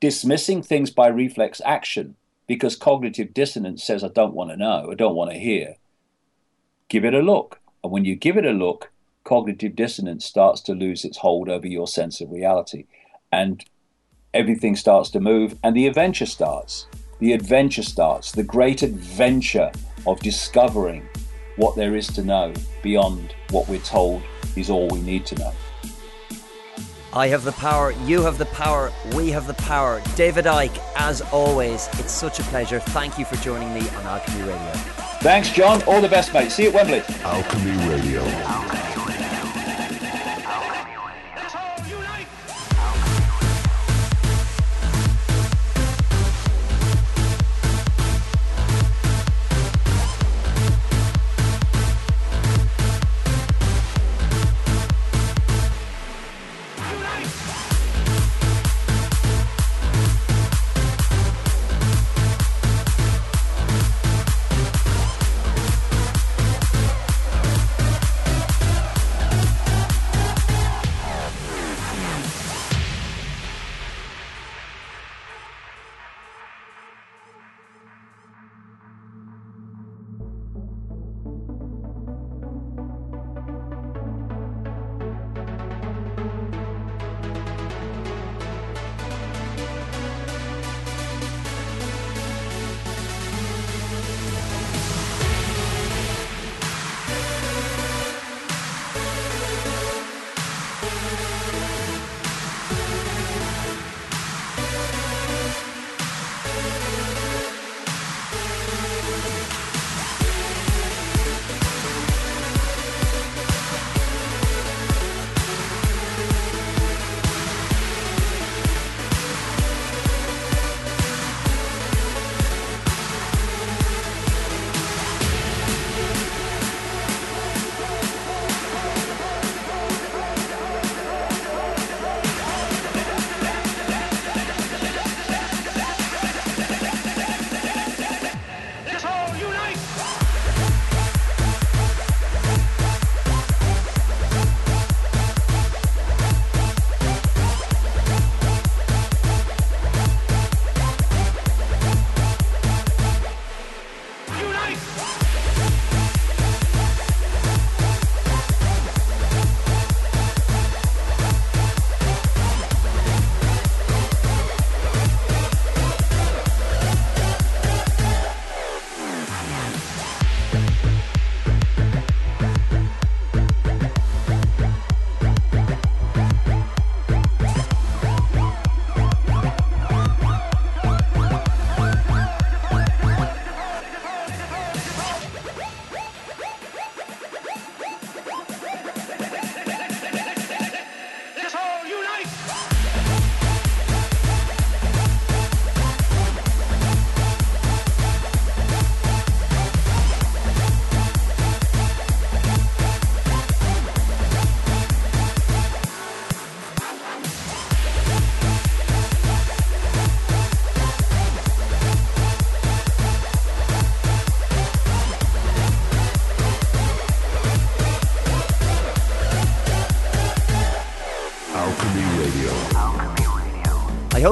dismissing 0.00 0.62
things 0.62 0.90
by 0.90 1.08
reflex 1.08 1.60
action, 1.66 2.16
because 2.46 2.76
cognitive 2.76 3.34
dissonance 3.34 3.84
says, 3.84 4.02
I 4.02 4.08
don't 4.08 4.32
want 4.32 4.50
to 4.50 4.56
know, 4.56 4.88
I 4.90 4.94
don't 4.94 5.14
want 5.14 5.32
to 5.32 5.38
hear. 5.38 5.76
Give 6.88 7.04
it 7.04 7.12
a 7.12 7.20
look. 7.20 7.60
And 7.88 7.92
when 7.94 8.04
you 8.04 8.16
give 8.16 8.36
it 8.36 8.44
a 8.44 8.50
look, 8.50 8.90
cognitive 9.24 9.74
dissonance 9.74 10.26
starts 10.26 10.60
to 10.60 10.74
lose 10.74 11.06
its 11.06 11.16
hold 11.16 11.48
over 11.48 11.66
your 11.66 11.86
sense 11.86 12.20
of 12.20 12.30
reality. 12.30 12.84
And 13.32 13.64
everything 14.34 14.76
starts 14.76 15.08
to 15.12 15.20
move, 15.20 15.56
and 15.64 15.74
the 15.74 15.86
adventure 15.86 16.26
starts. 16.26 16.86
The 17.18 17.32
adventure 17.32 17.82
starts, 17.82 18.30
the 18.30 18.42
great 18.42 18.82
adventure 18.82 19.72
of 20.06 20.20
discovering 20.20 21.08
what 21.56 21.76
there 21.76 21.96
is 21.96 22.08
to 22.08 22.22
know 22.22 22.52
beyond 22.82 23.34
what 23.52 23.66
we're 23.70 23.80
told 23.80 24.20
is 24.54 24.68
all 24.68 24.88
we 24.88 25.00
need 25.00 25.24
to 25.24 25.36
know. 25.36 25.52
I 27.14 27.28
have 27.28 27.42
the 27.42 27.52
power, 27.52 27.92
you 28.04 28.20
have 28.20 28.36
the 28.36 28.52
power, 28.52 28.92
we 29.14 29.30
have 29.30 29.46
the 29.46 29.54
power. 29.54 30.02
David 30.14 30.44
Icke, 30.44 30.78
as 30.96 31.22
always, 31.32 31.88
it's 31.94 32.12
such 32.12 32.38
a 32.38 32.42
pleasure. 32.42 32.80
Thank 32.80 33.18
you 33.18 33.24
for 33.24 33.36
joining 33.36 33.72
me 33.72 33.80
on 33.80 34.04
Alchemy 34.04 34.42
Radio. 34.42 35.07
Thanks, 35.20 35.50
John. 35.50 35.82
All 35.82 36.00
the 36.00 36.08
best, 36.08 36.32
mate. 36.32 36.50
See 36.52 36.64
you 36.64 36.68
at 36.68 36.74
Wembley. 36.74 37.02
Alchemy 37.24 37.88
Radio. 37.88 38.97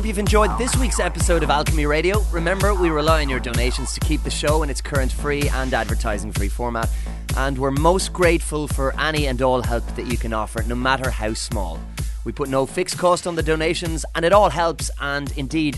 Hope 0.06 0.10
you've 0.10 0.18
enjoyed 0.20 0.56
this 0.56 0.76
week's 0.76 1.00
episode 1.00 1.42
of 1.42 1.50
Alchemy 1.50 1.84
Radio. 1.84 2.20
Remember, 2.30 2.72
we 2.72 2.90
rely 2.90 3.22
on 3.22 3.28
your 3.28 3.40
donations 3.40 3.92
to 3.92 3.98
keep 3.98 4.22
the 4.22 4.30
show 4.30 4.62
in 4.62 4.70
its 4.70 4.80
current 4.80 5.10
free 5.10 5.48
and 5.48 5.74
advertising 5.74 6.30
free 6.30 6.48
format, 6.48 6.88
and 7.36 7.58
we're 7.58 7.72
most 7.72 8.12
grateful 8.12 8.68
for 8.68 8.94
any 9.00 9.26
and 9.26 9.42
all 9.42 9.62
help 9.62 9.84
that 9.96 10.06
you 10.06 10.16
can 10.16 10.32
offer, 10.32 10.62
no 10.62 10.76
matter 10.76 11.10
how 11.10 11.34
small. 11.34 11.80
We 12.22 12.30
put 12.30 12.48
no 12.48 12.66
fixed 12.66 12.98
cost 12.98 13.26
on 13.26 13.34
the 13.34 13.42
donations, 13.42 14.04
and 14.14 14.24
it 14.24 14.32
all 14.32 14.48
helps, 14.48 14.92
and 15.00 15.36
indeed, 15.36 15.76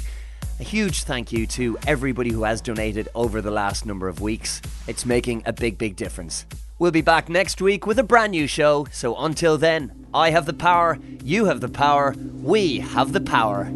a 0.61 0.63
huge 0.63 1.05
thank 1.05 1.33
you 1.33 1.47
to 1.47 1.79
everybody 1.87 2.31
who 2.31 2.43
has 2.43 2.61
donated 2.61 3.09
over 3.15 3.41
the 3.41 3.51
last 3.51 3.87
number 3.87 4.09
of 4.09 4.21
weeks. 4.21 4.61
It's 4.87 5.07
making 5.07 5.43
a 5.47 5.55
big, 5.55 5.79
big 5.79 5.97
difference. 5.97 6.45
We'll 6.79 6.91
be 6.91 7.01
back 7.01 7.31
next 7.31 7.63
week 7.63 7.87
with 7.87 7.99
a 7.99 8.05
brand 8.05 8.33
new 8.33 8.47
show, 8.47 8.89
so 8.93 9.17
until 9.17 9.57
then, 9.57 10.07
I 10.13 10.31
have 10.31 10.45
the 10.45 10.53
power, 10.53 10.99
you 11.25 11.47
have 11.47 11.63
the 11.63 11.69
power, 11.71 12.15
we 12.43 12.81
have 12.81 13.15
the 13.15 13.23
power. 13.23 13.73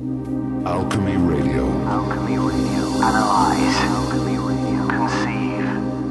Alchemy 0.64 1.16
Radio. 1.16 1.66
Alchemy 1.88 2.38
Radio. 2.38 2.84
Analyze. 3.02 3.76
Alchemy 3.82 4.38
Radio. 4.38 4.86
Conceive. 4.88 5.66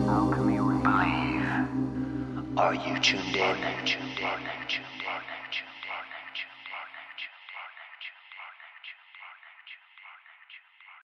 Alchemy 0.09 0.59
Radio. 0.59 0.83
Believe. 0.83 2.57
Are 2.57 2.73
you 2.75 2.99
tuned 2.99 3.35
in? 3.35 3.41
Are 3.41 3.55
you 3.55 3.55
tuned 3.55 3.65
in? 3.65 3.65
Are 3.65 3.79
you 3.79 3.85
tuned 3.85 4.00
in? 4.00 4.00